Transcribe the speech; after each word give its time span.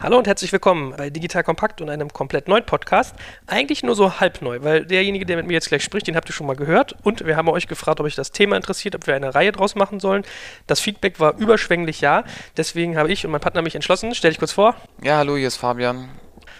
Hallo 0.00 0.16
und 0.16 0.28
herzlich 0.28 0.52
willkommen 0.52 0.94
bei 0.96 1.10
Digital 1.10 1.42
Kompakt 1.42 1.80
und 1.80 1.90
einem 1.90 2.12
komplett 2.12 2.46
neuen 2.46 2.64
Podcast. 2.64 3.16
Eigentlich 3.48 3.82
nur 3.82 3.96
so 3.96 4.20
halb 4.20 4.42
neu, 4.42 4.62
weil 4.62 4.86
derjenige, 4.86 5.26
der 5.26 5.36
mit 5.36 5.48
mir 5.48 5.54
jetzt 5.54 5.68
gleich 5.68 5.82
spricht, 5.82 6.06
den 6.06 6.14
habt 6.14 6.30
ihr 6.30 6.32
schon 6.32 6.46
mal 6.46 6.54
gehört. 6.54 6.94
Und 7.02 7.26
wir 7.26 7.36
haben 7.36 7.48
euch 7.48 7.66
gefragt, 7.66 7.98
ob 7.98 8.06
euch 8.06 8.14
das 8.14 8.30
Thema 8.30 8.54
interessiert, 8.54 8.94
ob 8.94 9.08
wir 9.08 9.16
eine 9.16 9.34
Reihe 9.34 9.50
draus 9.50 9.74
machen 9.74 9.98
sollen. 9.98 10.22
Das 10.68 10.78
Feedback 10.78 11.18
war 11.18 11.36
überschwänglich 11.36 12.00
ja. 12.00 12.22
Deswegen 12.56 12.96
habe 12.96 13.10
ich 13.10 13.24
und 13.24 13.32
mein 13.32 13.40
Partner 13.40 13.60
mich 13.60 13.74
entschlossen. 13.74 14.14
Stell 14.14 14.30
dich 14.30 14.38
kurz 14.38 14.52
vor. 14.52 14.76
Ja, 15.02 15.16
hallo, 15.16 15.36
hier 15.36 15.48
ist 15.48 15.56
Fabian. 15.56 16.08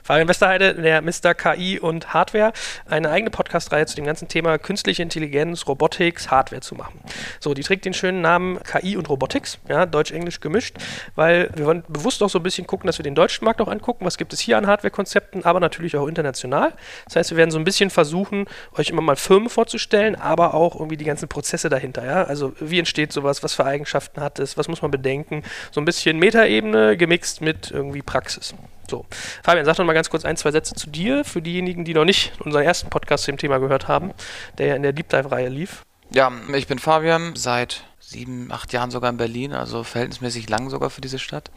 Fabian 0.08 0.26
Westerheide, 0.26 0.72
der 0.72 1.02
Mr. 1.02 1.34
KI 1.34 1.78
und 1.78 2.14
Hardware, 2.14 2.54
eine 2.86 3.10
eigene 3.10 3.28
Podcast-Reihe 3.28 3.84
zu 3.84 3.94
dem 3.94 4.06
ganzen 4.06 4.26
Thema 4.26 4.56
künstliche 4.56 5.02
Intelligenz, 5.02 5.66
Robotics, 5.66 6.30
Hardware 6.30 6.62
zu 6.62 6.76
machen. 6.76 6.98
So, 7.40 7.52
die 7.52 7.62
trägt 7.62 7.84
den 7.84 7.92
schönen 7.92 8.22
Namen 8.22 8.58
KI 8.62 8.96
und 8.96 9.10
Robotics, 9.10 9.58
ja, 9.68 9.84
Deutsch-Englisch 9.84 10.40
gemischt, 10.40 10.78
weil 11.14 11.50
wir 11.56 11.66
wollen 11.66 11.84
bewusst 11.88 12.22
auch 12.22 12.30
so 12.30 12.38
ein 12.38 12.42
bisschen 12.42 12.66
gucken, 12.66 12.86
dass 12.86 12.98
wir 12.98 13.02
den 13.02 13.14
deutschen 13.14 13.44
Markt 13.44 13.60
auch 13.60 13.68
angucken, 13.68 14.06
was 14.06 14.16
gibt 14.16 14.32
es 14.32 14.40
hier 14.40 14.56
an 14.56 14.66
Hardware-Konzepten, 14.66 15.44
aber 15.44 15.60
natürlich 15.60 15.94
auch 15.94 16.06
international. 16.06 16.72
Das 17.04 17.16
heißt, 17.16 17.30
wir 17.32 17.36
werden 17.36 17.50
so 17.50 17.58
ein 17.58 17.64
bisschen 17.64 17.90
versuchen, 17.90 18.46
euch 18.78 18.88
immer 18.88 19.02
mal 19.02 19.16
Firmen 19.16 19.50
vorzustellen, 19.50 20.16
aber 20.16 20.54
auch 20.54 20.74
irgendwie 20.76 20.96
die 20.96 21.04
ganzen 21.04 21.28
Prozesse 21.28 21.68
dahinter, 21.68 22.06
ja, 22.06 22.24
also 22.24 22.54
wie 22.60 22.78
entsteht 22.78 23.12
sowas, 23.12 23.42
was 23.42 23.52
für 23.52 23.66
Eigenschaften 23.66 24.22
hat 24.22 24.38
es, 24.38 24.56
was 24.56 24.68
muss 24.68 24.80
man 24.80 24.90
bedenken, 24.90 25.42
so 25.70 25.82
ein 25.82 25.84
bisschen 25.84 26.18
Metaebene 26.18 26.96
gemixt 26.96 27.42
mit 27.42 27.70
irgendwie 27.70 28.00
Praxis. 28.00 28.54
So, 28.90 29.04
Fabian, 29.42 29.64
sag 29.64 29.76
doch 29.76 29.84
mal 29.84 29.92
ganz 29.92 30.08
kurz 30.10 30.24
ein, 30.24 30.36
zwei 30.36 30.50
Sätze 30.50 30.74
zu 30.74 30.88
dir, 30.88 31.24
für 31.24 31.42
diejenigen, 31.42 31.84
die 31.84 31.94
noch 31.94 32.04
nicht 32.04 32.32
unseren 32.40 32.62
ersten 32.62 32.88
Podcast 32.88 33.24
zu 33.24 33.32
dem 33.32 33.38
Thema 33.38 33.58
gehört 33.58 33.88
haben, 33.88 34.12
der 34.56 34.68
ja 34.68 34.74
in 34.74 34.82
der 34.82 34.92
Deep 34.92 35.08
Dive-Reihe 35.08 35.48
lief. 35.48 35.84
Ja, 36.10 36.32
ich 36.54 36.66
bin 36.66 36.78
Fabian, 36.78 37.36
seit 37.36 37.84
sieben, 38.00 38.50
acht 38.50 38.72
Jahren 38.72 38.90
sogar 38.90 39.10
in 39.10 39.18
Berlin, 39.18 39.52
also 39.52 39.84
verhältnismäßig 39.84 40.48
lang 40.48 40.70
sogar 40.70 40.88
für 40.88 41.02
diese 41.02 41.18
Stadt. 41.18 41.50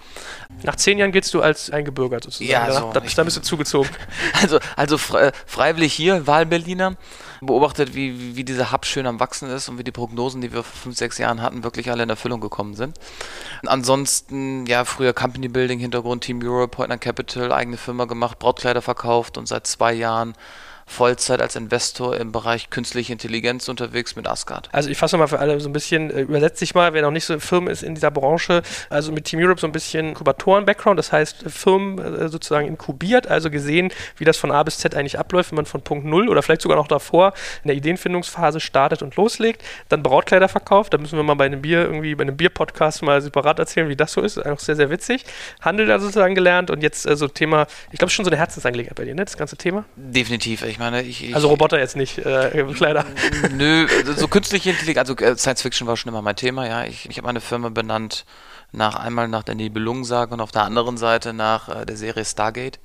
Nach 0.64 0.76
zehn 0.76 0.98
Jahren 0.98 1.14
giltst 1.14 1.34
du 1.34 1.42
als 1.42 1.70
eingebürgert 1.70 2.26
sozusagen. 2.26 2.50
Ja, 2.50 2.70
so, 2.72 2.92
da, 2.92 3.00
bist, 3.00 3.18
da 3.18 3.24
bist 3.24 3.38
du 3.38 3.42
zugezogen. 3.42 3.90
Also, 4.42 4.60
also 4.76 4.98
freiwillig 4.98 5.94
hier, 5.94 6.26
Wahlberliner, 6.28 6.96
beobachtet, 7.42 7.96
wie, 7.96 8.36
wie 8.36 8.44
dieser 8.44 8.72
Hub 8.72 8.86
schön 8.86 9.08
am 9.08 9.20
Wachsen 9.20 9.50
ist 9.50 9.68
und 9.68 9.78
wie 9.78 9.84
die 9.84 9.92
Prognosen, 9.92 10.42
die 10.42 10.54
wir 10.54 10.64
vor 10.64 10.80
fünf, 10.84 10.98
sechs 10.98 11.18
Jahren 11.18 11.42
hatten, 11.42 11.64
wirklich 11.64 11.90
alle 11.90 12.04
in 12.04 12.10
Erfüllung 12.10 12.40
gekommen 12.40 12.76
sind. 12.76 12.98
Ansonsten, 13.66 14.66
ja, 14.68 14.86
früher 14.86 15.14
Company 15.14 15.48
Building, 15.48 15.80
Hintergrund 15.80 16.24
Team 16.24 16.40
Europe, 16.44 16.76
Partner 16.76 16.98
Capital, 16.98 17.52
eigene 17.52 17.78
Firma 17.78 18.06
gemacht, 18.06 18.40
Brautkleider 18.40 18.82
verkauft 18.82 19.38
und 19.38 19.48
seit 19.48 19.68
zwei 19.68 19.94
Jahren 19.94 20.34
Vollzeit 20.92 21.42
als 21.42 21.56
Investor 21.56 22.18
im 22.18 22.32
Bereich 22.32 22.70
künstliche 22.70 23.14
Intelligenz 23.14 23.70
unterwegs 23.70 24.16
mit 24.18 24.28
Asgard. 24.28 24.68
Also 24.74 24.90
ich 24.90 24.98
fasse 24.98 25.18
mal 25.18 25.28
für 25.28 25.40
alle 25.40 25.60
so 25.62 25.70
ein 25.70 25.74
bisschen, 25.74 26.12
äh, 26.12 26.22
übersetze 26.22 26.66
ich 26.66 26.76
mal, 26.76 26.94
wer 26.94 27.02
noch 27.02 27.12
nicht 27.12 27.24
so 27.24 27.40
Firmen 27.40 27.72
ist 27.72 27.82
in 27.82 27.96
dieser 27.96 28.12
Branche, 28.12 28.62
also 28.90 29.12
mit 29.14 29.26
Team 29.26 29.40
Europe 29.40 29.60
so 29.60 29.68
ein 29.68 29.72
bisschen 29.72 30.10
Inkubatoren-Background, 30.10 31.00
das 31.00 31.14
heißt 31.14 31.46
Firmen 31.48 31.98
äh, 31.98 32.28
sozusagen 32.28 32.68
inkubiert, 32.68 33.28
also 33.28 33.50
gesehen, 33.50 33.94
wie 34.18 34.26
das 34.26 34.36
von 34.36 34.52
A 34.52 34.62
bis 34.64 34.80
Z 34.80 34.94
eigentlich 34.94 35.18
abläuft, 35.18 35.52
wenn 35.52 35.56
man 35.56 35.66
von 35.66 35.82
Punkt 35.82 36.06
Null 36.06 36.28
oder 36.28 36.44
vielleicht 36.44 36.62
sogar 36.62 36.78
noch 36.78 36.88
davor 36.88 37.34
in 37.64 37.70
der 37.70 37.78
Ideenfindungsphase 37.78 38.60
startet 38.60 39.02
und 39.02 39.16
loslegt, 39.16 39.64
dann 39.88 40.04
Brautkleider 40.04 40.50
verkauft, 40.50 40.94
da 40.94 40.98
müssen 40.98 41.18
wir 41.18 41.24
mal 41.24 41.36
bei 41.36 41.46
einem 41.46 41.62
Bier 41.62 41.84
irgendwie, 41.84 42.16
bei 42.16 42.24
einem 42.24 42.36
Bier-Podcast 42.36 43.02
mal 43.02 43.22
separat 43.22 43.60
erzählen, 43.60 43.88
wie 43.88 43.96
das 43.96 44.12
so 44.12 44.22
ist, 44.22 44.38
einfach 44.38 44.60
sehr, 44.60 44.76
sehr 44.76 44.90
witzig. 44.90 45.24
Handel 45.62 45.88
da 45.88 46.00
sozusagen 46.00 46.36
gelernt 46.36 46.70
und 46.70 46.84
jetzt 46.84 47.06
äh, 47.06 47.16
so 47.16 47.30
Thema, 47.30 47.66
ich 47.92 47.98
glaube 47.98 48.12
schon 48.12 48.26
so 48.26 48.30
eine 48.30 48.38
Herzensangelegenheit 48.38 48.98
bei 48.98 49.06
dir, 49.06 49.16
ne, 49.16 49.24
das 49.24 49.38
ganze 49.38 49.56
Thema? 49.56 49.86
Definitiv, 49.96 50.64
ich 50.64 50.81
meine, 50.82 51.04
ich, 51.04 51.24
ich 51.24 51.36
Also 51.36 51.48
Roboter 51.48 51.80
jetzt 51.80 51.96
nicht, 51.96 52.18
äh, 52.18 52.62
leider. 52.80 53.06
Nö, 53.56 53.88
so 54.18 54.28
künstliche 54.28 54.72
Intelligenz, 54.72 55.10
also 55.10 55.24
äh, 55.24 55.38
Science 55.38 55.62
Fiction 55.62 55.88
war 55.88 55.96
schon 55.96 56.10
immer 56.10 56.22
mein 56.22 56.36
Thema, 56.36 56.68
ja. 56.68 56.84
Ich, 56.84 57.10
ich 57.10 57.18
habe 57.18 57.28
meine 57.28 57.40
Firma 57.40 57.70
benannt 57.70 58.26
nach 58.74 58.96
einmal 58.96 59.28
nach 59.28 59.44
der 59.44 59.56
Nibelungensage 59.56 60.34
und 60.34 60.42
auf 60.42 60.52
der 60.52 60.64
anderen 60.64 60.98
Seite 60.98 61.34
nach 61.34 61.70
äh, 61.70 61.86
der 61.86 61.98
Serie 61.98 62.26
Stargate. 62.26 62.80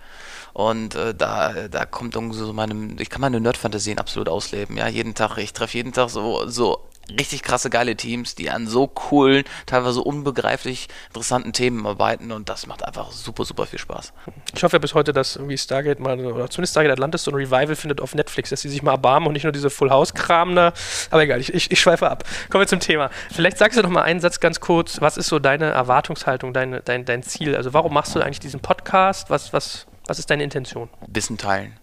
Und 0.53 0.95
äh, 0.95 1.15
da, 1.15 1.69
da 1.69 1.85
kommt 1.85 2.15
irgendwie 2.15 2.39
so 2.39 2.53
meine, 2.53 2.97
ich 2.99 3.11
kann 3.11 3.21
meine 3.21 3.41
Nerd-Fantasien 3.41 3.99
absolut 3.99 4.29
ausleben, 4.29 4.77
ja. 4.77 4.89
Jeden 4.89 5.15
Tag, 5.15 5.39
ich 5.39 5.53
treffe 5.53 5.77
jeden 5.79 5.93
Tag 5.93 6.11
so, 6.11 6.47
so 6.49 6.87
richtig 7.11 7.43
krasse, 7.43 7.71
geile 7.71 7.97
Teams, 7.97 8.35
die 8.35 8.51
an 8.51 8.67
so 8.67 8.87
coolen, 8.87 9.45
teilweise 9.67 10.01
unbegreiflich 10.01 10.89
interessanten 11.09 11.53
Themen 11.53 11.87
arbeiten 11.87 12.33
und 12.33 12.49
das 12.49 12.67
macht 12.67 12.85
einfach 12.85 13.13
super, 13.13 13.45
super 13.45 13.67
viel 13.67 13.79
Spaß. 13.79 14.13
Ich 14.55 14.65
hoffe 14.65 14.77
ja 14.77 14.79
bis 14.79 14.95
heute, 14.95 15.13
dass 15.13 15.37
irgendwie 15.37 15.59
Stargate 15.59 16.01
mal, 16.01 16.19
oder 16.19 16.51
zumindest 16.51 16.73
Stargate 16.73 16.93
Atlantis 16.93 17.25
so 17.25 17.31
ein 17.31 17.35
Revival 17.35 17.77
findet 17.77 18.01
auf 18.01 18.15
Netflix, 18.15 18.51
dass 18.51 18.61
sie 18.61 18.69
sich 18.69 18.83
mal 18.83 18.93
erbarmen 18.93 19.27
und 19.29 19.33
nicht 19.35 19.45
nur 19.45 19.53
diese 19.53 19.71
Full 19.71 19.91
House-Kram 19.91 20.55
da. 20.55 20.73
Aber 21.11 21.23
egal, 21.23 21.41
ich, 21.41 21.55
ich, 21.55 21.71
ich, 21.71 21.81
schweife 21.81 22.11
ab. 22.11 22.25
Kommen 22.51 22.63
wir 22.63 22.69
zum 22.69 22.81
Thema. 22.81 23.11
Vielleicht 23.33 23.59
sagst 23.59 23.79
du 23.79 23.83
doch 23.83 23.91
mal 23.91 24.03
einen 24.03 24.21
Satz 24.21 24.41
ganz 24.41 24.61
kurz. 24.61 25.01
Was 25.01 25.17
ist 25.17 25.29
so 25.29 25.39
deine 25.39 25.67
Erwartungshaltung, 25.67 26.53
deine, 26.53 26.81
dein, 26.81 27.05
dein 27.05 27.23
Ziel? 27.23 27.55
Also 27.57 27.73
warum 27.73 27.95
machst 27.95 28.15
du 28.15 28.21
eigentlich 28.21 28.41
diesen 28.41 28.61
Podcast? 28.61 29.31
Was, 29.31 29.53
was, 29.53 29.87
was 30.07 30.19
ist 30.19 30.31
deine 30.31 30.45
Intention? 30.45 30.89
Wissen 31.07 31.39
teilen. 31.39 31.79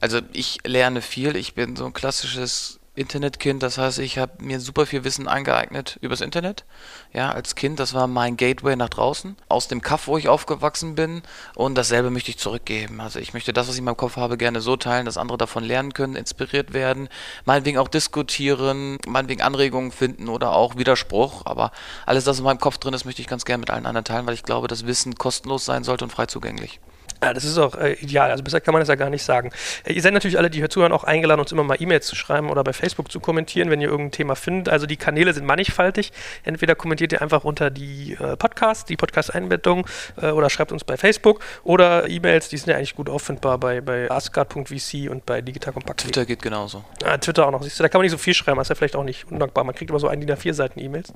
Also 0.00 0.20
ich 0.32 0.58
lerne 0.64 1.00
viel. 1.00 1.36
Ich 1.36 1.54
bin 1.54 1.76
so 1.76 1.86
ein 1.86 1.92
klassisches 1.92 2.80
Internetkind, 2.94 3.62
das 3.62 3.78
heißt, 3.78 4.00
ich 4.00 4.18
habe 4.18 4.32
mir 4.44 4.60
super 4.60 4.84
viel 4.84 5.02
Wissen 5.02 5.26
angeeignet 5.26 5.98
übers 6.02 6.20
Internet. 6.20 6.66
Ja, 7.14 7.32
als 7.32 7.54
Kind, 7.54 7.80
das 7.80 7.94
war 7.94 8.06
mein 8.06 8.36
Gateway 8.36 8.76
nach 8.76 8.90
draußen, 8.90 9.34
aus 9.48 9.66
dem 9.66 9.80
Kaff, 9.80 10.08
wo 10.08 10.18
ich 10.18 10.28
aufgewachsen 10.28 10.94
bin. 10.94 11.22
Und 11.54 11.74
dasselbe 11.74 12.10
möchte 12.10 12.30
ich 12.30 12.38
zurückgeben. 12.38 13.00
Also 13.00 13.18
ich 13.18 13.32
möchte 13.32 13.54
das, 13.54 13.66
was 13.66 13.76
ich 13.76 13.78
in 13.78 13.86
meinem 13.86 13.96
Kopf 13.96 14.16
habe, 14.16 14.36
gerne 14.36 14.60
so 14.60 14.76
teilen, 14.76 15.06
dass 15.06 15.16
andere 15.16 15.38
davon 15.38 15.64
lernen 15.64 15.94
können, 15.94 16.16
inspiriert 16.16 16.74
werden, 16.74 17.08
meinetwegen 17.46 17.78
auch 17.78 17.88
diskutieren, 17.88 18.98
meinetwegen 19.06 19.40
Anregungen 19.40 19.90
finden 19.90 20.28
oder 20.28 20.52
auch 20.52 20.76
Widerspruch. 20.76 21.46
Aber 21.46 21.72
alles, 22.04 22.26
was 22.26 22.38
in 22.40 22.44
meinem 22.44 22.60
Kopf 22.60 22.76
drin 22.76 22.92
ist, 22.92 23.06
möchte 23.06 23.22
ich 23.22 23.28
ganz 23.28 23.46
gerne 23.46 23.60
mit 23.60 23.70
allen 23.70 23.86
anderen 23.86 24.04
teilen, 24.04 24.26
weil 24.26 24.34
ich 24.34 24.42
glaube, 24.42 24.68
dass 24.68 24.86
Wissen 24.86 25.14
kostenlos 25.14 25.64
sein 25.64 25.82
sollte 25.82 26.04
und 26.04 26.10
frei 26.10 26.26
zugänglich. 26.26 26.78
Ja, 27.22 27.32
das 27.32 27.44
ist 27.44 27.56
auch 27.58 27.76
äh, 27.76 27.92
ideal. 27.94 28.30
Also 28.30 28.42
besser 28.42 28.60
kann 28.60 28.72
man 28.72 28.80
das 28.80 28.88
ja 28.88 28.96
gar 28.96 29.08
nicht 29.08 29.22
sagen. 29.22 29.52
Äh, 29.84 29.92
ihr 29.92 30.02
seid 30.02 30.12
natürlich 30.12 30.38
alle, 30.38 30.50
die 30.50 30.58
hier 30.58 30.68
zuhören, 30.68 30.92
auch 30.92 31.04
eingeladen, 31.04 31.40
uns 31.40 31.52
immer 31.52 31.62
mal 31.62 31.80
E-Mails 31.80 32.06
zu 32.06 32.16
schreiben 32.16 32.50
oder 32.50 32.64
bei 32.64 32.72
Facebook 32.72 33.12
zu 33.12 33.20
kommentieren, 33.20 33.70
wenn 33.70 33.80
ihr 33.80 33.88
irgendein 33.88 34.12
Thema 34.12 34.34
findet. 34.34 34.68
Also 34.68 34.86
die 34.86 34.96
Kanäle 34.96 35.32
sind 35.32 35.46
mannigfaltig. 35.46 36.12
Entweder 36.42 36.74
kommentiert 36.74 37.12
ihr 37.12 37.22
einfach 37.22 37.44
unter 37.44 37.70
die 37.70 38.16
äh, 38.18 38.36
Podcasts, 38.36 38.84
die 38.86 38.96
Podcast-Einbettung 38.96 39.86
äh, 40.20 40.30
oder 40.30 40.50
schreibt 40.50 40.72
uns 40.72 40.82
bei 40.82 40.96
Facebook 40.96 41.40
oder 41.62 42.08
E-Mails, 42.08 42.48
die 42.48 42.56
sind 42.56 42.70
ja 42.70 42.76
eigentlich 42.76 42.96
gut 42.96 43.08
auffindbar 43.08 43.58
bei, 43.58 43.80
bei 43.80 44.10
asgard.vc 44.10 45.08
und 45.08 45.24
bei 45.24 45.40
Digital 45.40 45.72
Kompakt. 45.72 46.00
Twitter 46.00 46.26
geht 46.26 46.42
genauso. 46.42 46.82
Ja, 47.02 47.16
Twitter 47.18 47.46
auch 47.46 47.52
noch. 47.52 47.62
Siehst 47.62 47.78
du, 47.78 47.84
da 47.84 47.88
kann 47.88 48.00
man 48.00 48.02
nicht 48.02 48.12
so 48.12 48.18
viel 48.18 48.34
schreiben, 48.34 48.58
das 48.58 48.66
ist 48.66 48.70
ja 48.70 48.74
vielleicht 48.74 48.96
auch 48.96 49.04
nicht 49.04 49.30
undankbar. 49.30 49.62
Man 49.62 49.76
kriegt 49.76 49.90
immer 49.90 50.00
so 50.00 50.08
ein 50.08 50.20
DIN 50.20 50.30
A4 50.30 50.54
Seiten 50.54 50.80
E-Mails. 50.80 51.12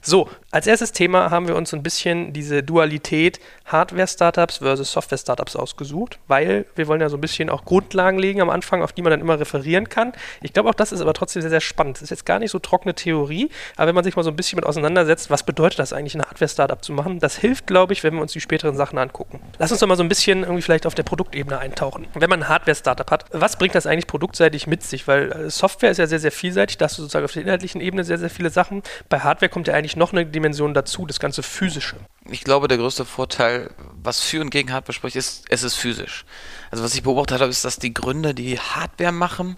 So, 0.00 0.30
als 0.50 0.66
erstes 0.66 0.92
Thema 0.92 1.30
haben 1.30 1.46
wir 1.46 1.56
uns 1.56 1.74
ein 1.74 1.82
bisschen 1.82 2.32
diese 2.32 2.62
Dualität 2.62 3.38
Hardware-Startups 3.66 4.58
versus 4.58 4.92
Software-Startups 4.92 5.41
ausgesucht 5.56 6.18
weil 6.28 6.64
wir 6.74 6.88
wollen 6.88 7.00
ja 7.00 7.08
so 7.08 7.16
ein 7.16 7.20
bisschen 7.20 7.50
auch 7.50 7.64
Grundlagen 7.64 8.18
legen 8.18 8.40
am 8.40 8.50
Anfang, 8.50 8.82
auf 8.82 8.92
die 8.92 9.02
man 9.02 9.10
dann 9.10 9.20
immer 9.20 9.38
referieren 9.38 9.88
kann. 9.88 10.12
Ich 10.40 10.52
glaube 10.52 10.68
auch, 10.68 10.74
das 10.74 10.92
ist 10.92 11.00
aber 11.00 11.12
trotzdem 11.12 11.42
sehr, 11.42 11.50
sehr 11.50 11.60
spannend. 11.60 11.96
Das 11.96 12.02
ist 12.02 12.10
jetzt 12.10 12.26
gar 12.26 12.38
nicht 12.38 12.50
so 12.50 12.58
trockene 12.58 12.94
Theorie, 12.94 13.50
aber 13.76 13.88
wenn 13.88 13.94
man 13.94 14.04
sich 14.04 14.16
mal 14.16 14.22
so 14.22 14.30
ein 14.30 14.36
bisschen 14.36 14.56
mit 14.56 14.66
auseinandersetzt, 14.66 15.30
was 15.30 15.42
bedeutet 15.42 15.78
das 15.78 15.92
eigentlich, 15.92 16.14
ein 16.14 16.22
Hardware-Startup 16.22 16.82
zu 16.82 16.92
machen, 16.92 17.18
das 17.18 17.36
hilft, 17.36 17.66
glaube 17.66 17.92
ich, 17.92 18.02
wenn 18.02 18.14
wir 18.14 18.22
uns 18.22 18.32
die 18.32 18.40
späteren 18.40 18.76
Sachen 18.76 18.98
angucken. 18.98 19.40
Lass 19.58 19.70
uns 19.70 19.80
doch 19.80 19.86
mal 19.86 19.96
so 19.96 20.02
ein 20.02 20.08
bisschen 20.08 20.42
irgendwie 20.42 20.62
vielleicht 20.62 20.86
auf 20.86 20.94
der 20.94 21.02
Produktebene 21.02 21.58
eintauchen. 21.58 22.06
Wenn 22.14 22.30
man 22.30 22.44
ein 22.44 22.48
Hardware-Startup 22.48 23.10
hat, 23.10 23.24
was 23.32 23.56
bringt 23.58 23.74
das 23.74 23.86
eigentlich 23.86 24.06
produktseitig 24.06 24.66
mit 24.66 24.82
sich? 24.82 25.06
Weil 25.06 25.32
äh, 25.32 25.50
Software 25.50 25.90
ist 25.90 25.98
ja 25.98 26.06
sehr, 26.06 26.18
sehr 26.18 26.32
vielseitig, 26.32 26.78
da 26.78 26.86
hast 26.86 26.98
du 26.98 27.02
sozusagen 27.02 27.24
auf 27.24 27.32
der 27.32 27.42
inhaltlichen 27.42 27.80
Ebene 27.80 28.04
sehr, 28.04 28.18
sehr 28.18 28.30
viele 28.30 28.50
Sachen. 28.50 28.82
Bei 29.08 29.20
Hardware 29.20 29.50
kommt 29.50 29.68
ja 29.68 29.74
eigentlich 29.74 29.96
noch 29.96 30.12
eine 30.12 30.24
Dimension 30.26 30.74
dazu, 30.74 31.06
das 31.06 31.20
ganze 31.20 31.42
Physische. 31.42 31.96
Ich 32.30 32.44
glaube, 32.44 32.68
der 32.68 32.78
größte 32.78 33.04
Vorteil, 33.04 33.70
was 34.04 34.20
für 34.20 34.40
und 34.40 34.50
gegen 34.50 34.72
Hardware 34.72 34.92
spricht, 34.92 35.16
ist, 35.16 35.44
es 35.48 35.62
ist 35.62 35.74
physisch. 35.74 36.24
Also 36.70 36.82
was 36.84 36.94
ich 36.94 37.02
beobachtet 37.02 37.40
habe, 37.40 37.50
ist, 37.50 37.64
dass 37.64 37.78
die 37.78 37.94
Gründer, 37.94 38.34
die 38.34 38.58
Hardware 38.58 39.12
machen, 39.12 39.56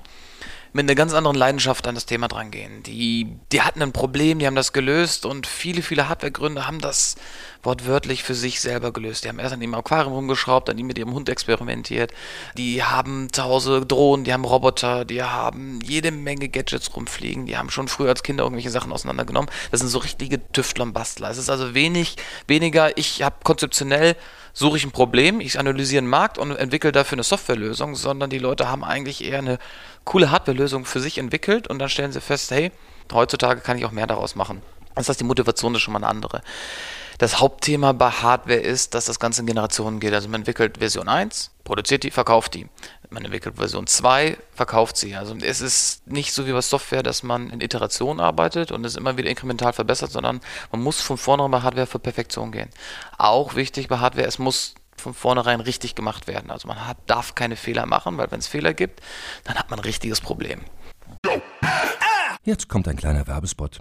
mit 0.75 0.83
einer 0.83 0.97
ganz 0.97 1.15
anderen 1.15 1.37
Leidenschaft 1.37 1.87
an 1.87 1.95
das 1.95 2.05
Thema 2.05 2.27
drangehen. 2.27 2.83
Die, 2.83 3.39
die 3.53 3.63
hatten 3.63 3.81
ein 3.81 3.93
Problem, 3.93 4.41
die 4.41 4.47
haben 4.47 4.57
das 4.57 4.73
gelöst 4.73 5.25
und 5.25 5.47
viele, 5.47 5.83
viele 5.83 6.09
Hardware-Gründer 6.09 6.67
haben 6.67 6.81
das 6.81 7.15
wortwörtlich 7.63 8.25
für 8.25 8.35
sich 8.35 8.61
selber 8.61 8.93
gelöst. 8.93 9.23
Die 9.23 9.29
haben 9.29 9.39
erst 9.39 9.55
an 9.55 9.63
ihrem 9.63 9.75
Aquarium 9.75 10.13
rumgeschraubt, 10.13 10.69
dann 10.69 10.77
mit 10.79 10.99
ihrem 10.99 11.15
Hund 11.15 11.29
experimentiert. 11.29 12.13
Die 12.59 12.83
haben 12.83 13.33
zu 13.33 13.45
Hause 13.45 13.87
Drohnen, 13.87 14.25
die 14.25 14.33
haben 14.33 14.45
Roboter, 14.45 15.05
die 15.05 15.23
haben 15.23 15.79
jede 15.81 16.11
Menge 16.11 16.49
Gadgets 16.49 16.95
rumfliegen. 16.97 17.47
Die 17.47 17.57
haben 17.57 17.71
schon 17.71 17.87
früher 17.87 18.09
als 18.09 18.25
Kinder 18.25 18.43
irgendwelche 18.43 18.71
Sachen 18.71 18.91
auseinandergenommen. 18.91 19.51
Das 19.71 19.79
sind 19.79 19.91
so 19.91 19.99
richtige 19.99 20.41
Tüftler 20.51 20.83
und 20.83 20.93
Bastler. 20.93 21.31
Es 21.31 21.39
ist 21.39 21.51
also 21.51 21.75
wenig, 21.75 22.17
weniger, 22.49 22.99
ich 22.99 23.23
habe 23.23 23.37
konzeptionell 23.45 24.17
suche 24.55 24.77
ich 24.77 24.85
ein 24.85 24.93
Problem, 24.93 25.41
ich 25.41 25.59
analysiere 25.59 25.99
einen 25.99 26.09
Markt 26.09 26.39
und 26.39 26.53
entwickle 26.53 26.93
dafür 26.93 27.17
eine 27.17 27.25
Softwarelösung, 27.25 27.97
sondern 27.97 28.31
die 28.31 28.39
Leute 28.39 28.69
haben 28.69 28.85
eigentlich 28.85 29.25
eher 29.25 29.39
eine 29.39 29.59
coole 30.05 30.31
Hardwarelösung 30.31 30.85
für 30.85 31.01
sich 31.01 31.19
entwickelt 31.19 31.69
und 31.69 31.79
dann 31.79 31.89
stellen 31.89 32.13
sie 32.13 32.21
fest, 32.21 32.51
hey, 32.51 32.73
heutzutage 33.13 33.61
kann 33.61 33.79
ich 33.79 33.85
auch 33.85 33.93
mehr 33.93 34.07
daraus 34.07 34.35
machen. 34.35 34.63
Das 34.95 35.09
heißt, 35.09 35.21
die 35.21 35.25
Motivation 35.25 35.75
ist 35.75 35.83
schon 35.83 35.93
mal 35.93 35.99
eine 35.99 36.09
andere. 36.09 36.43
Das 37.19 37.41
Hauptthema 37.41 37.93
bei 37.93 38.11
Hardware 38.11 38.59
ist, 38.59 38.95
dass 38.95 39.05
das 39.05 39.21
Ganze 39.21 39.43
in 39.43 39.47
Generationen 39.47 40.01
geht. 40.01 40.13
Also 40.13 40.29
man 40.29 40.41
entwickelt 40.41 40.79
Version 40.79 41.09
1, 41.09 41.53
produziert 41.63 42.03
die, 42.03 42.11
verkauft 42.11 42.55
die. 42.55 42.69
Man 43.11 43.25
entwickelt 43.25 43.57
Version 43.57 43.87
2, 43.87 44.37
verkauft 44.53 44.97
sie. 44.97 45.15
Also 45.15 45.37
es 45.37 45.61
ist 45.61 46.07
nicht 46.09 46.33
so 46.33 46.47
wie 46.47 46.53
bei 46.53 46.61
Software, 46.61 47.05
dass 47.05 47.23
man 47.23 47.51
in 47.51 47.61
Iterationen 47.61 48.19
arbeitet 48.19 48.73
und 48.73 48.85
es 48.85 48.97
immer 48.97 49.17
wieder 49.17 49.31
inkremental 49.31 49.73
verbessert, 49.73 50.11
sondern 50.11 50.41
man 50.73 50.83
muss 50.83 51.01
von 51.01 51.17
vornherein 51.17 51.53
bei 51.53 51.63
Hardware 51.63 51.87
für 51.87 52.01
Perfektion 52.01 52.51
gehen. 52.51 52.71
Auch 53.17 53.55
wichtig 53.55 53.87
bei 53.87 53.99
Hardware, 53.99 54.27
es 54.27 54.41
muss 54.41 54.75
von 55.05 55.15
vornherein 55.15 55.61
richtig 55.61 55.95
gemacht 55.95 56.27
werden. 56.27 56.51
Also 56.51 56.67
man 56.67 56.87
hat, 56.87 56.97
darf 57.07 57.35
keine 57.35 57.57
Fehler 57.57 57.85
machen, 57.85 58.17
weil 58.17 58.31
wenn 58.31 58.41
es 58.41 58.47
Fehler 58.47 58.73
gibt, 58.73 59.01
dann 59.45 59.57
hat 59.57 59.71
man 59.71 59.79
ein 59.79 59.85
richtiges 59.85 60.21
Problem. 60.21 60.61
Jetzt 62.43 62.69
kommt 62.69 62.89
ein 62.89 62.97
kleiner 62.97 63.27
Werbespot. 63.27 63.81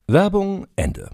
Werbung 0.11 0.67
Ende. 0.75 1.09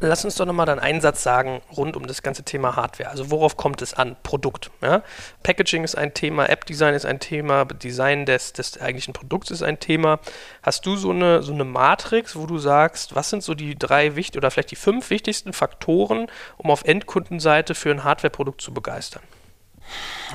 Lass 0.00 0.26
uns 0.26 0.34
doch 0.34 0.44
nochmal 0.44 0.66
dann 0.66 0.78
einen 0.78 1.00
Satz 1.00 1.22
sagen 1.22 1.62
rund 1.74 1.96
um 1.96 2.06
das 2.06 2.20
ganze 2.20 2.42
Thema 2.42 2.76
Hardware. 2.76 3.08
Also 3.08 3.30
worauf 3.30 3.56
kommt 3.56 3.80
es 3.80 3.94
an? 3.94 4.14
Produkt. 4.22 4.70
Ja? 4.82 5.02
Packaging 5.42 5.82
ist 5.82 5.96
ein 5.96 6.12
Thema, 6.12 6.50
App-Design 6.50 6.92
ist 6.92 7.06
ein 7.06 7.18
Thema, 7.18 7.64
Design 7.64 8.26
des, 8.26 8.52
des 8.52 8.78
eigentlichen 8.78 9.14
Produkts 9.14 9.50
ist 9.50 9.62
ein 9.62 9.80
Thema. 9.80 10.18
Hast 10.62 10.84
du 10.84 10.96
so 10.96 11.10
eine, 11.12 11.42
so 11.42 11.54
eine 11.54 11.64
Matrix, 11.64 12.36
wo 12.36 12.44
du 12.44 12.58
sagst, 12.58 13.14
was 13.14 13.30
sind 13.30 13.42
so 13.42 13.54
die 13.54 13.74
drei 13.74 14.16
wichtig 14.16 14.36
oder 14.36 14.50
vielleicht 14.50 14.70
die 14.70 14.76
fünf 14.76 15.08
wichtigsten 15.08 15.54
Faktoren, 15.54 16.26
um 16.58 16.70
auf 16.70 16.84
Endkundenseite 16.84 17.74
für 17.74 17.90
ein 17.90 18.04
Hardware-Produkt 18.04 18.60
zu 18.60 18.74
begeistern? 18.74 19.22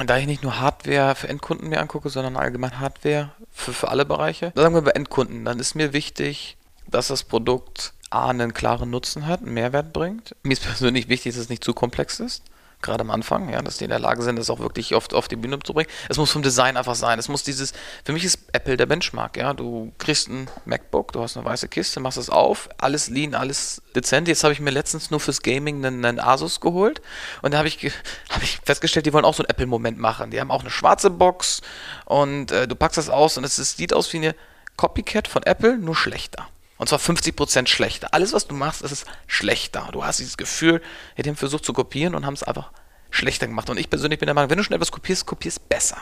Da 0.07 0.17
ich 0.17 0.25
nicht 0.25 0.41
nur 0.41 0.59
Hardware 0.59 1.13
für 1.13 1.27
Endkunden 1.27 1.69
mir 1.69 1.81
angucke, 1.81 2.09
sondern 2.09 2.35
allgemein 2.35 2.79
Hardware 2.79 3.31
für, 3.51 3.73
für 3.73 3.89
alle 3.89 4.05
Bereiche. 4.05 4.53
Sagen 4.55 4.73
wir 4.73 4.81
bei 4.81 4.91
Endkunden, 4.91 5.45
dann 5.45 5.59
ist 5.59 5.75
mir 5.75 5.93
wichtig, 5.93 6.57
dass 6.91 7.07
das 7.07 7.23
Produkt 7.23 7.93
A, 8.09 8.29
einen 8.29 8.53
klaren 8.53 8.89
Nutzen 8.89 9.25
hat, 9.25 9.41
einen 9.41 9.53
Mehrwert 9.53 9.93
bringt. 9.93 10.35
Mir 10.43 10.53
ist 10.53 10.63
persönlich 10.63 11.07
wichtig, 11.07 11.33
dass 11.33 11.43
es 11.43 11.49
nicht 11.49 11.63
zu 11.63 11.73
komplex 11.73 12.19
ist. 12.19 12.43
Gerade 12.81 13.01
am 13.01 13.11
Anfang, 13.11 13.49
ja, 13.49 13.61
dass 13.61 13.77
die 13.77 13.83
in 13.83 13.91
der 13.91 13.99
Lage 13.99 14.23
sind, 14.23 14.37
das 14.37 14.49
auch 14.49 14.59
wirklich 14.59 14.95
oft 14.95 15.13
auf 15.13 15.27
die 15.27 15.35
Bühne 15.35 15.59
zu 15.59 15.73
bringen. 15.73 15.89
Es 16.09 16.17
muss 16.17 16.31
vom 16.31 16.41
Design 16.41 16.77
einfach 16.77 16.95
sein. 16.95 17.19
Es 17.19 17.29
muss 17.29 17.43
dieses, 17.43 17.73
für 18.03 18.11
mich 18.11 18.25
ist 18.25 18.39
Apple 18.53 18.75
der 18.75 18.87
Benchmark, 18.87 19.37
ja. 19.37 19.53
Du 19.53 19.91
kriegst 19.99 20.29
ein 20.29 20.49
MacBook, 20.65 21.11
du 21.11 21.21
hast 21.21 21.37
eine 21.37 21.45
weiße 21.45 21.67
Kiste, 21.67 21.99
machst 21.99 22.17
es 22.17 22.31
auf, 22.31 22.69
alles 22.79 23.07
lean, 23.07 23.35
alles 23.35 23.83
dezent. 23.95 24.27
Jetzt 24.27 24.43
habe 24.43 24.53
ich 24.53 24.59
mir 24.59 24.71
letztens 24.71 25.11
nur 25.11 25.19
fürs 25.19 25.43
Gaming 25.43 25.85
einen, 25.85 26.03
einen 26.03 26.19
Asus 26.19 26.59
geholt 26.59 27.01
und 27.43 27.53
da 27.53 27.59
habe 27.59 27.67
ich, 27.67 27.91
hab 28.29 28.41
ich 28.41 28.59
festgestellt, 28.65 29.05
die 29.05 29.13
wollen 29.13 29.25
auch 29.25 29.35
so 29.35 29.43
einen 29.43 29.51
Apple-Moment 29.51 29.99
machen. 29.99 30.31
Die 30.31 30.41
haben 30.41 30.49
auch 30.49 30.61
eine 30.61 30.71
schwarze 30.71 31.11
Box 31.11 31.61
und 32.05 32.51
äh, 32.51 32.67
du 32.67 32.75
packst 32.75 32.97
das 32.97 33.09
aus 33.09 33.37
und 33.37 33.43
es 33.43 33.55
sieht 33.55 33.93
aus 33.93 34.11
wie 34.11 34.17
eine 34.17 34.35
Copycat 34.75 35.27
von 35.27 35.43
Apple, 35.43 35.77
nur 35.77 35.95
schlechter. 35.95 36.47
Und 36.81 36.87
zwar 36.87 36.97
50% 36.97 37.67
schlechter. 37.67 38.11
Alles, 38.11 38.33
was 38.33 38.47
du 38.47 38.55
machst, 38.55 38.81
ist 38.81 39.05
schlechter. 39.27 39.89
Du 39.91 40.03
hast 40.03 40.17
dieses 40.17 40.35
Gefühl, 40.35 40.81
die 41.15 41.29
haben 41.29 41.35
versucht 41.35 41.63
zu 41.63 41.73
kopieren 41.73 42.15
und 42.15 42.25
haben 42.25 42.33
es 42.33 42.41
einfach 42.41 42.71
schlechter 43.11 43.45
gemacht. 43.45 43.69
Und 43.69 43.77
ich 43.77 43.87
persönlich 43.87 44.17
bin 44.17 44.25
der 44.25 44.33
Meinung, 44.33 44.49
wenn 44.49 44.57
du 44.57 44.63
schon 44.63 44.73
etwas 44.73 44.91
kopierst, 44.91 45.27
kopierst 45.27 45.69
besser. 45.69 45.97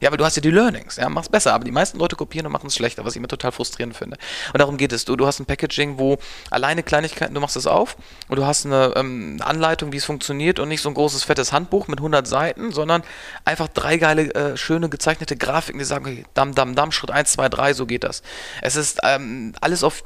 Ja, 0.00 0.08
aber 0.08 0.16
du 0.16 0.24
hast 0.24 0.36
ja 0.36 0.40
die 0.40 0.50
Learnings, 0.50 0.96
ja, 0.96 1.10
mach's 1.10 1.28
besser. 1.28 1.52
Aber 1.52 1.64
die 1.64 1.70
meisten 1.70 1.98
Leute 1.98 2.16
kopieren 2.16 2.46
und 2.46 2.52
machen 2.52 2.68
es 2.68 2.74
schlechter, 2.74 3.04
was 3.04 3.12
ich 3.12 3.18
immer 3.18 3.28
total 3.28 3.52
frustrierend 3.52 3.98
finde. 3.98 4.16
Und 4.54 4.60
darum 4.60 4.78
geht 4.78 4.94
es. 4.94 5.04
Du, 5.04 5.14
du 5.14 5.26
hast 5.26 5.40
ein 5.40 5.44
Packaging, 5.44 5.98
wo 5.98 6.16
alleine 6.50 6.82
Kleinigkeiten, 6.82 7.34
du 7.34 7.40
machst 7.42 7.56
es 7.56 7.66
auf 7.66 7.98
und 8.28 8.36
du 8.38 8.46
hast 8.46 8.64
eine 8.64 8.94
ähm, 8.96 9.42
Anleitung, 9.44 9.92
wie 9.92 9.98
es 9.98 10.06
funktioniert 10.06 10.58
und 10.58 10.70
nicht 10.70 10.80
so 10.80 10.88
ein 10.88 10.94
großes, 10.94 11.24
fettes 11.24 11.52
Handbuch 11.52 11.86
mit 11.86 11.98
100 11.98 12.26
Seiten, 12.26 12.72
sondern 12.72 13.02
einfach 13.44 13.68
drei 13.68 13.98
geile, 13.98 14.34
äh, 14.34 14.56
schöne 14.56 14.88
gezeichnete 14.88 15.36
Grafiken, 15.36 15.78
die 15.78 15.84
sagen, 15.84 16.06
okay, 16.06 16.24
dam, 16.32 16.54
dam, 16.54 16.74
dam, 16.74 16.92
Schritt 16.92 17.10
1, 17.10 17.32
2, 17.32 17.50
3, 17.50 17.74
so 17.74 17.84
geht 17.84 18.04
das. 18.04 18.22
Es 18.62 18.76
ist 18.76 19.00
ähm, 19.02 19.52
alles 19.60 19.84
auf 19.84 20.02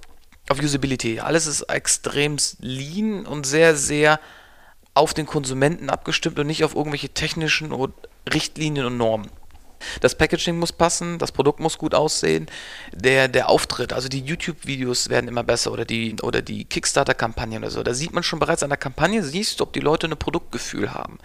auf 0.49 0.61
Usability. 0.61 1.21
Alles 1.21 1.47
ist 1.47 1.63
extrem 1.63 2.37
lean 2.61 3.27
und 3.27 3.47
sehr, 3.47 3.77
sehr 3.77 4.21
auf 4.95 5.15
den 5.15 5.27
Konsumenten 5.27 5.91
abgestimmt 5.91 6.39
und 6.39 6.47
nicht 6.47 6.65
auf 6.65 6.75
irgendwelche 6.75 7.11
technischen 7.11 7.73
Richtlinien 8.33 8.87
und 8.87 8.97
Normen. 8.97 9.31
Das 10.01 10.17
Packaging 10.17 10.59
muss 10.59 10.73
passen, 10.73 11.19
das 11.19 11.31
Produkt 11.31 11.61
muss 11.61 11.79
gut 11.79 11.95
aussehen, 11.95 12.47
der, 12.93 13.29
der 13.29 13.49
Auftritt, 13.49 13.93
also 13.93 14.09
die 14.09 14.21
YouTube-Videos 14.21 15.09
werden 15.09 15.29
immer 15.29 15.45
besser 15.45 15.71
oder 15.71 15.85
die, 15.85 16.17
oder 16.23 16.43
die 16.43 16.65
Kickstarter-Kampagnen 16.65 17.63
oder 17.63 17.71
so. 17.71 17.83
Da 17.85 17.95
sieht 17.95 18.13
man 18.13 18.25
schon 18.25 18.41
bereits 18.41 18.65
an 18.65 18.71
der 18.71 18.77
Kampagne, 18.77 19.23
siehst 19.23 19.61
du, 19.61 19.65
ob 19.65 19.73
die 19.73 19.81
Leute 19.81 20.09
ein 20.09 20.17
Produktgefühl 20.17 20.95
haben. 20.95 21.19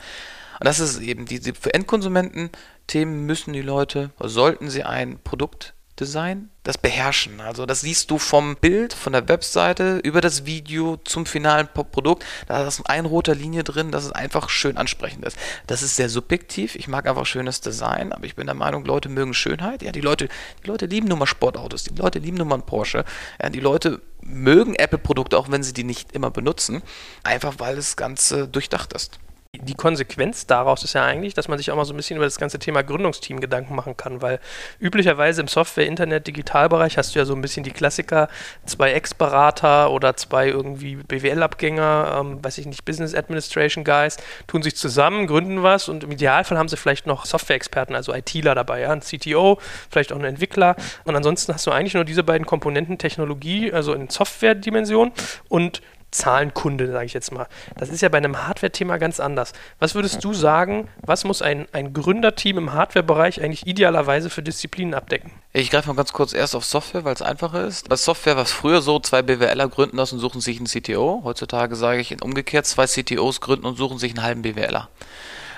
Und 0.59 0.65
das 0.65 0.79
ist 0.79 0.99
eben, 1.01 1.25
die, 1.25 1.39
für 1.39 1.73
Endkonsumenten 1.73 2.51
Themen 2.85 3.25
müssen 3.25 3.53
die 3.53 3.61
Leute, 3.61 4.11
sollten 4.19 4.69
sie 4.69 4.83
ein 4.83 5.19
Produkt 5.23 5.73
Design, 5.99 6.49
das 6.63 6.77
Beherrschen. 6.77 7.39
Also 7.39 7.65
das 7.65 7.81
siehst 7.81 8.09
du 8.09 8.17
vom 8.17 8.55
Bild, 8.55 8.93
von 8.93 9.13
der 9.13 9.27
Webseite 9.29 9.97
über 9.97 10.21
das 10.21 10.45
Video 10.45 10.97
zum 10.97 11.25
finalen 11.25 11.67
Produkt. 11.67 12.25
Da 12.47 12.67
ist 12.67 12.81
eine 12.89 13.07
rote 13.07 13.33
Linie 13.33 13.63
drin, 13.63 13.91
dass 13.91 14.05
es 14.05 14.11
einfach 14.11 14.49
schön 14.49 14.77
ansprechend 14.77 15.23
ist. 15.25 15.37
Das 15.67 15.83
ist 15.83 15.95
sehr 15.95 16.09
subjektiv. 16.09 16.75
Ich 16.75 16.87
mag 16.87 17.07
einfach 17.07 17.25
schönes 17.25 17.61
Design, 17.61 18.11
aber 18.11 18.25
ich 18.25 18.35
bin 18.35 18.47
der 18.47 18.55
Meinung, 18.55 18.85
Leute 18.85 19.09
mögen 19.09 19.33
Schönheit. 19.33 19.83
Ja, 19.83 19.91
die 19.91 20.01
Leute, 20.01 20.29
die 20.63 20.67
Leute 20.67 20.87
lieben 20.87 21.07
nun 21.07 21.19
mal 21.19 21.27
Sportautos, 21.27 21.83
die 21.83 21.95
Leute 21.95 22.19
lieben 22.19 22.37
nun 22.37 22.47
mal 22.47 22.59
Porsche. 22.59 23.05
Ja, 23.41 23.49
die 23.49 23.59
Leute 23.59 24.01
mögen 24.21 24.75
Apple-Produkte, 24.75 25.37
auch 25.37 25.51
wenn 25.51 25.63
sie 25.63 25.73
die 25.73 25.83
nicht 25.83 26.13
immer 26.13 26.31
benutzen, 26.31 26.81
einfach 27.23 27.55
weil 27.59 27.75
das 27.75 27.95
Ganze 27.95 28.47
durchdacht 28.47 28.93
ist 28.93 29.19
die 29.61 29.75
Konsequenz 29.75 30.47
daraus 30.47 30.83
ist 30.83 30.93
ja 30.93 31.05
eigentlich, 31.05 31.35
dass 31.35 31.47
man 31.47 31.59
sich 31.59 31.69
auch 31.69 31.75
mal 31.75 31.85
so 31.85 31.93
ein 31.93 31.97
bisschen 31.97 32.17
über 32.17 32.25
das 32.25 32.39
ganze 32.39 32.57
Thema 32.57 32.81
Gründungsteam 32.81 33.39
Gedanken 33.39 33.75
machen 33.75 33.95
kann, 33.95 34.19
weil 34.23 34.39
üblicherweise 34.79 35.41
im 35.41 35.47
Software-, 35.47 35.85
Internet-, 35.85 36.25
Digitalbereich 36.25 36.97
hast 36.97 37.13
du 37.13 37.19
ja 37.19 37.25
so 37.25 37.35
ein 37.35 37.41
bisschen 37.41 37.63
die 37.63 37.71
Klassiker, 37.71 38.29
zwei 38.65 38.93
Ex-Berater 38.93 39.91
oder 39.91 40.17
zwei 40.17 40.47
irgendwie 40.47 40.95
BWL-Abgänger, 40.95 42.17
ähm, 42.19 42.43
weiß 42.43 42.57
ich 42.57 42.65
nicht, 42.65 42.83
Business 42.83 43.13
Administration 43.13 43.83
Guys, 43.83 44.17
tun 44.47 44.63
sich 44.63 44.75
zusammen, 44.75 45.27
gründen 45.27 45.61
was 45.61 45.87
und 45.87 46.03
im 46.03 46.11
Idealfall 46.11 46.57
haben 46.57 46.67
sie 46.67 46.77
vielleicht 46.77 47.05
noch 47.05 47.25
Software-Experten, 47.25 47.93
also 47.93 48.11
ITler 48.11 48.55
dabei, 48.55 48.81
ja, 48.81 48.89
ein 48.89 49.01
CTO, 49.01 49.59
vielleicht 49.91 50.11
auch 50.11 50.17
einen 50.17 50.25
Entwickler 50.25 50.75
und 51.03 51.15
ansonsten 51.15 51.53
hast 51.53 51.67
du 51.67 51.71
eigentlich 51.71 51.93
nur 51.93 52.05
diese 52.05 52.23
beiden 52.23 52.47
Komponenten 52.47 52.97
Technologie, 52.97 53.71
also 53.71 53.93
in 53.93 54.09
Software-Dimension 54.09 55.11
und 55.47 55.83
Zahlenkunde, 56.13 56.91
sage 56.91 57.05
ich 57.05 57.13
jetzt 57.13 57.31
mal. 57.31 57.47
Das 57.77 57.89
ist 57.89 58.01
ja 58.01 58.09
bei 58.09 58.17
einem 58.17 58.47
Hardware-Thema 58.47 58.97
ganz 58.97 59.19
anders. 59.19 59.53
Was 59.79 59.95
würdest 59.95 60.23
du 60.23 60.33
sagen, 60.33 60.87
was 61.01 61.23
muss 61.23 61.41
ein, 61.41 61.67
ein 61.71 61.93
Gründerteam 61.93 62.57
im 62.57 62.73
Hardware-Bereich 62.73 63.41
eigentlich 63.41 63.67
idealerweise 63.67 64.29
für 64.29 64.43
Disziplinen 64.43 64.93
abdecken? 64.93 65.31
Ich 65.51 65.69
greife 65.69 65.89
mal 65.89 65.95
ganz 65.95 66.13
kurz 66.13 66.33
erst 66.33 66.55
auf 66.55 66.65
Software, 66.65 67.03
weil 67.03 67.13
es 67.13 67.21
einfacher 67.21 67.65
ist. 67.65 67.89
Bei 67.89 67.95
Software 67.95 68.35
war 68.35 68.43
es 68.43 68.51
früher 68.51 68.81
so, 68.81 68.99
zwei 68.99 69.21
BWLer 69.21 69.67
gründen 69.67 69.97
das 69.97 70.13
und 70.13 70.19
suchen 70.19 70.41
sich 70.41 70.57
einen 70.57 70.67
CTO. 70.67 71.21
Heutzutage 71.23 71.75
sage 71.75 71.99
ich 71.99 72.21
umgekehrt, 72.21 72.65
zwei 72.65 72.87
CTOs 72.87 73.41
gründen 73.41 73.65
und 73.65 73.77
suchen 73.77 73.97
sich 73.97 74.13
einen 74.13 74.23
halben 74.23 74.41
BWLer. 74.41 74.89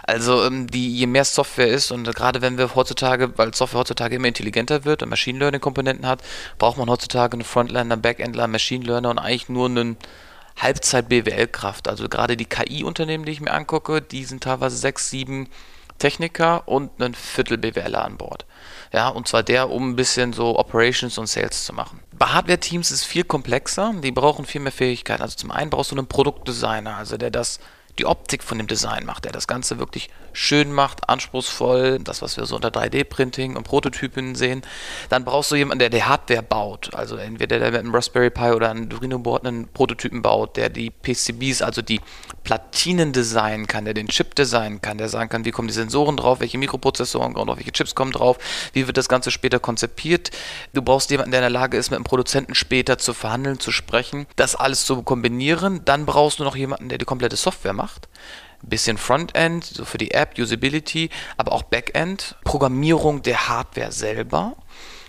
Also 0.07 0.43
ähm, 0.45 0.67
die, 0.67 0.95
je 0.95 1.07
mehr 1.07 1.25
Software 1.25 1.67
ist 1.67 1.91
und 1.91 2.03
gerade 2.15 2.41
wenn 2.41 2.59
wir 2.59 2.75
heutzutage, 2.75 3.35
weil 3.37 3.55
Software 3.55 3.79
heutzutage 3.79 4.15
immer 4.15 4.27
intelligenter 4.27 4.85
wird 4.85 5.01
und 5.01 5.09
Machine 5.09 5.39
Learning 5.39 5.61
Komponenten 5.61 6.05
hat, 6.05 6.21
braucht 6.59 6.77
man 6.77 6.89
heutzutage 6.89 7.33
einen 7.33 7.43
Frontlander, 7.43 7.97
Backendler, 7.97 8.47
Machine 8.47 8.85
Learner 8.85 9.09
und 9.09 9.17
eigentlich 9.17 9.49
nur 9.49 9.65
einen 9.67 9.97
Halbzeit-BWL-Kraft. 10.57 11.87
Also 11.87 12.07
gerade 12.09 12.37
die 12.37 12.45
KI-Unternehmen, 12.45 13.25
die 13.25 13.31
ich 13.31 13.41
mir 13.41 13.51
angucke, 13.51 14.01
die 14.01 14.25
sind 14.25 14.43
teilweise 14.43 14.77
sechs, 14.77 15.09
sieben 15.09 15.49
Techniker 15.97 16.67
und 16.67 17.01
ein 17.01 17.13
Viertel 17.13 17.57
BWLer 17.57 18.03
an 18.03 18.17
Bord. 18.17 18.45
Ja, 18.91 19.07
und 19.09 19.27
zwar 19.27 19.43
der, 19.43 19.69
um 19.69 19.91
ein 19.91 19.95
bisschen 19.95 20.33
so 20.33 20.57
Operations 20.59 21.17
und 21.17 21.27
Sales 21.27 21.65
zu 21.65 21.73
machen. 21.73 22.01
Bei 22.17 22.27
Hardware-Teams 22.27 22.91
ist 22.91 23.01
es 23.01 23.05
viel 23.05 23.23
komplexer, 23.23 23.93
die 24.01 24.11
brauchen 24.11 24.45
viel 24.45 24.61
mehr 24.61 24.71
Fähigkeiten. 24.71 25.21
Also 25.21 25.37
zum 25.37 25.51
einen 25.51 25.69
brauchst 25.69 25.91
du 25.91 25.95
einen 25.95 26.07
Produktdesigner, 26.07 26.97
also 26.97 27.17
der 27.17 27.31
das 27.31 27.59
die 27.97 28.05
Optik 28.05 28.43
von 28.43 28.57
dem 28.57 28.67
Design 28.67 29.05
macht, 29.05 29.23
der 29.23 29.31
das 29.31 29.47
Ganze 29.47 29.79
wirklich 29.79 30.09
schön 30.35 30.71
macht, 30.71 31.09
anspruchsvoll, 31.09 31.99
das, 31.99 32.21
was 32.21 32.37
wir 32.37 32.45
so 32.45 32.55
unter 32.55 32.69
3D-Printing 32.69 33.55
und 33.55 33.63
Prototypen 33.63 34.35
sehen. 34.35 34.61
Dann 35.09 35.23
brauchst 35.25 35.51
du 35.51 35.55
jemanden, 35.55 35.79
der 35.79 35.89
die 35.89 36.03
Hardware 36.03 36.43
baut. 36.43 36.93
Also 36.93 37.15
entweder 37.15 37.59
der 37.59 37.71
mit 37.71 37.79
einem 37.79 37.95
Raspberry 37.95 38.29
Pi 38.29 38.51
oder 38.51 38.69
einem 38.69 38.83
Arduino-Board 38.83 39.47
einen 39.47 39.67
Prototypen 39.69 40.21
baut, 40.21 40.57
der 40.57 40.69
die 40.69 40.91
PCBs, 40.91 41.61
also 41.61 41.81
die 41.81 42.01
Platinen 42.43 43.13
designen 43.13 43.65
kann, 43.65 43.85
der 43.85 43.93
den 43.93 44.07
Chip 44.07 44.35
designen 44.35 44.81
kann, 44.81 44.97
der 44.97 45.09
sagen 45.09 45.29
kann, 45.29 45.45
wie 45.45 45.51
kommen 45.51 45.67
die 45.67 45.73
Sensoren 45.73 46.17
drauf, 46.17 46.39
welche 46.41 46.57
Mikroprozessoren 46.57 47.33
kommen 47.33 47.47
drauf, 47.47 47.57
welche 47.57 47.71
Chips 47.71 47.95
kommen 47.95 48.11
drauf, 48.11 48.37
wie 48.73 48.87
wird 48.87 48.97
das 48.97 49.09
Ganze 49.09 49.31
später 49.31 49.59
konzipiert. 49.59 50.31
Du 50.73 50.81
brauchst 50.81 51.09
jemanden, 51.09 51.31
der 51.31 51.39
in 51.39 51.43
der 51.43 51.49
Lage 51.49 51.77
ist, 51.77 51.89
mit 51.89 51.97
dem 51.97 52.03
Produzenten 52.03 52.53
später 52.53 52.97
zu 52.97 53.13
verhandeln, 53.13 53.59
zu 53.59 53.71
sprechen, 53.71 54.27
das 54.35 54.55
alles 54.55 54.85
zu 54.85 55.01
kombinieren. 55.01 55.83
Dann 55.85 56.05
brauchst 56.05 56.39
du 56.39 56.43
noch 56.43 56.55
jemanden, 56.55 56.89
der 56.89 56.97
die 56.97 57.05
komplette 57.05 57.37
Software 57.37 57.73
macht 57.73 58.07
bisschen 58.65 58.97
Frontend, 58.97 59.65
so 59.65 59.85
für 59.85 59.97
die 59.97 60.11
App, 60.11 60.37
Usability, 60.37 61.09
aber 61.37 61.51
auch 61.51 61.63
Backend, 61.63 62.35
Programmierung 62.43 63.21
der 63.21 63.47
Hardware 63.47 63.91
selber. 63.91 64.55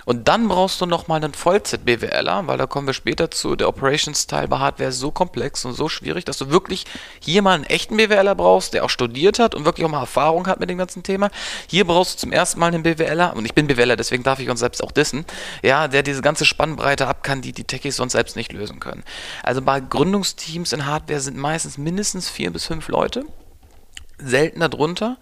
Und 0.06 0.28
dann 0.28 0.46
brauchst 0.46 0.80
du 0.80 0.86
nochmal 0.86 1.22
einen 1.22 1.34
Vollzeit-BWLer, 1.34 2.46
weil 2.46 2.56
da 2.56 2.66
kommen 2.66 2.86
wir 2.86 2.94
später 2.94 3.28
zu. 3.32 3.56
Der 3.56 3.68
Operations-Teil 3.68 4.46
bei 4.46 4.60
Hardware 4.60 4.90
ist 4.90 5.00
so 5.00 5.10
komplex 5.10 5.64
und 5.64 5.72
so 5.72 5.88
schwierig, 5.88 6.24
dass 6.24 6.38
du 6.38 6.48
wirklich 6.48 6.84
hier 7.18 7.42
mal 7.42 7.56
einen 7.56 7.64
echten 7.64 7.96
BWLer 7.96 8.36
brauchst, 8.36 8.72
der 8.72 8.84
auch 8.84 8.90
studiert 8.90 9.40
hat 9.40 9.56
und 9.56 9.64
wirklich 9.64 9.84
auch 9.84 9.90
mal 9.90 9.98
Erfahrung 9.98 10.46
hat 10.46 10.60
mit 10.60 10.70
dem 10.70 10.78
ganzen 10.78 11.02
Thema. 11.02 11.28
Hier 11.66 11.84
brauchst 11.84 12.14
du 12.14 12.18
zum 12.20 12.30
ersten 12.30 12.60
Mal 12.60 12.68
einen 12.68 12.84
BWLer, 12.84 13.34
und 13.34 13.46
ich 13.46 13.54
bin 13.54 13.66
BWLer, 13.66 13.96
deswegen 13.96 14.22
darf 14.22 14.38
ich 14.38 14.48
uns 14.48 14.60
selbst 14.60 14.80
auch 14.80 14.92
dissen, 14.92 15.26
ja, 15.64 15.88
der 15.88 16.04
diese 16.04 16.22
ganze 16.22 16.44
Spannbreite 16.44 17.08
ab 17.08 17.24
kann, 17.24 17.42
die 17.42 17.50
die 17.50 17.64
Techies 17.64 17.96
sonst 17.96 18.12
selbst 18.12 18.36
nicht 18.36 18.52
lösen 18.52 18.78
können. 18.78 19.02
Also 19.42 19.60
bei 19.60 19.80
Gründungsteams 19.80 20.72
in 20.72 20.86
Hardware 20.86 21.18
sind 21.18 21.36
meistens 21.36 21.78
mindestens 21.78 22.30
vier 22.30 22.52
bis 22.52 22.66
fünf 22.66 22.86
Leute 22.86 23.24
seltener 24.18 24.68
drunter. 24.68 25.18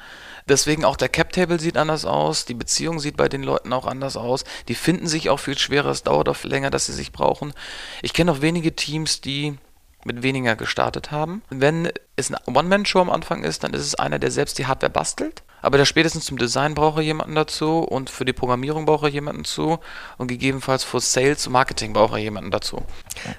Deswegen 0.49 0.85
auch 0.85 0.97
der 0.97 1.09
Cap-Table 1.09 1.59
sieht 1.59 1.77
anders 1.77 2.05
aus, 2.05 2.45
die 2.45 2.55
Beziehung 2.55 3.01
sieht 3.01 3.17
bei 3.17 3.29
den 3.29 3.43
Leuten 3.43 3.73
auch 3.73 3.87
anders 3.87 4.17
aus. 4.17 4.45
Die 4.69 4.75
finden 4.75 5.07
sich 5.07 5.31
auch 5.31 5.39
viel 5.39 5.57
schwerer, 5.57 5.91
es 5.91 6.03
dauert 6.03 6.29
auch 6.29 6.43
länger, 6.45 6.71
dass 6.71 6.87
sie 6.87 6.93
sich 6.93 7.13
brauchen. 7.13 7.55
Ich 8.03 8.13
kenne 8.13 8.33
auch 8.33 8.41
wenige 8.43 8.77
Teams, 8.77 9.21
die 9.21 9.57
mit 10.05 10.23
weniger 10.23 10.55
gestartet 10.55 11.11
haben. 11.11 11.43
Wenn 11.49 11.91
es 12.17 12.31
eine 12.31 12.41
One-Man-Show 12.47 13.01
am 13.01 13.11
Anfang 13.11 13.43
ist, 13.43 13.65
dann 13.65 13.73
ist 13.73 13.87
es 13.87 13.95
einer, 13.95 14.19
der 14.19 14.31
selbst 14.31 14.59
die 14.59 14.67
Hardware 14.67 14.93
bastelt 14.93 15.43
aber 15.65 15.79
der 15.79 15.87
spätestens 15.87 16.27
zum 16.27 16.37
Design 16.37 16.75
braucht 16.75 16.99
er 16.99 17.03
jemanden 17.03 17.35
dazu 17.35 17.79
und 17.79 18.11
für 18.11 18.25
die 18.25 18.33
Programmierung 18.35 18.85
braucht 18.85 19.05
er 19.05 19.09
jemanden 19.09 19.45
zu 19.45 19.79
und 20.19 20.29
gegebenenfalls 20.29 20.85
für 20.85 21.01
Sales 21.01 21.47
und 21.47 21.55
Marketing 21.55 21.95
braucht 21.95 22.13
er 22.13 22.19
jemanden 22.19 22.51
dazu. 22.51 22.83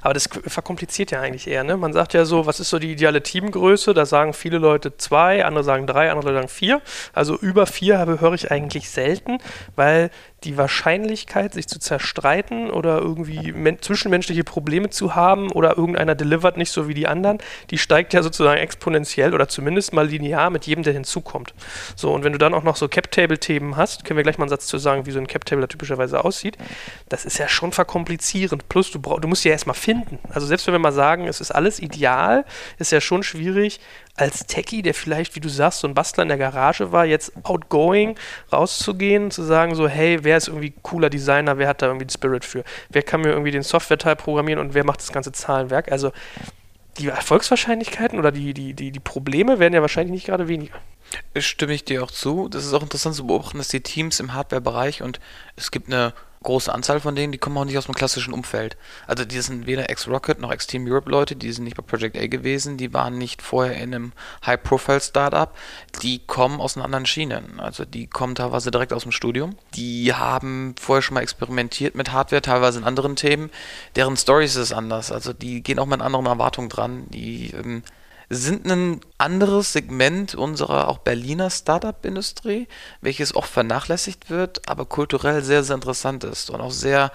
Aber 0.01 0.13
das 0.13 0.27
verkompliziert 0.47 1.11
ja 1.11 1.21
eigentlich 1.21 1.47
eher, 1.47 1.63
ne? 1.63 1.77
Man 1.77 1.93
sagt 1.93 2.13
ja 2.13 2.25
so, 2.25 2.45
was 2.47 2.59
ist 2.59 2.69
so 2.69 2.79
die 2.79 2.91
ideale 2.91 3.21
Teamgröße? 3.21 3.93
Da 3.93 4.05
sagen 4.05 4.33
viele 4.33 4.57
Leute 4.57 4.97
zwei, 4.97 5.45
andere 5.45 5.63
sagen 5.63 5.85
drei, 5.85 6.11
andere 6.11 6.33
sagen 6.33 6.47
vier. 6.47 6.81
Also 7.13 7.37
über 7.37 7.67
vier 7.67 7.99
habe, 7.99 8.19
höre 8.19 8.33
ich 8.33 8.49
eigentlich 8.49 8.89
selten, 8.89 9.37
weil 9.75 10.09
die 10.45 10.57
Wahrscheinlichkeit, 10.57 11.53
sich 11.53 11.67
zu 11.67 11.79
zerstreiten 11.79 12.69
oder 12.69 12.99
irgendwie 12.99 13.53
zwischenmenschliche 13.81 14.43
Probleme 14.43 14.89
zu 14.89 15.15
haben 15.15 15.51
oder 15.51 15.77
irgendeiner 15.77 16.15
delivert 16.15 16.57
nicht 16.57 16.71
so 16.71 16.87
wie 16.87 16.93
die 16.93 17.07
anderen, 17.07 17.39
die 17.71 17.77
steigt 17.77 18.13
ja 18.13 18.21
sozusagen 18.21 18.59
exponentiell 18.59 19.33
oder 19.33 19.47
zumindest 19.47 19.93
mal 19.93 20.07
linear 20.07 20.49
mit 20.49 20.65
jedem, 20.67 20.83
der 20.83 20.93
hinzukommt. 20.93 21.53
So, 21.95 22.13
und 22.13 22.23
wenn 22.23 22.31
du 22.31 22.37
dann 22.37 22.53
auch 22.53 22.63
noch 22.63 22.75
so 22.75 22.87
Cap-Table-Themen 22.87 23.75
hast, 23.75 24.05
können 24.05 24.17
wir 24.17 24.23
gleich 24.23 24.37
mal 24.37 24.43
einen 24.43 24.49
Satz 24.49 24.67
zu 24.67 24.77
sagen, 24.77 25.05
wie 25.05 25.11
so 25.11 25.19
ein 25.19 25.27
Cap-Table 25.27 25.67
typischerweise 25.67 26.23
aussieht, 26.23 26.57
das 27.09 27.25
ist 27.25 27.37
ja 27.37 27.47
schon 27.47 27.71
verkomplizierend. 27.71 28.69
Plus, 28.69 28.91
du, 28.91 28.99
brauch, 28.99 29.19
du 29.19 29.27
musst 29.27 29.43
ja 29.43 29.51
erstmal 29.51 29.75
finden. 29.75 30.19
Also 30.29 30.47
selbst 30.47 30.67
wenn 30.67 30.73
wir 30.73 30.79
mal 30.79 30.91
sagen, 30.91 31.27
es 31.27 31.41
ist 31.41 31.51
alles 31.51 31.79
ideal, 31.79 32.45
ist 32.77 32.91
ja 32.91 33.01
schon 33.01 33.23
schwierig, 33.23 33.79
als 34.17 34.45
Techie, 34.45 34.81
der 34.81 34.93
vielleicht, 34.93 35.35
wie 35.35 35.41
du 35.41 35.49
sagst, 35.49 35.79
so 35.79 35.87
ein 35.87 35.93
Bastler 35.93 36.23
in 36.23 36.29
der 36.29 36.37
Garage 36.37 36.91
war, 36.91 37.05
jetzt 37.05 37.33
outgoing 37.43 38.15
rauszugehen, 38.51 39.29
zu 39.29 39.43
sagen 39.43 39.75
so, 39.75 39.87
hey, 39.87 40.23
wer 40.23 40.37
ist 40.37 40.47
irgendwie 40.47 40.73
cooler 40.81 41.09
Designer, 41.09 41.57
wer 41.57 41.67
hat 41.67 41.81
da 41.81 41.87
irgendwie 41.87 42.05
den 42.05 42.11
Spirit 42.11 42.45
für? 42.45 42.63
Wer 42.89 43.03
kann 43.03 43.21
mir 43.21 43.29
irgendwie 43.29 43.51
den 43.51 43.63
Software-Teil 43.63 44.15
programmieren 44.15 44.59
und 44.59 44.73
wer 44.73 44.85
macht 44.85 45.01
das 45.01 45.11
ganze 45.11 45.33
Zahlenwerk? 45.33 45.91
Also 45.91 46.11
die 46.97 47.07
Erfolgswahrscheinlichkeiten 47.07 48.17
oder 48.17 48.31
die, 48.31 48.53
die, 48.53 48.73
die, 48.73 48.91
die 48.91 48.99
Probleme 48.99 49.59
werden 49.59 49.73
ja 49.73 49.81
wahrscheinlich 49.81 50.13
nicht 50.13 50.27
gerade 50.27 50.47
weniger. 50.47 50.75
Stimme 51.37 51.73
ich 51.73 51.83
dir 51.83 52.01
auch 52.03 52.11
zu. 52.11 52.47
Das 52.47 52.65
ist 52.65 52.73
auch 52.73 52.83
interessant 52.83 53.15
zu 53.15 53.27
beobachten, 53.27 53.57
dass 53.57 53.67
die 53.67 53.81
Teams 53.81 54.19
im 54.21 54.33
Hardware-Bereich 54.33 55.01
und 55.01 55.19
es 55.57 55.71
gibt 55.71 55.87
eine 55.87 56.13
große 56.45 56.73
Anzahl 56.73 57.01
von 57.01 57.15
denen, 57.15 57.33
die 57.33 57.37
kommen 57.37 57.57
auch 57.57 57.65
nicht 57.65 57.77
aus 57.77 57.85
dem 57.85 57.95
klassischen 57.95 58.33
Umfeld. 58.33 58.77
Also 59.05 59.25
die 59.25 59.41
sind 59.41 59.67
weder 59.67 59.89
Ex-Rocket 59.89 60.39
noch 60.39 60.51
Ex-Team 60.51 60.87
Europe 60.87 61.09
Leute, 61.09 61.35
die 61.35 61.51
sind 61.51 61.65
nicht 61.65 61.75
bei 61.75 61.83
Project 61.83 62.17
A 62.17 62.27
gewesen, 62.27 62.77
die 62.77 62.93
waren 62.93 63.17
nicht 63.17 63.41
vorher 63.41 63.75
in 63.75 63.93
einem 63.93 64.13
High-Profile-Startup, 64.45 65.53
die 66.01 66.19
kommen 66.19 66.61
aus 66.61 66.77
einer 66.77 66.85
anderen 66.85 67.05
Schienen. 67.05 67.59
Also 67.59 67.83
die 67.83 68.07
kommen 68.07 68.35
teilweise 68.35 68.71
direkt 68.71 68.93
aus 68.93 69.03
dem 69.03 69.11
Studium. 69.11 69.57
Die 69.73 70.13
haben 70.13 70.75
vorher 70.79 71.01
schon 71.01 71.15
mal 71.15 71.21
experimentiert 71.21 71.95
mit 71.95 72.11
Hardware, 72.11 72.41
teilweise 72.41 72.79
in 72.79 72.85
anderen 72.85 73.15
Themen. 73.15 73.51
Deren 73.95 74.15
Stories 74.15 74.55
ist 74.55 74.71
anders. 74.71 75.11
Also 75.11 75.33
die 75.33 75.61
gehen 75.61 75.79
auch 75.79 75.85
mit 75.85 76.01
anderen 76.01 76.25
Erwartungen 76.25 76.69
dran. 76.69 77.05
Die 77.09 77.51
ähm, 77.51 77.83
sind 78.29 78.65
ein 78.69 79.01
anderes 79.17 79.73
Segment 79.73 80.35
unserer 80.35 80.87
auch 80.87 80.99
Berliner 80.99 81.49
Startup-Industrie, 81.49 82.67
welches 83.01 83.35
oft 83.35 83.51
vernachlässigt 83.51 84.29
wird, 84.29 84.67
aber 84.67 84.85
kulturell 84.85 85.43
sehr, 85.43 85.63
sehr 85.63 85.75
interessant 85.75 86.23
ist 86.23 86.49
und 86.49 86.61
auch 86.61 86.71
sehr, 86.71 87.11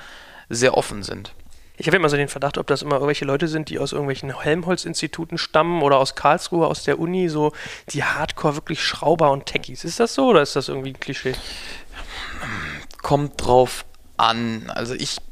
sehr 0.48 0.76
offen 0.76 1.02
sind. 1.02 1.32
Ich 1.76 1.86
habe 1.86 1.96
immer 1.96 2.10
so 2.10 2.16
den 2.16 2.28
Verdacht, 2.28 2.58
ob 2.58 2.66
das 2.66 2.82
immer 2.82 2.96
irgendwelche 2.96 3.24
Leute 3.24 3.48
sind, 3.48 3.70
die 3.70 3.78
aus 3.78 3.92
irgendwelchen 3.92 4.38
Helmholtz-Instituten 4.38 5.38
stammen 5.38 5.80
oder 5.80 5.96
aus 5.96 6.14
Karlsruhe, 6.14 6.66
aus 6.66 6.82
der 6.84 6.98
Uni, 6.98 7.30
so 7.30 7.52
die 7.88 8.04
Hardcore 8.04 8.54
wirklich 8.54 8.84
Schrauber 8.84 9.30
und 9.30 9.46
Techies. 9.46 9.84
Ist 9.84 9.98
das 9.98 10.14
so 10.14 10.26
oder 10.26 10.42
ist 10.42 10.56
das 10.56 10.68
irgendwie 10.68 10.90
ein 10.90 11.00
Klischee? 11.00 11.34
Kommt 13.00 13.42
drauf 13.42 13.86
an. 14.18 14.70
Also 14.74 14.92
ich 14.92 15.22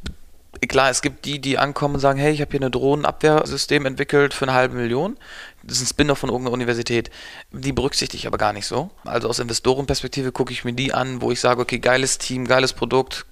klar, 0.66 0.90
es 0.90 1.02
gibt 1.02 1.24
die, 1.24 1.38
die 1.38 1.58
ankommen 1.58 1.94
und 1.94 2.00
sagen, 2.00 2.18
hey, 2.18 2.32
ich 2.32 2.40
habe 2.40 2.50
hier 2.50 2.62
ein 2.62 2.72
Drohnenabwehrsystem 2.72 3.86
entwickelt 3.86 4.34
für 4.34 4.46
eine 4.46 4.54
halbe 4.54 4.74
Million. 4.74 5.16
Das 5.62 5.78
ist 5.78 5.82
ein 5.82 5.86
Spin-off 5.88 6.18
von 6.18 6.30
irgendeiner 6.30 6.54
Universität. 6.54 7.10
Die 7.50 7.72
berücksichtige 7.72 8.20
ich 8.20 8.26
aber 8.26 8.38
gar 8.38 8.52
nicht 8.52 8.66
so. 8.66 8.90
Also 9.04 9.28
aus 9.28 9.38
Investorenperspektive 9.38 10.32
gucke 10.32 10.52
ich 10.52 10.64
mir 10.64 10.72
die 10.72 10.94
an, 10.94 11.20
wo 11.20 11.30
ich 11.30 11.40
sage, 11.40 11.60
okay, 11.60 11.78
geiles 11.78 12.18
Team, 12.18 12.46
geiles 12.46 12.72
Produkt, 12.72 13.26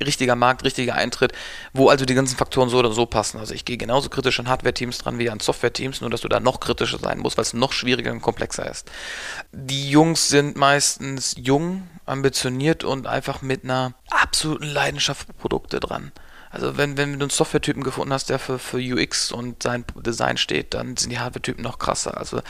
richtiger 0.00 0.36
Markt, 0.36 0.64
richtiger 0.64 0.94
Eintritt, 0.94 1.32
wo 1.72 1.88
also 1.88 2.04
die 2.04 2.14
ganzen 2.14 2.36
Faktoren 2.36 2.68
so 2.68 2.78
oder 2.78 2.92
so 2.92 3.06
passen. 3.06 3.38
Also 3.38 3.54
ich 3.54 3.64
gehe 3.64 3.76
genauso 3.76 4.08
kritisch 4.08 4.38
an 4.40 4.48
Hardware-Teams 4.48 4.98
dran 4.98 5.18
wie 5.18 5.28
an 5.28 5.40
Software-Teams, 5.40 6.00
nur 6.00 6.10
dass 6.10 6.20
du 6.20 6.28
da 6.28 6.40
noch 6.40 6.60
kritischer 6.60 6.98
sein 6.98 7.18
musst, 7.18 7.36
weil 7.36 7.42
es 7.42 7.52
noch 7.52 7.72
schwieriger 7.72 8.12
und 8.12 8.22
komplexer 8.22 8.70
ist. 8.70 8.90
Die 9.52 9.90
Jungs 9.90 10.28
sind 10.28 10.56
meistens 10.56 11.34
jung, 11.38 11.88
ambitioniert 12.06 12.84
und 12.84 13.06
einfach 13.06 13.42
mit 13.42 13.64
einer 13.64 13.94
absoluten 14.10 14.66
Leidenschaft 14.66 15.26
für 15.26 15.32
Produkte 15.34 15.80
dran. 15.80 16.12
Also 16.52 16.76
wenn, 16.76 16.98
wenn 16.98 17.18
du 17.18 17.24
einen 17.24 17.30
Software-Typen 17.30 17.82
gefunden 17.82 18.12
hast, 18.12 18.28
der 18.28 18.38
für, 18.38 18.58
für 18.58 18.76
UX 18.76 19.32
und 19.32 19.62
sein 19.62 19.86
Design 19.96 20.36
steht, 20.36 20.74
dann 20.74 20.98
sind 20.98 21.08
die 21.10 21.18
Hardware-Typen 21.18 21.62
noch 21.62 21.78
krasser. 21.78 22.18
Also 22.18 22.42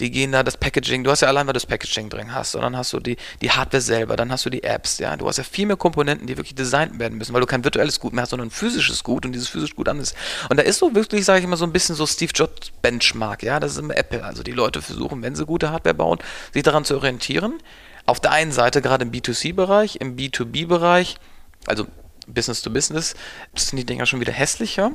die 0.00 0.10
gehen 0.10 0.32
da 0.32 0.42
das 0.42 0.58
Packaging, 0.58 1.02
du 1.02 1.10
hast 1.10 1.22
ja 1.22 1.28
allein, 1.28 1.46
weil 1.46 1.54
du 1.54 1.56
das 1.56 1.66
Packaging 1.66 2.10
drin 2.10 2.34
hast, 2.34 2.54
und 2.54 2.60
dann 2.60 2.76
hast 2.76 2.92
du 2.92 3.00
die, 3.00 3.16
die 3.40 3.50
Hardware 3.50 3.80
selber, 3.80 4.16
dann 4.16 4.30
hast 4.30 4.44
du 4.44 4.50
die 4.50 4.62
Apps, 4.62 4.98
ja. 4.98 5.16
Du 5.16 5.26
hast 5.26 5.38
ja 5.38 5.44
viel 5.44 5.66
mehr 5.66 5.76
Komponenten, 5.76 6.26
die 6.26 6.36
wirklich 6.36 6.54
designt 6.54 6.98
werden 6.98 7.16
müssen, 7.16 7.32
weil 7.32 7.40
du 7.40 7.46
kein 7.46 7.64
virtuelles 7.64 7.98
Gut 7.98 8.12
mehr 8.12 8.22
hast, 8.22 8.30
sondern 8.30 8.48
ein 8.48 8.52
physisches 8.52 9.02
Gut 9.02 9.24
und 9.24 9.32
dieses 9.32 9.48
physische 9.48 9.74
Gut 9.74 9.88
an 9.88 9.98
ist. 9.98 10.14
Und 10.50 10.58
da 10.58 10.62
ist 10.62 10.78
so 10.78 10.94
wirklich, 10.94 11.24
sage 11.24 11.40
ich 11.40 11.46
mal, 11.46 11.56
so 11.56 11.64
ein 11.64 11.72
bisschen 11.72 11.94
so 11.94 12.06
Steve 12.06 12.32
Jobs 12.34 12.70
Benchmark, 12.82 13.42
ja. 13.42 13.58
Das 13.58 13.72
ist 13.72 13.78
immer 13.78 13.96
Apple. 13.96 14.22
Also 14.22 14.42
die 14.42 14.52
Leute 14.52 14.82
versuchen, 14.82 15.22
wenn 15.22 15.34
sie 15.34 15.46
gute 15.46 15.70
Hardware 15.70 15.94
bauen, 15.94 16.18
sich 16.52 16.62
daran 16.62 16.84
zu 16.84 16.96
orientieren. 16.96 17.54
Auf 18.04 18.20
der 18.20 18.32
einen 18.32 18.52
Seite 18.52 18.82
gerade 18.82 19.04
im 19.04 19.10
B2C-Bereich, 19.10 19.96
im 19.96 20.16
B2B-Bereich, 20.16 21.16
also 21.66 21.86
Business 22.28 22.62
to 22.62 22.70
Business, 22.70 23.14
sind 23.54 23.78
die 23.78 23.86
Dinger 23.86 24.06
schon 24.06 24.20
wieder 24.20 24.32
hässlicher. 24.32 24.92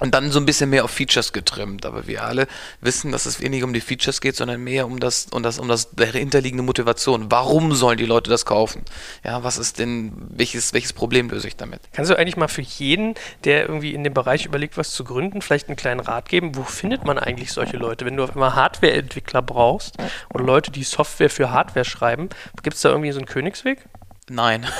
Und 0.00 0.14
dann 0.14 0.30
so 0.30 0.38
ein 0.38 0.46
bisschen 0.46 0.70
mehr 0.70 0.84
auf 0.84 0.92
Features 0.92 1.32
getrimmt. 1.32 1.84
Aber 1.84 2.06
wir 2.06 2.22
alle 2.22 2.46
wissen, 2.80 3.10
dass 3.10 3.26
es 3.26 3.40
weniger 3.40 3.64
um 3.64 3.72
die 3.72 3.80
Features 3.80 4.20
geht, 4.20 4.36
sondern 4.36 4.62
mehr 4.62 4.86
um 4.86 5.00
das, 5.00 5.26
um 5.32 5.42
das, 5.42 5.58
um 5.58 5.66
das 5.66 5.90
dahinterliegende 5.90 6.62
Motivation. 6.62 7.30
Warum 7.30 7.74
sollen 7.74 7.98
die 7.98 8.06
Leute 8.06 8.30
das 8.30 8.46
kaufen? 8.46 8.84
Ja, 9.24 9.42
was 9.42 9.58
ist 9.58 9.78
denn, 9.78 10.12
welches, 10.30 10.72
welches 10.72 10.92
Problem 10.92 11.30
löse 11.30 11.48
ich 11.48 11.56
damit? 11.56 11.80
Kannst 11.92 12.10
du 12.10 12.18
eigentlich 12.18 12.36
mal 12.36 12.48
für 12.48 12.62
jeden, 12.62 13.14
der 13.44 13.62
irgendwie 13.62 13.92
in 13.92 14.04
dem 14.04 14.14
Bereich 14.14 14.46
überlegt, 14.46 14.76
was 14.76 14.92
zu 14.92 15.02
gründen, 15.02 15.42
vielleicht 15.42 15.68
einen 15.68 15.76
kleinen 15.76 16.00
Rat 16.00 16.28
geben? 16.28 16.54
Wo 16.54 16.62
findet 16.62 17.04
man 17.04 17.18
eigentlich 17.18 17.52
solche 17.52 17.76
Leute? 17.76 18.04
Wenn 18.04 18.16
du 18.16 18.22
auf 18.22 18.30
einmal 18.30 18.54
Hardware-Entwickler 18.54 19.42
brauchst 19.42 19.96
oder 20.32 20.44
Leute, 20.44 20.70
die 20.70 20.84
Software 20.84 21.30
für 21.30 21.50
Hardware 21.50 21.84
schreiben, 21.84 22.28
gibt 22.62 22.76
es 22.76 22.82
da 22.82 22.90
irgendwie 22.90 23.10
so 23.10 23.18
einen 23.18 23.26
Königsweg? 23.26 23.80
Nein. 24.28 24.64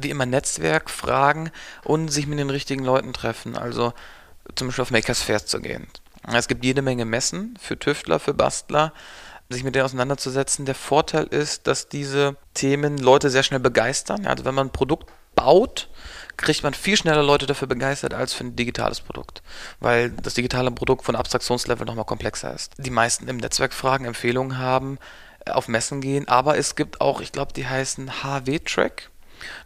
wie 0.00 0.10
immer 0.10 0.26
Netzwerk 0.26 0.90
fragen 0.90 1.50
und 1.84 2.08
sich 2.08 2.26
mit 2.26 2.38
den 2.38 2.50
richtigen 2.50 2.84
Leuten 2.84 3.12
treffen. 3.12 3.56
Also 3.56 3.92
zum 4.54 4.68
Beispiel 4.68 4.82
auf 4.82 4.90
Makers 4.90 5.22
Fairs 5.22 5.46
zu 5.46 5.60
gehen. 5.60 5.86
Es 6.32 6.48
gibt 6.48 6.64
jede 6.64 6.82
Menge 6.82 7.04
Messen 7.04 7.58
für 7.60 7.78
Tüftler, 7.78 8.18
für 8.20 8.34
Bastler, 8.34 8.92
sich 9.48 9.64
mit 9.64 9.74
denen 9.74 9.84
auseinanderzusetzen. 9.84 10.66
Der 10.66 10.74
Vorteil 10.74 11.24
ist, 11.24 11.66
dass 11.66 11.88
diese 11.88 12.36
Themen 12.54 12.98
Leute 12.98 13.30
sehr 13.30 13.42
schnell 13.42 13.60
begeistern. 13.60 14.26
Also 14.26 14.44
wenn 14.44 14.54
man 14.54 14.68
ein 14.68 14.72
Produkt 14.72 15.10
baut, 15.34 15.88
kriegt 16.36 16.62
man 16.62 16.74
viel 16.74 16.96
schneller 16.96 17.22
Leute 17.22 17.46
dafür 17.46 17.68
begeistert 17.68 18.14
als 18.14 18.32
für 18.32 18.44
ein 18.44 18.56
digitales 18.56 19.00
Produkt, 19.00 19.42
weil 19.80 20.10
das 20.10 20.34
digitale 20.34 20.70
Produkt 20.70 21.04
von 21.04 21.16
Abstraktionslevel 21.16 21.86
nochmal 21.86 22.04
komplexer 22.04 22.54
ist. 22.54 22.72
Die 22.78 22.90
meisten 22.90 23.28
im 23.28 23.36
Netzwerk 23.36 23.72
Fragen, 23.72 24.04
Empfehlungen 24.04 24.58
haben, 24.58 24.98
auf 25.46 25.68
Messen 25.68 26.00
gehen. 26.00 26.28
Aber 26.28 26.56
es 26.56 26.76
gibt 26.76 27.00
auch, 27.00 27.20
ich 27.20 27.32
glaube, 27.32 27.52
die 27.52 27.66
heißen 27.66 28.22
HW-Track. 28.22 29.10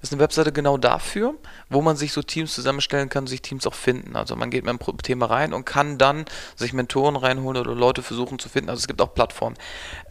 Das 0.01 0.11
ist 0.11 0.13
eine 0.13 0.23
Webseite 0.23 0.53
genau 0.53 0.77
dafür, 0.77 1.35
wo 1.69 1.83
man 1.83 1.97
sich 1.97 2.13
so 2.13 2.23
Teams 2.23 2.55
zusammenstellen 2.55 3.09
kann, 3.09 3.27
sich 3.27 3.43
Teams 3.43 3.67
auch 3.67 3.75
finden. 3.75 4.17
Also 4.17 4.37
man 4.37 4.51
geht 4.51 4.65
mit 4.65 4.71
einem 4.71 4.99
Thema 4.99 5.27
rein 5.27 5.53
und 5.53 5.65
kann 5.65 5.99
dann 5.99 6.25
sich 6.55 6.73
Mentoren 6.73 7.17
reinholen 7.17 7.61
oder 7.61 7.75
Leute 7.75 8.03
versuchen 8.03 8.39
zu 8.39 8.49
finden. 8.49 8.71
Also 8.71 8.81
es 8.81 8.87
gibt 8.87 9.01
auch 9.01 9.15
Plattformen. 9.15 9.57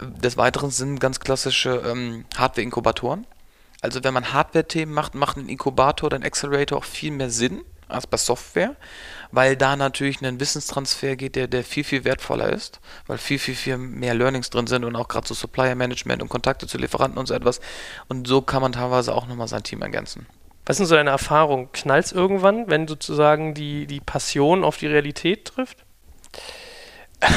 Des 0.02 0.38
Weiteren 0.38 0.72
sind 0.72 1.00
ganz 1.00 1.20
klassische 1.20 1.84
ähm, 1.86 2.26
Hardware-Inkubatoren. 2.38 3.26
Also 3.82 4.04
wenn 4.04 4.14
man 4.14 4.34
Hardware-Themen 4.34 4.94
macht, 4.94 5.16
macht 5.16 5.38
ein 5.38 5.50
Inkubator 5.50 6.08
oder 6.08 6.18
ein 6.18 6.24
Accelerator 6.24 6.78
auch 6.78 6.84
viel 6.84 7.12
mehr 7.12 7.30
Sinn 7.30 7.62
als 7.88 8.08
bei 8.08 8.18
Software, 8.18 8.76
weil 9.36 9.56
da 9.58 9.76
natürlich 9.76 10.22
ein 10.22 10.40
Wissenstransfer 10.40 11.16
geht, 11.16 11.36
der, 11.36 11.48
der 11.48 11.64
viel, 11.64 11.84
viel 11.84 12.04
wertvoller 12.04 12.52
ist, 12.52 12.80
weil 13.08 13.18
viel, 13.18 13.40
viel, 13.40 13.56
viel 13.56 13.78
mehr 13.78 14.14
Learnings 14.14 14.50
drin 14.50 14.68
sind 14.68 14.84
und 14.84 14.96
auch 14.96 15.08
gerade 15.08 15.28
so 15.28 15.34
Supplier 15.34 15.76
Management 15.76 16.22
und 16.22 16.30
Kontakte 16.30 16.68
zu 16.68 16.78
Lieferanten 16.78 17.18
und 17.18 17.28
so 17.28 17.34
etwas. 17.34 17.60
Und 18.08 18.28
so 18.28 18.42
kann 18.42 18.62
man 18.62 18.72
teilweise 18.72 19.14
auch 19.14 19.28
nochmal 19.28 19.48
sein 19.48 19.64
Team 19.64 19.82
ergänzen. 19.82 20.26
Was 20.66 20.78
sind 20.78 20.88
so 20.88 20.96
deine 20.96 21.12
Erfahrungen? 21.12 21.72
Knallt 21.74 22.06
es 22.06 22.12
irgendwann, 22.12 22.68
wenn 22.70 22.88
sozusagen 22.88 23.54
die, 23.54 23.86
die 23.86 24.00
Passion 24.00 24.64
auf 24.64 24.78
die 24.78 24.88
Realität 24.88 25.46
trifft? 25.46 25.78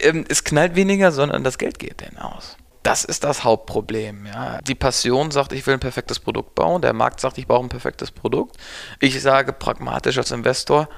Ähm, 0.00 0.24
es 0.28 0.44
knallt 0.44 0.76
weniger, 0.76 1.10
sondern 1.10 1.42
das 1.42 1.58
Geld 1.58 1.80
geht 1.80 2.02
denn 2.02 2.18
aus. 2.18 2.56
Das 2.88 3.04
ist 3.04 3.22
das 3.22 3.44
Hauptproblem. 3.44 4.24
Ja. 4.24 4.62
Die 4.62 4.74
Passion 4.74 5.30
sagt, 5.30 5.52
ich 5.52 5.66
will 5.66 5.74
ein 5.74 5.80
perfektes 5.80 6.18
Produkt 6.18 6.54
bauen. 6.54 6.80
Der 6.80 6.94
Markt 6.94 7.20
sagt, 7.20 7.36
ich 7.36 7.46
brauche 7.46 7.66
ein 7.66 7.68
perfektes 7.68 8.10
Produkt. 8.10 8.56
Ich 8.98 9.20
sage 9.20 9.52
pragmatisch 9.52 10.16
als 10.16 10.30
Investor, 10.30 10.88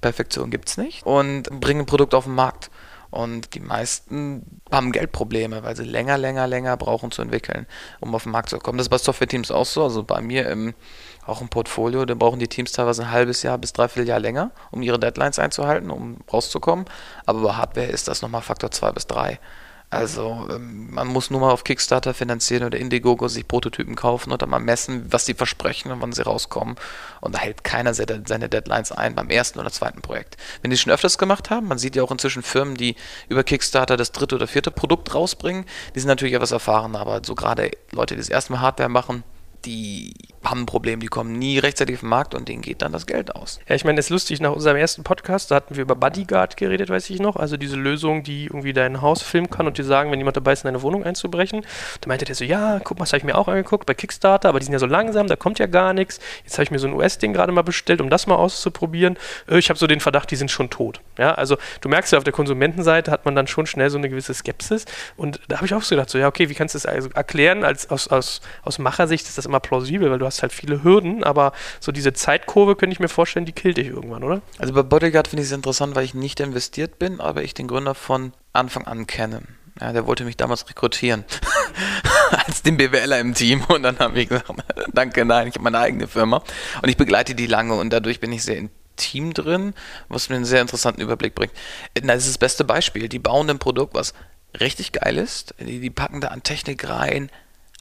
Perfektion 0.00 0.50
gibt 0.50 0.70
es 0.70 0.78
nicht 0.78 1.04
und 1.04 1.42
bringe 1.60 1.82
ein 1.82 1.86
Produkt 1.86 2.14
auf 2.14 2.24
den 2.24 2.34
Markt. 2.34 2.70
Und 3.10 3.52
die 3.52 3.60
meisten 3.60 4.62
haben 4.72 4.92
Geldprobleme, 4.92 5.62
weil 5.62 5.76
sie 5.76 5.84
länger, 5.84 6.16
länger, 6.16 6.46
länger 6.46 6.74
brauchen 6.78 7.10
zu 7.10 7.20
entwickeln, 7.20 7.66
um 8.00 8.14
auf 8.14 8.22
den 8.22 8.32
Markt 8.32 8.48
zu 8.48 8.58
kommen. 8.58 8.78
Das 8.78 8.86
ist 8.86 8.90
bei 8.90 8.96
Software-Teams 8.96 9.50
auch 9.50 9.66
so. 9.66 9.84
Also 9.84 10.04
bei 10.04 10.22
mir 10.22 10.48
im, 10.48 10.72
auch 11.26 11.42
im 11.42 11.50
Portfolio, 11.50 12.06
da 12.06 12.14
brauchen 12.14 12.38
die 12.38 12.48
Teams 12.48 12.72
teilweise 12.72 13.02
ein 13.02 13.10
halbes 13.10 13.42
Jahr 13.42 13.58
bis 13.58 13.74
dreiviertel 13.74 14.08
Jahr 14.08 14.20
länger, 14.20 14.52
um 14.70 14.80
ihre 14.80 14.98
Deadlines 14.98 15.38
einzuhalten, 15.38 15.90
um 15.90 16.16
rauszukommen. 16.32 16.86
Aber 17.26 17.42
bei 17.42 17.52
Hardware 17.52 17.88
ist 17.88 18.08
das 18.08 18.22
nochmal 18.22 18.40
Faktor 18.40 18.70
2 18.70 18.92
bis 18.92 19.06
3. 19.06 19.38
Also 19.88 20.48
ähm, 20.50 20.92
man 20.92 21.06
muss 21.06 21.30
nur 21.30 21.40
mal 21.40 21.52
auf 21.52 21.62
Kickstarter 21.62 22.12
finanzieren 22.12 22.64
oder 22.64 22.76
Indiegogo 22.76 23.28
sich 23.28 23.46
Prototypen 23.46 23.94
kaufen 23.94 24.32
und 24.32 24.42
dann 24.42 24.50
mal 24.50 24.58
messen, 24.58 25.06
was 25.10 25.26
sie 25.26 25.34
versprechen 25.34 25.92
und 25.92 26.02
wann 26.02 26.12
sie 26.12 26.22
rauskommen. 26.22 26.74
Und 27.20 27.36
da 27.36 27.38
hält 27.38 27.62
keiner 27.62 27.94
seine 27.94 28.48
Deadlines 28.48 28.90
ein 28.90 29.14
beim 29.14 29.30
ersten 29.30 29.60
oder 29.60 29.70
zweiten 29.70 30.02
Projekt. 30.02 30.36
Wenn 30.60 30.72
die 30.72 30.76
schon 30.76 30.92
öfters 30.92 31.18
gemacht 31.18 31.50
haben, 31.50 31.68
man 31.68 31.78
sieht 31.78 31.94
ja 31.94 32.02
auch 32.02 32.10
inzwischen 32.10 32.42
Firmen, 32.42 32.74
die 32.74 32.96
über 33.28 33.44
Kickstarter 33.44 33.96
das 33.96 34.10
dritte 34.10 34.34
oder 34.34 34.48
vierte 34.48 34.72
Produkt 34.72 35.14
rausbringen, 35.14 35.64
die 35.94 36.00
sind 36.00 36.08
natürlich 36.08 36.34
etwas 36.34 36.50
erfahrener, 36.50 37.00
aber 37.00 37.22
so 37.24 37.36
gerade 37.36 37.70
Leute, 37.92 38.14
die 38.14 38.20
das 38.20 38.28
erste 38.28 38.52
Mal 38.52 38.60
Hardware 38.62 38.88
machen, 38.88 39.22
die 39.66 40.14
haben 40.44 40.62
ein 40.62 40.66
Problem, 40.66 41.00
die 41.00 41.08
kommen 41.08 41.32
nie 41.32 41.58
rechtzeitig 41.58 41.96
auf 41.96 42.00
den 42.00 42.08
Markt 42.08 42.34
und 42.34 42.48
denen 42.48 42.62
geht 42.62 42.82
dann 42.82 42.92
das 42.92 43.06
Geld 43.06 43.34
aus. 43.34 43.58
Ja, 43.68 43.74
ich 43.74 43.84
meine, 43.84 43.98
es 43.98 44.06
ist 44.06 44.10
lustig, 44.10 44.40
nach 44.40 44.52
unserem 44.52 44.76
ersten 44.76 45.02
Podcast, 45.02 45.50
da 45.50 45.56
hatten 45.56 45.74
wir 45.74 45.82
über 45.82 45.96
Bodyguard 45.96 46.56
geredet, 46.56 46.88
weiß 46.88 47.10
ich 47.10 47.20
noch, 47.20 47.36
also 47.36 47.56
diese 47.56 47.76
Lösung, 47.76 48.22
die 48.22 48.44
irgendwie 48.44 48.72
dein 48.72 49.02
Haus 49.02 49.22
filmen 49.22 49.50
kann 49.50 49.66
und 49.66 49.76
dir 49.76 49.84
sagen, 49.84 50.12
wenn 50.12 50.18
jemand 50.18 50.36
dabei 50.36 50.52
ist, 50.52 50.64
in 50.64 50.68
deine 50.68 50.82
Wohnung 50.82 51.04
einzubrechen. 51.04 51.66
Da 52.00 52.08
meinte 52.08 52.24
der 52.24 52.34
so, 52.34 52.44
ja, 52.44 52.80
guck 52.82 52.98
mal, 52.98 53.04
das 53.04 53.12
habe 53.12 53.18
ich 53.18 53.24
mir 53.24 53.36
auch 53.36 53.48
angeguckt 53.48 53.86
bei 53.86 53.94
Kickstarter, 53.94 54.48
aber 54.48 54.60
die 54.60 54.66
sind 54.66 54.72
ja 54.72 54.78
so 54.78 54.86
langsam, 54.86 55.26
da 55.26 55.36
kommt 55.36 55.58
ja 55.58 55.66
gar 55.66 55.92
nichts. 55.92 56.20
Jetzt 56.44 56.54
habe 56.54 56.64
ich 56.64 56.70
mir 56.70 56.78
so 56.78 56.86
ein 56.86 56.94
US-Ding 56.94 57.32
gerade 57.32 57.50
mal 57.50 57.62
bestellt, 57.62 58.00
um 58.00 58.08
das 58.08 58.26
mal 58.28 58.36
auszuprobieren. 58.36 59.18
Äh, 59.48 59.58
ich 59.58 59.68
habe 59.68 59.78
so 59.78 59.86
den 59.88 60.00
Verdacht, 60.00 60.30
die 60.30 60.36
sind 60.36 60.50
schon 60.50 60.70
tot. 60.70 61.00
Ja, 61.18 61.34
also 61.34 61.56
du 61.80 61.88
merkst 61.88 62.12
ja, 62.12 62.18
auf 62.18 62.24
der 62.24 62.32
Konsumentenseite 62.32 63.10
hat 63.10 63.24
man 63.24 63.34
dann 63.34 63.46
schon 63.46 63.66
schnell 63.66 63.90
so 63.90 63.98
eine 63.98 64.08
gewisse 64.08 64.32
Skepsis 64.32 64.84
und 65.16 65.40
da 65.48 65.56
habe 65.56 65.66
ich 65.66 65.74
auch 65.74 65.82
so 65.82 65.96
gedacht, 65.96 66.10
so, 66.10 66.18
ja, 66.18 66.28
okay, 66.28 66.48
wie 66.48 66.54
kannst 66.54 66.74
du 66.74 66.78
das 66.78 66.86
also 66.86 67.08
erklären? 67.14 67.64
Als, 67.64 67.90
aus, 67.90 68.08
aus, 68.08 68.40
aus 68.62 68.78
Machersicht 68.78 69.26
ist 69.26 69.38
das 69.38 69.46
immer 69.46 69.55
plausibel, 69.60 70.10
weil 70.10 70.18
du 70.18 70.26
hast 70.26 70.42
halt 70.42 70.52
viele 70.52 70.82
Hürden, 70.82 71.24
aber 71.24 71.52
so 71.80 71.92
diese 71.92 72.12
Zeitkurve 72.12 72.76
könnte 72.76 72.92
ich 72.92 73.00
mir 73.00 73.08
vorstellen, 73.08 73.46
die 73.46 73.52
killt 73.52 73.76
dich 73.76 73.88
irgendwann, 73.88 74.24
oder? 74.24 74.42
Also 74.58 74.72
bei 74.72 74.82
Bodyguard 74.82 75.28
finde 75.28 75.42
ich 75.42 75.48
es 75.48 75.54
interessant, 75.54 75.94
weil 75.94 76.04
ich 76.04 76.14
nicht 76.14 76.40
investiert 76.40 76.98
bin, 76.98 77.20
aber 77.20 77.42
ich 77.42 77.54
den 77.54 77.68
Gründer 77.68 77.94
von 77.94 78.32
Anfang 78.52 78.86
an 78.86 79.06
kenne. 79.06 79.42
Ja, 79.80 79.92
der 79.92 80.06
wollte 80.06 80.24
mich 80.24 80.36
damals 80.36 80.68
rekrutieren. 80.68 81.24
Als 82.46 82.62
den 82.62 82.76
BWLer 82.76 83.20
im 83.20 83.34
Team. 83.34 83.62
Und 83.68 83.82
dann 83.82 83.98
habe 83.98 84.18
ich 84.18 84.28
gesagt, 84.28 84.50
danke, 84.92 85.24
nein, 85.24 85.48
ich 85.48 85.54
habe 85.54 85.64
meine 85.64 85.78
eigene 85.78 86.08
Firma. 86.08 86.42
Und 86.82 86.88
ich 86.88 86.96
begleite 86.96 87.34
die 87.34 87.46
lange 87.46 87.74
und 87.74 87.92
dadurch 87.92 88.20
bin 88.20 88.32
ich 88.32 88.42
sehr 88.42 88.56
intim 88.56 89.34
drin, 89.34 89.74
was 90.08 90.30
mir 90.30 90.36
einen 90.36 90.46
sehr 90.46 90.62
interessanten 90.62 91.02
Überblick 91.02 91.34
bringt. 91.34 91.52
Das 91.94 92.22
ist 92.22 92.28
das 92.28 92.38
beste 92.38 92.64
Beispiel. 92.64 93.08
Die 93.08 93.18
bauen 93.18 93.50
ein 93.50 93.58
Produkt, 93.58 93.94
was 93.94 94.14
richtig 94.58 94.92
geil 94.92 95.18
ist. 95.18 95.54
Die, 95.58 95.80
die 95.80 95.90
packen 95.90 96.22
da 96.22 96.28
an 96.28 96.42
Technik 96.42 96.88
rein. 96.88 97.30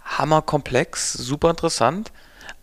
Hammerkomplex, 0.06 1.13
super 1.13 1.50
interessant. 1.50 2.12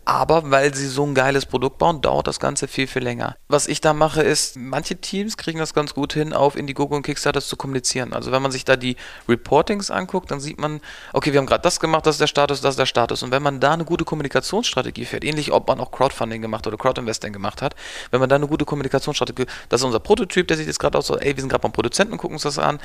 Aber 0.05 0.51
weil 0.51 0.73
sie 0.75 0.87
so 0.87 1.05
ein 1.05 1.15
geiles 1.15 1.45
Produkt 1.45 1.77
bauen, 1.77 2.01
dauert 2.01 2.27
das 2.27 2.39
Ganze 2.39 2.67
viel, 2.67 2.87
viel 2.87 3.03
länger. 3.03 3.37
Was 3.47 3.67
ich 3.67 3.79
da 3.79 3.93
mache, 3.93 4.21
ist, 4.21 4.57
manche 4.57 4.97
Teams 4.97 5.37
kriegen 5.37 5.59
das 5.59 5.73
ganz 5.73 5.93
gut 5.93 6.11
hin, 6.11 6.33
auf 6.33 6.57
Indiegogo 6.57 6.95
und 6.95 7.03
Kickstarter 7.03 7.41
zu 7.41 7.55
kommunizieren. 7.55 8.11
Also 8.11 8.31
wenn 8.33 8.41
man 8.41 8.51
sich 8.51 8.65
da 8.65 8.75
die 8.75 8.97
Reportings 9.29 9.91
anguckt, 9.91 10.29
dann 10.29 10.41
sieht 10.41 10.59
man, 10.59 10.81
okay, 11.13 11.31
wir 11.31 11.39
haben 11.39 11.45
gerade 11.45 11.61
das 11.61 11.79
gemacht, 11.79 12.05
das 12.05 12.15
ist 12.15 12.21
der 12.21 12.27
Status, 12.27 12.59
das 12.59 12.71
ist 12.71 12.79
der 12.79 12.85
Status. 12.85 13.23
Und 13.23 13.31
wenn 13.31 13.43
man 13.43 13.61
da 13.61 13.73
eine 13.73 13.85
gute 13.85 14.03
Kommunikationsstrategie 14.03 15.05
fährt, 15.05 15.23
ähnlich 15.23 15.53
ob 15.53 15.69
man 15.69 15.79
auch 15.79 15.91
Crowdfunding 15.91 16.41
gemacht 16.41 16.67
oder 16.67 16.75
Crowdinvesting 16.75 17.31
gemacht 17.31 17.61
hat, 17.61 17.73
wenn 18.11 18.19
man 18.19 18.27
da 18.27 18.35
eine 18.35 18.47
gute 18.47 18.65
Kommunikationsstrategie, 18.65 19.45
das 19.69 19.81
ist 19.81 19.85
unser 19.85 20.01
Prototyp, 20.01 20.49
der 20.49 20.57
sieht 20.57 20.67
jetzt 20.67 20.79
gerade 20.79 20.97
aus 20.97 21.07
so, 21.07 21.17
ey, 21.17 21.33
wir 21.33 21.41
sind 21.41 21.49
gerade 21.49 21.61
beim 21.61 21.71
Produzenten 21.71 22.17
gucken 22.17 22.35
uns 22.35 22.43
das 22.43 22.59
an, 22.59 22.79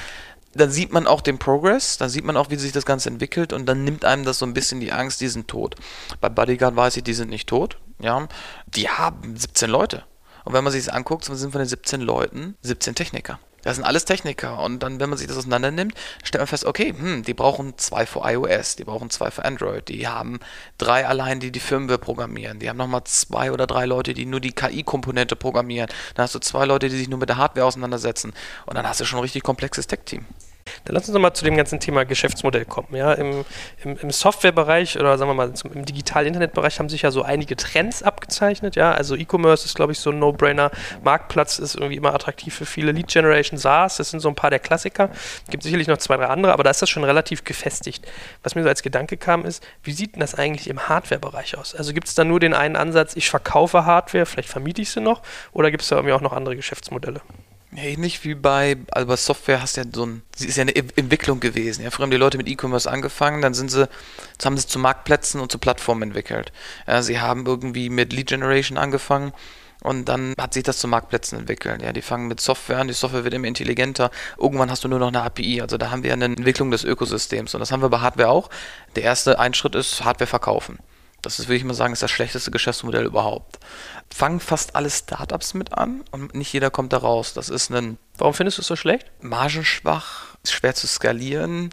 dann 0.54 0.70
sieht 0.70 0.92
man 0.92 1.06
auch 1.06 1.20
den 1.20 1.38
Progress, 1.38 1.98
dann 1.98 2.08
sieht 2.08 2.24
man 2.24 2.36
auch, 2.36 2.50
wie 2.50 2.56
sich 2.56 2.72
das 2.72 2.86
Ganze 2.86 3.10
entwickelt 3.10 3.52
und 3.52 3.66
dann 3.66 3.84
nimmt 3.84 4.04
einem 4.04 4.24
das 4.24 4.38
so 4.38 4.46
ein 4.46 4.54
bisschen 4.54 4.80
die 4.80 4.92
Angst, 4.92 5.20
die 5.20 5.28
sind 5.28 5.48
tot. 5.48 5.76
Bei 6.20 6.28
Bodyguard 6.28 6.76
weiß 6.76 6.96
ich, 6.96 7.04
die 7.04 7.14
sind 7.14 7.30
nicht 7.30 7.48
tot, 7.48 7.78
ja, 8.00 8.28
die 8.66 8.88
haben 8.88 9.36
17 9.36 9.68
Leute. 9.70 10.04
Und 10.44 10.54
wenn 10.54 10.64
man 10.64 10.72
sich 10.72 10.84
das 10.84 10.94
anguckt, 10.94 11.24
sind 11.24 11.52
von 11.52 11.58
den 11.58 11.68
17 11.68 12.00
Leuten 12.00 12.56
17 12.62 12.94
Techniker. 12.94 13.38
Das 13.68 13.76
sind 13.76 13.84
alles 13.84 14.06
Techniker. 14.06 14.60
Und 14.60 14.82
dann, 14.82 14.98
wenn 14.98 15.10
man 15.10 15.18
sich 15.18 15.26
das 15.26 15.36
auseinander 15.36 15.70
nimmt, 15.70 15.92
stellt 16.24 16.40
man 16.40 16.46
fest, 16.46 16.64
okay, 16.64 16.94
hm, 16.98 17.22
die 17.22 17.34
brauchen 17.34 17.76
zwei 17.76 18.06
für 18.06 18.20
iOS, 18.24 18.76
die 18.76 18.84
brauchen 18.84 19.10
zwei 19.10 19.30
für 19.30 19.44
Android, 19.44 19.86
die 19.88 20.08
haben 20.08 20.40
drei 20.78 21.06
allein, 21.06 21.38
die 21.38 21.52
die 21.52 21.60
Firmware 21.60 21.98
programmieren, 21.98 22.60
die 22.60 22.70
haben 22.70 22.78
nochmal 22.78 23.04
zwei 23.04 23.52
oder 23.52 23.66
drei 23.66 23.84
Leute, 23.84 24.14
die 24.14 24.24
nur 24.24 24.40
die 24.40 24.52
KI-Komponente 24.52 25.36
programmieren. 25.36 25.90
Dann 26.14 26.22
hast 26.22 26.34
du 26.34 26.38
zwei 26.38 26.64
Leute, 26.64 26.88
die 26.88 26.96
sich 26.96 27.10
nur 27.10 27.18
mit 27.18 27.28
der 27.28 27.36
Hardware 27.36 27.66
auseinandersetzen. 27.66 28.32
Und 28.64 28.74
dann 28.74 28.88
hast 28.88 29.00
du 29.00 29.04
schon 29.04 29.18
ein 29.18 29.22
richtig 29.22 29.42
komplexes 29.42 29.86
Tech-Team. 29.86 30.24
Dann 30.84 30.94
lass 30.94 31.04
uns 31.04 31.14
nochmal 31.14 31.32
zu 31.32 31.44
dem 31.44 31.56
ganzen 31.56 31.80
Thema 31.80 32.04
Geschäftsmodell 32.04 32.64
kommen. 32.64 32.88
Ja, 32.92 33.12
Im, 33.12 33.44
im, 33.84 33.96
im 33.98 34.10
Softwarebereich 34.10 34.98
oder 34.98 35.16
sagen 35.18 35.30
wir 35.30 35.34
mal 35.34 35.52
zum, 35.54 35.72
im 35.72 35.84
digitalen 35.84 36.28
Internetbereich 36.28 36.78
haben 36.78 36.88
sich 36.88 37.02
ja 37.02 37.10
so 37.10 37.22
einige 37.22 37.56
Trends 37.56 38.02
abgezeichnet. 38.02 38.76
Ja, 38.76 38.92
also 38.92 39.16
E-Commerce 39.16 39.64
ist, 39.64 39.74
glaube 39.74 39.92
ich, 39.92 39.98
so 39.98 40.10
ein 40.10 40.18
No-Brainer. 40.18 40.70
Marktplatz 41.02 41.58
ist 41.58 41.74
irgendwie 41.74 41.96
immer 41.96 42.14
attraktiv 42.14 42.54
für 42.54 42.66
viele. 42.66 42.92
Lead 42.92 43.08
Generation, 43.08 43.58
SaaS, 43.58 43.96
das 43.96 44.10
sind 44.10 44.20
so 44.20 44.28
ein 44.28 44.34
paar 44.34 44.50
der 44.50 44.58
Klassiker. 44.58 45.10
Gibt 45.50 45.62
sicherlich 45.62 45.88
noch 45.88 45.98
zwei, 45.98 46.16
drei 46.16 46.26
andere, 46.26 46.52
aber 46.52 46.64
da 46.64 46.70
ist 46.70 46.82
das 46.82 46.90
schon 46.90 47.04
relativ 47.04 47.44
gefestigt. 47.44 48.06
Was 48.42 48.54
mir 48.54 48.62
so 48.62 48.68
als 48.68 48.82
Gedanke 48.82 49.16
kam, 49.16 49.44
ist, 49.44 49.66
wie 49.82 49.92
sieht 49.92 50.14
denn 50.14 50.20
das 50.20 50.34
eigentlich 50.34 50.68
im 50.68 50.88
Hardware-Bereich 50.88 51.56
aus? 51.56 51.74
Also 51.74 51.92
gibt 51.92 52.08
es 52.08 52.14
da 52.14 52.24
nur 52.24 52.40
den 52.40 52.54
einen 52.54 52.76
Ansatz, 52.76 53.16
ich 53.16 53.30
verkaufe 53.30 53.84
Hardware, 53.84 54.26
vielleicht 54.26 54.48
vermiete 54.48 54.82
ich 54.82 54.90
sie 54.90 55.00
noch, 55.00 55.22
oder 55.52 55.70
gibt 55.70 55.82
es 55.82 55.88
da 55.88 55.96
irgendwie 55.96 56.14
auch 56.14 56.20
noch 56.20 56.32
andere 56.32 56.56
Geschäftsmodelle? 56.56 57.20
Ähnlich 57.76 58.24
wie 58.24 58.34
bei, 58.34 58.78
also 58.90 59.06
bei 59.06 59.16
Software 59.16 59.60
hast 59.60 59.76
du 59.76 59.82
ja 59.82 59.86
so 59.92 60.06
ein, 60.06 60.22
sie 60.34 60.48
ist 60.48 60.56
ja 60.56 60.62
eine 60.62 60.74
Entwicklung 60.74 61.38
gewesen. 61.38 61.84
Ja, 61.84 61.90
früher 61.90 62.04
haben 62.04 62.10
die 62.10 62.16
Leute 62.16 62.38
mit 62.38 62.48
E-Commerce 62.48 62.90
angefangen, 62.90 63.42
dann 63.42 63.52
sind 63.52 63.70
sie, 63.70 63.88
haben 64.42 64.56
sie 64.56 64.66
zu 64.66 64.78
Marktplätzen 64.78 65.38
und 65.38 65.52
zu 65.52 65.58
Plattformen 65.58 66.02
entwickelt. 66.04 66.50
Ja, 66.86 67.02
sie 67.02 67.20
haben 67.20 67.44
irgendwie 67.44 67.90
mit 67.90 68.14
Lead 68.14 68.28
Generation 68.28 68.78
angefangen 68.78 69.32
und 69.82 70.08
dann 70.08 70.34
hat 70.38 70.54
sich 70.54 70.62
das 70.62 70.78
zu 70.78 70.88
Marktplätzen 70.88 71.38
entwickelt. 71.38 71.82
Ja, 71.82 71.92
die 71.92 72.00
fangen 72.00 72.26
mit 72.26 72.40
Software 72.40 72.78
an, 72.78 72.88
die 72.88 72.94
Software 72.94 73.24
wird 73.24 73.34
immer 73.34 73.46
intelligenter. 73.46 74.10
Irgendwann 74.38 74.70
hast 74.70 74.84
du 74.84 74.88
nur 74.88 74.98
noch 74.98 75.08
eine 75.08 75.22
API. 75.22 75.60
Also 75.60 75.76
da 75.76 75.90
haben 75.90 76.02
wir 76.02 76.14
eine 76.14 76.24
Entwicklung 76.24 76.70
des 76.70 76.84
Ökosystems 76.84 77.54
und 77.54 77.60
das 77.60 77.70
haben 77.70 77.82
wir 77.82 77.90
bei 77.90 78.00
Hardware 78.00 78.30
auch. 78.30 78.48
Der 78.96 79.02
erste 79.02 79.38
Einschritt 79.38 79.74
ist 79.74 80.04
Hardware 80.04 80.26
verkaufen. 80.26 80.78
Das 81.22 81.38
ist, 81.38 81.48
würde 81.48 81.56
ich 81.56 81.64
mal 81.64 81.74
sagen, 81.74 81.92
ist 81.92 82.02
das 82.02 82.10
schlechteste 82.10 82.50
Geschäftsmodell 82.50 83.04
überhaupt. 83.04 83.58
Fangen 84.14 84.40
fast 84.40 84.76
alle 84.76 84.88
Startups 84.88 85.54
mit 85.54 85.72
an 85.72 86.04
und 86.12 86.34
nicht 86.34 86.52
jeder 86.52 86.70
kommt 86.70 86.92
da 86.92 86.98
raus. 86.98 87.34
Das 87.34 87.48
ist 87.48 87.70
ein. 87.70 87.98
Warum 88.16 88.34
findest 88.34 88.58
du 88.58 88.62
es 88.62 88.68
so 88.68 88.76
schlecht? 88.76 89.10
Margenschwach, 89.20 90.36
schwer 90.44 90.74
zu 90.74 90.86
skalieren. 90.86 91.70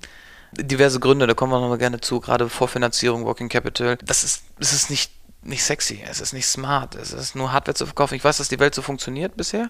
Diverse 0.51 0.99
Gründe, 0.99 1.27
da 1.27 1.34
kommen 1.34 1.51
wir 1.51 1.60
nochmal 1.60 1.77
gerne 1.77 2.01
zu, 2.01 2.19
gerade 2.21 2.49
Vorfinanzierung, 2.49 3.25
Working 3.25 3.49
Capital. 3.49 3.97
Das 3.97 4.23
ist, 4.23 4.43
das 4.58 4.73
ist 4.73 4.89
nicht, 4.89 5.12
nicht 5.41 5.63
sexy, 5.63 6.01
es 6.10 6.21
ist 6.21 6.34
nicht 6.34 6.47
smart, 6.47 6.95
es 6.95 7.12
ist 7.12 7.36
nur 7.36 7.51
Hardware 7.51 7.75
zu 7.75 7.86
verkaufen. 7.86 8.15
Ich 8.15 8.23
weiß, 8.23 8.38
dass 8.38 8.47
die 8.47 8.60
Welt 8.60 8.73
so 8.73 8.81
funktioniert 8.81 9.36
bisher, 9.36 9.69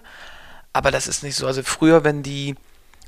aber 0.72 0.90
das 0.92 1.08
ist 1.08 1.22
nicht 1.24 1.34
so. 1.34 1.46
Also 1.46 1.62
früher, 1.64 2.04
wenn 2.04 2.22
die 2.22 2.54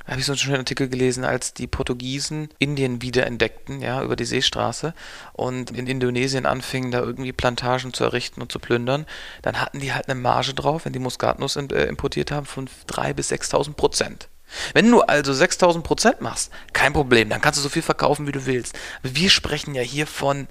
habe 0.09 0.19
ich 0.19 0.25
so 0.25 0.31
einen 0.31 0.39
schönen 0.39 0.57
Artikel 0.57 0.89
gelesen, 0.89 1.23
als 1.23 1.53
die 1.53 1.67
Portugiesen 1.67 2.49
Indien 2.57 3.01
wiederentdeckten, 3.01 3.81
ja, 3.81 4.01
über 4.01 4.15
die 4.15 4.25
Seestraße 4.25 4.93
und 5.33 5.71
in 5.71 5.87
Indonesien 5.87 6.45
anfingen, 6.45 6.91
da 6.91 6.99
irgendwie 6.99 7.31
Plantagen 7.31 7.93
zu 7.93 8.03
errichten 8.03 8.41
und 8.41 8.51
zu 8.51 8.59
plündern, 8.59 9.05
dann 9.41 9.61
hatten 9.61 9.79
die 9.79 9.93
halt 9.93 10.09
eine 10.09 10.19
Marge 10.19 10.53
drauf, 10.53 10.85
wenn 10.85 10.93
die 10.93 10.99
Muskatnuss 10.99 11.55
äh, 11.55 11.83
importiert 11.85 12.31
haben, 12.31 12.45
von 12.45 12.67
3.000 12.87 13.13
bis 13.13 13.31
6.000 13.31 13.73
Prozent. 13.73 14.29
Wenn 14.73 14.89
du 14.89 15.01
also 15.01 15.31
6000 15.31 15.83
Prozent 15.83 16.21
machst, 16.21 16.51
kein 16.73 16.93
Problem, 16.93 17.29
dann 17.29 17.41
kannst 17.41 17.59
du 17.59 17.63
so 17.63 17.69
viel 17.69 17.81
verkaufen, 17.81 18.27
wie 18.27 18.31
du 18.31 18.45
willst. 18.45 18.77
Wir 19.03 19.29
sprechen 19.29 19.75
ja 19.75 19.81
hier 19.81 20.07
von 20.07 20.47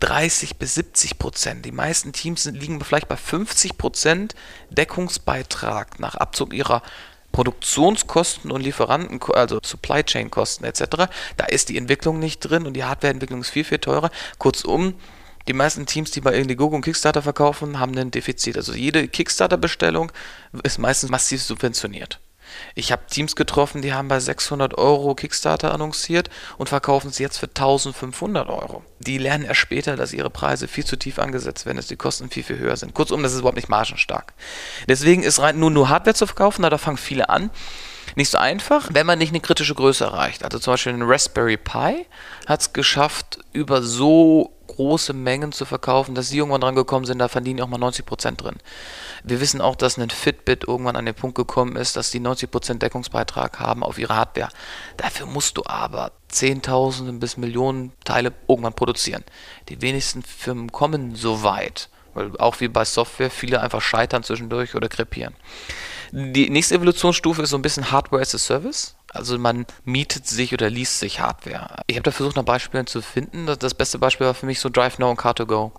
30 0.00 0.56
bis 0.56 0.74
70 0.74 1.18
Prozent. 1.18 1.64
Die 1.64 1.72
meisten 1.72 2.12
Teams 2.12 2.44
liegen 2.44 2.80
vielleicht 2.84 3.08
bei 3.08 3.16
50 3.16 3.78
Prozent 3.78 4.34
Deckungsbeitrag 4.70 5.98
nach 5.98 6.14
Abzug 6.14 6.52
ihrer 6.52 6.82
Produktionskosten 7.32 8.50
und 8.50 8.62
Lieferanten, 8.62 9.20
also 9.32 9.60
Supply 9.62 10.02
Chain 10.02 10.30
Kosten 10.30 10.64
etc. 10.64 11.08
Da 11.36 11.44
ist 11.46 11.68
die 11.68 11.76
Entwicklung 11.76 12.18
nicht 12.18 12.40
drin 12.40 12.66
und 12.66 12.74
die 12.74 12.84
Hardwareentwicklung 12.84 13.40
ist 13.40 13.50
viel, 13.50 13.64
viel 13.64 13.78
teurer. 13.78 14.10
Kurzum, 14.38 14.94
die 15.46 15.52
meisten 15.52 15.86
Teams, 15.86 16.10
die 16.10 16.20
bei 16.20 16.34
Indiegogo 16.34 16.76
und 16.76 16.82
Kickstarter 16.82 17.22
verkaufen, 17.22 17.80
haben 17.80 17.96
ein 17.96 18.10
Defizit. 18.10 18.56
Also 18.56 18.74
jede 18.74 19.08
Kickstarter-Bestellung 19.08 20.12
ist 20.62 20.78
meistens 20.78 21.10
massiv 21.10 21.42
subventioniert. 21.42 22.20
Ich 22.74 22.92
habe 22.92 23.06
Teams 23.08 23.36
getroffen, 23.36 23.82
die 23.82 23.92
haben 23.92 24.08
bei 24.08 24.20
600 24.20 24.76
Euro 24.76 25.14
Kickstarter 25.14 25.72
annonciert 25.72 26.30
und 26.56 26.68
verkaufen 26.68 27.08
es 27.08 27.18
jetzt 27.18 27.38
für 27.38 27.46
1500 27.46 28.48
Euro. 28.48 28.82
Die 29.00 29.18
lernen 29.18 29.44
erst 29.44 29.60
später, 29.60 29.96
dass 29.96 30.12
ihre 30.12 30.30
Preise 30.30 30.68
viel 30.68 30.84
zu 30.84 30.96
tief 30.96 31.18
angesetzt 31.18 31.66
werden, 31.66 31.76
dass 31.76 31.86
die 31.86 31.96
Kosten 31.96 32.30
viel, 32.30 32.42
viel 32.42 32.58
höher 32.58 32.76
sind. 32.76 32.94
Kurzum, 32.94 33.22
das 33.22 33.32
ist 33.32 33.40
überhaupt 33.40 33.56
nicht 33.56 33.68
margenstark. 33.68 34.34
Deswegen 34.88 35.22
ist 35.22 35.40
rein 35.40 35.58
nur, 35.58 35.70
nur 35.70 35.88
Hardware 35.88 36.14
zu 36.14 36.26
verkaufen, 36.26 36.62
da 36.62 36.78
fangen 36.78 36.96
viele 36.96 37.28
an. 37.28 37.50
Nicht 38.16 38.30
so 38.30 38.38
einfach, 38.38 38.88
wenn 38.92 39.06
man 39.06 39.18
nicht 39.18 39.30
eine 39.30 39.40
kritische 39.40 39.74
Größe 39.74 40.04
erreicht. 40.04 40.44
Also 40.44 40.58
zum 40.58 40.72
Beispiel 40.72 40.92
ein 40.92 41.02
Raspberry 41.02 41.56
Pi 41.56 42.06
hat 42.46 42.60
es 42.60 42.72
geschafft, 42.72 43.38
über 43.52 43.82
so 43.82 44.52
große 44.68 45.12
Mengen 45.12 45.52
zu 45.52 45.64
verkaufen, 45.64 46.14
dass 46.14 46.28
sie 46.28 46.38
irgendwann 46.38 46.60
dran 46.60 46.74
gekommen 46.74 47.04
sind, 47.04 47.18
da 47.18 47.28
verdienen 47.28 47.56
die 47.56 47.62
auch 47.62 47.68
mal 47.68 47.80
90% 47.80 48.36
drin. 48.36 48.56
Wir 49.24 49.40
wissen 49.40 49.60
auch, 49.60 49.76
dass 49.76 49.98
ein 49.98 50.10
Fitbit 50.10 50.64
irgendwann 50.66 50.96
an 50.96 51.06
den 51.06 51.14
Punkt 51.14 51.36
gekommen 51.36 51.76
ist, 51.76 51.96
dass 51.96 52.10
die 52.10 52.20
90% 52.20 52.78
Deckungsbeitrag 52.78 53.60
haben 53.60 53.82
auf 53.82 53.98
ihre 53.98 54.16
Hardware. 54.16 54.50
Dafür 54.96 55.26
musst 55.26 55.56
du 55.56 55.62
aber 55.66 56.12
Zehntausende 56.28 57.12
bis 57.12 57.36
Millionen 57.36 57.92
Teile 58.04 58.32
irgendwann 58.46 58.74
produzieren. 58.74 59.24
Die 59.68 59.80
wenigsten 59.80 60.22
Firmen 60.22 60.70
kommen 60.72 61.14
so 61.14 61.42
weit, 61.42 61.88
weil 62.14 62.36
auch 62.38 62.60
wie 62.60 62.68
bei 62.68 62.84
Software 62.84 63.30
viele 63.30 63.60
einfach 63.60 63.80
scheitern 63.80 64.22
zwischendurch 64.22 64.74
oder 64.74 64.88
krepieren. 64.88 65.34
Die 66.10 66.48
nächste 66.48 66.74
Evolutionsstufe 66.74 67.42
ist 67.42 67.50
so 67.50 67.56
ein 67.56 67.62
bisschen 67.62 67.90
Hardware 67.90 68.22
as 68.22 68.34
a 68.34 68.38
Service. 68.38 68.94
Also 69.12 69.38
man 69.38 69.66
mietet 69.84 70.26
sich 70.26 70.52
oder 70.52 70.70
liest 70.70 71.00
sich 71.00 71.20
Hardware. 71.20 71.82
Ich 71.86 71.96
habe 71.96 72.04
da 72.04 72.10
versucht, 72.10 72.36
nach 72.36 72.44
Beispielen 72.44 72.86
zu 72.86 73.02
finden. 73.02 73.46
Das 73.58 73.74
beste 73.74 73.98
Beispiel 73.98 74.26
war 74.26 74.34
für 74.34 74.46
mich 74.46 74.60
so 74.60 74.68
DriveNow 74.68 75.10
und 75.10 75.20
Car2Go. 75.20 75.72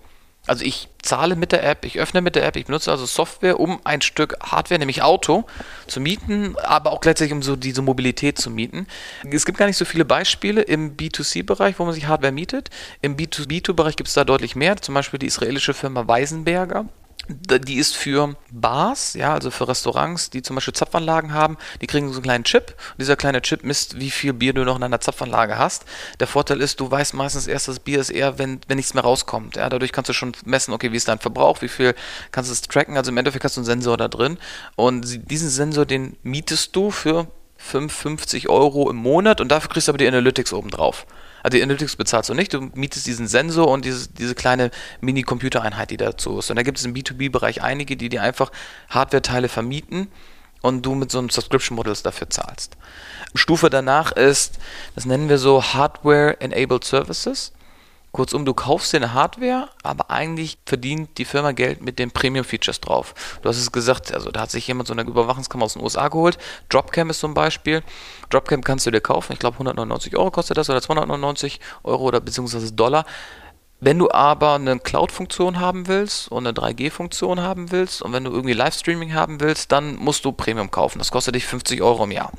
Also 0.50 0.64
ich 0.64 0.88
zahle 1.00 1.36
mit 1.36 1.52
der 1.52 1.62
App, 1.62 1.84
ich 1.84 2.00
öffne 2.00 2.20
mit 2.22 2.34
der 2.34 2.44
App, 2.44 2.56
ich 2.56 2.66
benutze 2.66 2.90
also 2.90 3.06
Software, 3.06 3.60
um 3.60 3.78
ein 3.84 4.02
Stück 4.02 4.36
Hardware, 4.42 4.80
nämlich 4.80 5.00
Auto, 5.00 5.44
zu 5.86 6.00
mieten, 6.00 6.56
aber 6.64 6.90
auch 6.90 7.00
gleichzeitig 7.00 7.32
um 7.32 7.40
so 7.40 7.54
diese 7.54 7.82
Mobilität 7.82 8.36
zu 8.36 8.50
mieten. 8.50 8.88
Es 9.30 9.46
gibt 9.46 9.58
gar 9.58 9.66
nicht 9.66 9.76
so 9.76 9.84
viele 9.84 10.04
Beispiele 10.04 10.62
im 10.62 10.96
B2C-Bereich, 10.96 11.78
wo 11.78 11.84
man 11.84 11.94
sich 11.94 12.08
Hardware 12.08 12.32
mietet. 12.32 12.68
Im 13.00 13.16
B2B2-Bereich 13.16 13.94
gibt 13.94 14.08
es 14.08 14.14
da 14.14 14.24
deutlich 14.24 14.56
mehr, 14.56 14.76
zum 14.78 14.96
Beispiel 14.96 15.20
die 15.20 15.26
israelische 15.26 15.72
Firma 15.72 16.08
Weisenberger 16.08 16.86
die 17.28 17.76
ist 17.76 17.96
für 17.96 18.34
Bars, 18.50 19.14
ja, 19.14 19.34
also 19.34 19.50
für 19.50 19.68
Restaurants, 19.68 20.30
die 20.30 20.42
zum 20.42 20.56
Beispiel 20.56 20.74
Zapfanlagen 20.74 21.32
haben, 21.32 21.56
die 21.80 21.86
kriegen 21.86 22.08
so 22.08 22.14
einen 22.14 22.22
kleinen 22.22 22.44
Chip. 22.44 22.70
Und 22.92 23.00
dieser 23.00 23.16
kleine 23.16 23.42
Chip 23.42 23.62
misst, 23.62 24.00
wie 24.00 24.10
viel 24.10 24.32
Bier 24.32 24.52
du 24.52 24.64
noch 24.64 24.76
in 24.76 24.82
einer 24.82 25.00
Zapfanlage 25.00 25.58
hast. 25.58 25.84
Der 26.18 26.26
Vorteil 26.26 26.60
ist, 26.60 26.80
du 26.80 26.90
weißt 26.90 27.14
meistens 27.14 27.46
erst, 27.46 27.68
das 27.68 27.80
Bier 27.80 28.00
ist 28.00 28.10
eher, 28.10 28.38
wenn, 28.38 28.60
wenn 28.66 28.76
nichts 28.76 28.94
mehr 28.94 29.02
rauskommt. 29.02 29.56
Ja, 29.56 29.68
dadurch 29.68 29.92
kannst 29.92 30.08
du 30.08 30.12
schon 30.12 30.32
messen, 30.44 30.74
okay, 30.74 30.92
wie 30.92 30.96
ist 30.96 31.08
dein 31.08 31.18
Verbrauch, 31.18 31.62
wie 31.62 31.68
viel 31.68 31.94
kannst 32.32 32.50
du 32.50 32.52
es 32.52 32.62
tracken. 32.62 32.96
Also 32.96 33.10
im 33.10 33.16
Endeffekt 33.16 33.44
hast 33.44 33.56
du 33.56 33.60
einen 33.60 33.66
Sensor 33.66 33.96
da 33.96 34.08
drin. 34.08 34.38
Und 34.76 35.30
diesen 35.30 35.50
Sensor, 35.50 35.86
den 35.86 36.16
mietest 36.22 36.74
du 36.74 36.90
für 36.90 37.26
55 37.58 38.48
Euro 38.48 38.90
im 38.90 38.96
Monat 38.96 39.40
und 39.40 39.48
dafür 39.48 39.70
kriegst 39.70 39.88
du 39.88 39.92
aber 39.92 39.98
die 39.98 40.08
Analytics 40.08 40.52
oben 40.52 40.70
drauf. 40.70 41.06
Also 41.42 41.56
die 41.56 41.62
Analytics 41.62 41.96
bezahlst 41.96 42.28
du 42.28 42.34
nicht, 42.34 42.52
du 42.52 42.70
mietest 42.74 43.06
diesen 43.06 43.26
Sensor 43.26 43.68
und 43.68 43.84
diese, 43.84 44.08
diese 44.08 44.34
kleine 44.34 44.70
Mini-Computereinheit, 45.00 45.90
die 45.90 45.96
dazu 45.96 46.38
ist. 46.38 46.50
Und 46.50 46.56
da 46.56 46.62
gibt 46.62 46.78
es 46.78 46.84
im 46.84 46.94
B2B-Bereich 46.94 47.62
einige, 47.62 47.96
die 47.96 48.08
dir 48.08 48.22
einfach 48.22 48.50
Hardware-Teile 48.88 49.48
vermieten 49.48 50.08
und 50.62 50.84
du 50.84 50.94
mit 50.94 51.10
so 51.10 51.18
einem 51.18 51.30
Subscription-Models 51.30 52.02
dafür 52.02 52.28
zahlst. 52.30 52.76
Stufe 53.34 53.70
danach 53.70 54.12
ist, 54.12 54.58
das 54.94 55.06
nennen 55.06 55.28
wir 55.28 55.38
so 55.38 55.62
Hardware-Enabled 55.62 56.84
Services. 56.84 57.52
Kurzum, 58.12 58.44
du 58.44 58.54
kaufst 58.54 58.92
dir 58.92 58.96
eine 58.96 59.14
Hardware, 59.14 59.68
aber 59.82 60.10
eigentlich 60.10 60.58
verdient 60.66 61.16
die 61.18 61.24
Firma 61.24 61.52
Geld 61.52 61.80
mit 61.80 61.98
den 61.98 62.10
Premium-Features 62.10 62.80
drauf. 62.80 63.14
Du 63.42 63.48
hast 63.48 63.56
es 63.56 63.70
gesagt, 63.70 64.12
also 64.12 64.30
da 64.32 64.40
hat 64.40 64.50
sich 64.50 64.66
jemand 64.66 64.88
so 64.88 64.94
eine 64.94 65.02
Überwachungskamera 65.02 65.66
aus 65.66 65.74
den 65.74 65.82
USA 65.82 66.08
geholt. 66.08 66.36
Dropcam 66.70 67.10
ist 67.10 67.24
ein 67.24 67.34
Beispiel. 67.34 67.82
Dropcam 68.30 68.62
kannst 68.64 68.86
du 68.86 68.90
dir 68.90 69.00
kaufen. 69.00 69.32
Ich 69.32 69.38
glaube 69.38 69.54
199 69.54 70.16
Euro 70.16 70.30
kostet 70.30 70.56
das 70.56 70.68
oder 70.68 70.82
299 70.82 71.60
Euro 71.84 72.04
oder 72.04 72.20
beziehungsweise 72.20 72.72
Dollar. 72.72 73.04
Wenn 73.78 73.98
du 73.98 74.10
aber 74.10 74.54
eine 74.54 74.78
Cloud-Funktion 74.78 75.58
haben 75.60 75.86
willst 75.86 76.30
und 76.30 76.46
eine 76.46 76.52
3G-Funktion 76.52 77.40
haben 77.40 77.70
willst 77.70 78.02
und 78.02 78.12
wenn 78.12 78.24
du 78.24 78.30
irgendwie 78.30 78.52
Livestreaming 78.52 79.14
haben 79.14 79.40
willst, 79.40 79.72
dann 79.72 79.96
musst 79.96 80.24
du 80.24 80.32
Premium 80.32 80.70
kaufen. 80.70 80.98
Das 80.98 81.10
kostet 81.10 81.34
dich 81.34 81.46
50 81.46 81.80
Euro 81.80 82.04
im 82.04 82.10
Jahr 82.10 82.32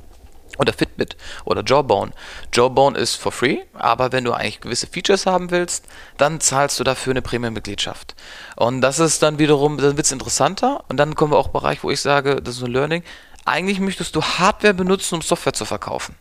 oder 0.58 0.74
Fitbit 0.74 1.18
oder 1.46 1.64
Jawbone. 1.66 2.12
Jawbone 2.54 2.98
ist 2.98 3.16
for 3.16 3.32
free, 3.32 3.60
aber 3.74 4.12
wenn 4.12 4.24
du 4.24 4.34
eigentlich 4.34 4.62
gewisse 4.62 4.88
Features 4.88 5.26
haben 5.26 5.52
willst, 5.52 5.86
dann 6.18 6.40
zahlst 6.40 6.80
du 6.80 6.84
dafür 6.84 7.12
eine 7.12 7.22
Premium-Mitgliedschaft. 7.22 8.16
Und 8.56 8.82
das 8.82 9.00
ist 9.00 9.22
dann 9.22 9.40
wiederum, 9.40 9.78
dann 9.78 9.98
wird 9.98 10.06
es 10.06 10.12
interessanter 10.12 10.84
und 10.88 10.98
dann 10.98 11.16
kommen 11.16 11.34
wir 11.34 11.38
auch 11.38 11.48
im 11.48 11.54
Bereich, 11.54 11.84
wo 11.84 11.92
ich 11.92 12.02
sage, 12.02 12.42
das 12.42 12.58
ist 12.58 12.64
ein 12.64 12.72
Learning. 12.72 13.04
Eigentlich 13.46 13.80
möchtest 13.80 14.16
du 14.16 14.22
Hardware 14.22 14.74
benutzen, 14.74 15.16
um 15.16 15.22
Software 15.22 15.54
zu 15.54 15.66
verkaufen. 15.66 16.16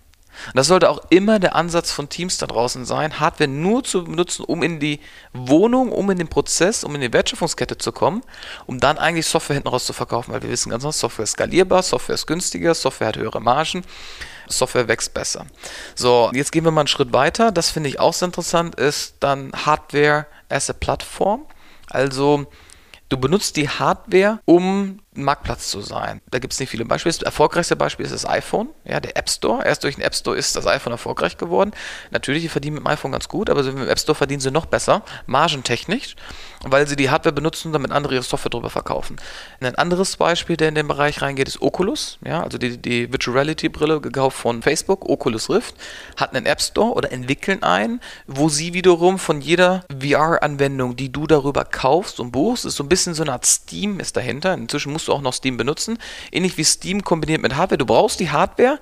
Und 0.47 0.57
das 0.57 0.69
sollte 0.69 0.89
auch 0.89 1.01
immer 1.11 1.39
der 1.39 1.55
Ansatz 1.55 1.93
von 1.93 2.09
Teams 2.09 2.39
da 2.39 2.47
draußen 2.47 2.85
sein, 2.85 3.21
Hardware 3.21 3.49
nur 3.49 3.85
zu 3.85 4.05
benutzen, 4.05 4.45
um 4.45 4.63
in 4.63 4.81
die 4.81 5.01
Wohnung, 5.33 5.93
um 5.93 6.11
in 6.11 6.19
den 6.19 6.29
Prozess, 6.29 6.85
um 6.85 6.95
in 6.95 7.01
die 7.01 7.13
Wertschöpfungskette 7.13 7.79
zu 7.79 7.93
kommen, 7.93 8.23
um 8.67 8.81
dann 8.81 8.99
eigentlich 8.99 9.27
Software 9.27 9.55
hinten 9.55 9.69
raus 9.69 9.87
zu 9.87 9.93
verkaufen, 9.93 10.33
weil 10.33 10.43
wir 10.43 10.51
wissen 10.51 10.71
ganz 10.71 10.83
genau, 10.83 10.93
Software 10.93 11.25
ist 11.25 11.33
skalierbar, 11.33 11.83
Software 11.83 12.15
ist 12.15 12.27
günstiger, 12.27 12.75
Software 12.75 13.09
hat 13.09 13.17
höhere 13.17 13.41
Margen, 13.41 13.85
Software 14.49 14.89
wächst 14.89 15.15
besser. 15.15 15.47
So, 15.95 16.31
jetzt 16.33 16.53
gehen 16.53 16.65
wir 16.65 16.71
mal 16.71 16.83
einen 16.83 16.89
Schritt 16.89 17.13
weiter. 17.13 17.53
Das 17.53 17.71
finde 17.71 17.89
ich 17.89 18.01
auch 18.01 18.15
sehr 18.15 18.27
interessant, 18.27 18.75
ist 18.77 19.17
dann 19.21 19.53
Hardware 19.53 20.27
as 20.49 20.71
a 20.71 20.73
Plattform. 20.73 21.47
Also 21.89 22.47
Du 23.11 23.19
benutzt 23.19 23.57
die 23.57 23.69
Hardware, 23.69 24.39
um 24.45 25.01
Marktplatz 25.13 25.71
zu 25.71 25.81
sein. 25.81 26.21
Da 26.31 26.39
gibt 26.39 26.53
es 26.53 26.61
nicht 26.61 26.71
viele 26.71 26.85
Beispiele. 26.85 27.13
Das 27.13 27.23
erfolgreichste 27.23 27.75
Beispiel 27.75 28.07
ist 28.07 28.13
das 28.13 28.27
iPhone, 28.27 28.69
ja, 28.85 29.01
der 29.01 29.17
App 29.17 29.29
Store. 29.29 29.65
Erst 29.65 29.83
durch 29.83 29.97
den 29.97 30.05
App 30.05 30.15
Store 30.15 30.37
ist 30.37 30.55
das 30.55 30.67
iPhone 30.67 30.93
erfolgreich 30.93 31.37
geworden. 31.37 31.73
Natürlich, 32.13 32.43
die 32.43 32.49
verdienen 32.49 32.75
mit 32.75 32.85
dem 32.85 32.87
iPhone 32.87 33.11
ganz 33.11 33.29
gut, 33.29 33.51
aber 33.51 33.67
im 33.67 33.89
App 33.89 33.99
Store 33.99 34.15
verdienen 34.15 34.41
sie 34.41 34.53
noch 34.53 34.67
besser, 34.67 35.03
margentechnisch, 35.27 36.15
weil 36.65 36.87
sie 36.87 36.97
die 36.97 37.11
Hardware 37.11 37.35
benutzen, 37.35 37.73
damit 37.73 37.91
andere 37.91 38.15
ihre 38.15 38.23
Software 38.23 38.51
drüber 38.51 38.71
verkaufen. 38.71 39.17
Ein 39.61 39.77
anderes 39.77 40.17
Beispiel, 40.17 40.57
der 40.57 40.69
in 40.69 40.75
den 40.75 40.89
Bereich 40.89 41.23
reingeht, 41.23 41.49
ist 41.49 41.63
Oculus, 41.63 42.19
ja, 42.25 42.43
also 42.43 42.59
die, 42.59 42.77
die 42.77 43.11
Virtual 43.11 43.37
Reality 43.37 43.69
Brille 43.69 44.01
gekauft 44.01 44.37
von 44.37 44.63
Facebook, 44.63 45.09
Oculus 45.09 45.49
Rift, 45.49 45.75
hat 46.17 46.35
einen 46.35 46.47
App 46.47 46.61
Store 46.61 46.93
oder 46.93 47.13
entwickeln 47.13 47.63
einen, 47.63 48.01
wo 48.27 48.49
sie 48.49 48.75
wiederum 48.75 49.19
von 49.19 49.41
jeder 49.41 49.85
VR-Anwendung, 49.91 50.97
die 50.97 51.11
du 51.11 51.27
darüber 51.27 51.65
kaufst 51.65 52.21
und 52.21 52.33
buchst, 52.33 52.65
ist 52.67 52.77
so 52.77 52.85
ein 52.85 52.89
bisschen 52.89 53.15
so 53.15 53.23
eine 53.23 53.33
Art 53.33 53.47
Steam 53.47 54.01
ist 54.01 54.17
dahinter. 54.17 54.55
Inzwischen 54.55 54.93
musst 54.93 55.09
du 55.09 55.13
auch 55.13 55.23
noch 55.23 55.33
Steam 55.33 55.57
benutzen. 55.57 55.99
Ähnlich 56.31 56.57
wie 56.59 56.65
Steam 56.65 57.03
kombiniert 57.03 57.43
mit 57.43 57.57
Hardware. 57.57 57.79
Du 57.79 57.87
brauchst 57.87 58.21
die 58.21 58.31
Hardware, 58.31 58.79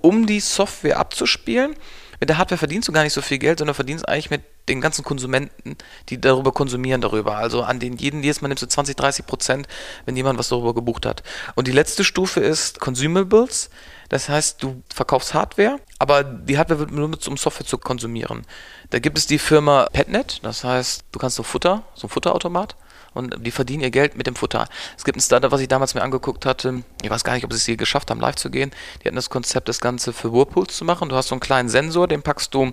um 0.00 0.26
die 0.26 0.40
Software 0.40 0.98
abzuspielen. 0.98 1.74
Mit 2.20 2.28
der 2.28 2.38
Hardware 2.38 2.58
verdienst 2.58 2.88
du 2.88 2.92
gar 2.92 3.02
nicht 3.02 3.12
so 3.12 3.20
viel 3.20 3.38
Geld, 3.38 3.58
sondern 3.58 3.74
verdienst 3.74 4.08
eigentlich 4.08 4.30
mit 4.30 4.42
den 4.68 4.80
ganzen 4.80 5.04
Konsumenten, 5.04 5.76
die 6.08 6.20
darüber 6.20 6.52
konsumieren 6.52 7.00
darüber. 7.00 7.36
Also 7.36 7.62
an 7.62 7.78
den 7.78 7.96
jeden, 7.96 8.22
jedes 8.22 8.40
Mal 8.40 8.48
nimmst 8.48 8.62
du 8.62 8.68
20, 8.68 8.96
30 8.96 9.26
Prozent, 9.26 9.68
wenn 10.04 10.16
jemand 10.16 10.38
was 10.38 10.48
darüber 10.48 10.74
gebucht 10.74 11.06
hat. 11.06 11.22
Und 11.54 11.68
die 11.68 11.72
letzte 11.72 12.04
Stufe 12.04 12.40
ist 12.40 12.80
Consumables. 12.80 13.70
Das 14.08 14.28
heißt, 14.28 14.62
du 14.62 14.82
verkaufst 14.92 15.34
Hardware, 15.34 15.80
aber 15.98 16.22
die 16.22 16.58
Hardware 16.58 16.78
wird 16.78 16.90
benutzt, 16.90 17.26
um 17.26 17.36
Software 17.36 17.66
zu 17.66 17.78
konsumieren. 17.78 18.46
Da 18.90 19.00
gibt 19.00 19.18
es 19.18 19.26
die 19.26 19.38
Firma 19.38 19.88
Petnet, 19.92 20.44
das 20.44 20.62
heißt, 20.62 21.04
du 21.10 21.18
kannst 21.18 21.36
so 21.36 21.42
Futter, 21.42 21.82
so 21.94 22.06
ein 22.06 22.10
Futterautomat, 22.10 22.76
und 23.14 23.34
die 23.44 23.50
verdienen 23.50 23.82
ihr 23.82 23.90
Geld 23.90 24.16
mit 24.16 24.26
dem 24.26 24.36
Futter. 24.36 24.68
Es 24.96 25.04
gibt 25.04 25.16
ein 25.16 25.22
Startup, 25.22 25.50
was 25.50 25.60
ich 25.60 25.68
damals 25.68 25.94
mir 25.94 26.02
angeguckt 26.02 26.44
hatte, 26.44 26.82
ich 27.02 27.10
weiß 27.10 27.24
gar 27.24 27.32
nicht, 27.32 27.44
ob 27.44 27.52
sie 27.52 27.56
es 27.56 27.64
hier 27.64 27.76
geschafft 27.76 28.10
haben, 28.10 28.20
live 28.20 28.36
zu 28.36 28.50
gehen. 28.50 28.70
Die 29.02 29.08
hatten 29.08 29.16
das 29.16 29.30
Konzept, 29.30 29.68
das 29.68 29.80
Ganze 29.80 30.12
für 30.12 30.32
Whirlpools 30.32 30.76
zu 30.76 30.84
machen. 30.84 31.08
Du 31.08 31.16
hast 31.16 31.28
so 31.28 31.34
einen 31.34 31.40
kleinen 31.40 31.68
Sensor, 31.70 32.06
den 32.08 32.22
packst 32.22 32.52
du 32.52 32.72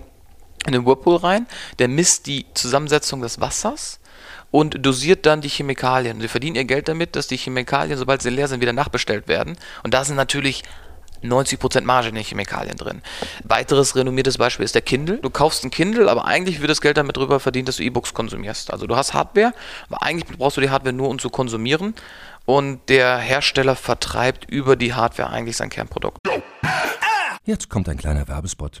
in 0.66 0.72
den 0.72 0.86
Whirlpool 0.86 1.16
rein, 1.16 1.46
der 1.78 1.88
misst 1.88 2.26
die 2.26 2.46
Zusammensetzung 2.54 3.20
des 3.22 3.40
Wassers 3.40 4.00
und 4.50 4.84
dosiert 4.84 5.26
dann 5.26 5.40
die 5.40 5.48
Chemikalien. 5.48 6.20
Sie 6.20 6.28
verdienen 6.28 6.56
ihr 6.56 6.64
Geld 6.64 6.88
damit, 6.88 7.16
dass 7.16 7.26
die 7.26 7.36
Chemikalien, 7.36 7.98
sobald 7.98 8.22
sie 8.22 8.30
leer 8.30 8.48
sind, 8.48 8.60
wieder 8.60 8.72
nachbestellt 8.72 9.28
werden. 9.28 9.56
Und 9.82 9.94
da 9.94 10.04
sind 10.04 10.16
natürlich 10.16 10.62
90% 11.22 11.82
Marge 11.82 12.10
in 12.10 12.14
den 12.14 12.24
Chemikalien 12.24 12.76
drin. 12.76 13.00
Weiteres 13.44 13.96
renommiertes 13.96 14.38
Beispiel 14.38 14.64
ist 14.64 14.74
der 14.74 14.82
Kindle. 14.82 15.18
Du 15.18 15.30
kaufst 15.30 15.64
ein 15.64 15.70
Kindle, 15.70 16.10
aber 16.10 16.26
eigentlich 16.26 16.60
wird 16.60 16.70
das 16.70 16.80
Geld 16.82 16.98
damit 16.98 17.16
drüber 17.16 17.40
verdient, 17.40 17.66
dass 17.66 17.76
du 17.76 17.82
E-Books 17.82 18.12
konsumierst. 18.14 18.70
Also 18.70 18.86
du 18.86 18.94
hast 18.94 19.14
Hardware, 19.14 19.52
aber 19.88 20.02
eigentlich 20.02 20.38
brauchst 20.38 20.56
du 20.56 20.60
die 20.60 20.70
Hardware 20.70 20.92
nur, 20.92 21.08
um 21.08 21.18
zu 21.18 21.30
konsumieren. 21.30 21.94
und 22.46 22.88
der 22.88 23.18
Hersteller 23.18 23.74
vertreibt 23.74 24.50
über 24.50 24.76
die 24.76 24.92
Hardware 24.92 25.30
eigentlich 25.30 25.56
sein 25.56 25.70
Kernprodukt. 25.70 26.18
Jetzt 27.44 27.68
kommt 27.68 27.88
ein 27.88 27.96
kleiner 27.96 28.28
Werbespot. 28.28 28.80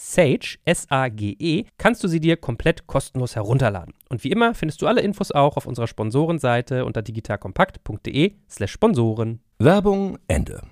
Sage, 0.00 0.58
S-A-G-E, 0.64 1.64
kannst 1.76 2.04
du 2.04 2.08
sie 2.08 2.20
dir 2.20 2.36
komplett 2.36 2.86
kostenlos 2.86 3.34
herunterladen. 3.34 3.94
Und 4.08 4.22
wie 4.22 4.30
immer 4.30 4.54
findest 4.54 4.80
du 4.80 4.86
alle 4.86 5.00
Infos 5.00 5.32
auch 5.32 5.56
auf 5.56 5.66
unserer 5.66 5.88
Sponsorenseite 5.88 6.84
unter 6.84 7.02
digitalkompakt.de 7.02 8.34
slash 8.48 8.70
Sponsoren. 8.70 9.40
Werbung 9.58 10.16
Ende. 10.28 10.62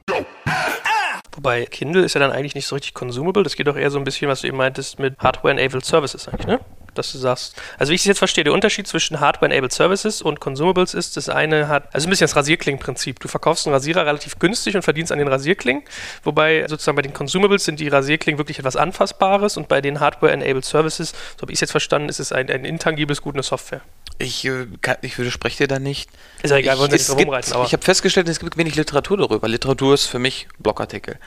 Wobei 1.33 1.67
Kindle 1.67 2.05
ist 2.05 2.15
ja 2.15 2.21
dann 2.21 2.31
eigentlich 2.31 2.55
nicht 2.55 2.67
so 2.67 2.77
richtig 2.77 2.95
consumable. 2.95 3.43
Das 3.43 3.57
geht 3.57 3.67
doch 3.67 3.77
eher 3.77 3.91
so 3.91 3.99
ein 3.99 4.05
bisschen, 4.05 4.29
was 4.29 4.43
du 4.43 4.47
eben 4.47 4.59
meintest, 4.59 5.01
mit 5.01 5.19
Hardware-Enabled 5.19 5.85
Services 5.85 6.29
eigentlich, 6.29 6.47
ne? 6.47 6.61
Dass 6.99 7.13
du 7.13 7.19
sagst, 7.19 7.55
also 7.79 7.91
wie 7.91 7.95
ich 7.95 8.03
es 8.03 8.07
jetzt 8.07 8.19
verstehe, 8.19 8.45
der 8.45 8.53
Unterschied 8.53 8.87
zwischen 8.87 9.21
Hardware-Enabled 9.21 9.73
Services 9.73 10.23
und 10.23 10.41
Consumables 10.41 10.95
ist, 10.95 11.17
das 11.17 11.29
eine 11.29 11.69
hat, 11.69 11.95
also 11.95 12.07
ein 12.07 12.11
bisschen 12.11 12.27
das 12.27 12.37
Rasierklingen-Prinzip. 12.37 13.21
Du 13.21 13.29
verkaufst 13.29 13.67
einen 13.67 13.75
Rasierer 13.75 14.07
relativ 14.07 14.39
günstig 14.39 14.75
und 14.77 14.83
verdienst 14.83 15.13
an 15.13 15.19
den 15.19 15.29
Rasierklingen, 15.29 15.83
wobei 16.25 16.67
sozusagen 16.69 16.97
bei 16.97 17.03
den 17.03 17.13
Consumables 17.13 17.65
sind 17.65 17.81
die 17.81 17.89
Rasierklingen 17.89 18.39
wirklich 18.39 18.59
etwas 18.59 18.77
Anfassbares 18.77 19.57
und 19.57 19.69
bei 19.69 19.81
den 19.81 20.01
Hardware-Enabled 20.01 20.65
Services, 20.65 21.11
so 21.37 21.43
habe 21.43 21.53
ich 21.53 21.57
es 21.57 21.61
jetzt 21.61 21.71
verstanden, 21.71 22.09
ist 22.09 22.21
es 22.21 22.33
ein, 22.33 22.51
ein 22.51 22.65
intangibles 22.65 23.23
Gut, 23.23 23.35
eine 23.35 23.43
Software. 23.43 23.83
Ich, 24.19 24.45
äh, 24.47 24.67
kann, 24.81 24.97
ich 25.03 25.19
widerspreche 25.19 25.65
dir 25.65 25.69
da 25.69 25.79
nicht. 25.79 26.11
Ist 26.43 26.51
ja 26.51 26.57
egal, 26.57 26.79
wollen 26.79 26.93
ich, 26.95 27.09
nicht 27.09 27.11
rumreiten, 27.11 27.53
aber 27.53 27.65
ich 27.65 27.73
habe 27.73 27.85
festgestellt, 27.85 28.29
es 28.29 28.41
gibt 28.41 28.57
wenig 28.57 28.75
Literatur 28.75 29.19
darüber. 29.19 29.49
Literatur 29.49 29.95
ist 29.95 30.07
für 30.07 30.19
mich 30.19 30.49
Blogartikel. 30.59 31.19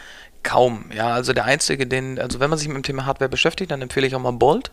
Kaum, 0.41 0.85
ja. 0.95 1.09
Also 1.09 1.33
der 1.33 1.45
einzige, 1.45 1.85
den, 1.85 2.19
also 2.19 2.39
wenn 2.39 2.49
man 2.49 2.57
sich 2.57 2.67
mit 2.67 2.77
dem 2.77 2.83
Thema 2.83 3.05
Hardware 3.05 3.29
beschäftigt, 3.29 3.71
dann 3.71 3.81
empfehle 3.81 4.07
ich 4.07 4.15
auch 4.15 4.19
mal 4.19 4.31
Bold. 4.31 4.71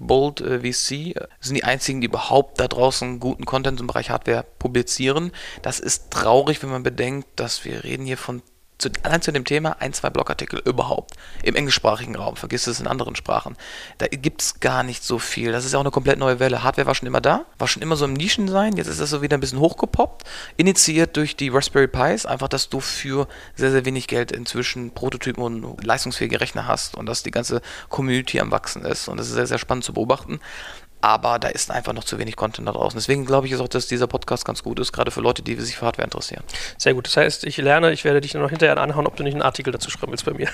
Bold 0.00 0.40
äh, 0.40 0.60
VC 0.60 1.14
sind 1.40 1.54
die 1.54 1.64
einzigen, 1.64 2.00
die 2.00 2.06
überhaupt 2.06 2.58
da 2.58 2.66
draußen 2.66 3.20
guten 3.20 3.44
Content 3.44 3.80
im 3.80 3.86
Bereich 3.86 4.10
Hardware 4.10 4.44
publizieren. 4.58 5.30
Das 5.62 5.78
ist 5.78 6.10
traurig, 6.10 6.62
wenn 6.62 6.70
man 6.70 6.82
bedenkt, 6.82 7.28
dass 7.36 7.64
wir 7.64 7.84
reden 7.84 8.06
hier 8.06 8.16
von 8.16 8.42
zu, 8.80 8.90
allein 9.02 9.22
zu 9.22 9.32
dem 9.32 9.44
Thema 9.44 9.76
ein, 9.80 9.92
zwei 9.92 10.10
Blogartikel 10.10 10.60
überhaupt 10.64 11.14
im 11.42 11.54
englischsprachigen 11.54 12.16
Raum. 12.16 12.36
Vergiss 12.36 12.66
es 12.66 12.80
in 12.80 12.86
anderen 12.86 13.16
Sprachen. 13.16 13.56
Da 13.98 14.06
gibt 14.06 14.42
es 14.42 14.60
gar 14.60 14.82
nicht 14.82 15.04
so 15.04 15.18
viel. 15.18 15.52
Das 15.52 15.64
ist 15.64 15.72
ja 15.72 15.78
auch 15.78 15.82
eine 15.82 15.90
komplett 15.90 16.18
neue 16.18 16.40
Welle. 16.40 16.62
Hardware 16.62 16.86
war 16.86 16.94
schon 16.94 17.06
immer 17.06 17.20
da, 17.20 17.44
war 17.58 17.68
schon 17.68 17.82
immer 17.82 17.96
so 17.96 18.04
im 18.04 18.14
Nischensein. 18.14 18.76
Jetzt 18.76 18.88
ist 18.88 19.00
das 19.00 19.10
so 19.10 19.22
wieder 19.22 19.36
ein 19.36 19.40
bisschen 19.40 19.60
hochgepoppt. 19.60 20.24
Initiiert 20.56 21.16
durch 21.16 21.36
die 21.36 21.48
Raspberry 21.48 21.88
Pis. 21.88 22.26
Einfach, 22.26 22.48
dass 22.48 22.68
du 22.68 22.80
für 22.80 23.28
sehr, 23.54 23.70
sehr 23.70 23.84
wenig 23.84 24.06
Geld 24.06 24.32
inzwischen 24.32 24.92
Prototypen 24.92 25.42
und 25.42 25.84
leistungsfähige 25.84 26.40
Rechner 26.40 26.66
hast 26.66 26.94
und 26.94 27.06
dass 27.06 27.22
die 27.22 27.30
ganze 27.30 27.60
Community 27.88 28.40
am 28.40 28.50
Wachsen 28.50 28.84
ist. 28.84 29.08
Und 29.08 29.18
das 29.18 29.28
ist 29.28 29.34
sehr, 29.34 29.46
sehr 29.46 29.58
spannend 29.58 29.84
zu 29.84 29.92
beobachten 29.92 30.40
aber 31.00 31.38
da 31.38 31.48
ist 31.48 31.70
einfach 31.70 31.92
noch 31.92 32.04
zu 32.04 32.18
wenig 32.18 32.36
Content 32.36 32.68
da 32.68 32.72
draußen. 32.72 32.98
Deswegen 32.98 33.24
glaube 33.24 33.46
ich 33.46 33.56
auch, 33.56 33.68
dass 33.68 33.86
dieser 33.86 34.06
Podcast 34.06 34.44
ganz 34.44 34.62
gut 34.62 34.78
ist, 34.78 34.92
gerade 34.92 35.10
für 35.10 35.20
Leute, 35.20 35.42
die 35.42 35.54
sich 35.56 35.76
für 35.76 35.86
Hardware 35.86 36.04
interessieren. 36.04 36.42
Sehr 36.78 36.94
gut. 36.94 37.06
Das 37.06 37.16
heißt, 37.16 37.44
ich 37.44 37.56
lerne, 37.56 37.92
ich 37.92 38.04
werde 38.04 38.20
dich 38.20 38.34
noch 38.34 38.50
hinterher 38.50 38.76
anhauen, 38.78 39.06
ob 39.06 39.16
du 39.16 39.22
nicht 39.22 39.34
einen 39.34 39.42
Artikel 39.42 39.72
dazu 39.72 39.90
schreiben 39.90 40.12
willst 40.12 40.24
bei 40.24 40.32
mir. 40.32 40.48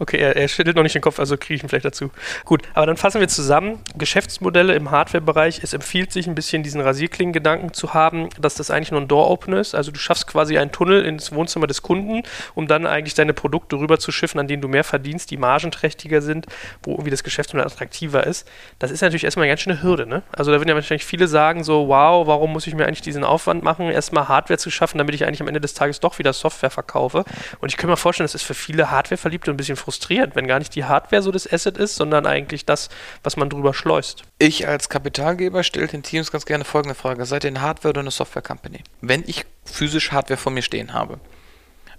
Okay, 0.00 0.16
er, 0.16 0.34
er, 0.34 0.48
schüttelt 0.48 0.76
noch 0.76 0.82
nicht 0.82 0.94
den 0.94 1.02
Kopf, 1.02 1.18
also 1.18 1.36
kriege 1.36 1.56
ich 1.56 1.62
ihn 1.62 1.68
vielleicht 1.68 1.84
dazu. 1.84 2.10
Gut, 2.46 2.62
aber 2.72 2.86
dann 2.86 2.96
fassen 2.96 3.20
wir 3.20 3.28
zusammen. 3.28 3.80
Geschäftsmodelle 3.98 4.74
im 4.74 4.90
Hardware-Bereich. 4.90 5.60
Es 5.62 5.74
empfiehlt 5.74 6.10
sich 6.10 6.26
ein 6.26 6.34
bisschen 6.34 6.62
diesen 6.62 6.80
Rasierklingen-Gedanken 6.80 7.74
zu 7.74 7.92
haben, 7.92 8.30
dass 8.40 8.54
das 8.54 8.70
eigentlich 8.70 8.92
nur 8.92 9.02
ein 9.02 9.08
Door-Opener 9.08 9.60
ist. 9.60 9.74
Also 9.74 9.92
du 9.92 9.98
schaffst 9.98 10.26
quasi 10.26 10.56
einen 10.56 10.72
Tunnel 10.72 11.04
ins 11.04 11.32
Wohnzimmer 11.32 11.66
des 11.66 11.82
Kunden, 11.82 12.22
um 12.54 12.66
dann 12.66 12.86
eigentlich 12.86 13.12
deine 13.12 13.34
Produkte 13.34 13.76
rüber 13.76 13.98
zu 13.98 14.10
schiffen, 14.10 14.40
an 14.40 14.48
denen 14.48 14.62
du 14.62 14.68
mehr 14.68 14.84
verdienst, 14.84 15.30
die 15.30 15.36
margenträchtiger 15.36 16.22
sind, 16.22 16.46
wo 16.82 16.92
irgendwie 16.92 17.10
das 17.10 17.22
Geschäftsmodell 17.22 17.66
attraktiver 17.66 18.26
ist. 18.26 18.48
Das 18.78 18.90
ist 18.90 19.02
natürlich 19.02 19.24
erstmal 19.24 19.44
eine 19.44 19.50
ganz 19.50 19.60
schöne 19.60 19.82
Hürde. 19.82 20.06
Ne? 20.06 20.22
Also 20.32 20.50
da 20.50 20.58
würden 20.58 20.70
ja 20.70 20.74
wahrscheinlich 20.76 21.04
viele 21.04 21.28
sagen 21.28 21.62
so, 21.62 21.88
wow, 21.88 22.26
warum 22.26 22.54
muss 22.54 22.66
ich 22.66 22.74
mir 22.74 22.86
eigentlich 22.86 23.02
diesen 23.02 23.22
Aufwand 23.22 23.62
machen, 23.62 23.90
erstmal 23.90 24.28
Hardware 24.28 24.56
zu 24.56 24.70
schaffen, 24.70 24.96
damit 24.96 25.14
ich 25.14 25.26
eigentlich 25.26 25.42
am 25.42 25.48
Ende 25.48 25.60
des 25.60 25.74
Tages 25.74 26.00
doch 26.00 26.18
wieder 26.18 26.32
Software 26.32 26.70
verkaufe. 26.70 27.26
Und 27.60 27.68
ich 27.68 27.76
kann 27.76 27.90
mir 27.90 27.98
vorstellen, 27.98 28.24
das 28.24 28.34
ist 28.34 28.44
für 28.44 28.54
viele 28.54 28.90
Hardware-Verliebte 28.90 29.50
ein 29.50 29.58
bisschen 29.58 29.76
frustrierend 29.76 29.89
frustrierend, 29.90 30.36
wenn 30.36 30.46
gar 30.46 30.60
nicht 30.60 30.76
die 30.76 30.84
Hardware 30.84 31.20
so 31.20 31.32
das 31.32 31.52
Asset 31.52 31.76
ist, 31.76 31.96
sondern 31.96 32.24
eigentlich 32.24 32.64
das, 32.64 32.90
was 33.24 33.36
man 33.36 33.50
drüber 33.50 33.74
schleust. 33.74 34.22
Ich 34.38 34.68
als 34.68 34.88
Kapitalgeber 34.88 35.64
stelle 35.64 35.88
den 35.88 36.04
Teams 36.04 36.30
ganz 36.30 36.46
gerne 36.46 36.64
folgende 36.64 36.94
Frage. 36.94 37.26
Seid 37.26 37.42
ihr 37.42 37.48
eine 37.48 37.60
Hardware 37.60 37.90
oder 37.90 38.00
eine 38.02 38.12
Software-Company? 38.12 38.84
Wenn 39.00 39.24
ich 39.26 39.46
physisch 39.64 40.12
Hardware 40.12 40.38
vor 40.38 40.52
mir 40.52 40.62
stehen 40.62 40.94
habe 40.94 41.18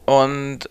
und 0.06 0.69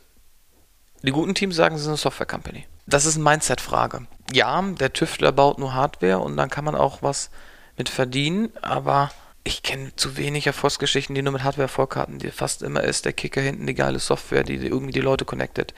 die 1.02 1.12
guten 1.12 1.35
Teams 1.35 1.56
sagen, 1.56 1.76
sie 1.76 1.83
sind 1.83 1.90
eine 1.90 1.98
Software-Company. 1.98 2.66
Das 2.87 3.04
ist 3.04 3.16
eine 3.16 3.24
Mindset-Frage. 3.24 4.06
Ja, 4.33 4.62
der 4.62 4.94
Tüftler 4.94 5.33
baut 5.33 5.59
nur 5.59 5.74
Hardware 5.74 6.20
und 6.20 6.38
dann 6.38 6.48
kann 6.48 6.64
man 6.64 6.74
auch 6.74 7.02
was 7.02 7.30
mit 7.76 7.90
verdienen, 7.90 8.50
aber 8.62 9.11
ich 9.42 9.62
kenne 9.62 9.94
zu 9.96 10.16
wenig 10.16 10.46
Erfolgsgeschichten, 10.46 11.14
die 11.14 11.22
nur 11.22 11.33
mit 11.33 11.44
Hardware 11.44 11.64
Erfolg. 11.64 11.98
Die 12.09 12.30
fast 12.30 12.62
immer 12.62 12.85
ist 12.85 13.04
der 13.06 13.14
Kicker 13.14 13.40
hinten 13.40 13.66
die 13.66 13.74
geile 13.74 13.98
Software, 13.98 14.44
die 14.44 14.56
irgendwie 14.56 14.92
die 14.92 15.00
Leute 15.00 15.24
connectet. 15.24 15.72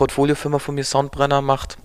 Portfoliofirma 0.00 0.58
von 0.58 0.76
mir 0.76 0.84
Soundbrenner 0.84 1.42
macht 1.42 1.76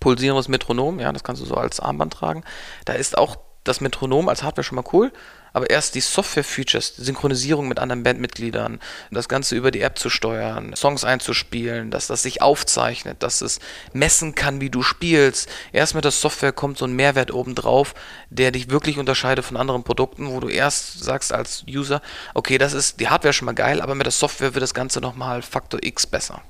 pulsierendes 0.00 0.48
Metronom, 0.48 1.00
ja, 1.00 1.10
das 1.10 1.24
kannst 1.24 1.40
du 1.40 1.46
so 1.46 1.54
als 1.54 1.80
Armband 1.80 2.12
tragen. 2.12 2.44
Da 2.84 2.92
ist 2.92 3.16
auch 3.16 3.38
das 3.64 3.80
Metronom 3.80 4.28
als 4.28 4.42
Hardware 4.42 4.64
schon 4.64 4.76
mal 4.76 4.84
cool, 4.92 5.10
aber 5.54 5.70
erst 5.70 5.94
die 5.94 6.02
Software-Features, 6.02 6.96
die 6.96 7.04
Synchronisierung 7.04 7.66
mit 7.66 7.78
anderen 7.78 8.02
Bandmitgliedern, 8.02 8.80
das 9.10 9.30
Ganze 9.30 9.56
über 9.56 9.70
die 9.70 9.80
App 9.80 9.98
zu 9.98 10.10
steuern, 10.10 10.76
Songs 10.76 11.04
einzuspielen, 11.04 11.90
dass 11.90 12.06
das 12.06 12.22
sich 12.22 12.42
aufzeichnet, 12.42 13.22
dass 13.22 13.40
es 13.40 13.60
messen 13.94 14.34
kann, 14.34 14.60
wie 14.60 14.68
du 14.68 14.82
spielst. 14.82 15.48
Erst 15.72 15.94
mit 15.94 16.04
der 16.04 16.10
Software 16.10 16.52
kommt 16.52 16.76
so 16.76 16.84
ein 16.84 16.96
Mehrwert 16.96 17.32
obendrauf, 17.32 17.94
der 18.28 18.50
dich 18.50 18.68
wirklich 18.68 18.98
unterscheidet 18.98 19.46
von 19.46 19.56
anderen 19.56 19.84
Produkten, 19.84 20.28
wo 20.28 20.38
du 20.40 20.48
erst 20.48 21.02
sagst 21.02 21.32
als 21.32 21.64
User, 21.66 22.02
okay, 22.34 22.58
das 22.58 22.74
ist 22.74 23.00
die 23.00 23.08
Hardware 23.08 23.32
schon 23.32 23.46
mal 23.46 23.54
geil, 23.54 23.80
aber 23.80 23.94
mit 23.94 24.04
der 24.04 24.12
Software 24.12 24.52
wird 24.52 24.62
das 24.62 24.74
Ganze 24.74 25.00
nochmal 25.00 25.40
Faktor 25.40 25.80
X 25.82 26.06
besser. 26.06 26.42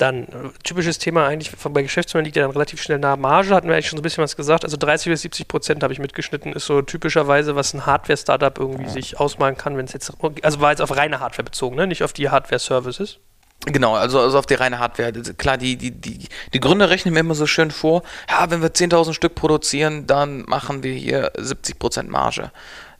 Dann, 0.00 0.22
äh, 0.24 0.28
typisches 0.64 0.98
Thema 0.98 1.26
eigentlich 1.26 1.52
bei 1.56 1.82
Geschäftsführern 1.82 2.24
liegt 2.24 2.34
ja 2.34 2.42
dann 2.42 2.52
relativ 2.52 2.80
schnell 2.80 2.98
nahe 2.98 3.18
Marge, 3.18 3.54
hatten 3.54 3.68
wir 3.68 3.74
eigentlich 3.74 3.88
schon 3.88 3.98
so 3.98 4.00
ein 4.00 4.02
bisschen 4.02 4.24
was 4.24 4.34
gesagt. 4.34 4.64
Also 4.64 4.78
30 4.78 5.10
bis 5.10 5.20
70 5.20 5.46
Prozent 5.46 5.82
habe 5.82 5.92
ich 5.92 5.98
mitgeschnitten, 5.98 6.54
ist 6.54 6.64
so 6.64 6.80
typischerweise, 6.80 7.54
was 7.54 7.74
ein 7.74 7.84
Hardware-Startup 7.84 8.58
irgendwie 8.58 8.88
sich 8.88 9.20
ausmalen 9.20 9.58
kann, 9.58 9.76
wenn 9.76 9.84
es 9.84 9.92
jetzt, 9.92 10.10
also 10.42 10.60
war 10.60 10.70
jetzt 10.70 10.80
auf 10.80 10.96
reine 10.96 11.20
Hardware 11.20 11.44
bezogen, 11.44 11.76
ne? 11.76 11.86
nicht 11.86 12.02
auf 12.02 12.14
die 12.14 12.30
Hardware-Services. 12.30 13.18
Genau, 13.66 13.94
also, 13.94 14.20
also 14.20 14.38
auf 14.38 14.46
die 14.46 14.54
reine 14.54 14.78
Hardware. 14.78 15.12
Klar, 15.12 15.58
die, 15.58 15.76
die, 15.76 15.90
die, 15.90 16.28
die 16.54 16.60
Gründer 16.60 16.88
rechnen 16.88 17.12
mir 17.12 17.20
immer 17.20 17.34
so 17.34 17.46
schön 17.46 17.70
vor, 17.70 18.02
ja, 18.30 18.50
wenn 18.50 18.62
wir 18.62 18.70
10.000 18.70 19.12
Stück 19.12 19.34
produzieren, 19.34 20.06
dann 20.06 20.46
machen 20.46 20.82
wir 20.82 20.94
hier 20.94 21.34
70% 21.34 22.04
Marge. 22.04 22.52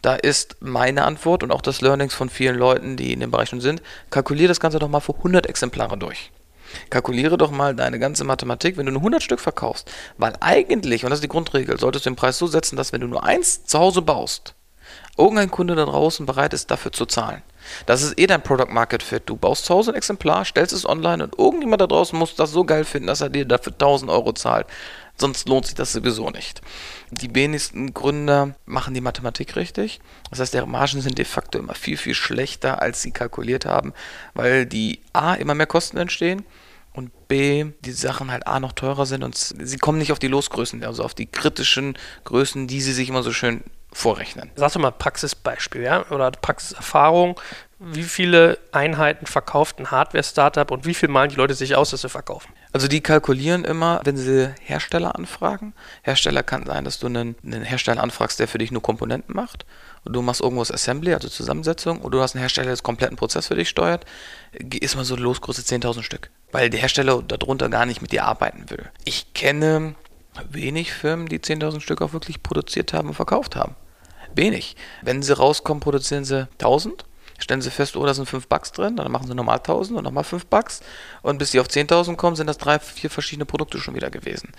Da 0.02 0.16
ist 0.16 0.58
meine 0.60 1.04
Antwort 1.04 1.42
und 1.42 1.50
auch 1.50 1.62
das 1.62 1.80
Learnings 1.80 2.12
von 2.12 2.28
vielen 2.28 2.56
Leuten, 2.56 2.98
die 2.98 3.14
in 3.14 3.20
dem 3.20 3.30
Bereich 3.30 3.48
schon 3.48 3.62
sind, 3.62 3.80
kalkuliere 4.10 4.48
das 4.48 4.60
Ganze 4.60 4.78
doch 4.78 4.88
mal 4.88 5.00
für 5.00 5.14
100 5.14 5.46
Exemplare 5.46 5.96
durch. 5.96 6.30
Kalkuliere 6.90 7.37
doch 7.37 7.50
mal 7.50 7.74
deine 7.74 7.98
ganze 7.98 8.24
Mathematik, 8.24 8.76
wenn 8.76 8.87
du 8.87 8.92
nur 8.92 9.00
100 9.00 9.22
Stück 9.22 9.40
verkaufst. 9.40 9.90
Weil 10.18 10.35
eigentlich, 10.40 11.04
und 11.04 11.11
das 11.11 11.18
ist 11.18 11.24
die 11.24 11.28
Grundregel, 11.28 11.78
solltest 11.78 12.06
du 12.06 12.11
den 12.11 12.16
Preis 12.16 12.38
so 12.38 12.46
setzen, 12.46 12.76
dass 12.76 12.92
wenn 12.92 13.00
du 13.00 13.06
nur 13.06 13.24
eins 13.24 13.64
zu 13.64 13.78
Hause 13.78 14.02
baust 14.02 14.54
irgendein 15.16 15.50
Kunde 15.50 15.74
da 15.74 15.85
draußen 15.85 16.26
bereit 16.26 16.54
ist, 16.54 16.70
dafür 16.70 16.92
zu 16.92 17.06
zahlen. 17.06 17.42
Das 17.87 18.02
ist 18.02 18.18
eh 18.18 18.26
dein 18.26 18.42
Product 18.42 18.70
Market 18.70 19.02
Fit. 19.02 19.22
Du 19.26 19.37
baust 19.37 19.66
zu 19.66 19.74
Hause 19.74 19.92
ein 19.92 19.96
Exemplar, 19.96 20.44
stellst 20.44 20.72
es 20.72 20.88
online 20.88 21.22
und 21.22 21.38
irgendjemand 21.38 21.83
da 21.83 21.87
draußen 21.87 22.18
muss 22.18 22.35
das 22.35 22.50
so 22.50 22.64
geil 22.64 22.85
finden, 22.85 23.06
dass 23.06 23.20
er 23.20 23.28
dir 23.28 23.44
dafür 23.44 23.72
1000 23.72 24.11
Euro 24.11 24.33
zahlt. 24.33 24.66
Sonst 25.20 25.48
lohnt 25.48 25.66
sich 25.66 25.74
das 25.74 25.92
sowieso 25.92 26.30
nicht. 26.30 26.62
Die 27.11 27.35
wenigsten 27.35 27.92
Gründer 27.92 28.54
machen 28.64 28.94
die 28.94 29.02
Mathematik 29.02 29.54
richtig. 29.54 30.00
Das 30.30 30.40
heißt, 30.40 30.54
deren 30.54 30.70
Margen 30.70 31.02
sind 31.02 31.18
de 31.18 31.26
facto 31.26 31.59
immer 31.59 31.74
viel, 31.74 31.98
viel 31.98 32.14
schlechter, 32.14 32.80
als 32.80 33.02
sie 33.02 33.11
kalkuliert 33.11 33.66
haben, 33.66 33.92
weil 34.33 34.64
die 34.64 35.00
A 35.12 35.35
immer 35.35 35.54
mehr 35.54 35.66
Kosten 35.66 35.98
entstehen 35.98 36.42
und 36.94 37.28
B, 37.28 37.66
die 37.80 37.92
Sachen 37.92 38.30
halt 38.30 38.46
A 38.46 38.61
noch 38.61 38.72
teurer 38.72 39.04
sind 39.04 39.22
und 39.22 39.37
sie 39.37 39.76
kommen 39.76 39.98
nicht 39.98 40.12
auf 40.12 40.18
die 40.18 40.28
Losgrößen, 40.28 40.83
also 40.85 41.04
auf 41.04 41.14
die 41.14 41.26
kritischen 41.26 41.98
Größen, 42.24 42.66
die 42.66 42.80
sie 42.80 42.92
sich 42.92 43.11
immer 43.11 43.22
so 43.22 43.33
schön 43.33 43.62
vorrechnen. 43.92 44.50
Sag 44.55 44.72
doch 44.72 44.81
mal 44.81 44.90
Praxisbeispiel, 44.90 45.83
ja, 45.83 46.07
oder 46.11 46.31
Praxiserfahrung. 46.31 47.40
Wie 47.79 48.03
viele 48.03 48.59
Einheiten 48.72 49.24
verkauft 49.24 49.79
ein 49.79 49.90
Hardware-Startup 49.90 50.70
und 50.70 50.85
wie 50.85 50.92
viel 50.92 51.09
malen 51.09 51.31
die 51.31 51.37
Leute 51.37 51.55
sich 51.55 51.76
aus, 51.76 51.90
dass 51.90 52.03
sie 52.03 52.11
verkaufen? 52.11 52.53
Also 52.72 52.88
die 52.88 53.00
kalkulieren 53.00 53.64
immer, 53.64 54.00
wenn 54.05 54.18
sie 54.18 54.55
Hersteller 54.61 55.16
anfragen. 55.16 55.72
Hersteller 56.03 56.42
kann 56.42 56.66
sein, 56.66 56.85
dass 56.85 56.98
du 56.98 57.07
einen, 57.07 57.37
einen 57.42 57.62
Hersteller 57.62 58.03
anfragst, 58.03 58.38
der 58.38 58.48
für 58.48 58.59
dich 58.59 58.70
nur 58.70 58.83
Komponenten 58.83 59.35
macht. 59.35 59.64
Und 60.05 60.12
du 60.14 60.20
machst 60.22 60.42
irgendwo 60.42 60.61
das 60.61 60.70
Assembly, 60.70 61.14
also 61.14 61.29
Zusammensetzung, 61.29 62.00
oder 62.03 62.18
du 62.18 62.22
hast 62.22 62.35
einen 62.35 62.40
Hersteller, 62.40 62.66
der 62.66 62.76
den 62.76 62.83
kompletten 62.83 63.16
Prozess 63.16 63.46
für 63.46 63.55
dich 63.55 63.70
steuert. 63.70 64.05
Ist 64.53 64.96
mal 64.96 65.05
so 65.05 65.16
Losgröße 65.16 65.62
10.000 65.62 66.03
Stück. 66.03 66.31
Weil 66.53 66.68
der 66.68 66.81
Hersteller 66.81 67.22
darunter 67.22 67.70
gar 67.70 67.87
nicht 67.87 68.03
mit 68.03 68.12
dir 68.12 68.24
arbeiten 68.24 68.68
will. 68.68 68.90
Ich 69.05 69.33
kenne 69.33 69.94
wenig 70.50 70.92
Firmen, 70.92 71.28
die 71.28 71.38
10.000 71.38 71.80
Stück 71.80 72.02
auch 72.02 72.12
wirklich 72.12 72.42
produziert 72.42 72.92
haben 72.92 73.08
und 73.08 73.14
verkauft 73.14 73.56
haben. 73.56 73.76
Wenig. 74.34 74.76
Wenn 75.02 75.22
sie 75.22 75.36
rauskommen, 75.36 75.80
produzieren 75.80 76.24
sie 76.24 76.48
1000 76.52 77.04
stellen 77.42 77.62
sie 77.62 77.70
fest, 77.70 77.96
oh, 77.96 78.04
da 78.04 78.14
sind 78.14 78.28
5 78.28 78.46
Bucks 78.46 78.72
drin, 78.72 78.96
dann 78.96 79.10
machen 79.10 79.26
sie 79.26 79.34
nochmal 79.34 79.56
1000 79.56 79.98
und 79.98 80.04
nochmal 80.04 80.24
5 80.24 80.46
Bucks 80.46 80.80
und 81.22 81.38
bis 81.38 81.52
sie 81.52 81.60
auf 81.60 81.68
10.000 81.68 82.16
kommen, 82.16 82.36
sind 82.36 82.46
das 82.46 82.58
drei, 82.58 82.78
vier 82.78 83.10
verschiedene 83.10 83.46
Produkte 83.46 83.78
schon 83.78 83.94
wieder 83.94 84.10
gewesen. 84.10 84.52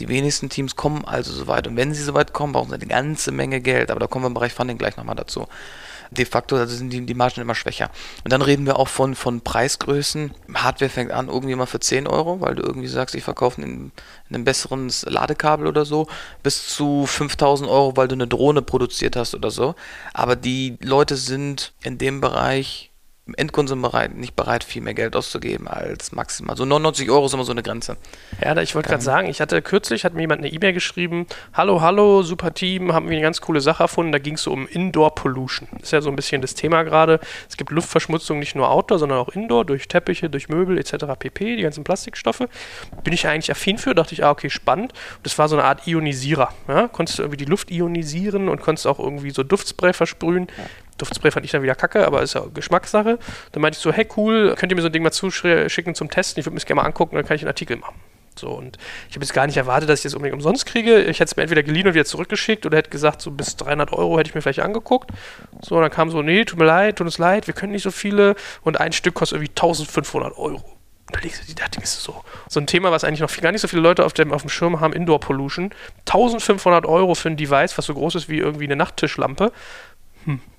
Die 0.00 0.08
wenigsten 0.08 0.48
Teams 0.48 0.76
kommen 0.76 1.04
also 1.04 1.32
so 1.32 1.46
weit 1.46 1.66
und 1.66 1.76
wenn 1.76 1.94
sie 1.94 2.02
so 2.02 2.14
weit 2.14 2.32
kommen, 2.32 2.52
brauchen 2.52 2.70
sie 2.70 2.74
eine 2.74 2.86
ganze 2.86 3.32
Menge 3.32 3.60
Geld, 3.60 3.90
aber 3.90 4.00
da 4.00 4.06
kommen 4.06 4.24
wir 4.24 4.28
im 4.28 4.34
Bereich 4.34 4.52
Funding 4.52 4.78
gleich 4.78 4.96
nochmal 4.96 5.16
dazu 5.16 5.46
de 6.16 6.24
facto 6.24 6.56
also 6.56 6.74
sind 6.74 6.90
die, 6.90 7.04
die 7.04 7.14
Margen 7.14 7.40
immer 7.40 7.54
schwächer. 7.54 7.90
Und 8.24 8.32
dann 8.32 8.42
reden 8.42 8.66
wir 8.66 8.78
auch 8.78 8.88
von, 8.88 9.14
von 9.14 9.40
Preisgrößen. 9.40 10.32
Hardware 10.54 10.90
fängt 10.90 11.12
an 11.12 11.28
irgendwie 11.28 11.54
mal 11.54 11.66
für 11.66 11.80
10 11.80 12.06
Euro, 12.06 12.40
weil 12.40 12.54
du 12.54 12.62
irgendwie 12.62 12.88
sagst, 12.88 13.14
ich 13.14 13.24
verkaufe 13.24 13.60
ein, 13.60 13.92
ein 14.30 14.44
besseres 14.44 15.04
Ladekabel 15.08 15.66
oder 15.66 15.84
so, 15.84 16.06
bis 16.42 16.68
zu 16.68 17.06
5000 17.06 17.68
Euro, 17.68 17.96
weil 17.96 18.08
du 18.08 18.14
eine 18.14 18.26
Drohne 18.26 18.62
produziert 18.62 19.16
hast 19.16 19.34
oder 19.34 19.50
so. 19.50 19.74
Aber 20.12 20.36
die 20.36 20.78
Leute 20.80 21.16
sind 21.16 21.72
in 21.82 21.98
dem 21.98 22.20
Bereich 22.20 22.90
im 23.26 23.34
Endkonsumbereit 23.36 24.14
nicht 24.14 24.36
bereit, 24.36 24.64
viel 24.64 24.82
mehr 24.82 24.92
Geld 24.92 25.16
auszugeben 25.16 25.66
als 25.66 26.12
maximal. 26.12 26.56
So 26.56 26.66
99 26.66 27.10
Euro 27.10 27.24
ist 27.24 27.32
immer 27.32 27.44
so 27.44 27.52
eine 27.52 27.62
Grenze. 27.62 27.96
Ja, 28.42 28.54
ich 28.58 28.74
wollte 28.74 28.90
gerade 28.90 29.02
sagen, 29.02 29.28
ich 29.28 29.40
hatte 29.40 29.62
kürzlich, 29.62 30.04
hat 30.04 30.12
mir 30.12 30.20
jemand 30.20 30.40
eine 30.40 30.52
E-Mail 30.52 30.74
geschrieben, 30.74 31.26
hallo, 31.54 31.80
hallo, 31.80 32.22
super 32.22 32.52
Team, 32.52 32.92
haben 32.92 33.06
wir 33.08 33.12
eine 33.12 33.22
ganz 33.22 33.40
coole 33.40 33.62
Sache 33.62 33.84
erfunden, 33.84 34.12
da 34.12 34.18
ging 34.18 34.34
es 34.34 34.42
so 34.42 34.52
um 34.52 34.68
Indoor 34.68 35.14
Pollution. 35.14 35.68
Das 35.72 35.84
ist 35.84 35.92
ja 35.92 36.02
so 36.02 36.10
ein 36.10 36.16
bisschen 36.16 36.42
das 36.42 36.54
Thema 36.54 36.82
gerade. 36.82 37.18
Es 37.48 37.56
gibt 37.56 37.70
Luftverschmutzung 37.70 38.38
nicht 38.38 38.56
nur 38.56 38.70
Outdoor, 38.70 38.98
sondern 38.98 39.18
auch 39.18 39.30
Indoor, 39.30 39.64
durch 39.64 39.88
Teppiche, 39.88 40.28
durch 40.28 40.50
Möbel 40.50 40.76
etc. 40.76 41.06
pp, 41.18 41.56
die 41.56 41.62
ganzen 41.62 41.82
Plastikstoffe. 41.82 42.42
Bin 43.04 43.14
ich 43.14 43.22
ja 43.22 43.30
eigentlich 43.30 43.50
affin 43.50 43.78
für, 43.78 43.94
dachte 43.94 44.12
ich, 44.12 44.22
ah, 44.22 44.32
okay, 44.32 44.50
spannend. 44.50 44.92
das 45.22 45.38
war 45.38 45.48
so 45.48 45.56
eine 45.56 45.64
Art 45.64 45.86
Ionisierer. 45.86 46.52
Ja? 46.68 46.88
Konntest 46.88 47.18
du 47.18 47.22
irgendwie 47.22 47.38
die 47.38 47.46
Luft 47.46 47.70
ionisieren 47.70 48.50
und 48.50 48.60
konntest 48.60 48.86
auch 48.86 48.98
irgendwie 48.98 49.30
so 49.30 49.42
Duftspray 49.42 49.94
versprühen. 49.94 50.48
Duftspray 50.98 51.30
fand 51.30 51.44
ich 51.44 51.52
dann 51.52 51.62
wieder 51.62 51.74
kacke, 51.74 52.06
aber 52.06 52.22
ist 52.22 52.34
ja 52.34 52.42
Geschmackssache. 52.52 53.18
Dann 53.52 53.62
meinte 53.62 53.76
ich 53.76 53.82
so, 53.82 53.92
hey 53.92 54.06
cool, 54.16 54.54
könnt 54.56 54.72
ihr 54.72 54.76
mir 54.76 54.82
so 54.82 54.88
ein 54.88 54.92
Ding 54.92 55.02
mal 55.02 55.12
zuschicken 55.12 55.94
zum 55.94 56.10
Testen? 56.10 56.40
Ich 56.40 56.46
würde 56.46 56.54
mir 56.54 56.60
das 56.60 56.66
gerne 56.66 56.82
mal 56.82 56.86
angucken, 56.86 57.16
dann 57.16 57.24
kann 57.24 57.36
ich 57.36 57.42
einen 57.42 57.48
Artikel 57.48 57.76
machen. 57.76 57.94
So, 58.38 58.48
und 58.50 58.78
ich 59.08 59.14
habe 59.14 59.24
jetzt 59.24 59.32
gar 59.32 59.46
nicht 59.46 59.56
erwartet, 59.56 59.88
dass 59.88 60.00
ich 60.00 60.04
das 60.04 60.14
unbedingt 60.14 60.34
umsonst 60.34 60.66
kriege. 60.66 61.02
Ich 61.02 61.20
hätte 61.20 61.30
es 61.30 61.36
mir 61.36 61.42
entweder 61.42 61.62
geliehen 61.62 61.86
und 61.86 61.94
wieder 61.94 62.04
zurückgeschickt 62.04 62.66
oder 62.66 62.76
hätte 62.76 62.90
gesagt, 62.90 63.22
so 63.22 63.30
bis 63.30 63.56
300 63.56 63.92
Euro 63.92 64.18
hätte 64.18 64.28
ich 64.28 64.34
mir 64.34 64.42
vielleicht 64.42 64.60
angeguckt. 64.60 65.10
So, 65.62 65.76
und 65.76 65.82
dann 65.82 65.90
kam 65.90 66.10
so, 66.10 66.22
nee, 66.22 66.44
tut 66.44 66.58
mir 66.58 66.64
leid, 66.64 66.96
tut 66.96 67.06
uns 67.06 67.18
leid, 67.18 67.46
wir 67.46 67.54
können 67.54 67.72
nicht 67.72 67.84
so 67.84 67.90
viele. 67.90 68.34
Und 68.62 68.80
ein 68.80 68.92
Stück 68.92 69.14
kostet 69.14 69.36
irgendwie 69.36 69.50
1500 69.50 70.36
Euro. 70.36 70.64
Da 71.12 71.20
legst 71.20 71.42
du 71.42 71.46
die, 71.46 71.54
da 71.54 71.68
denkst 71.68 71.94
du 71.94 72.00
so, 72.00 72.24
so 72.48 72.58
ein 72.58 72.66
Thema, 72.66 72.90
was 72.90 73.04
eigentlich 73.04 73.20
noch 73.20 73.30
gar 73.36 73.52
nicht 73.52 73.60
so 73.60 73.68
viele 73.68 73.82
Leute 73.82 74.04
auf 74.04 74.14
dem, 74.14 74.32
auf 74.32 74.42
dem 74.42 74.48
Schirm 74.48 74.80
haben, 74.80 74.92
Indoor 74.92 75.20
Pollution. 75.20 75.70
1500 76.00 76.86
Euro 76.86 77.14
für 77.14 77.28
ein 77.28 77.36
Device, 77.36 77.78
was 77.78 77.86
so 77.86 77.94
groß 77.94 78.16
ist 78.16 78.28
wie 78.28 78.38
irgendwie 78.38 78.64
eine 78.64 78.74
Nachttischlampe. 78.74 79.52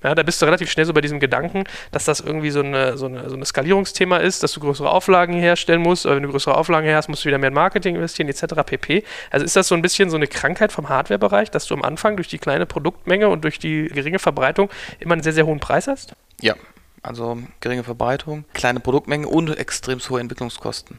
Ja, 0.02 0.14
da 0.14 0.22
bist 0.22 0.40
du 0.40 0.46
relativ 0.46 0.70
schnell 0.70 0.86
so 0.86 0.92
bei 0.92 1.00
diesem 1.00 1.20
Gedanken, 1.20 1.64
dass 1.90 2.04
das 2.04 2.20
irgendwie 2.20 2.50
so, 2.50 2.60
eine, 2.60 2.96
so, 2.96 3.06
eine, 3.06 3.28
so 3.28 3.36
ein 3.36 3.44
Skalierungsthema 3.44 4.18
ist, 4.18 4.42
dass 4.42 4.52
du 4.52 4.60
größere 4.60 4.90
Auflagen 4.90 5.34
herstellen 5.34 5.80
musst, 5.80 6.04
wenn 6.04 6.22
du 6.22 6.30
größere 6.30 6.56
Auflagen 6.56 6.86
her 6.86 6.96
hast, 6.96 7.08
musst 7.08 7.24
du 7.24 7.28
wieder 7.28 7.38
mehr 7.38 7.48
in 7.48 7.54
Marketing 7.54 7.96
investieren, 7.96 8.28
etc. 8.28 8.54
pp. 8.64 9.04
Also 9.30 9.44
ist 9.44 9.56
das 9.56 9.68
so 9.68 9.74
ein 9.74 9.82
bisschen 9.82 10.10
so 10.10 10.16
eine 10.16 10.26
Krankheit 10.26 10.72
vom 10.72 10.88
Hardware-Bereich, 10.88 11.50
dass 11.50 11.66
du 11.66 11.74
am 11.74 11.82
Anfang 11.82 12.16
durch 12.16 12.28
die 12.28 12.38
kleine 12.38 12.66
Produktmenge 12.66 13.28
und 13.28 13.44
durch 13.44 13.58
die 13.58 13.88
geringe 13.88 14.18
Verbreitung 14.18 14.70
immer 15.00 15.14
einen 15.14 15.22
sehr, 15.22 15.32
sehr 15.32 15.46
hohen 15.46 15.60
Preis 15.60 15.88
hast? 15.88 16.14
Ja, 16.40 16.54
also 17.02 17.38
geringe 17.60 17.84
Verbreitung, 17.84 18.44
kleine 18.52 18.80
Produktmenge 18.80 19.28
und 19.28 19.56
extrem 19.58 19.98
hohe 19.98 20.20
Entwicklungskosten 20.20 20.98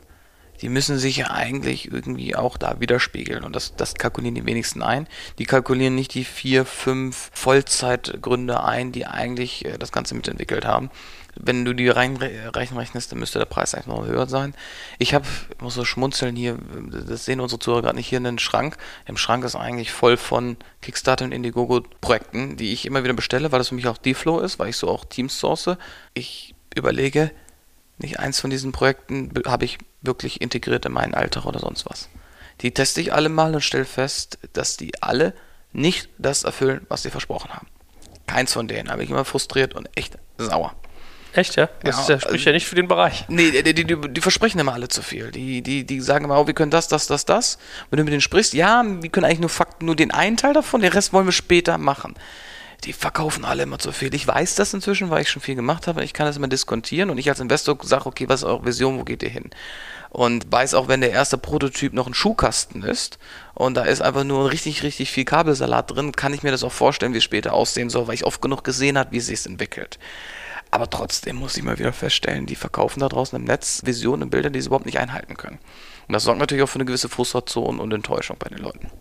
die 0.61 0.69
müssen 0.69 0.97
sich 0.97 1.17
ja 1.17 1.31
eigentlich 1.31 1.91
irgendwie 1.91 2.35
auch 2.35 2.57
da 2.57 2.79
widerspiegeln. 2.79 3.43
Und 3.43 3.55
das, 3.55 3.75
das 3.75 3.95
kalkulieren 3.95 4.35
die 4.35 4.45
wenigsten 4.45 4.81
ein. 4.81 5.07
Die 5.37 5.45
kalkulieren 5.45 5.95
nicht 5.95 6.13
die 6.13 6.23
vier, 6.23 6.65
fünf 6.65 7.29
Vollzeitgründe 7.33 8.63
ein, 8.63 8.91
die 8.91 9.05
eigentlich 9.05 9.65
äh, 9.65 9.77
das 9.77 9.91
Ganze 9.91 10.15
mitentwickelt 10.15 10.65
haben. 10.65 10.89
Wenn 11.39 11.65
du 11.65 11.73
die 11.73 11.87
rein, 11.87 12.17
reinrechnest, 12.17 13.11
dann 13.11 13.19
müsste 13.19 13.37
der 13.37 13.45
Preis 13.45 13.75
eigentlich 13.75 13.87
noch 13.87 14.05
höher 14.05 14.27
sein. 14.27 14.55
Ich 14.97 15.13
habe, 15.13 15.25
muss 15.59 15.75
so 15.75 15.85
schmunzeln 15.85 16.35
hier, 16.35 16.57
das 16.89 17.25
sehen 17.25 17.39
unsere 17.39 17.59
Zuhörer 17.59 17.83
gerade 17.83 17.95
nicht 17.95 18.07
hier, 18.07 18.17
einen 18.17 18.39
Schrank. 18.39 18.77
Im 19.05 19.17
Schrank 19.17 19.45
ist 19.45 19.55
eigentlich 19.55 19.91
voll 19.91 20.17
von 20.17 20.57
Kickstarter 20.81 21.25
und 21.25 21.31
Indiegogo-Projekten, 21.31 22.57
die 22.57 22.73
ich 22.73 22.87
immer 22.87 23.03
wieder 23.03 23.13
bestelle, 23.13 23.51
weil 23.51 23.59
das 23.59 23.69
für 23.69 23.75
mich 23.75 23.87
auch 23.87 23.99
D-Flow 23.99 24.39
ist, 24.39 24.57
weil 24.57 24.69
ich 24.69 24.77
so 24.77 24.89
auch 24.89 25.05
Teams 25.05 25.39
source. 25.39 25.77
Ich 26.15 26.55
überlege, 26.75 27.31
nicht 27.97 28.19
eins 28.19 28.39
von 28.39 28.49
diesen 28.49 28.71
Projekten 28.71 29.31
habe 29.45 29.65
ich 29.65 29.77
wirklich 30.01 30.41
integriert 30.41 30.85
in 30.85 30.91
meinen 30.91 31.13
Alltag 31.13 31.45
oder 31.45 31.59
sonst 31.59 31.89
was. 31.89 32.09
Die 32.61 32.71
teste 32.71 33.01
ich 33.01 33.13
alle 33.13 33.29
mal 33.29 33.53
und 33.53 33.61
stelle 33.61 33.85
fest, 33.85 34.39
dass 34.53 34.77
die 34.77 35.01
alle 35.01 35.33
nicht 35.73 36.09
das 36.17 36.43
erfüllen, 36.43 36.85
was 36.89 37.03
sie 37.03 37.09
versprochen 37.09 37.51
haben. 37.51 37.67
Keins 38.25 38.53
von 38.53 38.67
denen. 38.67 38.87
Da 38.87 38.95
bin 38.95 39.05
ich 39.05 39.09
immer 39.09 39.25
frustriert 39.25 39.73
und 39.73 39.89
echt 39.95 40.17
sauer. 40.37 40.75
Echt, 41.33 41.55
ja? 41.55 41.69
Das 41.83 41.95
ja, 41.95 42.01
ist 42.01 42.09
ja, 42.09 42.19
spricht 42.19 42.33
also, 42.33 42.49
ja 42.49 42.53
nicht 42.53 42.65
für 42.65 42.75
den 42.75 42.87
Bereich. 42.87 43.25
Nee, 43.27 43.61
die, 43.61 43.73
die, 43.73 43.85
die, 43.85 43.95
die, 44.09 44.21
versprechen 44.21 44.59
immer 44.59 44.73
alle 44.73 44.87
zu 44.87 45.03
viel. 45.03 45.31
Die, 45.31 45.61
die, 45.61 45.85
die 45.85 46.01
sagen 46.01 46.25
immer, 46.25 46.39
oh, 46.39 46.47
wir 46.47 46.55
können 46.55 46.71
das, 46.71 46.87
das, 46.87 47.05
das, 47.05 47.25
das. 47.25 47.59
Wenn 47.89 47.97
du 47.97 48.03
mit 48.03 48.11
denen 48.11 48.21
sprichst, 48.21 48.53
ja, 48.53 48.83
wir 48.83 49.09
können 49.09 49.25
eigentlich 49.25 49.39
nur 49.39 49.49
Fakten, 49.49 49.85
nur 49.85 49.95
den 49.95 50.11
einen 50.11 50.37
Teil 50.37 50.53
davon, 50.53 50.81
den 50.81 50.91
Rest 50.91 51.13
wollen 51.13 51.27
wir 51.27 51.31
später 51.31 51.77
machen 51.77 52.15
die 52.83 52.93
verkaufen 52.93 53.43
alle 53.43 53.63
immer 53.63 53.79
zu 53.79 53.91
viel. 53.91 54.13
Ich 54.13 54.27
weiß 54.27 54.55
das 54.55 54.73
inzwischen, 54.73 55.09
weil 55.09 55.21
ich 55.21 55.29
schon 55.29 55.41
viel 55.41 55.55
gemacht 55.55 55.87
habe. 55.87 56.03
Ich 56.03 56.13
kann 56.13 56.27
das 56.27 56.37
immer 56.37 56.47
diskontieren 56.47 57.09
und 57.09 57.17
ich 57.17 57.29
als 57.29 57.39
Investor 57.39 57.77
sage, 57.81 58.05
okay, 58.05 58.29
was 58.29 58.41
ist 58.41 58.47
eure 58.47 58.65
Vision, 58.65 58.99
wo 58.99 59.03
geht 59.03 59.23
ihr 59.23 59.29
hin? 59.29 59.49
Und 60.09 60.51
weiß 60.51 60.73
auch, 60.73 60.87
wenn 60.87 61.01
der 61.01 61.11
erste 61.11 61.37
Prototyp 61.37 61.93
noch 61.93 62.07
ein 62.07 62.13
Schuhkasten 62.13 62.83
ist 62.83 63.17
und 63.55 63.75
da 63.75 63.83
ist 63.83 64.01
einfach 64.01 64.23
nur 64.23 64.51
richtig, 64.51 64.83
richtig 64.83 65.11
viel 65.11 65.25
Kabelsalat 65.25 65.91
drin, 65.91 66.13
kann 66.13 66.33
ich 66.33 66.43
mir 66.43 66.51
das 66.51 66.63
auch 66.63 66.71
vorstellen, 66.71 67.13
wie 67.13 67.17
es 67.17 67.23
später 67.23 67.53
aussehen 67.53 67.89
soll, 67.89 68.07
weil 68.07 68.15
ich 68.15 68.25
oft 68.25 68.41
genug 68.41 68.63
gesehen 68.63 68.97
habe, 68.97 69.11
wie 69.11 69.17
es 69.17 69.25
sich 69.25 69.45
entwickelt. 69.45 69.99
Aber 70.71 70.89
trotzdem 70.89 71.37
muss 71.37 71.57
ich 71.57 71.63
mal 71.63 71.79
wieder 71.79 71.93
feststellen, 71.93 72.45
die 72.45 72.55
verkaufen 72.55 72.99
da 72.99 73.09
draußen 73.09 73.37
im 73.37 73.45
Netz 73.45 73.81
Visionen 73.85 74.23
und 74.23 74.29
Bilder, 74.29 74.49
die 74.49 74.61
sie 74.61 74.67
überhaupt 74.67 74.85
nicht 74.85 74.99
einhalten 74.99 75.35
können. 75.37 75.59
Und 76.07 76.13
das 76.13 76.23
sorgt 76.23 76.39
natürlich 76.39 76.63
auch 76.63 76.69
für 76.69 76.75
eine 76.75 76.85
gewisse 76.85 77.09
Frustration 77.09 77.79
und 77.79 77.93
Enttäuschung 77.93 78.37
bei 78.37 78.49
den 78.49 78.59
Leuten. 78.59 78.91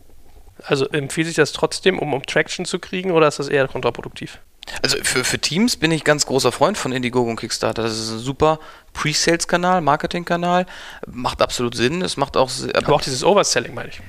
Also 0.63 0.89
empfiehlt 0.89 1.27
sich 1.27 1.37
das 1.37 1.53
trotzdem, 1.53 1.99
um, 1.99 2.15
um 2.15 2.23
Traction 2.23 2.65
zu 2.65 2.79
kriegen, 2.79 3.11
oder 3.11 3.29
ist 3.29 3.39
das 3.39 3.49
eher 3.49 3.69
kontraproduktiv? 3.69 4.41
Also 4.83 4.97
für, 5.03 5.25
für 5.25 5.39
Teams 5.39 5.77
bin 5.77 5.91
ich 5.93 6.03
ganz 6.05 6.27
großer 6.27 6.51
Freund 6.51 6.77
von 6.77 6.93
Indiegogo 6.93 7.31
und 7.31 7.37
Kickstarter. 7.37 7.83
Das 7.83 7.99
ist 7.99 8.11
ein 8.11 8.19
super 8.19 8.59
Pre-Sales-Kanal, 8.95 9.81
Marketing-Kanal. 9.81 10.67
Macht 11.07 11.41
absolut 11.41 11.77
Sinn. 11.77 12.03
Es 12.03 12.17
macht 12.17 12.37
auch. 12.37 12.51
Aber 12.75 12.95
auch 12.95 13.01
dieses 13.01 13.23
Overselling, 13.23 13.75
meine 13.75 13.91
ich. 13.91 14.01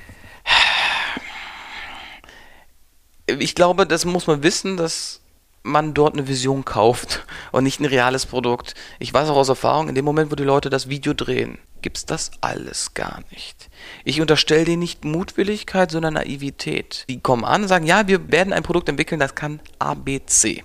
Ich 3.38 3.54
glaube, 3.54 3.86
das 3.86 4.04
muss 4.04 4.26
man 4.26 4.42
wissen, 4.42 4.76
dass 4.76 5.20
man 5.62 5.94
dort 5.94 6.14
eine 6.14 6.28
Vision 6.28 6.64
kauft 6.64 7.26
und 7.52 7.64
nicht 7.64 7.78
ein 7.80 7.84
reales 7.84 8.26
Produkt. 8.26 8.74
Ich 8.98 9.12
weiß 9.12 9.28
auch 9.28 9.36
aus 9.36 9.48
Erfahrung, 9.48 9.88
in 9.88 9.94
dem 9.94 10.04
Moment, 10.04 10.30
wo 10.30 10.34
die 10.34 10.44
Leute 10.44 10.70
das 10.70 10.88
Video 10.88 11.12
drehen, 11.12 11.58
gibt 11.82 11.98
es 11.98 12.06
das 12.06 12.30
alles 12.40 12.94
gar 12.94 13.20
nicht. 13.30 13.68
Ich 14.04 14.20
unterstelle 14.20 14.64
denen 14.64 14.80
nicht 14.80 15.04
Mutwilligkeit, 15.04 15.90
sondern 15.90 16.14
Naivität. 16.14 17.04
Die 17.08 17.20
kommen 17.20 17.44
an 17.44 17.62
und 17.62 17.68
sagen, 17.68 17.86
ja, 17.86 18.06
wir 18.06 18.30
werden 18.30 18.52
ein 18.52 18.62
Produkt 18.62 18.88
entwickeln, 18.88 19.20
das 19.20 19.34
kann 19.34 19.60
ABC. 19.78 20.64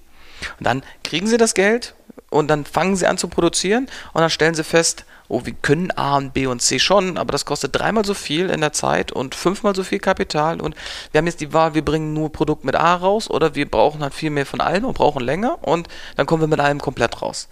Und 0.59 0.67
dann 0.67 0.83
kriegen 1.03 1.27
sie 1.27 1.37
das 1.37 1.53
Geld 1.53 1.95
und 2.29 2.47
dann 2.47 2.65
fangen 2.65 2.95
sie 2.95 3.07
an 3.07 3.17
zu 3.17 3.27
produzieren 3.27 3.87
und 4.13 4.21
dann 4.21 4.29
stellen 4.29 4.55
sie 4.55 4.63
fest, 4.63 5.05
oh, 5.27 5.41
wir 5.45 5.53
können 5.53 5.91
A 5.91 6.17
und 6.17 6.33
B 6.33 6.47
und 6.47 6.61
C 6.61 6.79
schon, 6.79 7.17
aber 7.17 7.31
das 7.31 7.45
kostet 7.45 7.75
dreimal 7.75 8.05
so 8.05 8.13
viel 8.13 8.49
in 8.49 8.61
der 8.61 8.73
Zeit 8.73 9.11
und 9.11 9.35
fünfmal 9.35 9.75
so 9.75 9.83
viel 9.83 9.99
Kapital 9.99 10.61
und 10.61 10.75
wir 11.11 11.19
haben 11.19 11.27
jetzt 11.27 11.41
die 11.41 11.53
Wahl, 11.53 11.73
wir 11.73 11.85
bringen 11.85 12.13
nur 12.13 12.31
Produkt 12.31 12.65
mit 12.65 12.75
A 12.75 12.95
raus 12.95 13.29
oder 13.29 13.55
wir 13.55 13.69
brauchen 13.69 14.01
halt 14.01 14.13
viel 14.13 14.29
mehr 14.29 14.45
von 14.45 14.61
allem 14.61 14.85
und 14.85 14.97
brauchen 14.97 15.23
länger 15.23 15.59
und 15.61 15.87
dann 16.17 16.25
kommen 16.25 16.43
wir 16.43 16.47
mit 16.47 16.59
allem 16.59 16.79
komplett 16.79 17.21
raus. 17.21 17.47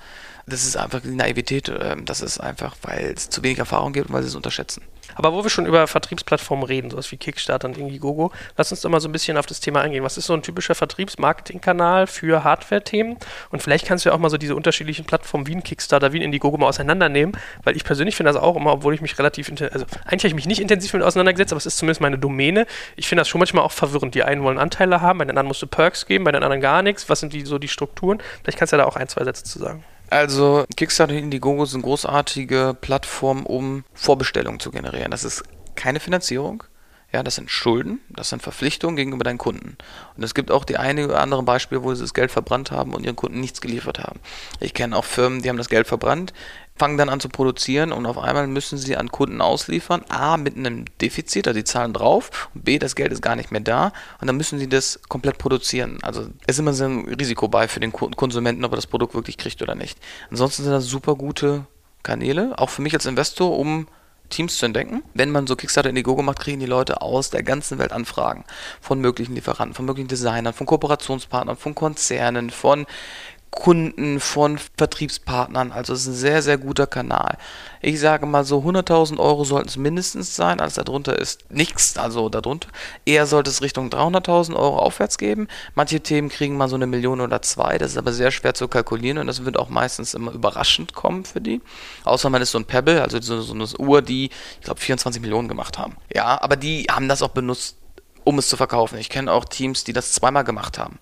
Das 0.45 0.63
ist 0.63 0.77
einfach 0.77 1.01
die 1.01 1.09
Naivität, 1.09 1.69
ähm, 1.69 2.05
das 2.05 2.21
ist 2.21 2.39
einfach, 2.39 2.75
weil 2.81 3.13
es 3.15 3.29
zu 3.29 3.43
wenig 3.43 3.59
Erfahrung 3.59 3.93
gibt 3.93 4.09
und 4.09 4.13
weil 4.13 4.23
sie 4.23 4.29
es 4.29 4.35
unterschätzen. 4.35 4.81
Aber 5.15 5.33
wo 5.33 5.43
wir 5.43 5.49
schon 5.49 5.65
über 5.65 5.87
Vertriebsplattformen 5.87 6.65
reden, 6.65 6.89
sowas 6.89 7.11
wie 7.11 7.17
Kickstarter 7.17 7.67
und 7.67 7.77
Indiegogo, 7.77 8.31
lass 8.57 8.71
uns 8.71 8.81
doch 8.81 8.89
mal 8.89 8.99
so 8.99 9.09
ein 9.09 9.11
bisschen 9.11 9.37
auf 9.37 9.45
das 9.45 9.59
Thema 9.59 9.81
eingehen. 9.81 10.03
Was 10.03 10.17
ist 10.17 10.25
so 10.25 10.33
ein 10.33 10.41
typischer 10.41 10.75
Vertriebsmarketingkanal 10.75 12.07
für 12.07 12.43
Hardware-Themen? 12.43 13.17
Und 13.49 13.61
vielleicht 13.61 13.85
kannst 13.85 14.05
du 14.05 14.09
ja 14.09 14.15
auch 14.15 14.19
mal 14.19 14.29
so 14.29 14.37
diese 14.37 14.55
unterschiedlichen 14.55 15.05
Plattformen 15.05 15.47
wie 15.47 15.55
ein 15.55 15.63
Kickstarter, 15.63 16.13
wie 16.13 16.19
ein 16.19 16.23
Indiegogo 16.23 16.57
mal 16.57 16.67
auseinandernehmen, 16.67 17.37
weil 17.63 17.75
ich 17.75 17.83
persönlich 17.83 18.15
finde 18.15 18.31
das 18.31 18.41
auch 18.41 18.55
immer, 18.55 18.73
obwohl 18.73 18.93
ich 18.93 19.01
mich 19.01 19.17
relativ, 19.19 19.49
also 19.49 19.85
eigentlich 20.05 20.23
habe 20.23 20.27
ich 20.27 20.35
mich 20.35 20.47
nicht 20.47 20.61
intensiv 20.61 20.93
mit 20.93 21.03
auseinandergesetzt, 21.03 21.53
aber 21.53 21.57
es 21.57 21.65
ist 21.65 21.77
zumindest 21.77 22.01
meine 22.01 22.17
Domäne. 22.17 22.65
Ich 22.95 23.07
finde 23.07 23.21
das 23.21 23.27
schon 23.27 23.39
manchmal 23.39 23.63
auch 23.63 23.71
verwirrend. 23.71 24.15
Die 24.15 24.23
einen 24.23 24.43
wollen 24.43 24.57
Anteile 24.57 25.01
haben, 25.01 25.19
bei 25.19 25.25
den 25.25 25.31
anderen 25.31 25.47
musst 25.47 25.61
du 25.61 25.67
Perks 25.67 26.05
geben, 26.05 26.23
bei 26.23 26.31
den 26.31 26.43
anderen 26.43 26.61
gar 26.61 26.81
nichts. 26.81 27.09
Was 27.09 27.19
sind 27.19 27.33
die 27.33 27.45
so 27.45 27.57
die 27.57 27.67
Strukturen? 27.67 28.21
Vielleicht 28.43 28.57
kannst 28.57 28.73
du 28.73 28.77
ja 28.77 28.83
da 28.83 28.87
auch 28.87 28.95
ein, 28.95 29.07
zwei 29.07 29.23
Sätze 29.23 29.43
zu 29.43 29.59
sagen. 29.59 29.83
Also 30.11 30.65
Kickstarter 30.75 31.13
und 31.13 31.19
Indiegogo 31.19 31.63
sind 31.63 31.83
großartige 31.83 32.75
Plattformen, 32.81 33.45
um 33.45 33.85
Vorbestellungen 33.93 34.59
zu 34.59 34.69
generieren. 34.69 35.09
Das 35.09 35.23
ist 35.23 35.41
keine 35.75 36.01
Finanzierung. 36.01 36.65
Ja, 37.13 37.23
das 37.23 37.35
sind 37.35 37.49
Schulden, 37.49 37.99
das 38.09 38.29
sind 38.29 38.41
Verpflichtungen 38.41 38.97
gegenüber 38.97 39.23
deinen 39.23 39.37
Kunden. 39.37 39.77
Und 40.17 40.23
es 40.23 40.33
gibt 40.33 40.51
auch 40.51 40.65
die 40.65 40.75
einige 40.77 41.07
oder 41.07 41.21
andere 41.21 41.43
Beispiele, 41.43 41.83
wo 41.83 41.93
sie 41.93 42.03
das 42.03 42.13
Geld 42.13 42.29
verbrannt 42.29 42.71
haben 42.71 42.93
und 42.93 43.05
ihren 43.05 43.15
Kunden 43.15 43.39
nichts 43.39 43.61
geliefert 43.61 43.99
haben. 43.99 44.19
Ich 44.59 44.73
kenne 44.73 44.97
auch 44.97 45.05
Firmen, 45.05 45.41
die 45.41 45.49
haben 45.49 45.57
das 45.57 45.69
Geld 45.69 45.87
verbrannt, 45.87 46.33
fangen 46.75 46.97
dann 46.97 47.09
an 47.09 47.19
zu 47.19 47.29
produzieren 47.29 47.91
und 47.91 48.05
auf 48.05 48.17
einmal 48.17 48.47
müssen 48.47 48.77
sie 48.77 48.97
an 48.97 49.09
Kunden 49.09 49.41
ausliefern. 49.41 50.03
A, 50.09 50.37
mit 50.37 50.57
einem 50.57 50.85
Defizit, 50.99 51.47
also 51.47 51.59
die 51.59 51.63
zahlen 51.63 51.93
drauf, 51.93 52.49
und 52.55 52.65
B, 52.65 52.79
das 52.79 52.95
Geld 52.95 53.11
ist 53.11 53.21
gar 53.21 53.35
nicht 53.35 53.51
mehr 53.51 53.61
da 53.61 53.93
und 54.19 54.27
dann 54.27 54.37
müssen 54.37 54.57
sie 54.57 54.67
das 54.67 54.99
komplett 55.07 55.37
produzieren. 55.37 55.99
Also 56.01 56.21
es 56.47 56.55
ist 56.55 56.59
immer 56.59 56.73
so 56.73 56.85
ein 56.85 57.07
Risiko 57.07 57.47
bei 57.47 57.67
für 57.67 57.79
den 57.79 57.91
Konsumenten, 57.91 58.65
ob 58.65 58.73
er 58.73 58.77
das 58.77 58.87
Produkt 58.87 59.13
wirklich 59.13 59.37
kriegt 59.37 59.61
oder 59.61 59.75
nicht. 59.75 59.99
Ansonsten 60.29 60.63
sind 60.63 60.71
das 60.71 60.85
super 60.85 61.15
gute 61.15 61.65
Kanäle, 62.03 62.57
auch 62.57 62.69
für 62.69 62.81
mich 62.81 62.93
als 62.93 63.05
Investor, 63.05 63.57
um 63.57 63.87
Teams 64.31 64.57
zu 64.57 64.65
entdecken. 64.65 65.03
Wenn 65.13 65.29
man 65.29 65.45
so 65.45 65.55
Kickstarter 65.55 65.89
in 65.89 65.95
die 65.95 66.03
Go 66.03 66.19
macht, 66.21 66.39
kriegen 66.39 66.59
die 66.59 66.65
Leute 66.65 67.01
aus 67.01 67.29
der 67.29 67.43
ganzen 67.43 67.77
Welt 67.77 67.91
Anfragen 67.91 68.45
von 68.79 68.99
möglichen 68.99 69.35
Lieferanten, 69.35 69.75
von 69.75 69.85
möglichen 69.85 70.07
Designern, 70.07 70.53
von 70.53 70.65
Kooperationspartnern, 70.65 71.57
von 71.57 71.75
Konzernen, 71.75 72.49
von 72.49 72.87
Kunden, 73.51 74.21
von 74.21 74.57
Vertriebspartnern. 74.77 75.73
Also 75.73 75.93
es 75.93 76.03
ist 76.03 76.07
ein 76.07 76.13
sehr, 76.13 76.41
sehr 76.41 76.57
guter 76.57 76.87
Kanal. 76.87 77.37
Ich 77.81 77.99
sage 77.99 78.25
mal 78.25 78.45
so 78.45 78.59
100.000 78.59 79.19
Euro 79.19 79.43
sollten 79.43 79.67
es 79.67 79.75
mindestens 79.75 80.35
sein. 80.35 80.61
Alles 80.61 80.75
darunter 80.75 81.19
ist 81.19 81.51
nichts, 81.51 81.97
also 81.97 82.29
darunter. 82.29 82.69
Eher 83.05 83.27
sollte 83.27 83.49
es 83.49 83.61
Richtung 83.61 83.89
300.000 83.89 84.55
Euro 84.55 84.79
aufwärts 84.79 85.17
geben. 85.17 85.49
Manche 85.75 85.99
Themen 85.99 86.29
kriegen 86.29 86.55
mal 86.55 86.69
so 86.69 86.75
eine 86.75 86.87
Million 86.87 87.19
oder 87.19 87.41
zwei. 87.41 87.77
Das 87.77 87.91
ist 87.91 87.97
aber 87.97 88.13
sehr 88.13 88.31
schwer 88.31 88.53
zu 88.53 88.69
kalkulieren 88.69 89.17
und 89.17 89.27
das 89.27 89.43
wird 89.43 89.59
auch 89.59 89.69
meistens 89.69 90.13
immer 90.13 90.31
überraschend 90.31 90.93
kommen 90.93 91.25
für 91.25 91.41
die. 91.41 91.61
Außer 92.05 92.29
man 92.29 92.41
ist 92.41 92.51
so 92.51 92.57
ein 92.57 92.65
Pebble, 92.65 93.01
also 93.01 93.19
so, 93.19 93.41
so 93.41 93.53
eine 93.53 93.67
Uhr, 93.77 94.01
die, 94.01 94.29
ich 94.59 94.65
glaube, 94.65 94.79
24 94.79 95.21
Millionen 95.21 95.49
gemacht 95.49 95.77
haben. 95.77 95.97
Ja, 96.13 96.41
aber 96.41 96.55
die 96.55 96.85
haben 96.89 97.09
das 97.09 97.21
auch 97.21 97.29
benutzt, 97.29 97.75
um 98.23 98.39
es 98.39 98.47
zu 98.47 98.55
verkaufen. 98.55 98.97
Ich 98.97 99.09
kenne 99.09 99.31
auch 99.31 99.43
Teams, 99.43 99.83
die 99.83 99.93
das 99.93 100.13
zweimal 100.13 100.45
gemacht 100.45 100.77
haben. 100.77 100.99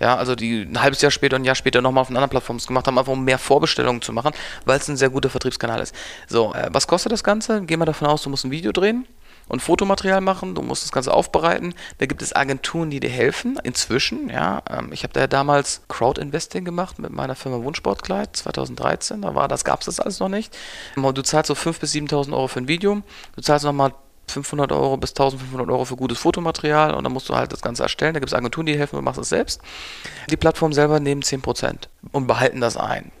Ja, 0.00 0.16
also 0.16 0.34
die 0.34 0.62
ein 0.62 0.80
halbes 0.80 1.02
Jahr 1.02 1.10
später, 1.10 1.36
ein 1.36 1.44
Jahr 1.44 1.54
später 1.54 1.80
nochmal 1.80 2.02
auf 2.02 2.08
einer 2.08 2.18
anderen 2.18 2.30
Plattform 2.30 2.58
gemacht 2.58 2.86
haben, 2.86 2.98
einfach 2.98 3.12
um 3.12 3.24
mehr 3.24 3.38
Vorbestellungen 3.38 4.02
zu 4.02 4.12
machen, 4.12 4.32
weil 4.64 4.78
es 4.78 4.88
ein 4.88 4.96
sehr 4.96 5.10
guter 5.10 5.30
Vertriebskanal 5.30 5.80
ist. 5.80 5.94
So, 6.28 6.54
äh, 6.54 6.68
was 6.70 6.86
kostet 6.86 7.12
das 7.12 7.24
Ganze? 7.24 7.62
Gehen 7.62 7.80
wir 7.80 7.86
davon 7.86 8.08
aus, 8.08 8.22
du 8.22 8.30
musst 8.30 8.44
ein 8.44 8.50
Video 8.50 8.72
drehen 8.72 9.06
und 9.48 9.60
Fotomaterial 9.60 10.20
machen, 10.20 10.54
du 10.54 10.62
musst 10.62 10.84
das 10.84 10.92
Ganze 10.92 11.12
aufbereiten. 11.12 11.74
Da 11.98 12.06
gibt 12.06 12.22
es 12.22 12.36
Agenturen, 12.36 12.90
die 12.90 13.00
dir 13.00 13.10
helfen. 13.10 13.58
Inzwischen, 13.62 14.28
ja, 14.28 14.62
ähm, 14.70 14.90
ich 14.92 15.02
habe 15.02 15.12
da 15.12 15.20
ja 15.20 15.26
damals 15.26 15.82
Crowd-Investing 15.88 16.64
gemacht 16.64 16.98
mit 16.98 17.10
meiner 17.10 17.34
Firma 17.34 17.62
Wunschsportkleid 17.62 18.36
2013. 18.36 19.22
Da 19.22 19.34
war 19.34 19.48
das, 19.48 19.64
gab 19.64 19.80
es 19.80 19.86
das 19.86 20.00
alles 20.00 20.20
noch 20.20 20.28
nicht. 20.28 20.56
Du 20.96 21.22
zahlst 21.22 21.48
so 21.48 21.54
5.000 21.54 21.80
bis 21.80 21.94
7.000 21.94 22.32
Euro 22.32 22.48
für 22.48 22.60
ein 22.60 22.68
Video. 22.68 23.02
Du 23.34 23.42
zahlst 23.42 23.64
nochmal 23.64 23.92
500 24.30 24.72
Euro 24.72 24.96
bis 24.96 25.10
1500 25.10 25.68
Euro 25.68 25.84
für 25.84 25.96
gutes 25.96 26.18
Fotomaterial 26.18 26.94
und 26.94 27.04
dann 27.04 27.12
musst 27.12 27.28
du 27.28 27.34
halt 27.34 27.52
das 27.52 27.60
Ganze 27.60 27.82
erstellen. 27.82 28.14
Da 28.14 28.20
gibt 28.20 28.30
es 28.30 28.34
Agenturen, 28.34 28.66
die 28.66 28.78
helfen 28.78 28.96
und 28.96 29.04
machst 29.04 29.20
es 29.20 29.28
selbst. 29.28 29.60
Die 30.30 30.36
Plattform 30.36 30.72
selber 30.72 31.00
nehmen 31.00 31.22
10% 31.22 31.88
und 32.12 32.26
behalten 32.26 32.60
das 32.60 32.76
ein. 32.76 33.12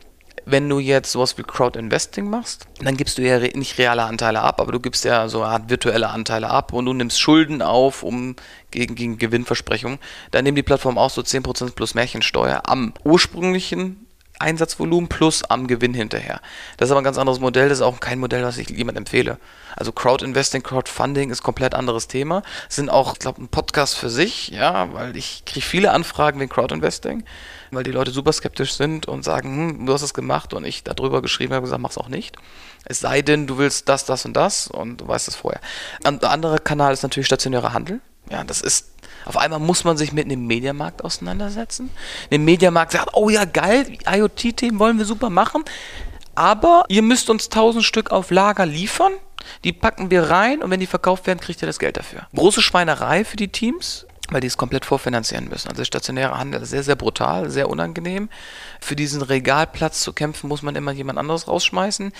Wenn 0.50 0.66
du 0.66 0.78
jetzt 0.78 1.12
sowas 1.12 1.36
wie 1.36 1.42
Crowd 1.42 1.78
Investing 1.78 2.30
machst, 2.30 2.66
dann 2.80 2.96
gibst 2.96 3.18
du 3.18 3.22
ja 3.22 3.38
nicht 3.38 3.76
reale 3.76 4.04
Anteile 4.04 4.40
ab, 4.40 4.62
aber 4.62 4.72
du 4.72 4.80
gibst 4.80 5.04
ja 5.04 5.28
so 5.28 5.42
eine 5.42 5.52
Art 5.52 5.68
virtuelle 5.68 6.08
Anteile 6.08 6.48
ab 6.48 6.72
und 6.72 6.86
du 6.86 6.94
nimmst 6.94 7.20
Schulden 7.20 7.60
auf, 7.60 8.02
um 8.02 8.34
gegen, 8.70 8.94
gegen 8.94 9.18
Gewinnversprechungen. 9.18 9.98
Dann 10.30 10.44
nehmen 10.44 10.56
die 10.56 10.62
Plattform 10.62 10.96
auch 10.96 11.10
so 11.10 11.20
10% 11.20 11.74
plus 11.74 11.94
Märchensteuer 11.94 12.62
am 12.64 12.94
ursprünglichen 13.04 14.07
Einsatzvolumen 14.38 15.08
plus 15.08 15.44
am 15.44 15.66
Gewinn 15.66 15.94
hinterher. 15.94 16.40
Das 16.76 16.88
ist 16.88 16.92
aber 16.92 17.00
ein 17.00 17.04
ganz 17.04 17.18
anderes 17.18 17.40
Modell, 17.40 17.68
das 17.68 17.78
ist 17.78 17.84
auch 17.84 18.00
kein 18.00 18.18
Modell, 18.18 18.42
was 18.44 18.58
ich 18.58 18.68
jemandem 18.70 19.02
empfehle. 19.02 19.38
Also 19.76 19.92
Crowd-Investing, 19.92 20.62
Crowdfunding 20.62 21.30
ist 21.30 21.42
komplett 21.42 21.74
anderes 21.74 22.08
Thema. 22.08 22.42
Sind 22.68 22.90
auch, 22.90 23.12
ich 23.12 23.18
glaube, 23.18 23.42
ein 23.42 23.48
Podcast 23.48 23.96
für 23.96 24.10
sich, 24.10 24.48
ja, 24.48 24.92
weil 24.92 25.16
ich 25.16 25.44
kriege 25.44 25.64
viele 25.64 25.92
Anfragen 25.92 26.40
wegen 26.40 26.50
Crowd-Investing, 26.50 27.24
weil 27.70 27.84
die 27.84 27.92
Leute 27.92 28.10
super 28.10 28.32
skeptisch 28.32 28.74
sind 28.74 29.06
und 29.06 29.24
sagen, 29.24 29.78
hm, 29.78 29.86
du 29.86 29.92
hast 29.92 30.02
es 30.02 30.14
gemacht 30.14 30.54
und 30.54 30.64
ich 30.64 30.84
darüber 30.84 31.22
geschrieben 31.22 31.54
habe, 31.54 31.64
gesagt, 31.64 31.82
mach's 31.82 31.98
auch 31.98 32.08
nicht. 32.08 32.36
Es 32.84 33.00
sei 33.00 33.22
denn, 33.22 33.46
du 33.46 33.58
willst 33.58 33.88
das, 33.88 34.04
das 34.04 34.24
und 34.24 34.34
das 34.34 34.68
und 34.68 35.00
du 35.00 35.08
weißt 35.08 35.28
es 35.28 35.36
vorher. 35.36 35.60
Ein 36.04 36.22
anderer 36.22 36.58
Kanal 36.58 36.92
ist 36.92 37.02
natürlich 37.02 37.26
stationärer 37.26 37.72
Handel. 37.72 38.00
Ja, 38.30 38.44
das 38.44 38.60
ist 38.60 38.90
auf 39.24 39.36
einmal 39.36 39.60
muss 39.60 39.84
man 39.84 39.96
sich 39.96 40.12
mit 40.12 40.24
einem 40.26 40.46
Mediamarkt 40.46 41.04
auseinandersetzen. 41.04 41.90
Der 42.30 42.38
Mediamarkt 42.38 42.92
sagt, 42.92 43.10
oh 43.14 43.28
ja, 43.28 43.44
geil, 43.44 43.98
IoT-Themen 44.06 44.78
wollen 44.78 44.98
wir 44.98 45.04
super 45.04 45.30
machen, 45.30 45.64
aber 46.34 46.84
ihr 46.88 47.02
müsst 47.02 47.30
uns 47.30 47.46
1000 47.46 47.84
Stück 47.84 48.10
auf 48.10 48.30
Lager 48.30 48.66
liefern. 48.66 49.12
Die 49.64 49.72
packen 49.72 50.10
wir 50.10 50.30
rein 50.30 50.62
und 50.62 50.70
wenn 50.70 50.80
die 50.80 50.86
verkauft 50.86 51.26
werden, 51.26 51.40
kriegt 51.40 51.62
ihr 51.62 51.66
das 51.66 51.78
Geld 51.78 51.96
dafür. 51.96 52.26
Große 52.34 52.60
Schweinerei 52.60 53.24
für 53.24 53.36
die 53.36 53.48
Teams, 53.48 54.06
weil 54.30 54.40
die 54.40 54.46
es 54.46 54.56
komplett 54.56 54.84
vorfinanzieren 54.84 55.48
müssen. 55.48 55.68
Also 55.68 55.84
stationärer 55.84 56.38
Handel 56.38 56.62
ist 56.62 56.70
sehr, 56.70 56.82
sehr 56.82 56.96
brutal, 56.96 57.50
sehr 57.50 57.68
unangenehm. 57.68 58.28
Für 58.80 58.96
diesen 58.96 59.22
Regalplatz 59.22 60.00
zu 60.02 60.12
kämpfen, 60.12 60.48
muss 60.48 60.62
man 60.62 60.76
immer 60.76 60.92
jemand 60.92 61.18
anderes 61.18 61.48
rausschmeißen. 61.48 62.12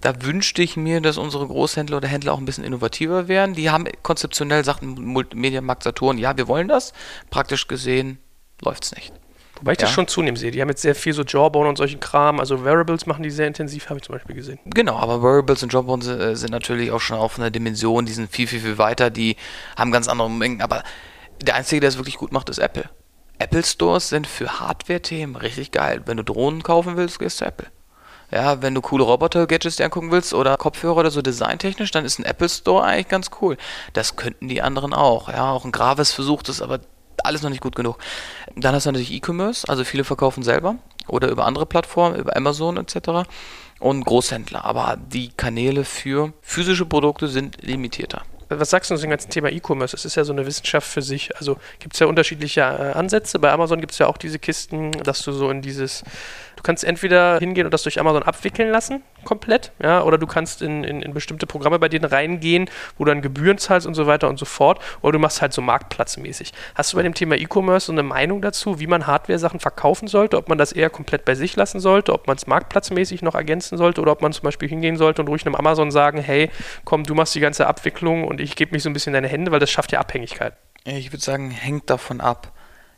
Da 0.00 0.22
wünschte 0.22 0.62
ich 0.62 0.76
mir, 0.76 1.00
dass 1.00 1.18
unsere 1.18 1.46
Großhändler 1.46 1.98
oder 1.98 2.08
Händler 2.08 2.32
auch 2.32 2.38
ein 2.38 2.46
bisschen 2.46 2.64
innovativer 2.64 3.28
wären. 3.28 3.54
Die 3.54 3.70
haben 3.70 3.86
konzeptionell, 4.02 4.64
sagt 4.64 4.82
Medienmarkt 4.82 5.82
Saturn, 5.82 6.18
ja, 6.18 6.36
wir 6.36 6.48
wollen 6.48 6.68
das. 6.68 6.92
Praktisch 7.30 7.68
gesehen 7.68 8.18
läuft 8.62 8.84
es 8.84 8.94
nicht. 8.94 9.12
Wobei 9.60 9.72
ich 9.72 9.78
ja. 9.78 9.86
das 9.86 9.90
schon 9.90 10.08
zunehmend 10.08 10.38
sehe. 10.38 10.50
Die 10.50 10.62
haben 10.62 10.70
jetzt 10.70 10.80
sehr 10.80 10.94
viel 10.94 11.12
so 11.12 11.22
Jawbone 11.22 11.68
und 11.68 11.76
solchen 11.76 12.00
Kram. 12.00 12.40
Also 12.40 12.64
Variables 12.64 13.04
machen 13.04 13.22
die 13.22 13.30
sehr 13.30 13.46
intensiv, 13.46 13.90
habe 13.90 13.98
ich 13.98 14.04
zum 14.04 14.14
Beispiel 14.14 14.34
gesehen. 14.34 14.58
Genau, 14.64 14.96
aber 14.96 15.22
Variables 15.22 15.62
und 15.62 15.72
Jawbone 15.72 16.02
sind, 16.02 16.36
sind 16.36 16.50
natürlich 16.50 16.90
auch 16.90 17.00
schon 17.00 17.18
auf 17.18 17.38
einer 17.38 17.50
Dimension, 17.50 18.06
die 18.06 18.12
sind 18.12 18.30
viel, 18.30 18.46
viel, 18.46 18.60
viel 18.60 18.78
weiter. 18.78 19.10
Die 19.10 19.36
haben 19.76 19.92
ganz 19.92 20.08
andere 20.08 20.30
Mengen. 20.30 20.62
Aber 20.62 20.82
der 21.42 21.54
Einzige, 21.54 21.80
der 21.80 21.88
es 21.88 21.96
wirklich 21.96 22.16
gut 22.16 22.32
macht, 22.32 22.48
ist 22.48 22.58
Apple. 22.58 22.88
Apple 23.38 23.64
Stores 23.64 24.10
sind 24.10 24.26
für 24.26 24.60
Hardware-Themen 24.60 25.36
richtig 25.36 25.72
geil. 25.72 26.02
Wenn 26.04 26.18
du 26.18 26.24
Drohnen 26.24 26.62
kaufen 26.62 26.96
willst, 26.96 27.18
gehst 27.18 27.40
du 27.40 27.44
zu 27.44 27.48
Apple. 27.48 27.66
Ja, 28.30 28.62
wenn 28.62 28.74
du 28.74 28.80
coole 28.80 29.02
Roboter-Gadgets 29.02 29.76
dir 29.76 29.84
angucken 29.84 30.12
willst 30.12 30.34
oder 30.34 30.56
Kopfhörer 30.56 30.98
oder 30.98 31.10
so 31.10 31.20
designtechnisch, 31.20 31.90
dann 31.90 32.04
ist 32.04 32.18
ein 32.18 32.24
Apple 32.24 32.48
Store 32.48 32.84
eigentlich 32.84 33.08
ganz 33.08 33.30
cool. 33.40 33.56
Das 33.92 34.16
könnten 34.16 34.46
die 34.46 34.62
anderen 34.62 34.92
auch. 34.92 35.28
Ja, 35.28 35.50
auch 35.50 35.64
ein 35.64 35.72
Gravis 35.72 36.12
versucht 36.12 36.48
es, 36.48 36.62
aber 36.62 36.80
alles 37.24 37.42
noch 37.42 37.50
nicht 37.50 37.62
gut 37.62 37.74
genug. 37.74 37.98
Dann 38.54 38.74
hast 38.74 38.86
du 38.86 38.92
natürlich 38.92 39.12
E-Commerce, 39.12 39.68
also 39.68 39.84
viele 39.84 40.04
verkaufen 40.04 40.42
selber 40.42 40.76
oder 41.08 41.28
über 41.28 41.46
andere 41.46 41.66
Plattformen, 41.66 42.16
über 42.16 42.36
Amazon 42.36 42.76
etc. 42.76 43.28
Und 43.80 44.04
Großhändler. 44.04 44.64
Aber 44.64 44.96
die 44.96 45.30
Kanäle 45.30 45.84
für 45.84 46.32
physische 46.42 46.86
Produkte 46.86 47.26
sind 47.26 47.62
limitierter 47.62 48.22
was 48.58 48.70
sagst 48.70 48.90
du 48.90 48.96
zu 48.96 49.02
dem 49.02 49.10
ganzen 49.10 49.30
Thema 49.30 49.50
E-Commerce? 49.50 49.94
Es 49.94 50.04
ist 50.04 50.16
ja 50.16 50.24
so 50.24 50.32
eine 50.32 50.44
Wissenschaft 50.44 50.86
für 50.86 51.02
sich. 51.02 51.36
Also 51.36 51.56
gibt 51.78 51.94
es 51.94 52.00
ja 52.00 52.06
unterschiedliche 52.06 52.60
äh, 52.60 52.92
Ansätze. 52.98 53.38
Bei 53.38 53.52
Amazon 53.52 53.80
gibt 53.80 53.92
es 53.92 53.98
ja 53.98 54.06
auch 54.06 54.18
diese 54.18 54.38
Kisten, 54.38 54.90
dass 54.92 55.22
du 55.22 55.32
so 55.32 55.50
in 55.50 55.62
dieses 55.62 56.02
Du 56.60 56.64
kannst 56.64 56.84
entweder 56.84 57.38
hingehen 57.38 57.64
und 57.64 57.72
das 57.72 57.84
durch 57.84 57.98
Amazon 57.98 58.22
abwickeln 58.22 58.70
lassen, 58.70 59.02
komplett, 59.24 59.72
ja, 59.82 60.02
oder 60.02 60.18
du 60.18 60.26
kannst 60.26 60.60
in, 60.60 60.84
in, 60.84 61.00
in, 61.00 61.14
bestimmte 61.14 61.46
Programme 61.46 61.78
bei 61.78 61.88
denen 61.88 62.04
reingehen, 62.04 62.68
wo 62.98 63.06
du 63.06 63.10
dann 63.10 63.22
Gebühren 63.22 63.56
zahlst 63.56 63.86
und 63.86 63.94
so 63.94 64.06
weiter 64.06 64.28
und 64.28 64.38
so 64.38 64.44
fort, 64.44 64.78
oder 65.00 65.12
du 65.12 65.18
machst 65.18 65.40
halt 65.40 65.54
so 65.54 65.62
marktplatzmäßig. 65.62 66.52
Hast 66.74 66.92
du 66.92 66.98
bei 66.98 67.02
dem 67.02 67.14
Thema 67.14 67.36
E-Commerce 67.36 67.86
so 67.86 67.92
eine 67.92 68.02
Meinung 68.02 68.42
dazu, 68.42 68.78
wie 68.78 68.86
man 68.86 69.06
Hardware-Sachen 69.06 69.58
verkaufen 69.58 70.06
sollte, 70.06 70.36
ob 70.36 70.50
man 70.50 70.58
das 70.58 70.72
eher 70.72 70.90
komplett 70.90 71.24
bei 71.24 71.34
sich 71.34 71.56
lassen 71.56 71.80
sollte, 71.80 72.12
ob 72.12 72.26
man 72.26 72.36
es 72.36 72.46
marktplatzmäßig 72.46 73.22
noch 73.22 73.34
ergänzen 73.34 73.78
sollte, 73.78 74.02
oder 74.02 74.12
ob 74.12 74.20
man 74.20 74.34
zum 74.34 74.42
Beispiel 74.42 74.68
hingehen 74.68 74.98
sollte 74.98 75.22
und 75.22 75.28
ruhig 75.28 75.46
einem 75.46 75.54
Amazon 75.54 75.90
sagen, 75.90 76.20
hey, 76.20 76.50
komm, 76.84 77.04
du 77.04 77.14
machst 77.14 77.34
die 77.34 77.40
ganze 77.40 77.68
Abwicklung 77.68 78.24
und 78.24 78.38
ich 78.38 78.54
gebe 78.54 78.72
mich 78.72 78.82
so 78.82 78.90
ein 78.90 78.92
bisschen 78.92 79.14
in 79.14 79.22
deine 79.22 79.28
Hände, 79.28 79.50
weil 79.50 79.60
das 79.60 79.70
schafft 79.70 79.92
ja 79.92 80.00
Abhängigkeit. 80.00 80.52
Ich 80.84 81.10
würde 81.10 81.24
sagen, 81.24 81.50
hängt 81.50 81.88
davon 81.88 82.20
ab. 82.20 82.52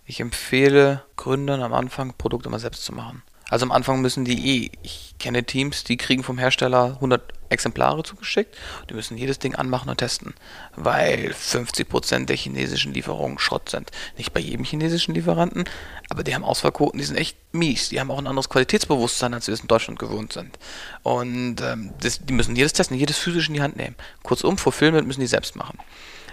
Ich 0.04 0.18
empfehle 0.18 1.04
Gründern 1.16 1.62
am 1.62 1.72
Anfang, 1.72 2.14
Produkte 2.18 2.50
mal 2.50 2.58
selbst 2.58 2.84
zu 2.84 2.92
machen. 2.92 3.22
Also 3.52 3.66
am 3.66 3.72
Anfang 3.72 4.00
müssen 4.00 4.24
die 4.24 4.64
eh, 4.64 4.70
ich 4.82 5.14
kenne 5.18 5.44
Teams, 5.44 5.84
die 5.84 5.98
kriegen 5.98 6.22
vom 6.22 6.38
Hersteller 6.38 6.92
100 6.94 7.34
Exemplare 7.50 8.02
zugeschickt. 8.02 8.56
Die 8.88 8.94
müssen 8.94 9.18
jedes 9.18 9.40
Ding 9.40 9.54
anmachen 9.56 9.90
und 9.90 9.98
testen, 9.98 10.32
weil 10.74 11.34
50% 11.38 12.24
der 12.24 12.36
chinesischen 12.36 12.94
Lieferungen 12.94 13.38
Schrott 13.38 13.68
sind. 13.68 13.90
Nicht 14.16 14.32
bei 14.32 14.40
jedem 14.40 14.64
chinesischen 14.64 15.14
Lieferanten, 15.14 15.64
aber 16.08 16.24
die 16.24 16.34
haben 16.34 16.44
Ausfallquoten, 16.44 16.98
die 16.98 17.04
sind 17.04 17.16
echt 17.16 17.36
mies. 17.52 17.90
Die 17.90 18.00
haben 18.00 18.10
auch 18.10 18.16
ein 18.16 18.26
anderes 18.26 18.48
Qualitätsbewusstsein, 18.48 19.34
als 19.34 19.48
wir 19.48 19.52
es 19.52 19.60
in 19.60 19.68
Deutschland 19.68 19.98
gewohnt 19.98 20.32
sind. 20.32 20.58
Und 21.02 21.60
ähm, 21.60 21.92
das, 22.00 22.24
die 22.24 22.32
müssen 22.32 22.56
jedes 22.56 22.72
testen, 22.72 22.96
jedes 22.96 23.18
physisch 23.18 23.48
in 23.48 23.54
die 23.54 23.62
Hand 23.62 23.76
nehmen. 23.76 23.96
Kurzum, 24.22 24.56
Fulfillment 24.56 25.06
müssen 25.06 25.20
die 25.20 25.26
selbst 25.26 25.56
machen. 25.56 25.76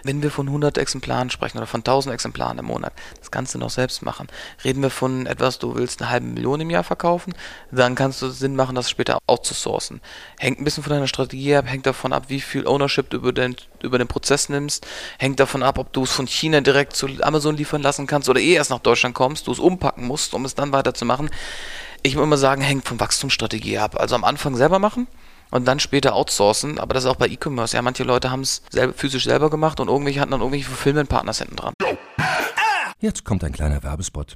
Wenn 0.04 0.22
wir 0.22 0.32
von 0.32 0.48
100 0.48 0.78
Exemplaren 0.78 1.30
sprechen 1.30 1.58
oder 1.58 1.68
von 1.68 1.82
1000 1.82 2.14
Exemplaren 2.14 2.60
im 2.60 2.66
Monat, 2.66 2.94
das 3.20 3.32
Ganze 3.32 3.58
noch 3.58 3.70
selbst 3.70 4.02
machen. 4.02 4.28
Reden 4.64 4.82
wir 4.82 4.90
von 4.90 5.26
etwas, 5.26 5.60
du 5.60 5.76
willst 5.76 6.02
eine 6.02 6.12
halbe 6.12 6.28
Million 6.28 6.62
im 6.62 6.70
Jahr 6.70 6.84
verkaufen, 6.84 7.34
dann 7.72 7.96
kannst 7.96 8.22
du 8.22 8.30
Sinn 8.30 8.56
machen, 8.56 8.76
das 8.76 8.90
später 8.90 9.20
outzusourcen. 9.28 10.02
Hängt 10.38 10.60
ein 10.60 10.64
bisschen 10.64 10.84
von 10.84 10.94
deiner 10.94 11.08
Strategie 11.08 11.56
ab, 11.56 11.66
hängt 11.68 11.86
davon 11.86 12.14
ab, 12.14 12.26
wie 12.28 12.42
viel 12.42 12.68
Ownership 12.68 13.10
du 13.10 13.18
über 13.18 13.34
den, 13.34 13.56
über 13.82 13.98
den 13.98 14.08
Prozess 14.08 14.50
nimmst, 14.50 14.88
hängt 15.18 15.40
davon 15.40 15.64
ab, 15.64 15.78
ob 15.78 15.94
du 15.94 16.04
es 16.04 16.12
von 16.12 16.28
China 16.28 16.62
direkt 16.62 16.96
zu 16.96 17.08
Amazon 17.22 17.58
liefern 17.58 17.82
lassen 17.82 18.08
kannst 18.08 18.30
oder 18.30 18.40
eh 18.40 18.54
erst 18.54 18.70
nach 18.70 18.80
Deutschland 18.80 19.16
kommst, 19.16 19.48
du 19.48 19.52
es 19.52 19.60
umpacken 19.60 20.06
musst, 20.06 20.34
um 20.34 20.46
es 20.46 20.56
dann 20.56 20.72
weiterzumachen. 20.72 21.30
Ich 22.02 22.16
würde 22.16 22.24
immer 22.24 22.38
sagen, 22.38 22.62
hängt 22.62 22.88
von 22.88 23.00
Wachstumsstrategie 23.00 23.78
ab. 23.78 24.00
Also 24.00 24.16
am 24.16 24.24
Anfang 24.24 24.56
selber 24.56 24.80
machen, 24.80 25.08
und 25.52 25.68
dann 25.68 25.80
später 25.80 26.16
outsourcen. 26.16 26.80
Aber 26.80 26.94
das 26.94 27.04
ist 27.04 27.10
auch 27.10 27.16
bei 27.16 27.28
E-Commerce. 27.28 27.76
Ja, 27.76 27.82
manche 27.82 28.04
Leute 28.04 28.32
haben 28.32 28.42
es 28.42 28.62
selber, 28.70 28.94
physisch 28.94 29.26
selber 29.26 29.50
gemacht 29.50 29.80
und 29.80 29.88
irgendwelche 29.88 30.20
hatten 30.20 30.32
dann 30.32 30.42
irgendwelche 30.42 30.68
Fulfillment-Partners 30.68 31.40
hinten 31.40 31.56
dran. 31.56 31.74
Jetzt 33.00 33.24
kommt 33.24 33.44
ein 33.44 33.54
kleiner 33.54 33.82
Werbespot. 33.84 34.36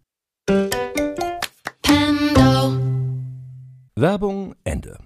Werbung 3.95 4.55
Ende. 4.63 4.97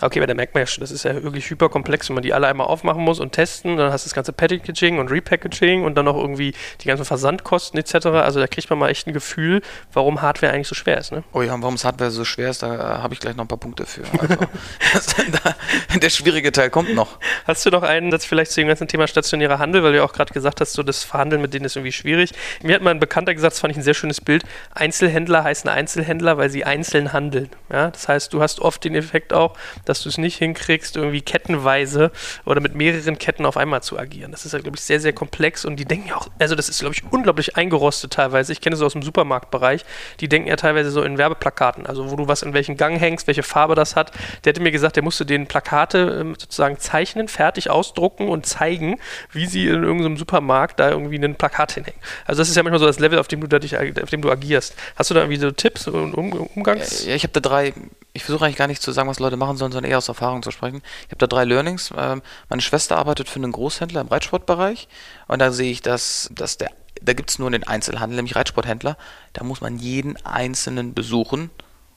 Okay, 0.00 0.18
aber 0.18 0.26
da 0.26 0.34
merkt 0.34 0.54
man 0.54 0.62
ja 0.62 0.66
schon, 0.66 0.82
das 0.82 0.90
ist 0.90 1.04
ja 1.04 1.22
wirklich 1.22 1.48
hyperkomplex, 1.50 2.08
wenn 2.08 2.14
man 2.14 2.22
die 2.22 2.32
alle 2.32 2.46
einmal 2.46 2.66
aufmachen 2.66 3.02
muss 3.02 3.20
und 3.20 3.32
testen. 3.32 3.76
Dann 3.76 3.92
hast 3.92 4.04
du 4.04 4.08
das 4.08 4.14
ganze 4.14 4.32
Packaging 4.32 4.98
und 4.98 5.10
Repackaging 5.10 5.84
und 5.84 5.94
dann 5.94 6.04
noch 6.04 6.16
irgendwie 6.16 6.54
die 6.80 6.88
ganzen 6.88 7.04
Versandkosten 7.04 7.78
etc. 7.78 8.06
Also 8.06 8.40
da 8.40 8.46
kriegt 8.46 8.68
man 8.70 8.78
mal 8.78 8.90
echt 8.90 9.06
ein 9.06 9.12
Gefühl, 9.12 9.62
warum 9.92 10.22
Hardware 10.22 10.52
eigentlich 10.52 10.68
so 10.68 10.74
schwer 10.74 10.98
ist. 10.98 11.12
Ne? 11.12 11.24
Oh 11.32 11.42
ja, 11.42 11.54
und 11.54 11.62
warum 11.62 11.74
es 11.74 11.84
Hardware 11.84 12.10
so 12.10 12.24
schwer 12.24 12.50
ist, 12.50 12.62
da 12.62 12.74
äh, 12.74 13.02
habe 13.02 13.14
ich 13.14 13.20
gleich 13.20 13.36
noch 13.36 13.44
ein 13.44 13.48
paar 13.48 13.58
Punkte 13.58 13.86
für. 13.86 14.02
Also, 14.18 14.36
das, 14.92 15.06
da, 15.06 15.98
der 15.98 16.10
schwierige 16.10 16.52
Teil 16.52 16.70
kommt 16.70 16.94
noch. 16.94 17.18
Hast 17.46 17.64
du 17.66 17.70
noch 17.70 17.82
einen 17.82 18.10
Satz 18.10 18.24
vielleicht 18.24 18.50
zu 18.50 18.60
dem 18.60 18.68
ganzen 18.68 18.88
Thema 18.88 19.06
stationärer 19.06 19.58
Handel, 19.58 19.82
weil 19.82 19.92
du 19.92 19.98
ja 19.98 20.04
auch 20.04 20.12
gerade 20.12 20.32
gesagt 20.32 20.60
hast, 20.60 20.72
so 20.72 20.82
das 20.82 21.04
Verhandeln 21.04 21.40
mit 21.40 21.54
denen 21.54 21.64
ist 21.64 21.76
irgendwie 21.76 21.92
schwierig. 21.92 22.32
Mir 22.62 22.74
hat 22.74 22.82
mal 22.82 22.90
ein 22.90 23.00
Bekannter 23.00 23.34
gesagt, 23.34 23.52
das 23.52 23.60
fand 23.60 23.72
ich 23.72 23.78
ein 23.78 23.82
sehr 23.82 23.94
schönes 23.94 24.20
Bild, 24.20 24.44
Einzelhändler 24.74 25.44
heißen 25.44 25.70
Einzelhändler, 25.70 26.38
weil 26.38 26.50
sie 26.50 26.64
einzeln 26.64 27.12
handeln. 27.12 27.50
Ja? 27.70 27.90
Das 27.90 28.08
heißt, 28.08 28.32
du 28.32 28.42
hast 28.42 28.60
oft 28.60 28.82
den 28.84 28.94
Effekt 28.94 29.32
auch, 29.32 29.56
dass 29.84 30.02
du 30.02 30.08
es 30.08 30.18
nicht 30.18 30.38
hinkriegst, 30.38 30.96
irgendwie 30.96 31.20
kettenweise 31.20 32.10
oder 32.44 32.60
mit 32.60 32.74
mehreren 32.74 33.18
Ketten 33.18 33.46
auf 33.46 33.56
einmal 33.56 33.82
zu 33.82 33.98
agieren. 33.98 34.32
Das 34.32 34.44
ist 34.44 34.52
ja, 34.52 34.58
glaube 34.58 34.76
ich, 34.76 34.82
sehr, 34.82 35.00
sehr 35.00 35.12
komplex 35.12 35.64
und 35.64 35.76
die 35.76 35.84
denken 35.84 36.08
ja 36.08 36.16
auch, 36.16 36.28
also 36.38 36.54
das 36.54 36.68
ist, 36.68 36.80
glaube 36.80 36.94
ich, 36.94 37.04
unglaublich 37.10 37.56
eingerostet 37.56 38.12
teilweise. 38.12 38.52
Ich 38.52 38.60
kenne 38.60 38.76
es 38.76 38.82
aus 38.82 38.92
dem 38.92 39.02
Supermarktbereich. 39.02 39.84
Die 40.20 40.28
denken 40.28 40.48
ja 40.48 40.56
teilweise 40.56 40.90
so 40.90 41.02
in 41.02 41.18
Werbeplakaten, 41.18 41.86
also 41.86 42.10
wo 42.10 42.16
du 42.16 42.28
was 42.28 42.42
in 42.42 42.54
welchen 42.54 42.76
Gang 42.76 42.98
hängst, 42.98 43.26
welche 43.26 43.42
Farbe 43.42 43.74
das 43.74 43.96
hat. 43.96 44.12
Der 44.44 44.50
hätte 44.50 44.62
mir 44.62 44.72
gesagt, 44.72 44.96
der 44.96 45.02
musste 45.02 45.26
den 45.26 45.46
Plakate 45.46 46.18
ähm, 46.20 46.34
sozusagen 46.38 46.78
zeichnen, 46.78 47.28
fertig 47.28 47.70
ausdrucken 47.70 48.28
und 48.28 48.46
zeigen, 48.46 48.98
wie 49.32 49.46
sie 49.46 49.66
in 49.66 49.82
irgendeinem 49.82 50.16
Supermarkt 50.16 50.80
da 50.80 50.90
irgendwie 50.90 51.18
ein 51.18 51.34
Plakat 51.36 51.72
hinhängen. 51.72 52.00
Also 52.26 52.40
das 52.40 52.48
ist 52.48 52.56
ja 52.56 52.62
manchmal 52.62 52.80
so 52.80 52.86
das 52.86 52.98
Level, 52.98 53.18
auf 53.18 53.28
dem 53.28 53.40
du, 53.40 53.58
dich, 53.58 53.76
auf 53.76 54.10
dem 54.10 54.22
du 54.22 54.30
agierst. 54.30 54.74
Hast 54.96 55.10
du 55.10 55.14
da 55.14 55.20
irgendwie 55.20 55.40
so 55.40 55.50
Tipps 55.50 55.88
und 55.88 56.14
um, 56.14 56.32
Umgangs? 56.32 57.04
Ja, 57.06 57.14
ich 57.14 57.22
habe 57.22 57.32
da 57.32 57.40
drei 57.40 57.72
ich 58.14 58.22
versuche 58.24 58.44
eigentlich 58.44 58.56
gar 58.56 58.68
nicht 58.68 58.80
zu 58.80 58.92
sagen, 58.92 59.08
was 59.08 59.18
Leute 59.18 59.36
machen 59.36 59.56
sollen, 59.56 59.72
sondern 59.72 59.90
eher 59.90 59.98
aus 59.98 60.08
Erfahrung 60.08 60.42
zu 60.42 60.52
sprechen. 60.52 60.82
Ich 61.02 61.10
habe 61.10 61.18
da 61.18 61.26
drei 61.26 61.44
Learnings. 61.44 61.92
Ähm, 61.96 62.22
meine 62.48 62.62
Schwester 62.62 62.96
arbeitet 62.96 63.28
für 63.28 63.40
einen 63.40 63.52
Großhändler 63.52 64.00
im 64.00 64.06
Reitsportbereich 64.06 64.88
und 65.26 65.40
da 65.40 65.50
sehe 65.50 65.72
ich, 65.72 65.82
dass, 65.82 66.30
dass 66.32 66.56
der, 66.56 66.70
da 67.02 67.12
gibt 67.12 67.30
es 67.30 67.40
nur 67.40 67.50
den 67.50 67.64
Einzelhandel, 67.64 68.16
nämlich 68.16 68.36
Reitsporthändler. 68.36 68.96
Da 69.32 69.42
muss 69.42 69.60
man 69.60 69.78
jeden 69.78 70.16
einzelnen 70.24 70.94
besuchen 70.94 71.50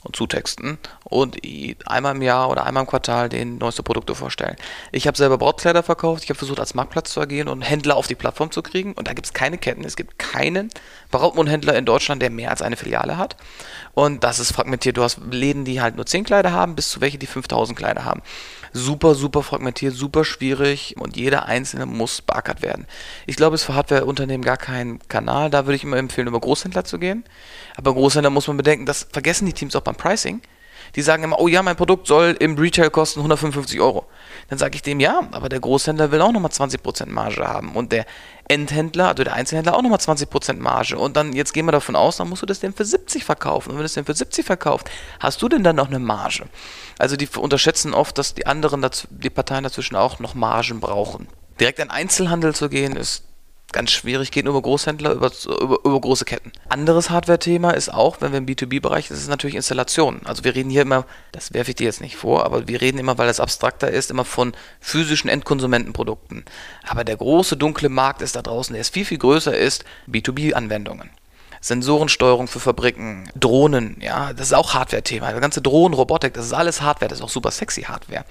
und 0.03 0.15
zutexten 0.15 0.77
und 1.03 1.37
einmal 1.85 2.15
im 2.15 2.21
Jahr 2.21 2.49
oder 2.49 2.65
einmal 2.65 2.83
im 2.83 2.89
Quartal 2.89 3.29
den 3.29 3.57
neueste 3.57 3.83
Produkte 3.83 4.15
vorstellen. 4.15 4.55
Ich 4.91 5.07
habe 5.07 5.17
selber 5.17 5.37
Brautkleider 5.37 5.83
verkauft, 5.83 6.23
ich 6.23 6.29
habe 6.29 6.37
versucht 6.37 6.59
als 6.59 6.73
Marktplatz 6.73 7.11
zu 7.11 7.21
agieren 7.21 7.47
und 7.47 7.61
Händler 7.61 7.95
auf 7.95 8.07
die 8.07 8.15
Plattform 8.15 8.51
zu 8.51 8.61
kriegen 8.61 8.93
und 8.93 9.07
da 9.07 9.13
gibt 9.13 9.25
es 9.25 9.33
keine 9.33 9.57
Ketten, 9.57 9.83
es 9.83 9.95
gibt 9.95 10.19
keinen 10.19 10.69
Brautmodenhändler 11.11 11.75
in 11.75 11.85
Deutschland, 11.85 12.21
der 12.21 12.29
mehr 12.29 12.51
als 12.51 12.61
eine 12.61 12.77
Filiale 12.77 13.17
hat 13.17 13.35
und 13.93 14.23
das 14.23 14.39
ist 14.39 14.51
fragmentiert. 14.51 14.97
Du 14.97 15.03
hast 15.03 15.19
Läden, 15.31 15.65
die 15.65 15.81
halt 15.81 15.95
nur 15.95 16.05
10 16.05 16.23
Kleider 16.23 16.51
haben, 16.51 16.75
bis 16.75 16.89
zu 16.89 17.01
welche, 17.01 17.17
die 17.17 17.27
5000 17.27 17.77
Kleider 17.77 18.05
haben 18.05 18.21
super, 18.77 19.15
super 19.15 19.43
fragmentiert, 19.43 19.93
super 19.93 20.23
schwierig 20.23 20.95
und 20.97 21.17
jeder 21.17 21.45
einzelne 21.45 21.85
muss 21.85 22.21
beackert 22.21 22.61
werden. 22.61 22.85
Ich 23.25 23.35
glaube, 23.35 23.55
es 23.55 23.61
ist 23.61 23.65
für 23.65 23.75
Hardwareunternehmen 23.75 24.43
gar 24.45 24.57
kein 24.57 24.99
Kanal. 25.07 25.49
Da 25.49 25.65
würde 25.65 25.75
ich 25.75 25.83
immer 25.83 25.97
empfehlen, 25.97 26.27
über 26.27 26.39
Großhändler 26.39 26.85
zu 26.85 26.99
gehen. 26.99 27.23
Aber 27.75 27.93
Großhändler 27.93 28.29
muss 28.29 28.47
man 28.47 28.57
bedenken, 28.57 28.85
das 28.85 29.07
vergessen 29.11 29.45
die 29.45 29.53
Teams 29.53 29.75
auch 29.75 29.81
beim 29.81 29.95
Pricing. 29.95 30.41
Die 30.95 31.01
sagen 31.01 31.23
immer, 31.23 31.39
oh 31.39 31.47
ja, 31.47 31.61
mein 31.63 31.75
Produkt 31.75 32.07
soll 32.07 32.35
im 32.39 32.57
Retail 32.57 32.89
kosten 32.89 33.19
155 33.19 33.79
Euro. 33.81 34.05
Dann 34.49 34.57
sage 34.57 34.75
ich 34.75 34.81
dem, 34.81 34.99
ja, 34.99 35.27
aber 35.31 35.49
der 35.49 35.59
Großhändler 35.59 36.11
will 36.11 36.21
auch 36.21 36.31
nochmal 36.31 36.51
20% 36.51 37.07
Marge 37.07 37.45
haben 37.45 37.75
und 37.75 37.91
der 37.91 38.05
Endhändler, 38.47 39.09
also 39.09 39.23
der 39.23 39.33
Einzelhändler 39.33 39.75
auch 39.75 39.81
nochmal 39.81 39.99
20% 39.99 40.59
Marge. 40.59 40.97
Und 40.97 41.17
dann, 41.17 41.33
jetzt 41.33 41.53
gehen 41.53 41.65
wir 41.65 41.71
davon 41.71 41.95
aus, 41.95 42.17
dann 42.17 42.29
musst 42.29 42.41
du 42.41 42.45
das 42.45 42.59
denn 42.59 42.73
für 42.73 42.85
70 42.85 43.23
verkaufen. 43.23 43.69
Und 43.69 43.75
wenn 43.75 43.81
du 43.81 43.85
es 43.85 43.93
denn 43.93 44.05
für 44.05 44.13
70 44.13 44.45
verkaufst, 44.45 44.89
hast 45.19 45.41
du 45.41 45.49
denn 45.49 45.63
dann 45.63 45.75
noch 45.75 45.87
eine 45.87 45.99
Marge? 45.99 46.45
Also 46.97 47.15
die 47.15 47.27
unterschätzen 47.37 47.93
oft, 47.93 48.17
dass 48.17 48.33
die 48.33 48.45
anderen, 48.45 48.85
die 49.09 49.29
Parteien 49.29 49.63
dazwischen 49.63 49.95
auch 49.95 50.19
noch 50.19 50.33
Margen 50.33 50.79
brauchen. 50.79 51.27
Direkt 51.59 51.79
in 51.79 51.89
Einzelhandel 51.89 52.55
zu 52.55 52.69
gehen, 52.69 52.95
ist 52.95 53.23
ganz 53.71 53.91
schwierig, 53.91 54.31
geht 54.31 54.45
nur 54.45 54.53
über 54.53 54.61
Großhändler, 54.61 55.11
über, 55.11 55.31
über, 55.45 55.77
über 55.83 56.01
große 56.01 56.25
Ketten. 56.25 56.51
Anderes 56.69 57.09
Hardware-Thema 57.09 57.71
ist 57.71 57.93
auch, 57.93 58.21
wenn 58.21 58.31
wir 58.31 58.37
im 58.37 58.45
B2B-Bereich, 58.45 59.09
das 59.09 59.19
ist 59.19 59.27
natürlich 59.27 59.55
Installation. 59.55 60.21
Also 60.25 60.43
wir 60.43 60.55
reden 60.55 60.69
hier 60.69 60.83
immer, 60.83 61.05
das 61.31 61.53
werfe 61.53 61.71
ich 61.71 61.75
dir 61.75 61.85
jetzt 61.85 62.01
nicht 62.01 62.15
vor, 62.15 62.45
aber 62.45 62.67
wir 62.67 62.81
reden 62.81 62.97
immer, 62.97 63.17
weil 63.17 63.27
das 63.27 63.39
abstrakter 63.39 63.89
ist, 63.89 64.09
immer 64.09 64.25
von 64.25 64.53
physischen 64.79 65.29
Endkonsumentenprodukten. 65.29 66.45
Aber 66.87 67.03
der 67.03 67.17
große 67.17 67.57
dunkle 67.57 67.89
Markt 67.89 68.21
ist 68.21 68.35
da 68.35 68.41
draußen, 68.41 68.73
der 68.73 68.81
ist 68.81 68.93
viel, 68.93 69.05
viel 69.05 69.17
größer 69.17 69.55
ist, 69.55 69.83
B2B-Anwendungen. 70.07 71.09
Sensorensteuerung 71.67 72.47
für 72.47 72.59
Fabriken, 72.59 73.29
Drohnen, 73.35 73.97
ja, 73.99 74.33
das 74.33 74.47
ist 74.47 74.53
auch 74.53 74.73
Hardware-Thema. 74.73 75.31
Das 75.31 75.41
ganze 75.41 75.61
Drohnen, 75.61 75.93
Robotik, 75.93 76.33
das 76.33 76.45
ist 76.45 76.53
alles 76.53 76.81
Hardware, 76.81 77.09
das 77.09 77.19
ist 77.19 77.23
auch 77.23 77.29
super 77.29 77.51
sexy 77.51 77.83
Hardware. 77.83 78.25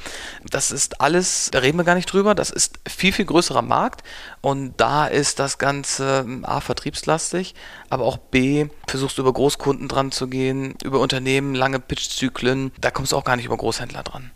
Das 0.49 0.71
ist 0.71 1.01
alles, 1.01 1.51
da 1.53 1.59
reden 1.59 1.79
wir 1.79 1.85
gar 1.85 1.95
nicht 1.95 2.13
drüber, 2.13 2.35
das 2.35 2.51
ist 2.51 2.79
viel, 2.89 3.13
viel 3.13 3.27
größerer 3.27 3.63
Markt 3.63 4.03
und 4.41 4.75
da 4.79 5.07
ist 5.07 5.39
das 5.39 5.59
Ganze 5.59 6.27
A, 6.43 6.61
vertriebslastig, 6.61 7.55
aber 7.91 8.05
auch 8.05 8.17
B, 8.17 8.67
versuchst 8.89 9.19
du 9.19 9.23
über 9.23 9.33
Großkunden 9.33 9.89
dran 9.89 10.13
zu 10.13 10.29
gehen, 10.29 10.75
über 10.83 11.01
Unternehmen, 11.01 11.55
lange 11.55 11.79
Pitchzyklen, 11.79 12.73
da 12.81 12.91
kommst 12.91 13.13
du 13.13 13.17
auch 13.17 13.25
gar 13.25 13.37
nicht 13.37 13.47
über 13.47 13.57
Großhändler 13.57 14.03
dran. 14.03 14.31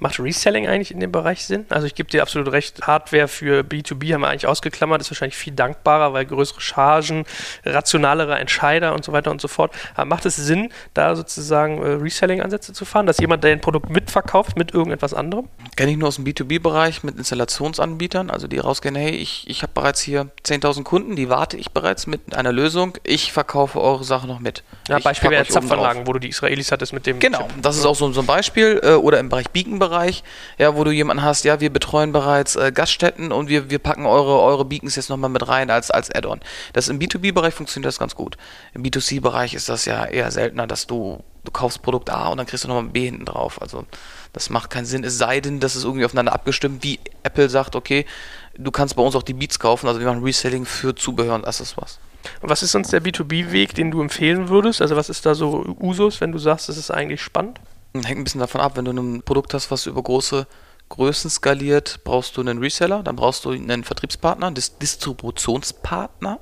Macht 0.00 0.18
Reselling 0.20 0.66
eigentlich 0.68 0.90
in 0.90 1.00
dem 1.00 1.12
Bereich 1.12 1.44
Sinn? 1.46 1.66
Also 1.68 1.86
ich 1.86 1.94
gebe 1.94 2.08
dir 2.10 2.22
absolut 2.22 2.50
recht, 2.52 2.86
Hardware 2.86 3.28
für 3.28 3.62
B2B 3.62 4.14
haben 4.14 4.20
wir 4.22 4.28
eigentlich 4.28 4.46
ausgeklammert, 4.46 5.00
ist 5.00 5.10
wahrscheinlich 5.10 5.36
viel 5.36 5.52
dankbarer, 5.54 6.12
weil 6.12 6.24
größere 6.26 6.60
Chargen, 6.60 7.24
rationalere 7.64 8.38
Entscheider 8.38 8.94
und 8.94 9.04
so 9.04 9.12
weiter 9.12 9.30
und 9.30 9.40
so 9.40 9.48
fort. 9.48 9.72
Aber 9.94 10.04
macht 10.04 10.26
es 10.26 10.36
Sinn, 10.36 10.70
da 10.94 11.16
sozusagen 11.16 11.82
äh, 11.82 11.88
Reselling-Ansätze 11.92 12.72
zu 12.72 12.84
fahren, 12.84 13.06
dass 13.06 13.18
jemand, 13.18 13.44
der 13.44 13.52
ein 13.52 13.60
Produkt 13.60 13.90
mitverkauft 13.90 14.56
mit 14.56 14.72
irgendetwas 14.74 15.14
anderem? 15.14 15.48
Kenne 15.76 15.92
ich 15.92 15.96
nur 15.96 16.08
aus 16.08 16.16
dem 16.16 16.24
B2B-Bereich 16.24 17.02
mit 17.02 17.16
Installationsanbietern, 17.16 18.30
also 18.30 18.46
die 18.48 18.58
rausgehen, 18.58 18.94
hey, 18.94 19.10
ich, 19.10 19.48
ich 19.48 19.62
habe 19.62 19.72
bereits 19.74 20.00
hier 20.00 20.30
10.000 20.44 20.84
Kunden, 20.84 21.16
die 21.16 21.28
warte 21.28 21.56
ich 21.56 21.70
bereits 21.72 22.06
mit 22.06 22.34
einer 22.36 22.52
Lösung, 22.52 22.98
ich 23.02 23.32
verkaufe 23.32 23.80
eure 23.80 24.04
Sache 24.04 24.26
noch 24.26 24.40
mit. 24.40 24.62
Ja, 24.88 24.98
ich 24.98 25.04
Beispiel 25.04 25.30
wäre. 25.30 25.46
Zapfanlagen, 25.46 26.06
wo 26.06 26.12
du 26.12 26.18
die 26.18 26.28
Israelis 26.28 26.72
hattest 26.72 26.92
mit 26.92 27.06
dem 27.06 27.18
Genau, 27.18 27.38
Chip. 27.38 27.62
das 27.62 27.76
ist 27.76 27.84
auch 27.84 27.94
so, 27.94 28.12
so 28.12 28.20
ein 28.20 28.26
Beispiel. 28.26 28.80
Äh, 28.82 28.92
oder 28.94 29.18
im 29.20 29.28
Bereich 29.28 29.50
Beacon-Bereich, 29.56 30.22
ja, 30.58 30.76
wo 30.76 30.84
du 30.84 30.90
jemanden 30.90 31.22
hast, 31.22 31.44
ja, 31.44 31.60
wir 31.60 31.70
betreuen 31.70 32.12
bereits 32.12 32.56
äh, 32.56 32.72
Gaststätten 32.72 33.32
und 33.32 33.48
wir, 33.48 33.70
wir 33.70 33.78
packen 33.78 34.04
eure, 34.04 34.38
eure 34.42 34.66
Beacons 34.66 34.96
jetzt 34.96 35.08
nochmal 35.08 35.30
mit 35.30 35.48
rein 35.48 35.70
als, 35.70 35.90
als 35.90 36.10
Add-on. 36.10 36.40
Das 36.74 36.88
im 36.88 36.98
B2B-Bereich 36.98 37.54
funktioniert 37.54 37.88
das 37.88 37.98
ganz 37.98 38.14
gut. 38.14 38.36
Im 38.74 38.82
B2C-Bereich 38.82 39.54
ist 39.54 39.70
das 39.70 39.86
ja 39.86 40.04
eher 40.04 40.30
seltener, 40.30 40.66
dass 40.66 40.86
du, 40.86 41.24
du 41.44 41.50
kaufst 41.50 41.80
Produkt 41.80 42.10
A 42.10 42.28
und 42.28 42.36
dann 42.36 42.44
kriegst 42.46 42.64
du 42.64 42.68
nochmal 42.68 42.84
ein 42.84 42.92
B 42.92 43.06
hinten 43.06 43.24
drauf. 43.24 43.62
Also 43.62 43.86
das 44.34 44.50
macht 44.50 44.68
keinen 44.68 44.84
Sinn, 44.84 45.04
es 45.04 45.16
sei 45.16 45.40
denn, 45.40 45.58
das 45.58 45.74
ist 45.74 45.84
irgendwie 45.84 46.04
aufeinander 46.04 46.34
abgestimmt, 46.34 46.84
wie 46.84 47.00
Apple 47.22 47.48
sagt, 47.48 47.76
okay, 47.76 48.04
du 48.58 48.70
kannst 48.70 48.94
bei 48.94 49.02
uns 49.02 49.16
auch 49.16 49.22
die 49.22 49.32
Beats 49.32 49.58
kaufen, 49.58 49.88
also 49.88 50.00
wir 50.00 50.06
machen 50.06 50.22
Reselling 50.22 50.66
für 50.66 50.94
Zubehör 50.94 51.34
und 51.34 51.46
Accessoires. 51.46 51.98
Und 52.42 52.50
was 52.50 52.62
ist 52.62 52.72
sonst 52.72 52.92
der 52.92 53.02
B2B-Weg, 53.02 53.74
den 53.74 53.90
du 53.90 54.02
empfehlen 54.02 54.50
würdest? 54.50 54.82
Also 54.82 54.96
was 54.96 55.08
ist 55.08 55.24
da 55.24 55.34
so 55.34 55.76
Usus, 55.80 56.20
wenn 56.20 56.32
du 56.32 56.38
sagst, 56.38 56.68
das 56.68 56.76
ist 56.76 56.90
eigentlich 56.90 57.22
spannend? 57.22 57.58
Hängt 57.94 58.20
ein 58.20 58.24
bisschen 58.24 58.40
davon 58.40 58.60
ab, 58.60 58.76
wenn 58.76 58.84
du 58.84 58.92
ein 58.92 59.22
Produkt 59.22 59.54
hast, 59.54 59.70
was 59.70 59.86
über 59.86 60.02
große 60.02 60.46
Größen 60.88 61.30
skaliert, 61.30 62.00
brauchst 62.04 62.36
du 62.36 62.40
einen 62.40 62.58
Reseller, 62.58 63.02
dann 63.02 63.16
brauchst 63.16 63.44
du 63.44 63.50
einen 63.50 63.82
Vertriebspartner, 63.82 64.46
einen 64.46 64.54
Dis 64.54 64.78
Distributionspartner, 64.78 66.38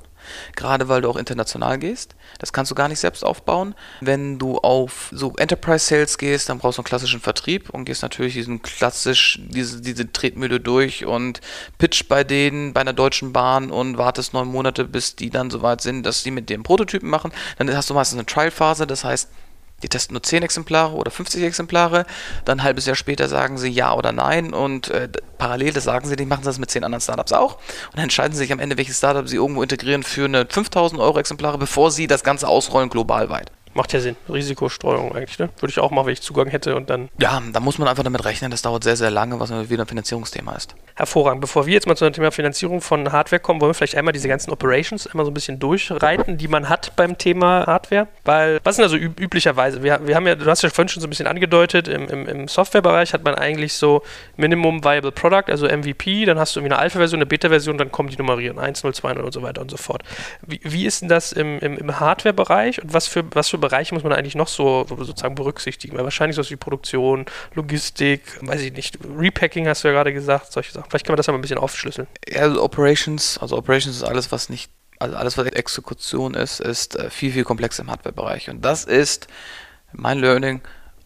gerade 0.55 0.89
weil 0.89 1.01
du 1.01 1.09
auch 1.09 1.17
international 1.17 1.79
gehst. 1.79 2.15
Das 2.39 2.53
kannst 2.53 2.71
du 2.71 2.75
gar 2.75 2.89
nicht 2.89 2.99
selbst 2.99 3.25
aufbauen. 3.25 3.75
Wenn 4.03 4.39
du 4.39 4.59
auf 4.59 5.09
so 5.13 5.33
Enterprise 5.37 5.87
Sales 5.87 6.19
gehst, 6.19 6.51
dann 6.51 6.59
brauchst 6.59 6.77
du 6.77 6.83
einen 6.83 6.87
klassischen 6.87 7.21
Vertrieb 7.21 7.71
und 7.71 7.87
gehst 7.87 8.03
natürlich 8.03 8.35
diesen 8.35 8.61
klassisch, 8.61 9.41
diese, 9.43 9.81
diese 9.81 10.13
Tretmühle 10.13 10.61
durch 10.61 11.07
und 11.07 11.41
pitch 11.79 12.07
bei 12.09 12.23
denen, 12.23 12.75
bei 12.75 12.83
einer 12.83 12.93
Deutschen 12.93 13.33
Bahn 13.33 13.71
und 13.71 13.97
wartest 13.97 14.35
neun 14.35 14.49
Monate, 14.49 14.85
bis 14.85 15.17
die 15.17 15.31
dann 15.31 15.51
soweit 15.51 15.81
sind, 15.81 16.05
dass 16.05 16.23
sie 16.23 16.31
mit 16.31 16.51
dem 16.51 16.65
Prototypen 16.65 17.09
machen. 17.09 17.33
Dann 17.57 17.75
hast 17.75 17.89
du 17.89 17.95
meistens 17.95 18.19
eine 18.19 18.27
Trial-Phase, 18.27 18.87
das 18.87 19.05
heißt, 19.05 19.31
die 19.83 19.89
testen 19.89 20.15
nur 20.15 20.23
10 20.23 20.43
Exemplare 20.43 20.95
oder 20.95 21.11
50 21.11 21.43
Exemplare. 21.43 22.07
Dann 22.45 22.61
ein 22.61 22.63
halbes 22.65 22.87
Jahr 22.87 22.97
später 22.97 23.29
sagen 23.29 23.59
sie 23.59 23.69
ja 23.69 23.95
oder 23.95 24.13
nein. 24.13 24.55
Und 24.55 24.89
äh, 24.89 25.09
parallel, 25.39 25.73
das 25.73 25.85
sagen 25.85 26.09
sie, 26.09 26.17
die 26.17 26.25
machen 26.25 26.45
das 26.45 26.59
mit 26.59 26.71
10 26.71 26.85
anderen 26.85 27.03
Startups 27.03 27.33
auch. 27.33 27.57
Und 27.57 27.97
dann 27.97 28.05
entscheiden 28.05 28.33
sie 28.33 28.39
sich 28.39 28.53
am 28.53 28.61
Ende, 28.61 28.77
welches 28.79 28.99
Startup 28.99 29.29
sie 29.29 29.37
irgendwo 29.37 29.63
integrieren 29.63 30.03
für 30.03 30.25
eine 30.25 30.47
5000 30.49 31.01
Euro 31.01 31.19
Exemplare, 31.19 31.59
bevor 31.59 31.91
sie 31.91 32.07
das 32.07 32.25
Ganze 32.25 32.49
ausrollen 32.49 32.89
global 32.89 33.29
weit. 33.29 33.51
Macht 33.75 33.93
ja 33.93 34.01
Sinn. 34.01 34.17
Risikostreuung 34.29 35.15
eigentlich, 35.15 35.39
ne? 35.39 35.51
Würde 35.59 35.71
ich 35.71 35.79
auch 35.81 35.91
machen, 35.91 36.07
wenn 36.07 36.13
ich 36.13 36.23
Zugang 36.23 36.49
hätte 36.49 36.77
und 36.77 36.91
dann. 36.91 37.09
Ja, 37.19 37.43
da 37.53 37.61
muss 37.61 37.79
man 37.79 37.89
einfach 37.89 38.05
damit 38.05 38.25
rechnen, 38.25 38.51
das 38.51 38.63
dauert 38.63 38.85
sehr, 38.85 38.97
sehr 38.97 39.11
lange, 39.11 39.39
was 39.41 39.51
wieder 39.69 39.85
ein 39.85 39.89
Finanzierungsthema 39.89 40.55
ist. 40.55 40.75
Hervorragend. 40.95 41.41
Bevor 41.41 41.67
wir 41.67 41.75
jetzt 41.75 41.89
mal 41.89 41.97
zu 41.97 42.05
dem 42.05 42.13
Thema 42.13 42.31
Finanzierung 42.31 42.81
von 42.81 43.11
Hardware 43.11 43.41
kommen, 43.41 43.61
wollen 43.61 43.71
wir 43.71 43.75
vielleicht 43.75 43.97
einmal 43.97 44.13
diese 44.13 44.29
ganzen 44.29 44.53
Operations 44.53 45.09
einmal 45.09 45.27
so 45.27 45.33
ein 45.33 45.35
bisschen 45.35 45.59
durchreiten, 45.59 46.39
die 46.39 46.47
man 46.47 46.69
hat 46.69 46.95
beim 46.95 47.19
Thema 47.19 47.67
Hardware. 47.67 48.07
Weil, 48.25 48.61
was 48.63 48.77
sind 48.77 48.85
also 48.85 48.97
üb 48.97 49.19
üblicherweise? 49.19 49.83
Wir, 49.83 50.07
wir 50.07 50.15
haben 50.15 50.27
ja, 50.27 50.37
du 50.37 50.47
hast 50.47 50.63
ja 50.63 50.71
vorhin 50.71 50.89
schon 50.89 51.01
so 51.01 51.09
ein 51.09 51.11
bisschen 51.11 51.27
angedeutet, 51.27 51.89
im, 51.89 52.09
im, 52.09 52.29
im 52.29 52.49
Softwarebereich 52.49 53.13
hat 53.13 53.25
man 53.25 53.35
eigentlich 53.35 53.73
so 53.73 54.03
Minimum 54.37 54.85
Viable 54.85 55.11
Product, 55.11 55.45
also 55.49 55.67
MVP, 55.67 56.27
dann 56.27 56.39
hast 56.39 56.55
du 56.55 56.61
irgendwie 56.61 56.75
eine 56.75 56.83
Alpha-Version, 56.83 57.19
eine 57.19 57.27
Beta-Version, 57.27 57.77
dann 57.77 57.91
kommen 57.91 58.09
die 58.09 58.17
nummerieren, 58.17 58.61
1, 58.61 58.85
0, 58.85 58.95
2, 58.95 59.15
0 59.15 59.25
und 59.25 59.33
so 59.33 59.43
weiter 59.43 59.63
und 59.63 59.71
so 59.71 59.77
fort. 59.77 60.03
Wie, 60.47 60.61
wie 60.63 60.87
ist 60.87 61.03
denn 61.03 61.09
das 61.09 61.33
im, 61.33 61.59
im, 61.59 61.77
im 61.77 61.99
Hardware-Bereich 61.99 62.83
und 62.83 62.93
was 62.93 63.09
für, 63.09 63.25
was 63.35 63.49
für 63.49 63.59
Bereiche 63.69 63.95
muss 63.95 64.03
man 64.03 64.13
eigentlich 64.13 64.35
noch 64.35 64.49
so 64.49 64.85
sozusagen 64.89 65.35
berücksichtigen? 65.35 65.97
Weil 65.97 66.05
wahrscheinlich 66.05 66.37
sowas 66.37 66.51
wie 66.51 66.57
Produktion, 66.57 67.25
Logistik, 67.55 68.23
weiß 68.43 68.61
ich 68.61 68.73
nicht, 68.73 68.99
Repacking 69.17 69.67
hast 69.67 69.85
du 69.85 69.89
ja 69.89 69.95
gerade 69.95 70.13
gesagt, 70.13 70.53
solche 70.53 70.73
Sachen. 70.73 70.91
Vielleicht 70.91 71.07
können 71.07 71.15
wir 71.15 71.19
das 71.19 71.29
aber 71.29 71.39
ein 71.39 71.41
bisschen 71.41 71.59
aufschlüsseln. 71.59 72.07
Ja, 72.29 72.43
also 72.43 72.63
Operations, 72.63 73.39
also 73.39 73.57
Operations 73.57 73.97
ist 73.97 74.03
alles, 74.03 74.31
was 74.33 74.49
nicht, 74.49 74.71
also 74.99 75.17
alles, 75.17 75.39
was 75.39 75.47
Exekution 75.47 76.35
ist, 76.35 76.61
ist 76.61 76.97
äh, 76.97 77.09
viel, 77.09 77.33
viel 77.33 77.45
komplexer 77.45 77.83
im 77.83 77.91
Hardware-Bereich. 77.91 78.51
Und 78.51 78.65
das 78.65 78.85
ist 78.85 79.29
mein 79.93 80.19
Learning, 80.19 80.61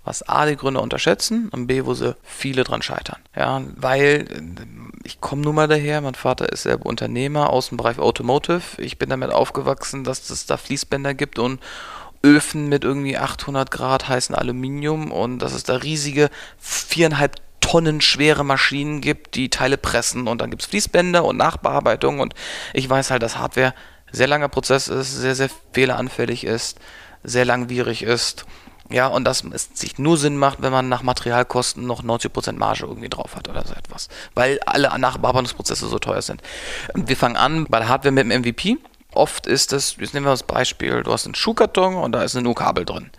was 0.05 0.27
A, 0.27 0.47
die 0.47 0.57
Gründer 0.57 0.83
unterschätzen 0.83 1.51
und 1.51 1.67
B, 1.67 1.85
wo 1.85 1.95
sie 1.95 2.17
viele 2.23 2.65
dran 2.65 2.83
scheitern. 2.83 3.19
Ja, 3.37 3.63
weil 3.77 4.27
äh, 4.31 4.79
ich 5.05 5.21
komme 5.21 5.43
nun 5.43 5.55
mal 5.55 5.69
daher, 5.69 6.01
mein 6.01 6.15
Vater 6.15 6.51
ist 6.51 6.63
selber 6.63 6.87
Unternehmer 6.87 7.51
aus 7.51 7.69
dem 7.69 7.77
Bereich 7.77 7.99
Automotive. 7.99 8.63
Ich 8.79 8.99
bin 8.99 9.11
damit 9.11 9.31
aufgewachsen, 9.31 10.05
dass 10.05 10.29
es 10.31 10.47
da 10.47 10.57
Fließbänder 10.57 11.15
gibt 11.15 11.39
und 11.39 11.61
Öfen 12.23 12.69
mit 12.69 12.85
irgendwie 12.85 13.17
800 13.17 13.71
Grad 13.71 14.09
heißen 14.09 14.35
Aluminium 14.35 15.13
und 15.13 15.39
dass 15.39 15.53
es 15.53 15.63
da 15.65 15.77
riesige 15.77 16.31
viereinhalb 16.59 17.37
Tonnen 17.61 18.01
schwere 18.01 18.45
Maschinen 18.45 19.01
gibt, 19.01 19.35
die 19.35 19.51
Teile 19.51 19.77
pressen 19.77 20.27
und 20.27 20.41
dann 20.41 20.51
gibt 20.51 20.63
es 20.63 20.69
Fließbänder 20.69 21.25
und 21.25 21.37
Nachbearbeitung 21.37 22.21
und 22.21 22.35
ich 22.73 22.89
weiß 22.89 23.11
halt, 23.11 23.23
dass 23.23 23.37
Hardware 23.37 23.75
sehr 24.11 24.27
langer 24.27 24.49
Prozess 24.49 24.89
ist, 24.89 25.15
sehr, 25.15 25.35
sehr 25.35 25.51
fehleranfällig 25.73 26.45
ist, 26.45 26.79
sehr 27.23 27.45
langwierig 27.45 28.03
ist. 28.03 28.47
Ja, 28.91 29.07
und 29.07 29.25
dass 29.25 29.45
es 29.45 29.69
sich 29.75 29.99
nur 29.99 30.17
Sinn 30.17 30.39
macht, 30.39 30.63
wenn 30.63 30.73
man 30.73 30.89
nach 30.89 31.03
Materialkosten 31.03 31.87
noch 31.87 32.03
90% 32.03 32.53
Marge 32.53 32.87
irgendwie 32.87 33.11
drauf 33.11 33.37
hat 33.37 33.47
oder 33.49 33.63
so 33.67 33.75
etwas. 33.75 34.09
Weil 34.35 34.61
alle 34.65 34.99
Nachbearbeitungsprozesse 34.99 35.89
so 35.89 35.99
teuer 35.99 36.23
sind. 36.23 36.41
Wir 36.95 37.17
fangen 37.17 37.37
an 37.37 37.67
bei 37.69 37.81
der 37.81 37.89
Hardware 37.89 38.13
mit 38.13 38.25
dem 38.25 38.41
MVP. 38.41 38.79
Oft 39.19 39.49
ist 39.49 39.73
das, 39.73 39.97
jetzt 39.99 40.15
nehmen 40.15 40.27
wir 40.27 40.31
das 40.31 40.45
Beispiel, 40.45 41.03
du 41.03 41.13
hast 41.13 41.27
einen 41.27 41.35
Schuhkarton 41.35 41.97
und 41.97 42.13
da 42.13 42.23
ist 42.23 42.37
ein 42.37 42.47
U-Kabel 42.47 42.85
drin. 42.85 43.11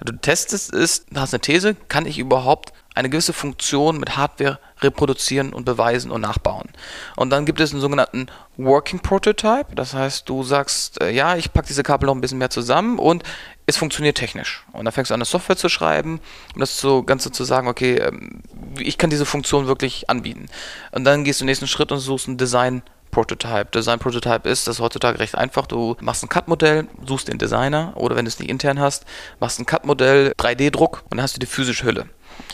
Du 0.00 0.12
testest 0.12 0.72
es, 0.72 1.04
hast 1.16 1.34
eine 1.34 1.40
These, 1.40 1.74
kann 1.88 2.06
ich 2.06 2.20
überhaupt 2.20 2.72
eine 2.94 3.10
gewisse 3.10 3.32
Funktion 3.32 3.98
mit 3.98 4.16
Hardware 4.16 4.60
reproduzieren 4.80 5.52
und 5.52 5.64
beweisen 5.64 6.12
und 6.12 6.20
nachbauen. 6.20 6.68
Und 7.16 7.30
dann 7.30 7.44
gibt 7.44 7.58
es 7.58 7.72
einen 7.72 7.80
sogenannten 7.80 8.28
Working 8.56 9.00
Prototype. 9.00 9.74
Das 9.74 9.94
heißt, 9.94 10.28
du 10.28 10.44
sagst, 10.44 11.02
äh, 11.02 11.10
ja, 11.10 11.34
ich 11.34 11.52
packe 11.52 11.66
diese 11.66 11.82
Kabel 11.82 12.06
noch 12.06 12.14
ein 12.14 12.20
bisschen 12.20 12.38
mehr 12.38 12.50
zusammen 12.50 13.00
und 13.00 13.24
es 13.66 13.76
funktioniert 13.76 14.16
technisch. 14.16 14.64
Und 14.72 14.84
dann 14.84 14.92
fängst 14.92 15.10
du 15.10 15.14
an, 15.14 15.18
eine 15.18 15.24
Software 15.24 15.56
zu 15.56 15.68
schreiben, 15.68 16.20
um 16.54 16.60
das 16.60 16.80
so 16.80 17.02
Ganze 17.02 17.32
zu 17.32 17.42
sagen, 17.42 17.66
okay, 17.66 17.96
ähm, 17.96 18.42
ich 18.78 18.96
kann 18.96 19.10
diese 19.10 19.26
Funktion 19.26 19.66
wirklich 19.66 20.08
anbieten. 20.08 20.46
Und 20.92 21.02
dann 21.02 21.24
gehst 21.24 21.40
du 21.40 21.42
den 21.42 21.48
nächsten 21.48 21.66
Schritt 21.66 21.90
und 21.90 21.98
suchst 21.98 22.28
ein 22.28 22.36
Design 22.36 22.82
Prototype. 23.10 23.66
Design 23.74 23.98
Prototype 23.98 24.48
ist, 24.48 24.66
das 24.66 24.76
ist 24.76 24.80
heutzutage 24.80 25.18
recht 25.18 25.34
einfach. 25.34 25.66
Du 25.66 25.96
machst 26.00 26.22
ein 26.22 26.28
Cut-Modell, 26.28 26.86
suchst 27.06 27.28
den 27.28 27.38
Designer 27.38 27.92
oder 27.96 28.16
wenn 28.16 28.24
du 28.24 28.28
es 28.28 28.38
nicht 28.38 28.50
intern 28.50 28.80
hast, 28.80 29.04
machst 29.40 29.58
ein 29.58 29.66
Cut-Modell, 29.66 30.32
3D-Druck 30.38 31.02
und 31.04 31.16
dann 31.16 31.22
hast 31.22 31.36
du 31.36 31.40
die 31.40 31.46
physische 31.46 31.84
Hülle. 31.84 32.06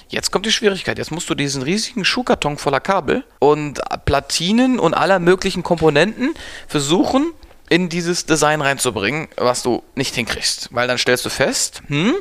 Jetzt 0.09 0.31
kommt 0.31 0.47
die 0.47 0.53
Schwierigkeit. 0.53 0.99
Jetzt 0.99 1.11
musst 1.11 1.29
du 1.29 1.35
diesen 1.35 1.63
riesigen 1.63 2.05
Schuhkarton 2.05 2.59
voller 2.59 2.81
Kabel 2.81 3.25
und 3.39 3.81
Platinen 4.05 4.79
und 4.79 4.95
aller 4.95 5.19
möglichen 5.19 5.63
Komponenten 5.63 6.35
versuchen, 6.69 7.33
in 7.69 7.89
dieses 7.89 8.27
Design 8.27 8.61
reinzubringen, 8.61 9.29
was 9.37 9.63
du 9.63 9.83
nicht 9.95 10.15
hinkriegst. 10.15 10.69
Weil 10.73 10.87
dann 10.87 10.99
stellst 10.99 11.25
du 11.25 11.31
fest, 11.31 11.83
hm, 11.89 12.15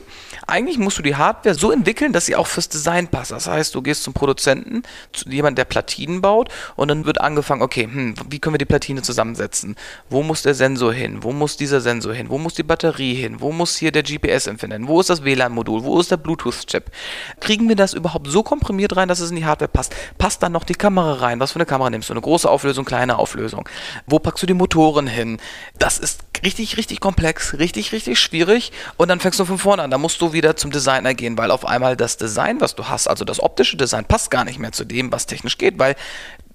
eigentlich 0.47 0.77
musst 0.77 0.97
du 0.97 1.01
die 1.01 1.15
Hardware 1.15 1.55
so 1.55 1.71
entwickeln, 1.71 2.13
dass 2.13 2.25
sie 2.25 2.35
auch 2.35 2.47
fürs 2.47 2.69
Design 2.69 3.07
passt. 3.07 3.31
Das 3.31 3.47
heißt, 3.47 3.73
du 3.75 3.81
gehst 3.81 4.03
zum 4.03 4.13
Produzenten, 4.13 4.83
zu 5.11 5.29
jemandem, 5.29 5.55
der 5.55 5.65
Platinen 5.65 6.21
baut, 6.21 6.49
und 6.75 6.87
dann 6.87 7.05
wird 7.05 7.21
angefangen, 7.21 7.61
okay, 7.61 7.83
hm, 7.83 8.15
wie 8.29 8.39
können 8.39 8.53
wir 8.53 8.59
die 8.59 8.65
Platine 8.65 9.01
zusammensetzen? 9.01 9.75
Wo 10.09 10.23
muss 10.23 10.41
der 10.41 10.53
Sensor 10.53 10.93
hin? 10.93 11.23
Wo 11.23 11.31
muss 11.31 11.57
dieser 11.57 11.81
Sensor 11.81 12.13
hin? 12.13 12.29
Wo 12.29 12.37
muss 12.37 12.53
die 12.53 12.63
Batterie 12.63 13.15
hin? 13.15 13.39
Wo 13.39 13.51
muss 13.51 13.77
hier 13.77 13.91
der 13.91 14.03
GPS-Empfänger 14.03 14.75
hin? 14.75 14.87
Wo 14.87 14.99
ist 14.99 15.09
das 15.09 15.23
WLAN-Modul? 15.23 15.83
Wo 15.83 15.99
ist 15.99 16.11
der 16.11 16.17
Bluetooth-Chip? 16.17 16.91
Kriegen 17.39 17.69
wir 17.69 17.75
das 17.75 17.93
überhaupt 17.93 18.27
so 18.27 18.43
komprimiert 18.43 18.95
rein, 18.95 19.07
dass 19.07 19.19
es 19.19 19.29
in 19.29 19.35
die 19.37 19.45
Hardware 19.45 19.69
passt? 19.69 19.95
Passt 20.17 20.43
dann 20.43 20.51
noch 20.51 20.63
die 20.63 20.75
Kamera 20.75 21.13
rein? 21.13 21.39
Was 21.39 21.53
für 21.53 21.57
eine 21.57 21.65
Kamera 21.65 21.89
nimmst 21.89 22.09
du? 22.09 22.13
Eine 22.13 22.21
große 22.21 22.49
Auflösung, 22.49 22.85
kleine 22.85 23.17
Auflösung? 23.17 23.67
Wo 24.07 24.19
packst 24.19 24.43
du 24.43 24.47
die 24.47 24.53
Motoren 24.53 25.07
hin? 25.07 25.39
Das 25.79 25.97
ist 25.99 26.21
richtig, 26.43 26.77
richtig 26.77 26.99
komplex, 26.99 27.57
richtig, 27.57 27.91
richtig 27.91 28.19
schwierig. 28.19 28.71
Und 28.97 29.07
dann 29.07 29.19
fängst 29.19 29.39
du 29.39 29.45
von 29.45 29.57
vorne 29.57 29.83
an. 29.83 29.91
Da 29.91 29.97
musst 29.97 30.21
du 30.21 30.32
wieder 30.33 30.55
zum 30.55 30.71
Designer 30.71 31.13
gehen, 31.13 31.37
weil 31.37 31.51
auf 31.51 31.65
einmal 31.65 31.95
das 31.95 32.17
Design, 32.17 32.59
was 32.61 32.75
du 32.75 32.87
hast, 32.89 33.07
also 33.07 33.25
das 33.25 33.41
optische 33.41 33.77
Design, 33.77 34.05
passt 34.05 34.31
gar 34.31 34.43
nicht 34.43 34.59
mehr 34.59 34.71
zu 34.71 34.85
dem, 34.85 35.11
was 35.11 35.25
technisch 35.25 35.57
geht, 35.57 35.79
weil 35.79 35.95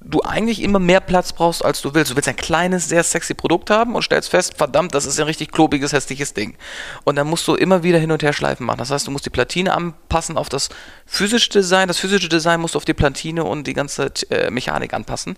du 0.01 0.21
eigentlich 0.23 0.63
immer 0.63 0.79
mehr 0.79 1.01
Platz 1.01 1.33
brauchst, 1.33 1.65
als 1.65 1.83
du 1.83 1.93
willst. 1.93 2.11
Du 2.11 2.17
willst 2.17 2.29
ein 2.29 2.37
kleines, 2.37 2.89
sehr 2.89 3.03
sexy 3.03 3.35
Produkt 3.35 3.69
haben 3.69 3.95
und 3.95 4.03
stellst 4.03 4.31
fest, 4.31 4.55
verdammt, 4.57 4.95
das 4.95 5.07
ist 5.07 5.19
ein 5.19 5.27
richtig 5.27 5.51
klobiges, 5.51 5.93
hässliches 5.93 6.35
Ding. 6.35 6.57
Und 7.05 7.17
dann 7.17 7.27
musst 7.27 7.47
du 7.49 7.55
immer 7.55 7.83
wieder 7.83 7.99
hin 7.99 8.13
und 8.13 8.23
her 8.23 8.33
Schleifen 8.33 8.65
machen. 8.65 8.79
Das 8.79 8.91
heißt, 8.91 9.07
du 9.07 9.11
musst 9.11 9.27
die 9.27 9.31
Platine 9.31 9.75
anpassen 9.75 10.37
auf 10.37 10.49
das 10.49 10.69
physische 11.05 11.51
Design. 11.51 11.89
Das 11.89 11.99
physische 11.99 12.29
Design 12.29 12.61
musst 12.61 12.75
du 12.75 12.79
auf 12.79 12.85
die 12.85 12.95
Platine 12.95 13.45
und 13.45 13.67
die 13.67 13.75
ganze 13.75 14.13
äh, 14.31 14.51
Mechanik 14.51 14.95
anpassen. 14.95 15.37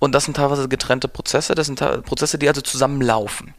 Und 0.00 0.12
das 0.14 0.24
sind 0.24 0.36
teilweise 0.36 0.68
getrennte 0.68 1.08
Prozesse. 1.08 1.54
Das 1.54 1.66
sind 1.66 1.78
Prozesse, 2.04 2.38
die 2.38 2.48
also 2.48 2.62
zusammenlaufen. 2.62 3.54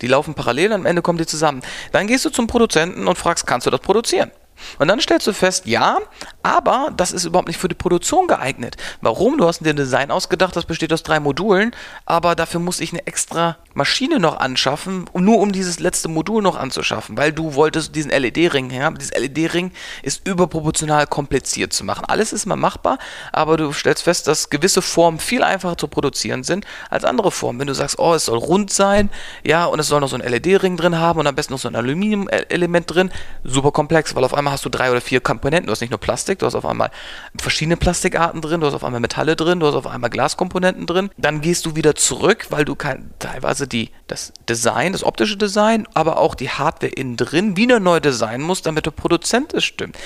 Die 0.00 0.06
laufen 0.06 0.34
parallel 0.34 0.68
und 0.68 0.80
am 0.80 0.86
Ende 0.86 1.02
kommen 1.02 1.18
die 1.18 1.26
zusammen. 1.26 1.62
Dann 1.92 2.06
gehst 2.06 2.24
du 2.24 2.30
zum 2.30 2.46
Produzenten 2.46 3.08
und 3.08 3.18
fragst, 3.18 3.46
kannst 3.46 3.66
du 3.66 3.70
das 3.70 3.80
produzieren? 3.80 4.30
Und 4.78 4.88
dann 4.88 5.00
stellst 5.00 5.26
du 5.26 5.32
fest, 5.32 5.66
ja, 5.66 5.98
aber 6.42 6.92
das 6.96 7.12
ist 7.12 7.24
überhaupt 7.24 7.48
nicht 7.48 7.58
für 7.58 7.68
die 7.68 7.74
Produktion 7.74 8.26
geeignet. 8.26 8.76
Warum? 9.00 9.38
Du 9.38 9.46
hast 9.46 9.64
dir 9.64 9.70
ein 9.70 9.76
Design 9.76 10.10
ausgedacht, 10.10 10.56
das 10.56 10.64
besteht 10.64 10.92
aus 10.92 11.02
drei 11.02 11.20
Modulen, 11.20 11.74
aber 12.04 12.34
dafür 12.34 12.60
muss 12.60 12.80
ich 12.80 12.92
eine 12.92 13.06
extra 13.06 13.56
Maschine 13.74 14.18
noch 14.18 14.38
anschaffen, 14.38 15.04
nur 15.14 15.38
um 15.38 15.52
dieses 15.52 15.80
letzte 15.80 16.08
Modul 16.08 16.42
noch 16.42 16.56
anzuschaffen, 16.56 17.16
weil 17.18 17.32
du 17.32 17.54
wolltest 17.54 17.94
diesen 17.94 18.10
LED-Ring 18.10 18.72
haben. 18.72 18.96
Dieses 18.96 19.14
LED-Ring 19.14 19.70
ist 20.02 20.26
überproportional 20.26 21.06
kompliziert 21.06 21.72
zu 21.72 21.84
machen. 21.84 22.04
Alles 22.06 22.32
ist 22.32 22.46
mal 22.46 22.56
machbar, 22.56 22.98
aber 23.32 23.56
du 23.56 23.72
stellst 23.72 24.02
fest, 24.02 24.26
dass 24.28 24.48
gewisse 24.48 24.80
Formen 24.80 25.18
viel 25.18 25.42
einfacher 25.42 25.76
zu 25.76 25.88
produzieren 25.88 26.42
sind 26.42 26.64
als 26.88 27.04
andere 27.04 27.30
Formen. 27.30 27.60
Wenn 27.60 27.66
du 27.66 27.74
sagst, 27.74 27.98
oh, 27.98 28.14
es 28.14 28.24
soll 28.24 28.38
rund 28.38 28.72
sein, 28.72 29.10
ja, 29.44 29.66
und 29.66 29.78
es 29.78 29.88
soll 29.88 30.00
noch 30.00 30.08
so 30.08 30.16
ein 30.16 30.22
LED-Ring 30.22 30.76
drin 30.76 30.98
haben 30.98 31.20
und 31.20 31.26
am 31.26 31.34
besten 31.34 31.52
noch 31.52 31.60
so 31.60 31.68
ein 31.68 31.76
Aluminium-Element 31.76 32.94
drin, 32.94 33.10
super 33.44 33.72
komplex, 33.72 34.14
weil 34.14 34.24
auf 34.24 34.34
einmal 34.34 34.45
hast 34.52 34.64
du 34.64 34.68
drei 34.68 34.90
oder 34.90 35.00
vier 35.00 35.20
Komponenten. 35.20 35.66
Du 35.66 35.72
hast 35.72 35.80
nicht 35.80 35.90
nur 35.90 36.00
Plastik, 36.00 36.38
du 36.38 36.46
hast 36.46 36.54
auf 36.54 36.66
einmal 36.66 36.90
verschiedene 37.38 37.76
Plastikarten 37.76 38.40
drin, 38.40 38.60
du 38.60 38.66
hast 38.66 38.74
auf 38.74 38.84
einmal 38.84 39.00
Metalle 39.00 39.36
drin, 39.36 39.60
du 39.60 39.66
hast 39.66 39.74
auf 39.74 39.86
einmal 39.86 40.10
Glaskomponenten 40.10 40.86
drin. 40.86 41.10
Dann 41.16 41.40
gehst 41.40 41.66
du 41.66 41.76
wieder 41.76 41.94
zurück, 41.94 42.46
weil 42.50 42.64
du 42.64 42.74
kein, 42.74 43.10
teilweise 43.18 43.66
die, 43.66 43.90
das 44.06 44.32
Design, 44.48 44.92
das 44.92 45.04
optische 45.04 45.36
Design, 45.36 45.86
aber 45.94 46.18
auch 46.18 46.34
die 46.34 46.50
Hardware 46.50 46.92
innen 46.92 47.16
drin 47.16 47.56
wieder 47.56 47.80
neu 47.80 48.00
designen 48.00 48.46
musst, 48.46 48.66
damit 48.66 48.86
der 48.86 48.90
Produzent 48.90 49.54
es 49.54 49.64
stimmt. 49.64 49.96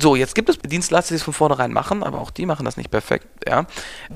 So, 0.00 0.16
jetzt 0.16 0.34
gibt 0.34 0.48
es 0.48 0.58
Dienstleister, 0.58 1.10
die 1.10 1.16
es 1.16 1.22
von 1.22 1.34
vornherein 1.34 1.72
machen, 1.72 2.02
aber 2.02 2.20
auch 2.20 2.30
die 2.30 2.46
machen 2.46 2.64
das 2.64 2.76
nicht 2.76 2.90
perfekt. 2.90 3.26
Ja. 3.46 3.66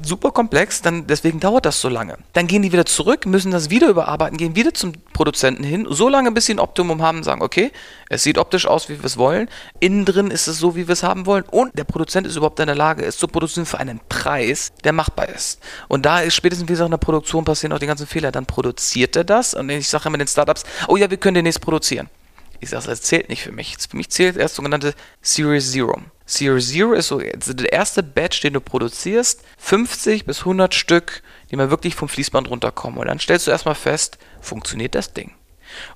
Super 0.03 0.31
komplex, 0.31 0.83
dann 0.83 1.07
deswegen 1.07 1.41
dauert 1.41 1.67
das 1.67 1.81
so 1.81 1.89
lange. 1.89 2.19
Dann 2.33 2.47
gehen 2.47 2.63
die 2.63 2.73
wieder 2.73 2.87
zurück, 2.87 3.27
müssen 3.27 3.51
das 3.51 3.71
wieder 3.71 3.89
überarbeiten, 3.89 4.37
gehen 4.39 4.55
wieder 4.55 4.75
zum 4.75 4.93
Produzenten 5.23 5.63
hin, 5.63 5.87
so 5.89 6.09
lange 6.09 6.33
bis 6.33 6.47
sie 6.47 6.55
ein 6.55 6.59
Optimum 6.59 7.01
haben, 7.01 7.23
sagen, 7.23 7.43
okay, 7.43 7.71
es 8.09 8.25
sieht 8.25 8.39
optisch 8.39 8.67
aus, 8.67 8.89
wie 8.89 8.99
wir 8.99 9.05
es 9.05 9.17
wollen, 9.17 9.49
innen 9.79 10.05
drin 10.05 10.33
ist 10.33 10.49
es 10.49 10.59
so, 10.59 10.75
wie 10.75 10.89
wir 10.89 10.95
es 10.95 11.05
haben 11.05 11.27
wollen 11.27 11.45
und 11.49 11.79
der 11.79 11.85
Produzent 11.85 12.27
ist 12.27 12.35
überhaupt 12.35 12.59
in 12.59 12.67
der 12.67 12.75
Lage, 12.75 13.05
es 13.05 13.19
zu 13.19 13.29
produzieren 13.29 13.65
für 13.65 13.79
einen 13.79 14.01
Preis, 14.09 14.73
der 14.83 14.93
machbar 14.93 15.29
ist. 15.29 15.61
Und 15.87 16.05
da 16.07 16.19
ist 16.23 16.35
spätestens, 16.35 16.69
wie 16.69 16.73
gesagt, 16.73 16.89
in 16.89 16.91
der 16.91 16.99
Produktion 16.99 17.45
passieren 17.45 17.73
auch 17.73 17.79
die 17.79 17.87
ganzen 17.87 18.09
Fehler. 18.09 18.33
Dann 18.33 18.47
produziert 18.47 19.15
er 19.15 19.23
das 19.23 19.55
und 19.55 19.71
ich 19.71 19.89
sage 19.89 20.09
immer 20.09 20.19
den 20.19 20.27
Startups, 20.27 20.65
oh 20.89 20.97
ja, 20.97 21.09
wir 21.09 21.19
können 21.19 21.37
demnächst 21.37 21.61
produzieren. 21.61 22.09
Ich 22.59 22.71
sage, 22.71 22.89
das 22.89 23.03
zählt 23.03 23.29
nicht 23.29 23.45
für 23.45 23.53
mich. 23.53 23.77
Für 23.89 23.97
mich 23.97 24.09
zählt 24.09 24.37
erst 24.37 24.57
sogenannte 24.57 24.93
Series 25.21 25.71
Zero. 25.71 26.01
Series 26.27 26.69
Zero 26.69 26.95
ist 26.95 27.07
so 27.09 27.21
der 27.21 27.73
erste 27.73 28.03
Batch, 28.03 28.41
den 28.41 28.55
du 28.55 28.61
produzierst, 28.61 29.45
50 29.59 30.27
bis 30.27 30.41
100 30.41 30.75
Stück, 30.75 31.23
die 31.53 31.57
mal 31.57 31.71
wirklich 31.71 31.95
vom 31.95 32.09
Fließband 32.09 32.51
runterkommen. 32.51 32.99
Und 32.99 33.07
dann 33.07 33.21
stellst 33.21 33.47
du 33.47 33.51
erstmal 33.53 33.75
fest, 33.75 34.19
funktioniert 34.41 34.95
das 34.95 35.13
Ding? 35.13 35.33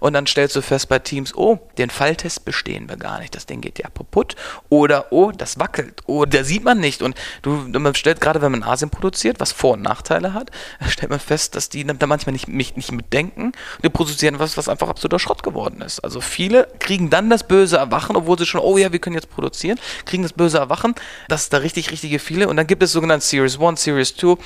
Und 0.00 0.12
dann 0.12 0.26
stellst 0.26 0.56
du 0.56 0.62
fest 0.62 0.88
bei 0.88 0.98
Teams, 0.98 1.34
oh, 1.34 1.58
den 1.78 1.90
Falltest 1.90 2.44
bestehen 2.44 2.88
wir 2.88 2.96
gar 2.96 3.18
nicht, 3.18 3.34
das 3.34 3.46
Ding 3.46 3.60
geht 3.60 3.78
ja 3.78 3.88
kaputt. 3.88 4.36
Oder, 4.68 5.06
oh, 5.10 5.32
das 5.32 5.58
wackelt. 5.58 6.02
Oder 6.06 6.44
sieht 6.44 6.64
man 6.64 6.78
nicht. 6.78 7.02
Und 7.02 7.16
du, 7.42 7.50
man 7.50 7.94
stellt, 7.94 8.20
gerade 8.20 8.42
wenn 8.42 8.52
man 8.52 8.62
Asien 8.62 8.90
produziert, 8.90 9.40
was 9.40 9.52
Vor- 9.52 9.74
und 9.74 9.82
Nachteile 9.82 10.34
hat, 10.34 10.50
stellt 10.88 11.10
man 11.10 11.20
fest, 11.20 11.54
dass 11.56 11.68
die 11.68 11.84
da 11.84 12.06
manchmal 12.06 12.32
nicht, 12.32 12.48
nicht, 12.48 12.76
nicht 12.76 12.92
mitdenken. 12.92 13.52
Die 13.82 13.88
produzieren 13.88 14.38
was, 14.38 14.56
was 14.56 14.68
einfach 14.68 14.88
absoluter 14.88 15.18
Schrott 15.18 15.42
geworden 15.42 15.80
ist. 15.80 16.00
Also 16.00 16.20
viele 16.20 16.68
kriegen 16.78 17.10
dann 17.10 17.30
das 17.30 17.46
böse 17.46 17.76
Erwachen, 17.76 18.16
obwohl 18.16 18.38
sie 18.38 18.46
schon, 18.46 18.60
oh 18.60 18.76
ja, 18.76 18.92
wir 18.92 18.98
können 18.98 19.14
jetzt 19.14 19.30
produzieren, 19.30 19.78
kriegen 20.04 20.22
das 20.22 20.32
böse 20.32 20.58
Erwachen. 20.58 20.94
Das 21.28 21.42
ist 21.42 21.52
da 21.52 21.58
richtig, 21.58 21.90
richtige 21.90 22.18
viele. 22.18 22.48
Und 22.48 22.56
dann 22.56 22.66
gibt 22.66 22.82
es 22.82 22.92
sogenannte 22.92 23.24
Series 23.24 23.58
1, 23.60 23.82
Series 23.82 24.16
2. 24.16 24.36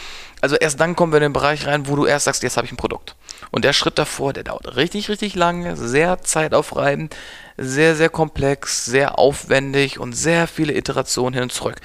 Also 0.41 0.57
erst 0.57 0.81
dann 0.81 0.97
kommen 0.97 1.13
wir 1.13 1.19
in 1.19 1.25
den 1.25 1.33
Bereich 1.33 1.67
rein, 1.67 1.87
wo 1.87 1.97
du 1.97 2.07
erst 2.07 2.25
sagst, 2.25 2.43
jetzt 2.43 2.57
habe 2.57 2.67
ich 2.67 2.73
ein 2.73 2.77
Produkt. 2.77 3.15
Und 3.51 3.65
der 3.65 3.73
Schritt 3.73 3.99
davor, 3.99 4.33
der 4.33 4.45
dauert 4.45 4.77
richtig, 4.77 5.09
richtig 5.09 5.35
lange, 5.35 5.77
sehr 5.77 6.23
zeitaufreibend, 6.23 7.17
sehr, 7.57 7.95
sehr 7.97 8.09
komplex, 8.09 8.85
sehr 8.85 9.19
aufwendig 9.19 9.99
und 9.99 10.13
sehr 10.13 10.47
viele 10.47 10.75
Iterationen 10.75 11.35
hin 11.35 11.45
und 11.45 11.53
zurück. 11.53 11.77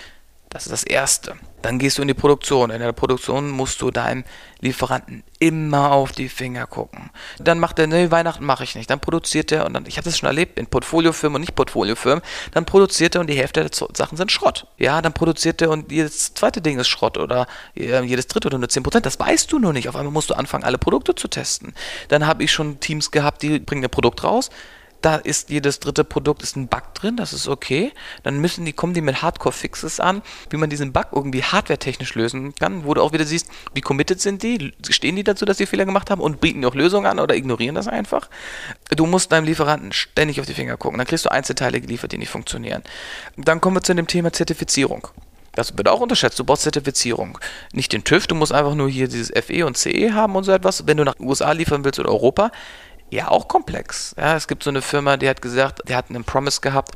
Das 0.56 0.68
ist 0.68 0.72
das 0.72 0.84
Erste. 0.86 1.36
Dann 1.62 1.80
gehst 1.80 1.98
du 1.98 2.02
in 2.02 2.08
die 2.08 2.14
Produktion. 2.14 2.70
In 2.72 2.80
der 2.80 2.94
Produktion 2.94 3.50
musst 3.50 3.82
du 3.82 3.92
deinem 3.92 4.24
Lieferanten 4.62 5.22
immer 5.38 5.92
auf 5.92 6.14
die 6.14 6.30
Finger 6.30 6.66
gucken. 6.66 7.10
Dann 7.40 7.60
macht 7.60 7.78
er, 7.78 7.88
nee, 7.88 8.10
Weihnachten 8.10 8.46
mache 8.46 8.64
ich 8.64 8.74
nicht. 8.74 8.90
Dann 8.90 9.02
produziert 9.02 9.52
er, 9.52 9.66
und 9.66 9.74
dann, 9.74 9.86
ich 9.86 9.98
habe 9.98 10.06
das 10.06 10.18
schon 10.18 10.28
erlebt, 10.28 10.58
in 10.58 10.68
Portfoliofirmen 10.68 11.36
und 11.36 11.42
nicht 11.42 11.56
Portfoliofirmen, 11.56 12.24
dann 12.54 12.64
produziert 12.64 13.16
er 13.16 13.22
und 13.22 13.28
die 13.28 13.36
Hälfte 13.36 13.68
der 13.68 13.70
Sachen 13.94 14.18
sind 14.18 14.32
Schrott. 14.32 14.68
Ja, 14.78 15.02
dann 15.02 15.12
produziert 15.12 15.62
er 15.62 15.72
und 15.72 15.92
jedes 15.92 16.34
zweite 16.34 16.62
Ding 16.62 16.80
ist 16.80 16.88
Schrott 16.88 17.18
oder 17.18 17.48
jedes 17.76 18.28
dritte 18.28 18.48
oder 18.48 18.58
nur 18.58 18.70
10%. 18.70 19.02
Das 19.02 19.20
weißt 19.20 19.52
du 19.52 19.60
nur 19.60 19.74
nicht. 19.74 19.90
Auf 19.90 19.98
einmal 19.98 20.14
musst 20.14 20.30
du 20.30 20.36
anfangen, 20.36 20.64
alle 20.64 20.78
Produkte 20.78 21.16
zu 21.16 21.28
testen. 21.28 21.74
Dann 22.08 22.26
habe 22.26 22.46
ich 22.46 22.54
schon 22.54 22.80
Teams 22.80 23.12
gehabt, 23.12 23.42
die 23.42 23.60
bringen 23.60 23.84
ein 23.84 23.90
Produkt 23.90 24.24
raus, 24.24 24.52
da 25.06 25.18
ist 25.18 25.52
jedes 25.52 25.80
dritte 25.80 26.04
Produkt 26.04 26.42
ist 26.42 26.56
ein 26.56 26.68
Bug 26.68 26.96
drin, 26.96 27.16
das 27.16 27.32
ist 27.32 27.48
okay. 27.48 27.94
Dann 28.24 28.40
müssen 28.40 28.66
die, 28.66 28.74
kommen 28.74 28.96
die 28.96 29.02
mit 29.02 29.22
Hardcore-Fixes 29.22 30.00
an, 30.00 30.24
wie 30.50 30.58
man 30.58 30.72
diesen 30.72 30.94
Bug 30.94 31.06
irgendwie 31.12 31.44
hardware-technisch 31.44 32.16
lösen 32.16 32.56
kann, 32.56 32.86
wo 32.86 32.96
du 32.96 33.04
auch 33.04 33.14
wieder 33.14 33.26
siehst, 33.26 33.48
wie 33.76 33.82
committed 33.82 34.20
sind 34.20 34.42
die, 34.42 34.74
stehen 34.90 35.16
die 35.16 35.24
dazu, 35.24 35.46
dass 35.46 35.60
sie 35.60 35.68
Fehler 35.68 35.86
gemacht 35.86 36.10
haben 36.10 36.22
und 36.22 36.42
bieten 36.42 36.66
auch 36.66 36.74
Lösungen 36.74 37.06
an 37.06 37.20
oder 37.20 37.36
ignorieren 37.36 37.76
das 37.76 37.88
einfach. 37.88 38.30
Du 38.96 39.06
musst 39.06 39.32
deinem 39.32 39.46
Lieferanten 39.46 39.92
ständig 39.92 40.40
auf 40.40 40.48
die 40.48 40.56
Finger 40.56 40.76
gucken, 40.76 40.98
dann 40.98 41.06
kriegst 41.06 41.26
du 41.26 41.32
Einzelteile 41.32 41.80
geliefert, 41.82 42.12
die 42.12 42.18
nicht 42.18 42.30
funktionieren. 42.32 42.82
Dann 43.38 43.62
kommen 43.62 43.76
wir 43.76 43.84
zu 43.84 43.94
dem 43.94 44.08
Thema 44.08 44.34
Zertifizierung. 44.34 45.08
Das 45.54 45.78
wird 45.78 45.88
auch 45.88 46.02
unterschätzt. 46.02 46.38
Du 46.40 46.44
brauchst 46.44 46.64
Zertifizierung. 46.64 47.38
Nicht 47.72 47.94
den 47.94 48.04
TÜV, 48.04 48.28
du 48.28 48.36
musst 48.36 48.52
einfach 48.52 48.76
nur 48.76 48.90
hier 48.90 49.08
dieses 49.08 49.32
FE 49.46 49.66
und 49.66 49.78
CE 49.78 50.14
haben 50.14 50.36
und 50.36 50.44
so 50.44 50.52
etwas. 50.52 50.86
Wenn 50.88 50.98
du 50.98 51.06
nach 51.06 51.16
USA 51.20 51.52
liefern 51.54 51.86
willst 51.86 52.00
oder 52.00 52.10
Europa, 52.10 52.52
ja 53.16 53.30
auch 53.30 53.48
komplex. 53.48 54.16
Ja, 54.18 54.36
es 54.36 54.48
gibt 54.48 54.64
so 54.64 54.70
eine 54.70 54.82
Firma, 54.82 55.18
die 55.18 55.30
hat 55.30 55.42
gesagt, 55.42 55.82
die 55.88 55.96
hat 55.96 56.10
einen 56.10 56.24
Promise 56.24 56.62
gehabt, 56.62 56.92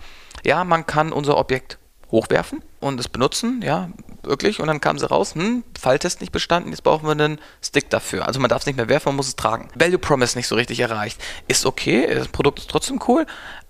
ja, 0.45 0.63
man 0.63 0.85
kann 0.85 1.11
unser 1.11 1.37
Objekt 1.37 1.77
hochwerfen 2.11 2.63
und 2.79 2.99
es 2.99 3.07
benutzen, 3.07 3.61
ja, 3.63 3.89
wirklich. 4.23 4.59
Und 4.59 4.67
dann 4.67 4.81
kam 4.81 4.97
sie 4.97 5.07
raus, 5.07 5.35
hm, 5.35 5.63
Falltest 5.79 6.21
nicht 6.21 6.31
bestanden, 6.31 6.71
jetzt 6.71 6.83
brauchen 6.83 7.05
wir 7.05 7.11
einen 7.11 7.39
Stick 7.61 7.89
dafür. 7.89 8.27
Also 8.27 8.39
man 8.39 8.49
darf 8.49 8.61
es 8.61 8.65
nicht 8.65 8.77
mehr 8.77 8.89
werfen, 8.89 9.09
man 9.09 9.15
muss 9.17 9.27
es 9.27 9.35
tragen. 9.35 9.69
Value 9.75 9.99
Promise 9.99 10.37
nicht 10.37 10.47
so 10.47 10.55
richtig 10.55 10.79
erreicht. 10.79 11.21
Ist 11.47 11.65
okay, 11.65 12.13
das 12.13 12.27
Produkt 12.27 12.59
ist 12.59 12.69
trotzdem 12.69 12.99
cool, 13.07 13.25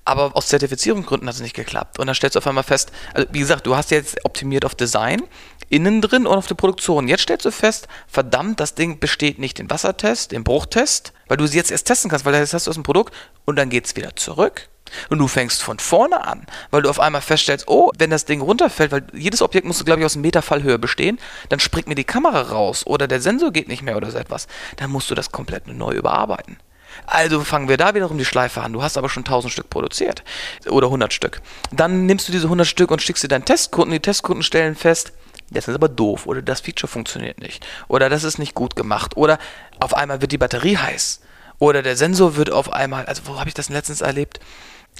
aber 0.05 0.35
aus 0.35 0.47
Zertifizierungsgründen 0.47 1.27
hat 1.27 1.35
es 1.35 1.41
nicht 1.41 1.55
geklappt. 1.55 1.99
Und 1.99 2.07
dann 2.07 2.15
stellst 2.15 2.35
du 2.35 2.39
auf 2.39 2.47
einmal 2.47 2.63
fest, 2.63 2.91
also 3.13 3.27
wie 3.31 3.39
gesagt, 3.39 3.67
du 3.67 3.75
hast 3.75 3.91
jetzt 3.91 4.25
optimiert 4.25 4.65
auf 4.65 4.75
Design, 4.75 5.21
innen 5.69 6.01
drin 6.01 6.25
und 6.25 6.35
auf 6.35 6.47
die 6.47 6.55
Produktion. 6.55 7.07
Jetzt 7.07 7.21
stellst 7.21 7.45
du 7.45 7.51
fest, 7.51 7.87
verdammt, 8.07 8.59
das 8.59 8.75
Ding 8.75 8.99
besteht 8.99 9.39
nicht 9.39 9.59
den 9.59 9.69
Wassertest, 9.69 10.31
den 10.31 10.43
Bruchtest, 10.43 11.13
weil 11.27 11.37
du 11.37 11.47
sie 11.47 11.57
jetzt 11.57 11.71
erst 11.71 11.87
testen 11.87 12.09
kannst, 12.09 12.25
weil 12.25 12.33
jetzt 12.33 12.53
hast 12.53 12.67
du 12.67 12.71
aus 12.71 12.75
dem 12.75 12.83
Produkt 12.83 13.13
und 13.45 13.55
dann 13.55 13.69
geht 13.69 13.85
es 13.85 13.95
wieder 13.95 14.15
zurück. 14.15 14.67
Und 15.09 15.19
du 15.19 15.27
fängst 15.27 15.61
von 15.61 15.77
vorne 15.77 16.25
an, 16.25 16.47
weil 16.71 16.81
du 16.81 16.89
auf 16.89 16.99
einmal 16.99 17.21
feststellst, 17.21 17.67
oh, 17.67 17.91
wenn 17.99 18.09
das 18.09 18.25
Ding 18.25 18.41
runterfällt, 18.41 18.91
weil 18.91 19.05
jedes 19.13 19.41
Objekt 19.43 19.67
muss, 19.67 19.85
glaube 19.85 20.01
ich, 20.01 20.05
aus 20.05 20.15
einem 20.15 20.23
Meter 20.23 20.41
Fallhöhe 20.41 20.79
bestehen, 20.79 21.19
dann 21.49 21.59
springt 21.59 21.87
mir 21.87 21.95
die 21.95 22.03
Kamera 22.03 22.41
raus 22.41 22.85
oder 22.87 23.07
der 23.07 23.21
Sensor 23.21 23.51
geht 23.51 23.67
nicht 23.67 23.83
mehr 23.83 23.97
oder 23.97 24.09
so 24.09 24.17
etwas. 24.17 24.47
Dann 24.77 24.89
musst 24.89 25.11
du 25.11 25.15
das 25.15 25.31
komplett 25.31 25.67
neu 25.67 25.93
überarbeiten. 25.93 26.57
Also 27.05 27.43
fangen 27.43 27.69
wir 27.69 27.77
da 27.77 27.95
wiederum 27.95 28.17
die 28.17 28.25
Schleife 28.25 28.61
an. 28.61 28.73
Du 28.73 28.81
hast 28.81 28.97
aber 28.97 29.09
schon 29.09 29.21
1000 29.21 29.51
Stück 29.51 29.69
produziert 29.69 30.23
oder 30.69 30.87
100 30.87 31.13
Stück. 31.13 31.41
Dann 31.71 32.05
nimmst 32.05 32.27
du 32.27 32.31
diese 32.31 32.45
100 32.45 32.67
Stück 32.67 32.91
und 32.91 33.01
schickst 33.01 33.21
sie 33.21 33.27
deinen 33.27 33.45
Testkunden. 33.45 33.91
Die 33.91 33.99
Testkunden 33.99 34.43
stellen 34.43 34.75
fest, 34.75 35.13
das 35.51 35.67
ist 35.67 35.75
aber 35.75 35.89
doof 35.89 36.27
oder 36.27 36.41
das 36.41 36.61
Feature 36.61 36.87
funktioniert 36.87 37.39
nicht 37.39 37.65
oder 37.87 38.09
das 38.09 38.23
ist 38.23 38.37
nicht 38.37 38.53
gut 38.53 38.75
gemacht 38.75 39.17
oder 39.17 39.39
auf 39.79 39.95
einmal 39.95 40.21
wird 40.21 40.31
die 40.31 40.37
Batterie 40.37 40.77
heiß 40.77 41.21
oder 41.57 41.81
der 41.81 41.95
Sensor 41.95 42.35
wird 42.35 42.51
auf 42.51 42.71
einmal, 42.71 43.05
also 43.05 43.23
wo 43.25 43.39
habe 43.39 43.49
ich 43.49 43.53
das 43.53 43.69
letztens 43.69 44.01
erlebt? 44.01 44.39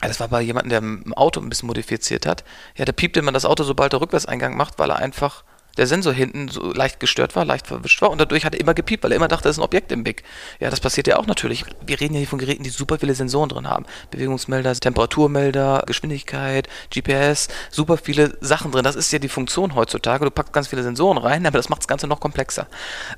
Das 0.01 0.19
war 0.19 0.27
bei 0.27 0.41
jemandem, 0.41 0.69
der 0.69 0.81
ein 0.81 1.13
Auto 1.13 1.41
ein 1.41 1.49
bisschen 1.49 1.67
modifiziert 1.67 2.25
hat. 2.25 2.43
Ja, 2.75 2.85
der 2.85 2.93
piept 2.93 3.17
immer 3.17 3.31
das 3.31 3.45
Auto, 3.45 3.63
sobald 3.63 3.91
er 3.93 4.01
Rückwärtseingang 4.01 4.55
macht, 4.55 4.79
weil 4.79 4.91
er 4.91 4.97
einfach 4.97 5.43
der 5.79 5.87
Sensor 5.87 6.11
hinten 6.11 6.49
so 6.49 6.73
leicht 6.73 6.99
gestört 6.99 7.37
war, 7.37 7.45
leicht 7.45 7.65
verwischt 7.65 8.01
war 8.01 8.11
und 8.11 8.19
dadurch 8.19 8.43
hat 8.43 8.53
er 8.53 8.59
immer 8.59 8.73
gepiept, 8.73 9.01
weil 9.01 9.13
er 9.13 9.15
immer 9.15 9.29
dachte, 9.29 9.43
das 9.43 9.55
ist 9.55 9.59
ein 9.59 9.63
Objekt 9.63 9.93
im 9.93 10.05
Weg. 10.05 10.23
Ja, 10.59 10.69
das 10.69 10.81
passiert 10.81 11.07
ja 11.07 11.17
auch 11.17 11.25
natürlich. 11.25 11.63
Wir 11.85 12.01
reden 12.01 12.15
ja 12.15 12.19
hier 12.19 12.27
von 12.27 12.37
Geräten, 12.37 12.63
die 12.63 12.69
super 12.69 12.99
viele 12.99 13.15
Sensoren 13.15 13.47
drin 13.47 13.67
haben. 13.67 13.85
Bewegungsmelder, 14.11 14.75
Temperaturmelder, 14.75 15.83
Geschwindigkeit, 15.87 16.67
GPS, 16.93 17.47
super 17.71 17.95
viele 17.95 18.37
Sachen 18.41 18.73
drin. 18.73 18.83
Das 18.83 18.97
ist 18.97 19.11
ja 19.13 19.19
die 19.19 19.29
Funktion 19.29 19.73
heutzutage. 19.73 20.25
Du 20.25 20.31
packst 20.31 20.51
ganz 20.51 20.67
viele 20.67 20.83
Sensoren 20.83 21.17
rein, 21.17 21.45
aber 21.45 21.57
das 21.57 21.69
macht 21.69 21.79
das 21.79 21.87
Ganze 21.87 22.07
noch 22.07 22.19
komplexer. 22.19 22.67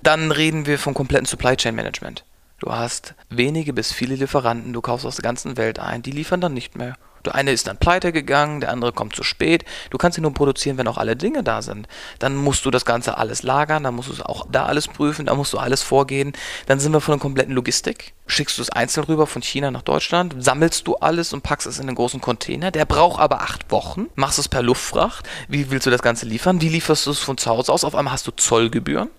Dann 0.03 0.31
reden 0.31 0.67
wir 0.67 0.77
vom 0.77 0.93
kompletten 0.93 1.25
Supply 1.25 1.57
Chain 1.57 1.73
Management. 1.73 2.23
Du 2.59 2.71
hast 2.71 3.15
wenige 3.29 3.73
bis 3.73 3.91
viele 3.91 4.13
Lieferanten, 4.13 4.71
du 4.71 4.81
kaufst 4.81 5.07
aus 5.07 5.15
der 5.15 5.23
ganzen 5.23 5.57
Welt 5.57 5.79
ein, 5.79 6.03
die 6.03 6.11
liefern 6.11 6.41
dann 6.41 6.53
nicht 6.53 6.77
mehr. 6.77 6.95
Der 7.25 7.35
eine 7.35 7.51
ist 7.51 7.67
dann 7.67 7.77
pleite 7.77 8.11
gegangen, 8.11 8.61
der 8.61 8.71
andere 8.71 8.91
kommt 8.91 9.15
zu 9.15 9.23
spät. 9.23 9.65
Du 9.89 9.97
kannst 9.97 10.17
ihn 10.17 10.21
nur 10.23 10.33
produzieren, 10.33 10.77
wenn 10.77 10.87
auch 10.87 10.97
alle 10.97 11.15
Dinge 11.15 11.43
da 11.43 11.61
sind. 11.61 11.87
Dann 12.19 12.35
musst 12.35 12.65
du 12.65 12.71
das 12.71 12.85
Ganze 12.85 13.17
alles 13.17 13.43
lagern, 13.43 13.83
dann 13.83 13.95
musst 13.95 14.09
du 14.09 14.23
auch 14.23 14.47
da 14.51 14.65
alles 14.65 14.87
prüfen, 14.87 15.25
da 15.25 15.35
musst 15.35 15.53
du 15.53 15.57
alles 15.57 15.81
vorgehen. 15.81 16.33
Dann 16.67 16.79
sind 16.79 16.91
wir 16.93 17.01
von 17.01 17.13
der 17.13 17.21
kompletten 17.21 17.53
Logistik. 17.53 18.13
Schickst 18.27 18.57
du 18.57 18.61
es 18.61 18.69
einzeln 18.69 19.03
rüber 19.05 19.27
von 19.27 19.41
China 19.41 19.71
nach 19.71 19.81
Deutschland, 19.81 20.35
sammelst 20.39 20.87
du 20.87 20.95
alles 20.95 21.33
und 21.33 21.43
packst 21.43 21.67
es 21.67 21.79
in 21.79 21.87
einen 21.87 21.95
großen 21.95 22.21
Container. 22.21 22.71
Der 22.71 22.85
braucht 22.85 23.19
aber 23.19 23.41
acht 23.41 23.71
Wochen. 23.71 24.07
Machst 24.15 24.39
es 24.39 24.47
per 24.47 24.61
Luftfracht. 24.61 25.27
Wie 25.47 25.69
willst 25.69 25.85
du 25.85 25.91
das 25.91 26.01
Ganze 26.01 26.25
liefern? 26.25 26.61
Wie 26.61 26.69
lieferst 26.69 27.05
du 27.05 27.11
es 27.11 27.19
von 27.19 27.37
zu 27.37 27.49
Hause 27.49 27.71
aus? 27.71 27.83
Auf 27.83 27.95
einmal 27.95 28.13
hast 28.13 28.27
du 28.27 28.31
Zollgebühren. 28.31 29.09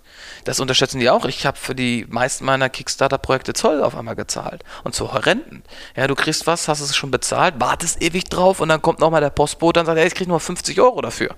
Das 0.45 0.61
unterschätzen 0.61 0.99
die 0.99 1.11
auch. 1.11 1.25
Ich 1.25 1.47
habe 1.47 1.57
für 1.57 1.75
die 1.75 2.07
meisten 2.09 2.45
meiner 2.45 2.69
Kickstarter-Projekte 2.69 3.53
Zoll 3.53 3.83
auf 3.83 3.97
einmal 3.97 4.17
gezahlt. 4.17 4.65
Und 4.83 4.95
so 4.95 5.13
horrenden. 5.13 5.63
Ja, 5.97 6.07
du 6.07 6.15
kriegst 6.15 6.47
was, 6.47 6.69
hast 6.69 6.81
es 6.81 6.97
schon 6.97 7.11
bezahlt, 7.11 7.61
wartest 7.61 7.92
ewig 8.01 8.25
drauf 8.25 8.61
und 8.61 8.69
dann 8.69 8.83
kommt 8.83 9.01
nochmal 9.01 9.21
der 9.21 9.31
Postbote 9.31 9.81
und 9.81 9.87
sagt, 9.87 9.99
hey, 9.99 10.07
ich 10.07 10.15
krieg 10.15 10.29
nur 10.29 10.41
50 10.41 10.81
Euro 10.81 11.01
dafür. 11.01 11.35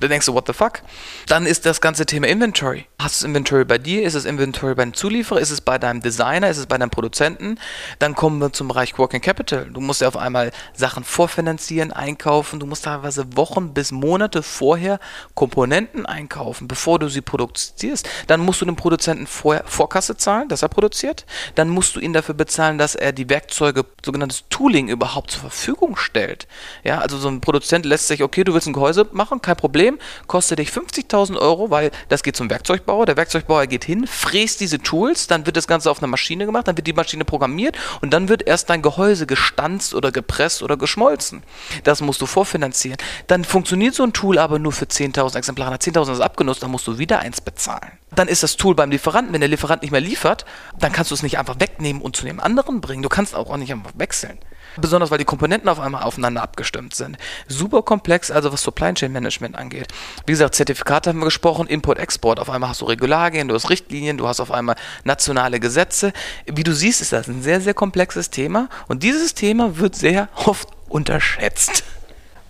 Dann 0.00 0.10
denkst 0.10 0.26
du, 0.26 0.34
what 0.34 0.46
the 0.46 0.52
fuck? 0.52 0.82
Dann 1.26 1.44
ist 1.44 1.66
das 1.66 1.80
ganze 1.80 2.06
Thema 2.06 2.28
Inventory. 2.28 2.86
Hast 3.00 3.22
du 3.22 3.26
Inventory 3.26 3.64
bei 3.64 3.78
dir? 3.78 4.04
Ist 4.04 4.14
es 4.14 4.26
Inventory 4.26 4.76
beim 4.76 4.94
Zulieferer? 4.94 5.40
Ist 5.40 5.50
es 5.50 5.60
bei 5.60 5.76
deinem 5.76 6.00
Designer? 6.02 6.48
Ist 6.48 6.58
es 6.58 6.66
bei 6.66 6.78
deinem 6.78 6.90
Produzenten? 6.90 7.58
Dann 7.98 8.14
kommen 8.14 8.40
wir 8.40 8.52
zum 8.52 8.68
Bereich 8.68 8.96
Working 8.96 9.20
Capital. 9.20 9.66
Du 9.72 9.80
musst 9.80 10.00
ja 10.00 10.06
auf 10.06 10.16
einmal 10.16 10.52
Sachen 10.72 11.02
vorfinanzieren, 11.02 11.92
einkaufen. 11.92 12.60
Du 12.60 12.66
musst 12.66 12.84
teilweise 12.84 13.36
Wochen 13.36 13.74
bis 13.74 13.90
Monate 13.90 14.44
vorher 14.44 15.00
Komponenten 15.34 16.06
einkaufen, 16.06 16.68
bevor 16.68 17.00
du 17.00 17.08
sie 17.08 17.20
produzierst. 17.20 18.08
Dann 18.28 18.40
musst 18.40 18.60
du 18.60 18.66
dem 18.66 18.76
Produzenten 18.76 19.26
vorher 19.26 19.64
Vorkasse 19.66 20.16
zahlen, 20.16 20.48
dass 20.48 20.62
er 20.62 20.68
produziert. 20.68 21.26
Dann 21.56 21.68
musst 21.68 21.96
du 21.96 22.00
ihn 22.00 22.12
dafür 22.12 22.36
bezahlen, 22.36 22.78
dass 22.78 22.94
er 22.94 23.12
die 23.12 23.28
Werkzeuge, 23.28 23.84
sogenanntes 24.04 24.44
Tooling 24.48 24.88
überhaupt 24.88 25.32
zur 25.32 25.40
Verfügung 25.40 25.96
stellt. 25.96 26.46
Ja, 26.84 27.00
also 27.00 27.18
so 27.18 27.26
ein 27.26 27.40
Produzent 27.40 27.84
lässt 27.84 28.06
sich, 28.06 28.22
okay, 28.22 28.44
du 28.44 28.54
willst 28.54 28.68
ein 28.68 28.72
Gehäuse 28.72 29.08
machen, 29.10 29.42
kein 29.42 29.56
Problem 29.56 29.87
Problem, 29.88 29.98
kostet 30.26 30.58
dich 30.58 30.68
50.000 30.70 31.36
Euro, 31.38 31.70
weil 31.70 31.90
das 32.08 32.22
geht 32.22 32.36
zum 32.36 32.50
Werkzeugbauer. 32.50 33.06
Der 33.06 33.16
Werkzeugbauer 33.16 33.66
geht 33.66 33.84
hin, 33.84 34.06
fräst 34.06 34.60
diese 34.60 34.78
Tools, 34.78 35.26
dann 35.26 35.46
wird 35.46 35.56
das 35.56 35.66
Ganze 35.66 35.90
auf 35.90 35.98
einer 35.98 36.08
Maschine 36.08 36.46
gemacht, 36.46 36.68
dann 36.68 36.76
wird 36.76 36.86
die 36.86 36.92
Maschine 36.92 37.24
programmiert 37.24 37.76
und 38.00 38.12
dann 38.12 38.28
wird 38.28 38.46
erst 38.46 38.70
dein 38.70 38.82
Gehäuse 38.82 39.26
gestanzt 39.26 39.94
oder 39.94 40.12
gepresst 40.12 40.62
oder 40.62 40.76
geschmolzen. 40.76 41.42
Das 41.84 42.00
musst 42.00 42.20
du 42.20 42.26
vorfinanzieren. 42.26 42.98
Dann 43.26 43.44
funktioniert 43.44 43.94
so 43.94 44.02
ein 44.02 44.12
Tool 44.12 44.38
aber 44.38 44.58
nur 44.58 44.72
für 44.72 44.84
10.000 44.84 45.36
Exemplare. 45.36 45.70
Nach 45.70 45.78
10.000 45.78 46.12
ist 46.12 46.20
abgenutzt, 46.20 46.62
dann 46.62 46.70
musst 46.70 46.86
du 46.86 46.98
wieder 46.98 47.20
eins 47.20 47.40
bezahlen. 47.40 47.92
Dann 48.14 48.28
ist 48.28 48.42
das 48.42 48.56
Tool 48.56 48.74
beim 48.74 48.90
Lieferanten. 48.90 49.32
Wenn 49.32 49.40
der 49.40 49.48
Lieferant 49.48 49.82
nicht 49.82 49.90
mehr 49.90 50.00
liefert, 50.00 50.44
dann 50.78 50.92
kannst 50.92 51.10
du 51.10 51.14
es 51.14 51.22
nicht 51.22 51.38
einfach 51.38 51.60
wegnehmen 51.60 52.02
und 52.02 52.16
zu 52.16 52.24
dem 52.24 52.40
anderen 52.40 52.80
bringen. 52.80 53.02
Du 53.02 53.08
kannst 53.08 53.34
auch 53.34 53.54
nicht 53.56 53.72
einfach 53.72 53.92
wechseln. 53.94 54.38
Besonders 54.80 55.10
weil 55.10 55.18
die 55.18 55.24
Komponenten 55.24 55.68
auf 55.68 55.80
einmal 55.80 56.02
aufeinander 56.02 56.42
abgestimmt 56.42 56.94
sind. 56.94 57.16
Super 57.46 57.82
komplex, 57.82 58.30
also 58.30 58.52
was 58.52 58.62
Supply 58.62 58.94
Chain 58.94 59.12
Management 59.12 59.56
angeht. 59.56 59.88
Wie 60.26 60.32
gesagt, 60.32 60.54
Zertifikate 60.54 61.10
haben 61.10 61.18
wir 61.18 61.26
gesprochen, 61.26 61.66
Import-Export. 61.66 62.40
Auf 62.40 62.50
einmal 62.50 62.70
hast 62.70 62.80
du 62.80 62.86
Regularien, 62.86 63.48
du 63.48 63.54
hast 63.54 63.70
Richtlinien, 63.70 64.18
du 64.18 64.28
hast 64.28 64.40
auf 64.40 64.50
einmal 64.50 64.76
nationale 65.04 65.60
Gesetze. 65.60 66.12
Wie 66.46 66.62
du 66.62 66.72
siehst, 66.72 67.00
ist 67.00 67.12
das 67.12 67.28
ein 67.28 67.42
sehr, 67.42 67.60
sehr 67.60 67.74
komplexes 67.74 68.30
Thema 68.30 68.68
und 68.88 69.02
dieses 69.02 69.34
Thema 69.34 69.78
wird 69.78 69.94
sehr 69.94 70.28
oft 70.34 70.68
unterschätzt. 70.88 71.84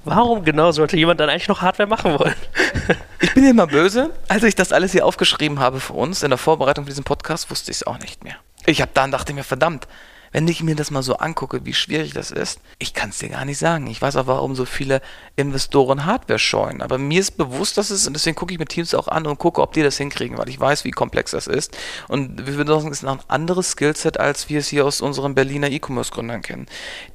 Warum 0.04 0.44
genau 0.44 0.72
sollte 0.72 0.96
jemand 0.96 1.20
dann 1.20 1.28
eigentlich 1.28 1.48
noch 1.48 1.60
Hardware 1.60 1.88
machen 1.88 2.18
wollen? 2.18 2.34
ich 3.20 3.34
bin 3.34 3.44
immer 3.44 3.66
böse. 3.66 4.10
Als 4.28 4.42
ich 4.42 4.54
das 4.54 4.72
alles 4.72 4.92
hier 4.92 5.04
aufgeschrieben 5.04 5.60
habe 5.60 5.80
für 5.80 5.92
uns 5.92 6.22
in 6.22 6.30
der 6.30 6.38
Vorbereitung 6.38 6.84
für 6.84 6.90
diesen 6.90 7.04
Podcast, 7.04 7.50
wusste 7.50 7.70
ich 7.70 7.78
es 7.78 7.86
auch 7.86 7.98
nicht 7.98 8.24
mehr. 8.24 8.36
Ich 8.64 8.80
habe 8.80 8.90
dann 8.94 9.10
dachte 9.10 9.34
mir, 9.34 9.44
verdammt, 9.44 9.86
wenn 10.32 10.46
ich 10.48 10.62
mir 10.62 10.74
das 10.74 10.90
mal 10.90 11.02
so 11.02 11.16
angucke, 11.16 11.64
wie 11.64 11.74
schwierig 11.74 12.12
das 12.12 12.30
ist, 12.30 12.60
ich 12.78 12.94
kann 12.94 13.10
es 13.10 13.18
dir 13.18 13.30
gar 13.30 13.44
nicht 13.44 13.58
sagen. 13.58 13.86
Ich 13.86 14.00
weiß 14.00 14.16
auch, 14.16 14.26
warum 14.26 14.54
so 14.54 14.64
viele 14.64 15.00
Investoren 15.36 16.04
Hardware 16.04 16.38
scheuen. 16.38 16.82
Aber 16.82 16.98
mir 16.98 17.20
ist 17.20 17.36
bewusst, 17.36 17.78
dass 17.78 17.90
es, 17.90 18.06
und 18.06 18.14
deswegen 18.14 18.36
gucke 18.36 18.52
ich 18.52 18.58
mir 18.58 18.66
Teams 18.66 18.94
auch 18.94 19.08
an 19.08 19.26
und 19.26 19.38
gucke, 19.38 19.62
ob 19.62 19.72
die 19.72 19.82
das 19.82 19.96
hinkriegen, 19.96 20.38
weil 20.38 20.48
ich 20.48 20.60
weiß, 20.60 20.84
wie 20.84 20.90
komplex 20.90 21.30
das 21.30 21.46
ist. 21.46 21.76
Und 22.08 22.46
wir 22.46 22.54
würden 22.54 22.68
sagen, 22.68 22.92
es 22.92 22.98
ist 22.98 23.02
noch 23.02 23.18
ein 23.18 23.24
anderes 23.28 23.70
Skillset, 23.70 24.20
als 24.20 24.48
wir 24.48 24.58
es 24.60 24.68
hier 24.68 24.84
aus 24.84 25.00
unseren 25.00 25.34
Berliner 25.34 25.70
E-Commerce-Gründern 25.70 26.42
kennen. 26.42 26.66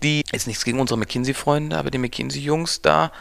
Die, 0.02 0.24
ist 0.32 0.48
nichts 0.48 0.66
gegen 0.66 0.80
unsere 0.80 1.00
McKinsey-Freunde, 1.00 1.78
aber 1.78 1.92
die 1.92 2.00
McKinsey-Jungs 2.00 2.82
da, 2.82 3.12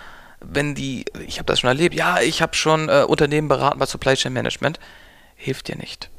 wenn 0.40 0.74
die, 0.74 1.04
ich 1.26 1.38
habe 1.38 1.46
das 1.46 1.60
schon 1.60 1.68
erlebt, 1.68 1.94
ja, 1.94 2.20
ich 2.20 2.42
habe 2.42 2.54
schon 2.54 2.88
äh, 2.88 3.04
Unternehmen 3.06 3.48
beraten 3.48 3.78
bei 3.78 3.86
Supply 3.86 4.14
Chain 4.14 4.32
Management, 4.32 4.80
hilft 5.36 5.68
dir 5.68 5.76
nicht 5.76 6.10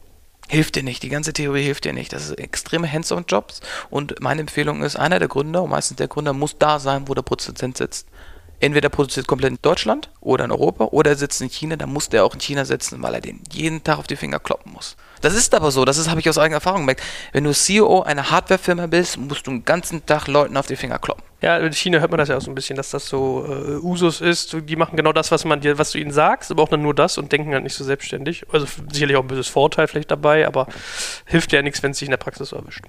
hilft 0.48 0.76
dir 0.76 0.84
nicht. 0.84 1.04
Die 1.04 1.10
ganze 1.10 1.34
Theorie 1.34 1.64
hilft 1.64 1.86
dir 1.86 1.94
nicht. 1.94 2.14
Das 2.14 2.26
ist 2.26 2.38
extreme 2.38 2.92
Hands-on-Jobs 2.92 3.62
und 3.90 4.20
meine 4.22 4.42
Empfehlung 4.42 4.84
ist, 4.84 4.96
einer 4.96 5.20
der 5.20 5.28
Gründer, 5.28 5.64
und 5.64 5.70
meistens 5.70 5.98
der 5.98 6.08
Gründer, 6.08 6.34
muss 6.34 6.58
da 6.58 6.80
sein, 6.80 7.08
wo 7.08 7.14
der 7.14 7.22
Produzent 7.22 7.78
sitzt. 7.78 8.08
Entweder 8.64 8.88
produziert 8.88 9.28
komplett 9.28 9.52
in 9.52 9.60
Deutschland 9.62 10.10
oder 10.22 10.46
in 10.46 10.52
Europa 10.52 10.86
oder 10.86 11.12
er 11.12 11.18
sitzt 11.18 11.42
in 11.42 11.50
China, 11.50 11.76
dann 11.76 11.92
muss 11.92 12.08
der 12.08 12.24
auch 12.24 12.34
in 12.34 12.40
China 12.40 12.64
sitzen, 12.64 13.04
weil 13.04 13.14
er 13.14 13.20
den 13.20 13.42
jeden 13.52 13.84
Tag 13.84 13.98
auf 13.98 14.08
die 14.08 14.16
Finger 14.16 14.40
kloppen 14.40 14.72
muss. 14.72 14.96
Das 15.20 15.36
ist 15.36 15.54
aber 15.54 15.70
so, 15.70 15.84
das 15.84 16.10
habe 16.10 16.22
ich 16.22 16.30
aus 16.30 16.38
eigener 16.38 16.56
Erfahrung 16.56 16.84
gemerkt. 16.84 17.04
Wenn 17.34 17.44
du 17.44 17.54
CEO 17.54 18.04
einer 18.04 18.32
Hardwarefirma 18.32 18.88
bist, 18.88 19.18
musst 19.18 19.48
du 19.48 19.52
den 19.52 19.66
ganzen 19.66 20.06
Tag 20.06 20.28
Leuten 20.28 20.56
auf 20.56 20.68
die 20.68 20.78
Finger 20.78 20.98
kloppen. 20.98 21.26
Ja, 21.42 21.58
in 21.58 21.74
China 21.74 22.00
hört 22.00 22.12
man 22.12 22.20
das 22.20 22.30
ja 22.30 22.38
auch 22.38 22.42
so 22.42 22.50
ein 22.50 22.56
bisschen, 22.56 22.78
dass 22.78 22.90
das 22.90 23.10
so 23.10 23.46
äh, 23.46 23.86
Usus 23.86 24.22
ist. 24.22 24.56
Die 24.58 24.78
machen 24.78 24.96
genau 24.96 25.12
das, 25.12 25.30
was 25.30 25.44
man 25.44 25.60
dir, 25.60 25.78
was 25.78 25.92
du 25.92 25.98
ihnen 25.98 26.12
sagst, 26.12 26.50
aber 26.50 26.64
auch 26.64 26.70
dann 26.70 26.82
nur 26.82 26.94
das 26.94 27.18
und 27.18 27.34
denken 27.34 27.52
halt 27.52 27.64
nicht 27.64 27.76
so 27.76 27.84
selbstständig. 27.84 28.46
Also 28.54 28.66
sicherlich 28.94 29.18
auch 29.18 29.24
ein 29.24 29.28
böses 29.28 29.50
Vorteil 29.50 29.90
vielleicht 29.90 30.10
dabei, 30.10 30.48
aber 30.48 30.68
hilft 31.26 31.52
ja 31.52 31.62
nichts, 31.62 31.84
wenn 31.84 31.92
es 31.92 31.98
sich 31.98 32.08
in 32.08 32.12
der 32.12 32.18
Praxis 32.18 32.48
so 32.48 32.56
erwischt. 32.56 32.86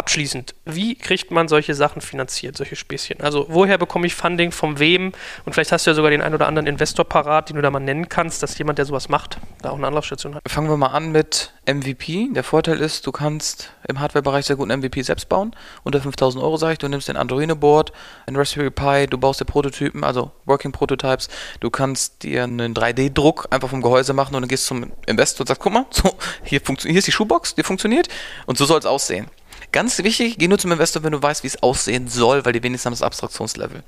Abschließend, 0.00 0.54
wie 0.64 0.94
kriegt 0.94 1.30
man 1.30 1.46
solche 1.46 1.74
Sachen 1.74 2.00
finanziert, 2.00 2.56
solche 2.56 2.74
Späßchen? 2.74 3.20
Also 3.20 3.44
woher 3.50 3.76
bekomme 3.76 4.06
ich 4.06 4.14
Funding, 4.14 4.50
von 4.50 4.78
wem? 4.78 5.12
Und 5.44 5.52
vielleicht 5.52 5.72
hast 5.72 5.86
du 5.86 5.90
ja 5.90 5.94
sogar 5.94 6.10
den 6.10 6.22
einen 6.22 6.34
oder 6.34 6.48
anderen 6.48 6.66
Investor 6.66 7.04
parat, 7.04 7.50
den 7.50 7.56
du 7.56 7.60
da 7.60 7.70
mal 7.70 7.80
nennen 7.80 8.08
kannst, 8.08 8.42
dass 8.42 8.56
jemand, 8.56 8.78
der 8.78 8.86
sowas 8.86 9.10
macht, 9.10 9.36
da 9.60 9.68
auch 9.68 9.76
eine 9.76 9.86
Anlaufstation 9.86 10.34
hat. 10.34 10.42
Fangen 10.48 10.70
wir 10.70 10.78
mal 10.78 10.86
an 10.86 11.12
mit 11.12 11.52
MVP. 11.66 12.30
Der 12.32 12.44
Vorteil 12.44 12.80
ist, 12.80 13.06
du 13.06 13.12
kannst 13.12 13.74
im 13.88 14.00
Hardware-Bereich 14.00 14.46
sehr 14.46 14.56
gut 14.56 14.70
einen 14.70 14.80
MVP 14.80 15.02
selbst 15.02 15.28
bauen. 15.28 15.54
Unter 15.84 16.00
5000 16.00 16.42
Euro 16.42 16.56
sage 16.56 16.72
ich, 16.72 16.78
du 16.78 16.88
nimmst 16.88 17.08
den 17.08 17.18
Arduino-Board, 17.18 17.92
ein 18.24 18.36
Raspberry 18.36 18.70
Pi, 18.70 19.06
du 19.06 19.18
baust 19.18 19.42
dir 19.42 19.44
Prototypen, 19.44 20.02
also 20.02 20.32
Working 20.46 20.72
Prototypes. 20.72 21.28
Du 21.60 21.68
kannst 21.68 22.22
dir 22.22 22.44
einen 22.44 22.72
3D-Druck 22.72 23.48
einfach 23.50 23.68
vom 23.68 23.82
Gehäuse 23.82 24.14
machen 24.14 24.34
und 24.34 24.40
dann 24.40 24.48
gehst 24.48 24.64
zum 24.64 24.92
Investor 25.04 25.42
und 25.42 25.48
sagst, 25.48 25.60
guck 25.60 25.74
mal, 25.74 25.84
so, 25.90 26.16
hier, 26.42 26.62
hier 26.80 26.96
ist 26.96 27.06
die 27.06 27.12
Schuhbox, 27.12 27.54
die 27.54 27.64
funktioniert 27.64 28.08
und 28.46 28.56
so 28.56 28.64
soll 28.64 28.78
es 28.78 28.86
aussehen. 28.86 29.26
Ganz 29.72 29.98
wichtig, 29.98 30.38
geh 30.38 30.48
nur 30.48 30.58
zum 30.58 30.72
Investor, 30.72 31.02
wenn 31.02 31.12
du 31.12 31.22
weißt, 31.22 31.44
wie 31.44 31.48
es 31.48 31.62
aussehen 31.62 32.08
soll, 32.08 32.44
weil 32.44 32.52
die 32.52 32.62
wenigsten 32.62 32.86
haben 32.86 32.92
das 32.92 33.02
Abstraktionslevel. 33.02 33.82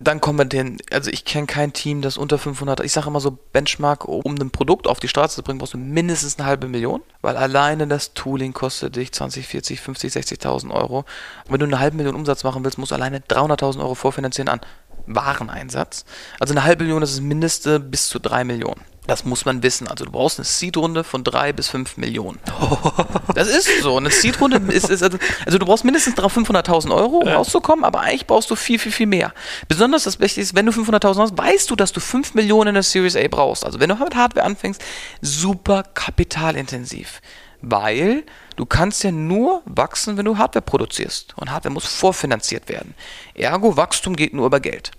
Dann 0.00 0.20
kommen 0.20 0.38
wir 0.38 0.44
den, 0.44 0.78
also 0.92 1.10
ich 1.10 1.24
kenne 1.24 1.46
kein 1.46 1.72
Team, 1.72 2.02
das 2.02 2.16
unter 2.16 2.36
500, 2.36 2.80
ich 2.80 2.92
sage 2.92 3.06
immer 3.06 3.20
so 3.20 3.30
Benchmark, 3.52 4.06
um 4.06 4.34
ein 4.34 4.50
Produkt 4.50 4.86
auf 4.86 4.98
die 4.98 5.08
Straße 5.08 5.36
zu 5.36 5.42
bringen, 5.42 5.58
brauchst 5.58 5.74
du 5.74 5.78
mindestens 5.78 6.38
eine 6.38 6.46
halbe 6.46 6.68
Million, 6.68 7.00
weil 7.22 7.36
alleine 7.36 7.86
das 7.86 8.12
Tooling 8.12 8.52
kostet 8.52 8.96
dich 8.96 9.12
20, 9.12 9.46
40, 9.46 9.80
50, 9.80 10.12
60.000 10.12 10.72
Euro. 10.72 10.98
Und 10.98 11.52
wenn 11.52 11.60
du 11.60 11.66
eine 11.66 11.78
halbe 11.78 11.96
Million 11.96 12.16
Umsatz 12.16 12.44
machen 12.44 12.64
willst, 12.64 12.78
musst 12.78 12.90
du 12.90 12.96
alleine 12.96 13.20
300.000 13.20 13.80
Euro 13.80 13.94
vorfinanzieren 13.94 14.48
an 14.48 14.60
Wareneinsatz. 15.06 16.04
Also 16.40 16.54
eine 16.54 16.64
halbe 16.64 16.84
Million 16.84 17.02
ist 17.02 17.14
das 17.14 17.20
Mindeste 17.20 17.78
bis 17.78 18.08
zu 18.08 18.18
drei 18.18 18.44
Millionen. 18.44 18.80
Das 19.06 19.24
muss 19.24 19.44
man 19.44 19.62
wissen. 19.62 19.86
Also 19.86 20.04
du 20.04 20.10
brauchst 20.10 20.38
eine 20.38 20.44
Seed-Runde 20.46 21.04
von 21.04 21.24
drei 21.24 21.52
bis 21.52 21.68
fünf 21.68 21.96
Millionen. 21.96 22.38
Das 23.34 23.48
ist 23.48 23.82
so. 23.82 23.96
Eine 23.96 24.10
Seed-Runde 24.10 24.72
ist, 24.72 24.88
ist 24.88 25.02
also, 25.02 25.18
also, 25.44 25.58
du 25.58 25.66
brauchst 25.66 25.84
mindestens 25.84 26.14
500.000 26.14 26.94
Euro, 26.94 27.18
um 27.18 27.26
ja. 27.26 27.36
rauszukommen, 27.36 27.84
aber 27.84 28.00
eigentlich 28.00 28.26
brauchst 28.26 28.48
du 28.50 28.54
viel, 28.54 28.78
viel, 28.78 28.92
viel 28.92 29.06
mehr. 29.06 29.32
Besonders 29.66 30.04
das 30.04 30.20
Wichtigste 30.20 30.40
ist, 30.40 30.54
wenn 30.54 30.66
du 30.66 30.72
500.000 30.72 31.18
hast, 31.18 31.36
weißt 31.36 31.68
du, 31.68 31.74
dass 31.74 31.92
du 31.92 31.98
5 31.98 32.34
Millionen 32.34 32.68
in 32.68 32.74
der 32.74 32.82
Series 32.84 33.16
A 33.16 33.26
brauchst. 33.28 33.64
Also 33.64 33.80
wenn 33.80 33.88
du 33.88 33.96
mit 33.96 34.14
Hardware 34.14 34.46
anfängst, 34.46 34.80
super 35.20 35.82
kapitalintensiv. 35.82 37.20
Weil 37.60 38.24
du 38.56 38.66
kannst 38.66 39.04
ja 39.04 39.12
nur 39.12 39.62
wachsen, 39.64 40.16
wenn 40.16 40.24
du 40.24 40.38
Hardware 40.38 40.62
produzierst. 40.62 41.34
Und 41.36 41.50
Hardware 41.50 41.72
muss 41.72 41.86
vorfinanziert 41.86 42.68
werden. 42.68 42.94
Ergo, 43.34 43.76
Wachstum 43.76 44.16
geht 44.16 44.34
nur 44.34 44.46
über 44.46 44.60
Geld. 44.60 44.90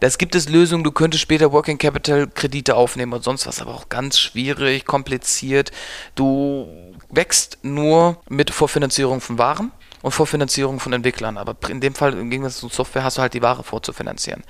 Das 0.00 0.18
gibt 0.18 0.34
es 0.34 0.48
Lösungen, 0.48 0.84
du 0.84 0.92
könntest 0.92 1.22
später 1.22 1.52
Working 1.52 1.78
Capital 1.78 2.26
Kredite 2.26 2.74
aufnehmen 2.74 3.12
und 3.12 3.24
sonst 3.24 3.46
was, 3.46 3.60
aber 3.60 3.74
auch 3.74 3.88
ganz 3.88 4.18
schwierig, 4.18 4.84
kompliziert. 4.84 5.70
Du 6.14 6.68
wächst 7.10 7.58
nur 7.62 8.20
mit 8.28 8.50
Vorfinanzierung 8.50 9.20
von 9.20 9.38
Waren 9.38 9.72
und 10.02 10.12
Vorfinanzierung 10.12 10.80
von 10.80 10.92
Entwicklern. 10.92 11.36
Aber 11.36 11.56
in 11.68 11.80
dem 11.80 11.94
Fall, 11.94 12.14
im 12.14 12.30
Gegensatz 12.30 12.58
zu 12.58 12.68
Software, 12.68 13.04
hast 13.04 13.18
du 13.18 13.22
halt 13.22 13.34
die 13.34 13.42
Ware 13.42 13.64
vorzufinanzieren. 13.64 14.42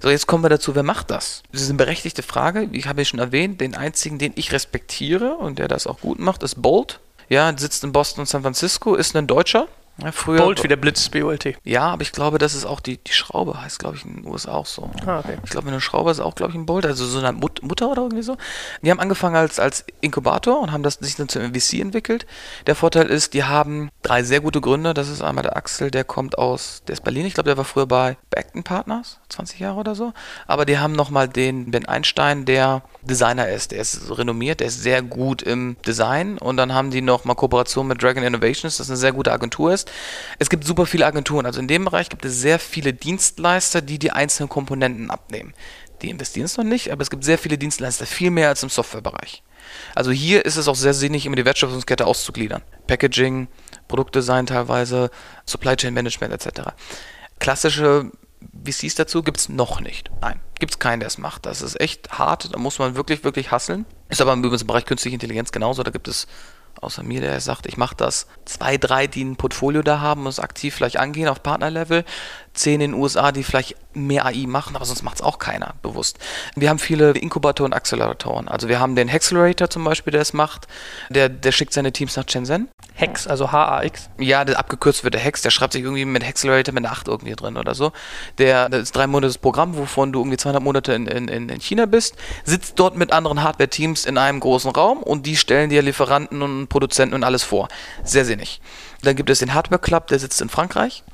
So, 0.00 0.10
jetzt 0.10 0.28
kommen 0.28 0.44
wir 0.44 0.48
dazu, 0.48 0.76
wer 0.76 0.84
macht 0.84 1.10
das? 1.10 1.42
Das 1.50 1.62
ist 1.62 1.70
eine 1.70 1.78
berechtigte 1.78 2.22
Frage. 2.22 2.68
Ich 2.72 2.86
habe 2.86 3.00
ja 3.00 3.04
schon 3.04 3.18
erwähnt, 3.18 3.60
den 3.60 3.74
einzigen, 3.74 4.18
den 4.18 4.32
ich 4.36 4.52
respektiere 4.52 5.34
und 5.34 5.58
der 5.58 5.66
das 5.66 5.88
auch 5.88 6.00
gut 6.00 6.20
macht, 6.20 6.42
ist 6.44 6.62
Bolt. 6.62 7.00
Ja, 7.28 7.52
sitzt 7.56 7.84
in 7.84 7.92
Boston 7.92 8.22
und 8.22 8.26
San 8.26 8.42
Francisco, 8.42 8.94
ist 8.94 9.16
ein 9.16 9.26
Deutscher, 9.26 9.68
ja, 10.02 10.12
früher 10.12 10.42
Bolt 10.42 10.62
wie 10.62 10.68
der 10.68 10.76
Blitz, 10.76 11.08
BOLT. 11.08 11.56
Ja, 11.64 11.88
aber 11.88 12.02
ich 12.02 12.12
glaube, 12.12 12.38
das 12.38 12.54
ist 12.54 12.64
auch 12.64 12.78
die, 12.78 12.98
die 12.98 13.12
Schraube, 13.12 13.60
heißt, 13.60 13.80
glaube 13.80 13.96
ich, 13.96 14.04
in 14.04 14.16
den 14.16 14.26
USA 14.26 14.52
auch 14.52 14.66
so. 14.66 14.90
Ah, 15.04 15.18
okay. 15.18 15.38
Ich 15.42 15.50
glaube, 15.50 15.66
eine 15.66 15.80
Schraube 15.80 16.12
ist 16.12 16.20
auch, 16.20 16.36
glaube 16.36 16.52
ich, 16.52 16.58
ein 16.58 16.66
Bolt, 16.66 16.86
also 16.86 17.04
so 17.04 17.18
eine 17.18 17.32
Mut 17.32 17.62
Mutter 17.64 17.90
oder 17.90 18.02
irgendwie 18.02 18.22
so. 18.22 18.36
Die 18.82 18.92
haben 18.92 19.00
angefangen 19.00 19.34
als, 19.34 19.58
als 19.58 19.84
Inkubator 20.00 20.60
und 20.60 20.70
haben 20.70 20.84
das 20.84 20.94
sich 20.94 21.16
dann 21.16 21.28
zum 21.28 21.52
VC 21.52 21.80
entwickelt. 21.80 22.26
Der 22.68 22.76
Vorteil 22.76 23.06
ist, 23.06 23.34
die 23.34 23.42
haben 23.42 23.90
drei 24.02 24.22
sehr 24.22 24.40
gute 24.40 24.60
Gründer. 24.60 24.94
Das 24.94 25.08
ist 25.08 25.20
einmal 25.20 25.42
der 25.42 25.56
Axel, 25.56 25.90
der 25.90 26.04
kommt 26.04 26.38
aus, 26.38 26.82
der 26.86 26.92
ist 26.92 27.02
Berlin. 27.02 27.26
Ich 27.26 27.34
glaube, 27.34 27.48
der 27.48 27.56
war 27.56 27.64
früher 27.64 27.86
bei 27.86 28.16
Beckton 28.30 28.62
Partners, 28.62 29.18
20 29.30 29.58
Jahre 29.58 29.80
oder 29.80 29.96
so. 29.96 30.12
Aber 30.46 30.64
die 30.64 30.78
haben 30.78 30.92
nochmal 30.92 31.28
den 31.28 31.72
Ben 31.72 31.86
Einstein, 31.86 32.44
der 32.44 32.82
Designer 33.02 33.48
ist. 33.48 33.70
Der 33.70 33.80
ist 33.80 34.16
renommiert, 34.16 34.60
der 34.60 34.68
ist 34.68 34.82
sehr 34.82 35.02
gut 35.02 35.42
im 35.42 35.76
Design. 35.86 36.38
Und 36.38 36.56
dann 36.56 36.72
haben 36.72 36.90
die 36.90 37.00
nochmal 37.00 37.36
Kooperation 37.36 37.86
mit 37.86 38.02
Dragon 38.02 38.22
Innovations, 38.22 38.78
das 38.78 38.88
eine 38.88 38.96
sehr 38.96 39.12
gute 39.12 39.32
Agentur 39.32 39.72
ist. 39.72 39.90
Es 40.38 40.50
gibt 40.50 40.64
super 40.64 40.86
viele 40.86 41.06
Agenturen. 41.06 41.46
Also 41.46 41.60
in 41.60 41.68
dem 41.68 41.84
Bereich 41.84 42.08
gibt 42.08 42.24
es 42.24 42.40
sehr 42.40 42.58
viele 42.58 42.92
Dienstleister, 42.92 43.80
die 43.80 43.98
die 43.98 44.10
einzelnen 44.10 44.48
Komponenten 44.48 45.10
abnehmen. 45.10 45.54
Die 46.02 46.10
investieren 46.10 46.44
es 46.44 46.56
noch 46.56 46.64
nicht, 46.64 46.92
aber 46.92 47.02
es 47.02 47.10
gibt 47.10 47.24
sehr 47.24 47.38
viele 47.38 47.58
Dienstleister, 47.58 48.06
viel 48.06 48.30
mehr 48.30 48.48
als 48.48 48.62
im 48.62 48.68
Softwarebereich. 48.68 49.42
Also 49.94 50.12
hier 50.12 50.44
ist 50.44 50.56
es 50.56 50.68
auch 50.68 50.76
sehr 50.76 50.94
sinnig, 50.94 51.26
immer 51.26 51.36
die 51.36 51.44
Wertschöpfungskette 51.44 52.06
auszugliedern. 52.06 52.62
Packaging, 52.86 53.48
Produktdesign 53.88 54.46
teilweise, 54.46 55.10
Supply 55.44 55.76
Chain 55.76 55.94
Management 55.94 56.32
etc. 56.32 56.70
Klassische 57.40 58.10
VCs 58.64 58.94
dazu 58.94 59.22
gibt 59.22 59.38
es 59.38 59.48
noch 59.48 59.80
nicht. 59.80 60.10
Nein, 60.20 60.40
gibt 60.58 60.72
es 60.72 60.78
keinen, 60.78 61.00
der 61.00 61.06
es 61.06 61.18
macht. 61.18 61.46
Das 61.46 61.62
ist 61.62 61.80
echt 61.80 62.10
hart, 62.18 62.54
da 62.54 62.58
muss 62.58 62.78
man 62.78 62.94
wirklich, 62.94 63.24
wirklich 63.24 63.50
hasseln. 63.50 63.86
Ist 64.08 64.20
aber 64.20 64.32
im 64.32 64.42
Bereich 64.42 64.84
künstliche 64.84 65.14
Intelligenz 65.14 65.52
genauso, 65.52 65.82
da 65.82 65.90
gibt 65.90 66.08
es 66.08 66.26
außer 66.80 67.02
mir, 67.02 67.20
der 67.20 67.40
sagt, 67.40 67.66
ich 67.66 67.76
mache 67.76 67.96
das. 67.96 68.26
Zwei, 68.44 68.76
drei, 68.76 69.06
die 69.06 69.24
ein 69.24 69.36
Portfolio 69.36 69.82
da 69.82 70.00
haben 70.00 70.22
und 70.22 70.28
es 70.28 70.40
aktiv 70.40 70.74
vielleicht 70.74 70.98
angehen 70.98 71.28
auf 71.28 71.42
Partnerlevel. 71.42 72.04
Zehn 72.58 72.80
in 72.80 72.92
den 72.92 73.00
USA, 73.00 73.32
die 73.32 73.44
vielleicht 73.44 73.76
mehr 73.94 74.26
AI 74.26 74.46
machen, 74.46 74.76
aber 74.76 74.84
sonst 74.84 75.02
macht 75.02 75.16
es 75.16 75.22
auch 75.22 75.38
keiner 75.38 75.74
bewusst. 75.82 76.18
Wir 76.54 76.68
haben 76.68 76.78
viele 76.78 77.10
Inkubatoren 77.12 77.72
und 77.72 77.76
Acceleratoren. 77.76 78.48
Also 78.48 78.68
wir 78.68 78.80
haben 78.80 78.94
den 78.96 79.08
Hexcelerator 79.08 79.70
zum 79.70 79.84
Beispiel, 79.84 80.12
der 80.12 80.22
es 80.22 80.32
macht. 80.32 80.68
Der, 81.10 81.28
der 81.28 81.52
schickt 81.52 81.72
seine 81.72 81.92
Teams 81.92 82.16
nach 82.16 82.28
Shenzhen. 82.28 82.68
Hex, 82.94 83.26
also 83.26 83.52
H-A-X. 83.52 84.10
Ja, 84.18 84.44
der 84.44 84.58
abgekürzt 84.58 85.04
wird 85.04 85.14
der 85.14 85.20
Hex. 85.20 85.42
Der 85.42 85.50
schreibt 85.50 85.72
sich 85.72 85.82
irgendwie 85.82 86.04
mit 86.04 86.24
Hexcelerator 86.24 86.74
mit 86.74 86.84
einer 86.84 86.92
8 86.92 87.08
irgendwie 87.08 87.34
drin 87.34 87.56
oder 87.56 87.74
so. 87.74 87.92
Der, 88.38 88.68
das 88.68 88.82
ist 88.82 88.96
drei 88.96 89.06
Monate 89.06 89.38
Programm, 89.38 89.76
wovon 89.76 90.12
du 90.12 90.20
irgendwie 90.20 90.36
200 90.36 90.62
Monate 90.62 90.92
in, 90.94 91.06
in, 91.06 91.48
in 91.48 91.60
China 91.60 91.86
bist. 91.86 92.16
Sitzt 92.44 92.78
dort 92.78 92.96
mit 92.96 93.12
anderen 93.12 93.42
Hardware-Teams 93.42 94.04
in 94.04 94.18
einem 94.18 94.40
großen 94.40 94.70
Raum 94.70 95.02
und 95.02 95.26
die 95.26 95.36
stellen 95.36 95.70
dir 95.70 95.82
Lieferanten 95.82 96.42
und 96.42 96.68
Produzenten 96.68 97.14
und 97.14 97.24
alles 97.24 97.42
vor. 97.42 97.68
Sehr 98.04 98.24
sinnig. 98.24 98.60
Dann 99.02 99.16
gibt 99.16 99.30
es 99.30 99.38
den 99.38 99.54
Hardware 99.54 99.80
Club, 99.80 100.08
der 100.08 100.18
sitzt 100.18 100.40
in 100.40 100.48
Frankreich. 100.48 101.04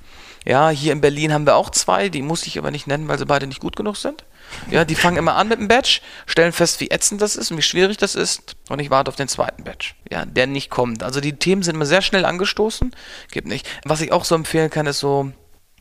Ja, 0.45 0.69
hier 0.69 0.93
in 0.93 1.01
Berlin 1.01 1.33
haben 1.33 1.47
wir 1.47 1.57
auch 1.57 1.71
zwei, 1.71 2.09
die 2.09 2.23
muss 2.23 2.47
ich 2.47 2.59
aber 2.59 2.71
nicht 2.71 2.87
nennen, 2.87 3.09
weil 3.09 3.19
sie 3.19 3.27
beide 3.27 3.47
nicht 3.47 3.61
gut 3.61 3.77
genug 3.77 3.97
sind. 3.97 4.25
Ja, 4.71 4.85
die 4.85 4.95
fangen 4.95 5.17
immer 5.17 5.37
an 5.37 5.49
mit 5.49 5.59
dem 5.59 5.69
Badge, 5.69 6.01
stellen 6.27 6.53
fest, 6.53 6.81
wie 6.81 6.91
ätzend 6.91 7.23
das 7.23 7.35
ist 7.35 7.51
und 7.51 7.57
wie 7.57 7.63
schwierig 7.63 7.97
das 7.97 8.15
ist 8.15 8.55
und 8.69 8.79
ich 8.79 8.91
warte 8.91 9.09
auf 9.09 9.17
den 9.17 9.29
zweiten 9.29 9.65
Badge, 9.65 9.93
ja, 10.11 10.27
der 10.27 10.47
nicht 10.47 10.71
kommt. 10.71 11.03
Also 11.03 11.21
die 11.21 11.33
Themen 11.33 11.63
sind 11.63 11.77
immer 11.77 11.87
sehr 11.87 12.03
schnell 12.03 12.25
angestoßen, 12.25 12.95
gibt 13.33 13.49
nicht. 13.49 13.69
Was 13.85 14.03
ich 14.03 14.13
auch 14.13 14.25
so 14.25 14.35
empfehlen 14.35 14.71
kann, 14.71 14.87
ist 14.87 15.01
so 15.01 15.33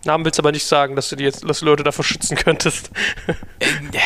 Namen 0.06 0.26
willst 0.26 0.38
du 0.38 0.42
aber 0.42 0.52
nicht 0.52 0.66
sagen, 0.66 0.96
dass 0.96 1.10
du 1.10 1.16
die 1.16 1.24
jetzt, 1.24 1.48
dass 1.48 1.60
du 1.60 1.66
Leute 1.66 1.84
davor 1.84 2.04
schützen 2.04 2.36
könntest. 2.36 2.92
Äh, 3.60 4.00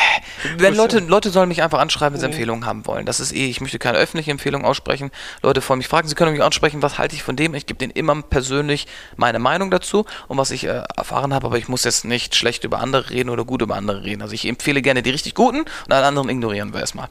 wenn 0.56 0.74
Leute, 0.74 1.00
Leute 1.00 1.30
sollen 1.30 1.48
mich 1.48 1.62
einfach 1.62 1.80
anschreiben, 1.80 2.14
wenn 2.14 2.20
sie 2.20 2.26
Empfehlungen 2.26 2.66
haben 2.66 2.86
wollen. 2.86 3.06
Das 3.06 3.18
ist 3.18 3.32
eh, 3.32 3.46
ich 3.46 3.60
möchte 3.60 3.78
keine 3.78 3.98
öffentliche 3.98 4.30
Empfehlung 4.30 4.64
aussprechen. 4.64 5.10
Leute 5.42 5.66
wollen 5.68 5.78
mich 5.78 5.88
fragen, 5.88 6.06
sie 6.06 6.14
können 6.14 6.32
mich 6.32 6.42
ansprechen, 6.42 6.82
was 6.82 6.98
halte 6.98 7.16
ich 7.16 7.22
von 7.22 7.34
dem. 7.34 7.54
Ich 7.54 7.66
gebe 7.66 7.78
denen 7.78 7.92
immer 7.92 8.22
persönlich 8.22 8.86
meine 9.16 9.38
Meinung 9.38 9.70
dazu 9.70 10.04
und 10.28 10.38
was 10.38 10.50
ich 10.50 10.64
äh, 10.64 10.82
erfahren 10.96 11.34
habe, 11.34 11.46
aber 11.46 11.58
ich 11.58 11.68
muss 11.68 11.84
jetzt 11.84 12.04
nicht 12.04 12.36
schlecht 12.36 12.64
über 12.64 12.78
andere 12.78 13.10
reden 13.10 13.30
oder 13.30 13.44
gut 13.44 13.62
über 13.62 13.74
andere 13.74 14.04
reden. 14.04 14.22
Also 14.22 14.34
ich 14.34 14.46
empfehle 14.46 14.82
gerne 14.82 15.02
die 15.02 15.10
richtig 15.10 15.34
guten 15.34 15.60
und 15.60 15.92
alle 15.92 16.06
anderen 16.06 16.28
ignorieren 16.28 16.72
wir 16.72 16.80
erstmal. 16.80 17.08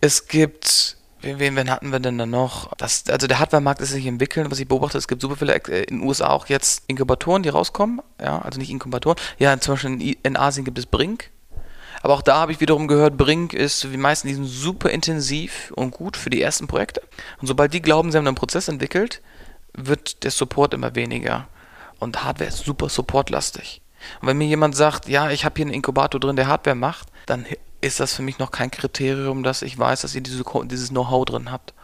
Es 0.00 0.28
gibt 0.28 0.97
Wen, 1.20 1.56
wen, 1.56 1.70
hatten 1.70 1.90
wir 1.90 1.98
denn 1.98 2.16
da 2.16 2.26
noch? 2.26 2.72
Das, 2.76 3.04
also 3.08 3.26
der 3.26 3.40
Hardware-Markt 3.40 3.80
ist 3.80 3.90
sich 3.90 4.06
entwickeln, 4.06 4.50
was 4.50 4.60
ich 4.60 4.68
beobachte, 4.68 4.98
es 4.98 5.08
gibt 5.08 5.20
super 5.20 5.34
viele 5.34 5.54
äh, 5.54 5.82
in 5.84 5.98
den 5.98 6.06
USA 6.06 6.28
auch 6.28 6.46
jetzt 6.46 6.84
Inkubatoren, 6.86 7.42
die 7.42 7.48
rauskommen. 7.48 8.00
Ja, 8.20 8.38
also 8.38 8.60
nicht 8.60 8.70
Inkubatoren. 8.70 9.18
Ja, 9.38 9.58
zum 9.58 9.74
Beispiel 9.74 10.16
in, 10.22 10.36
Asien 10.36 10.64
gibt 10.64 10.78
es 10.78 10.86
Brink. 10.86 11.30
Aber 12.02 12.14
auch 12.14 12.22
da 12.22 12.36
habe 12.36 12.52
ich 12.52 12.60
wiederum 12.60 12.86
gehört, 12.86 13.16
Brink 13.16 13.52
ist 13.52 13.90
wie 13.90 13.96
meisten 13.96 14.28
diesen 14.28 14.46
super 14.46 14.90
intensiv 14.90 15.72
und 15.74 15.90
gut 15.90 16.16
für 16.16 16.30
die 16.30 16.40
ersten 16.40 16.68
Projekte. 16.68 17.02
Und 17.40 17.48
sobald 17.48 17.74
die 17.74 17.82
glauben, 17.82 18.12
sie 18.12 18.18
haben 18.18 18.26
einen 18.26 18.36
Prozess 18.36 18.68
entwickelt, 18.68 19.20
wird 19.72 20.22
der 20.22 20.30
Support 20.30 20.74
immer 20.74 20.94
weniger. 20.94 21.48
Und 21.98 22.22
Hardware 22.22 22.48
ist 22.48 22.64
super 22.64 22.88
supportlastig. 22.88 23.82
Und 24.20 24.28
wenn 24.28 24.38
mir 24.38 24.46
jemand 24.46 24.76
sagt, 24.76 25.08
ja, 25.08 25.30
ich 25.30 25.44
habe 25.44 25.56
hier 25.56 25.64
einen 25.64 25.74
Inkubator 25.74 26.20
drin, 26.20 26.36
der 26.36 26.46
Hardware 26.46 26.76
macht, 26.76 27.08
dann 27.26 27.44
ist 27.80 28.00
das 28.00 28.14
für 28.14 28.22
mich 28.22 28.38
noch 28.38 28.50
kein 28.50 28.70
Kriterium, 28.70 29.42
dass 29.42 29.62
ich 29.62 29.78
weiß, 29.78 30.02
dass 30.02 30.14
ihr 30.14 30.20
diese, 30.20 30.44
dieses 30.64 30.90
Know-how 30.90 31.24
drin 31.24 31.50
habt. 31.50 31.74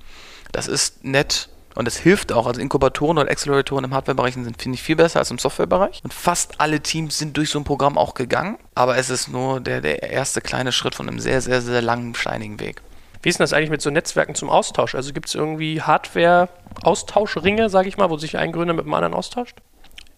Das 0.53 0.67
ist 0.67 1.05
nett 1.05 1.49
und 1.75 1.89
es 1.89 1.97
hilft 1.97 2.33
auch. 2.33 2.47
Also 2.47 2.61
Inkubatoren 2.61 3.19
und 3.19 3.29
Acceleratoren 3.29 3.85
im 3.85 3.95
Hardware-Bereich 3.95 4.35
sind, 4.35 4.61
finde 4.61 4.77
ich, 4.77 4.83
viel 4.83 4.97
besser 4.97 5.19
als 5.19 5.31
im 5.31 5.39
Software-Bereich. 5.39 6.01
Und 6.05 6.15
fast 6.15 6.61
alle 6.61 6.81
Teams 6.81 7.19
sind 7.19 7.37
durch 7.37 7.51
so 7.51 7.59
ein 7.59 7.65
Programm 7.65 7.99
auch 7.99 8.15
gegangen. 8.15 8.59
Aber 8.75 8.97
es 8.97 9.11
ist 9.11 9.29
nur 9.29 9.61
der, 9.61 9.81
der 9.81 10.03
erste 10.03 10.41
kleine 10.41 10.73
Schritt 10.73 10.95
von 10.95 11.09
einem 11.09 11.19
sehr, 11.19 11.41
sehr, 11.41 11.61
sehr 11.61 11.83
langen, 11.83 12.15
steinigen 12.15 12.61
Weg. 12.61 12.83
Wie 13.23 13.31
ist 13.31 13.39
denn 13.39 13.45
das 13.45 13.53
eigentlich 13.53 13.71
mit 13.71 13.83
so 13.83 13.91
Netzwerken 13.91 14.35
zum 14.35 14.51
Austausch? 14.51 14.95
Also 14.95 15.13
gibt 15.13 15.29
es 15.29 15.35
irgendwie 15.35 15.81
Hardware-Austauschringe, 15.81 17.71
sage 17.71 17.89
ich 17.89 17.97
mal, 17.97 18.11
wo 18.11 18.19
sich 18.19 18.37
ein 18.37 18.53
Gründer 18.53 18.75
mit 18.75 18.85
dem 18.85 18.95
anderen 18.95 19.15
austauscht? 19.15 19.57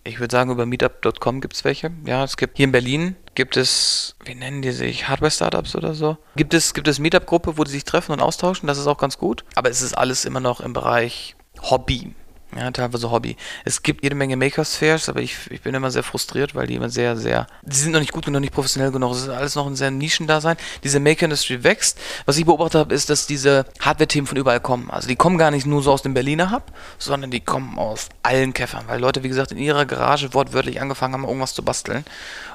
Ich 0.07 0.21
würde 0.21 0.33
sagen, 0.33 0.51
über 0.51 0.67
meetup.com 0.67 1.41
gibt 1.41 1.55
es 1.55 1.65
welche. 1.65 1.91
Ja, 2.05 2.23
es 2.23 2.37
gibt 2.37 2.57
hier 2.57 2.65
in 2.65 2.73
Berlin 2.73 3.17
gibt 3.37 3.57
es, 3.57 4.17
wie 4.25 4.35
nennen 4.35 4.63
die 4.63 4.73
sich, 4.73 5.09
Hardware-Startups 5.09 5.77
oder 5.77 5.95
so? 5.95 6.17
Gibt 6.35 6.55
es, 6.55 6.75
gibt 6.75 6.89
es 6.89 6.99
Meetup-Gruppe, 6.99 7.59
wo 7.59 7.65
die 7.65 7.71
sich 7.71 7.85
treffen 7.85 8.13
und 8.13 8.21
austauschen? 8.21 8.67
Das 8.67 8.79
ist 8.79 8.87
auch 8.89 8.99
ganz 8.99 9.19
gut. 9.19 9.45
Aber 9.55 9.71
es 9.71 9.83
ist 9.83 9.97
alles 9.97 10.25
immer 10.25 10.41
noch 10.41 10.61
im 10.61 10.73
Bereich 10.73 11.37
Hobby. 11.61 12.15
Ja, 12.55 12.71
teilweise 12.71 13.11
Hobby. 13.11 13.37
Es 13.65 13.83
gibt 13.83 14.05
jede 14.05 14.15
Menge 14.15 14.37
Makerspheres, 14.37 15.09
aber 15.09 15.21
ich, 15.21 15.37
ich 15.51 15.63
bin 15.63 15.75
immer 15.75 15.91
sehr 15.91 16.05
frustriert, 16.05 16.55
weil 16.55 16.67
die 16.67 16.77
immer 16.77 16.89
sehr, 16.89 17.17
sehr, 17.17 17.49
die 17.63 17.77
sind 17.77 17.93
noch 17.93 18.01
nicht 18.01 18.13
gut 18.13 18.25
genug, 18.25 18.41
nicht 18.41 18.55
professionell 18.55 18.93
genug. 18.93 19.13
Es 19.13 19.23
ist 19.23 19.29
alles 19.29 19.57
noch 19.57 19.67
ein 19.67 19.75
sehr 19.75 19.91
Nischendasein. 19.91 20.57
Diese 20.85 21.01
Maker-Industry 21.01 21.65
wächst. 21.65 21.99
Was 22.25 22.39
ich 22.39 22.47
beobachtet 22.47 22.81
habe, 22.81 22.95
ist, 22.95 23.11
dass 23.11 23.27
diese 23.27 23.67
Hardware-Themen 23.81 24.27
von 24.27 24.39
überall 24.39 24.61
kommen. 24.61 24.91
Also 24.91 25.09
die 25.09 25.17
kommen 25.17 25.39
gar 25.39 25.51
nicht 25.51 25.67
nur 25.67 25.83
so 25.83 25.93
aus 25.93 26.03
dem 26.03 26.15
Berliner 26.15 26.53
Hub, 26.53 26.63
sondern 26.99 27.31
die 27.31 27.41
kommen 27.41 27.79
aus 27.79 28.09
allen 28.23 28.55
Käffern, 28.55 28.85
weil 28.87 29.01
Leute, 29.01 29.23
wie 29.23 29.29
gesagt, 29.29 29.51
in 29.51 29.59
ihrer 29.59 29.85
Garage 29.85 30.33
wortwörtlich 30.33 30.81
angefangen 30.81 31.15
haben, 31.15 31.25
irgendwas 31.25 31.53
zu 31.53 31.65
basteln. 31.65 32.05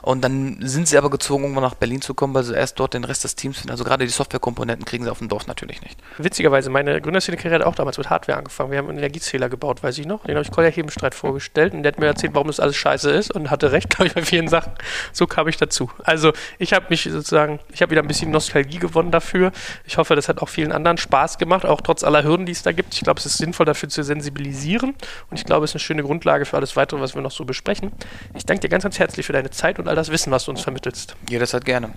Und 0.01 0.21
dann 0.21 0.57
sind 0.61 0.87
sie 0.87 0.97
aber 0.97 1.09
gezwungen, 1.09 1.43
irgendwann 1.43 1.63
nach 1.63 1.75
Berlin 1.75 2.01
zu 2.01 2.13
kommen, 2.13 2.33
weil 2.33 2.43
sie 2.43 2.55
erst 2.55 2.79
dort 2.79 2.93
den 2.93 3.03
Rest 3.03 3.23
des 3.23 3.35
Teams 3.35 3.57
finden. 3.57 3.71
Also 3.71 3.83
gerade 3.83 4.05
die 4.05 4.11
Softwarekomponenten 4.11 4.85
kriegen 4.85 5.03
sie 5.03 5.11
auf 5.11 5.19
dem 5.19 5.29
Dorf 5.29 5.45
natürlich 5.47 5.81
nicht. 5.81 5.99
Witzigerweise, 6.17 6.69
meine 6.69 6.99
Gründerszene-Karriere 7.01 7.59
hat 7.59 7.67
auch 7.67 7.75
damals 7.75 7.97
mit 7.97 8.09
Hardware 8.09 8.37
angefangen. 8.37 8.71
Wir 8.71 8.79
haben 8.79 8.89
einen 8.89 8.97
Energiezähler 8.97 9.49
gebaut, 9.49 9.80
weiß 9.83 9.97
ich 9.97 10.05
noch. 10.05 10.23
Den 10.23 10.35
habe 10.35 10.43
ich 10.43 10.51
Kolja 10.51 10.69
Hebenstreit 10.69 11.15
vorgestellt 11.15 11.73
und 11.73 11.83
der 11.83 11.93
hat 11.93 11.99
mir 11.99 12.07
erzählt, 12.07 12.33
warum 12.33 12.47
das 12.47 12.59
alles 12.59 12.75
scheiße 12.75 13.09
ist 13.09 13.31
und 13.31 13.49
hatte 13.49 13.71
recht, 13.71 13.89
glaube 13.89 14.07
ich, 14.07 14.13
bei 14.13 14.23
vielen 14.23 14.47
Sachen. 14.47 14.73
So 15.11 15.27
kam 15.27 15.47
ich 15.47 15.57
dazu. 15.57 15.89
Also 16.03 16.33
ich 16.59 16.73
habe 16.73 16.87
mich 16.89 17.03
sozusagen, 17.03 17.59
ich 17.73 17.81
habe 17.81 17.91
wieder 17.91 18.01
ein 18.01 18.07
bisschen 18.07 18.31
Nostalgie 18.31 18.79
gewonnen 18.79 19.11
dafür. 19.11 19.51
Ich 19.85 19.97
hoffe, 19.97 20.15
das 20.15 20.29
hat 20.29 20.41
auch 20.41 20.49
vielen 20.49 20.71
anderen 20.71 20.97
Spaß 20.97 21.37
gemacht, 21.37 21.65
auch 21.65 21.81
trotz 21.81 22.03
aller 22.03 22.23
Hürden, 22.23 22.45
die 22.45 22.51
es 22.51 22.63
da 22.63 22.71
gibt. 22.71 22.93
Ich 22.93 23.01
glaube, 23.01 23.19
es 23.19 23.25
ist 23.25 23.37
sinnvoll, 23.37 23.65
dafür 23.65 23.89
zu 23.89 24.03
sensibilisieren 24.03 24.95
und 25.29 25.37
ich 25.37 25.45
glaube, 25.45 25.65
es 25.65 25.71
ist 25.71 25.75
eine 25.75 25.81
schöne 25.81 26.03
Grundlage 26.03 26.45
für 26.45 26.57
alles 26.57 26.75
Weitere, 26.75 27.01
was 27.01 27.15
wir 27.15 27.21
noch 27.21 27.31
so 27.31 27.45
besprechen. 27.45 27.91
Ich 28.35 28.45
danke 28.45 28.61
dir 28.61 28.69
ganz, 28.69 28.83
ganz 28.83 28.99
herzlich 28.99 29.25
für 29.25 29.33
deine 29.33 29.49
Zeit 29.49 29.79
und 29.79 29.87
all 29.87 29.95
das 29.95 30.11
Wissen, 30.11 30.31
was 30.31 30.45
du 30.45 30.51
uns 30.51 30.61
vermittelst. 30.61 31.15
Jederzeit 31.29 31.65
gerne. 31.65 31.91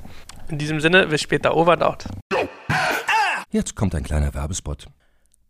In 0.49 0.59
diesem 0.59 0.80
Sinne, 0.80 1.07
bis 1.07 1.20
später. 1.20 1.57
Over 1.57 1.72
and 1.72 1.82
out. 1.82 2.05
Jetzt 3.51 3.76
kommt 3.76 3.95
ein 3.95 4.03
kleiner 4.03 4.35
Werbespot. 4.35 4.89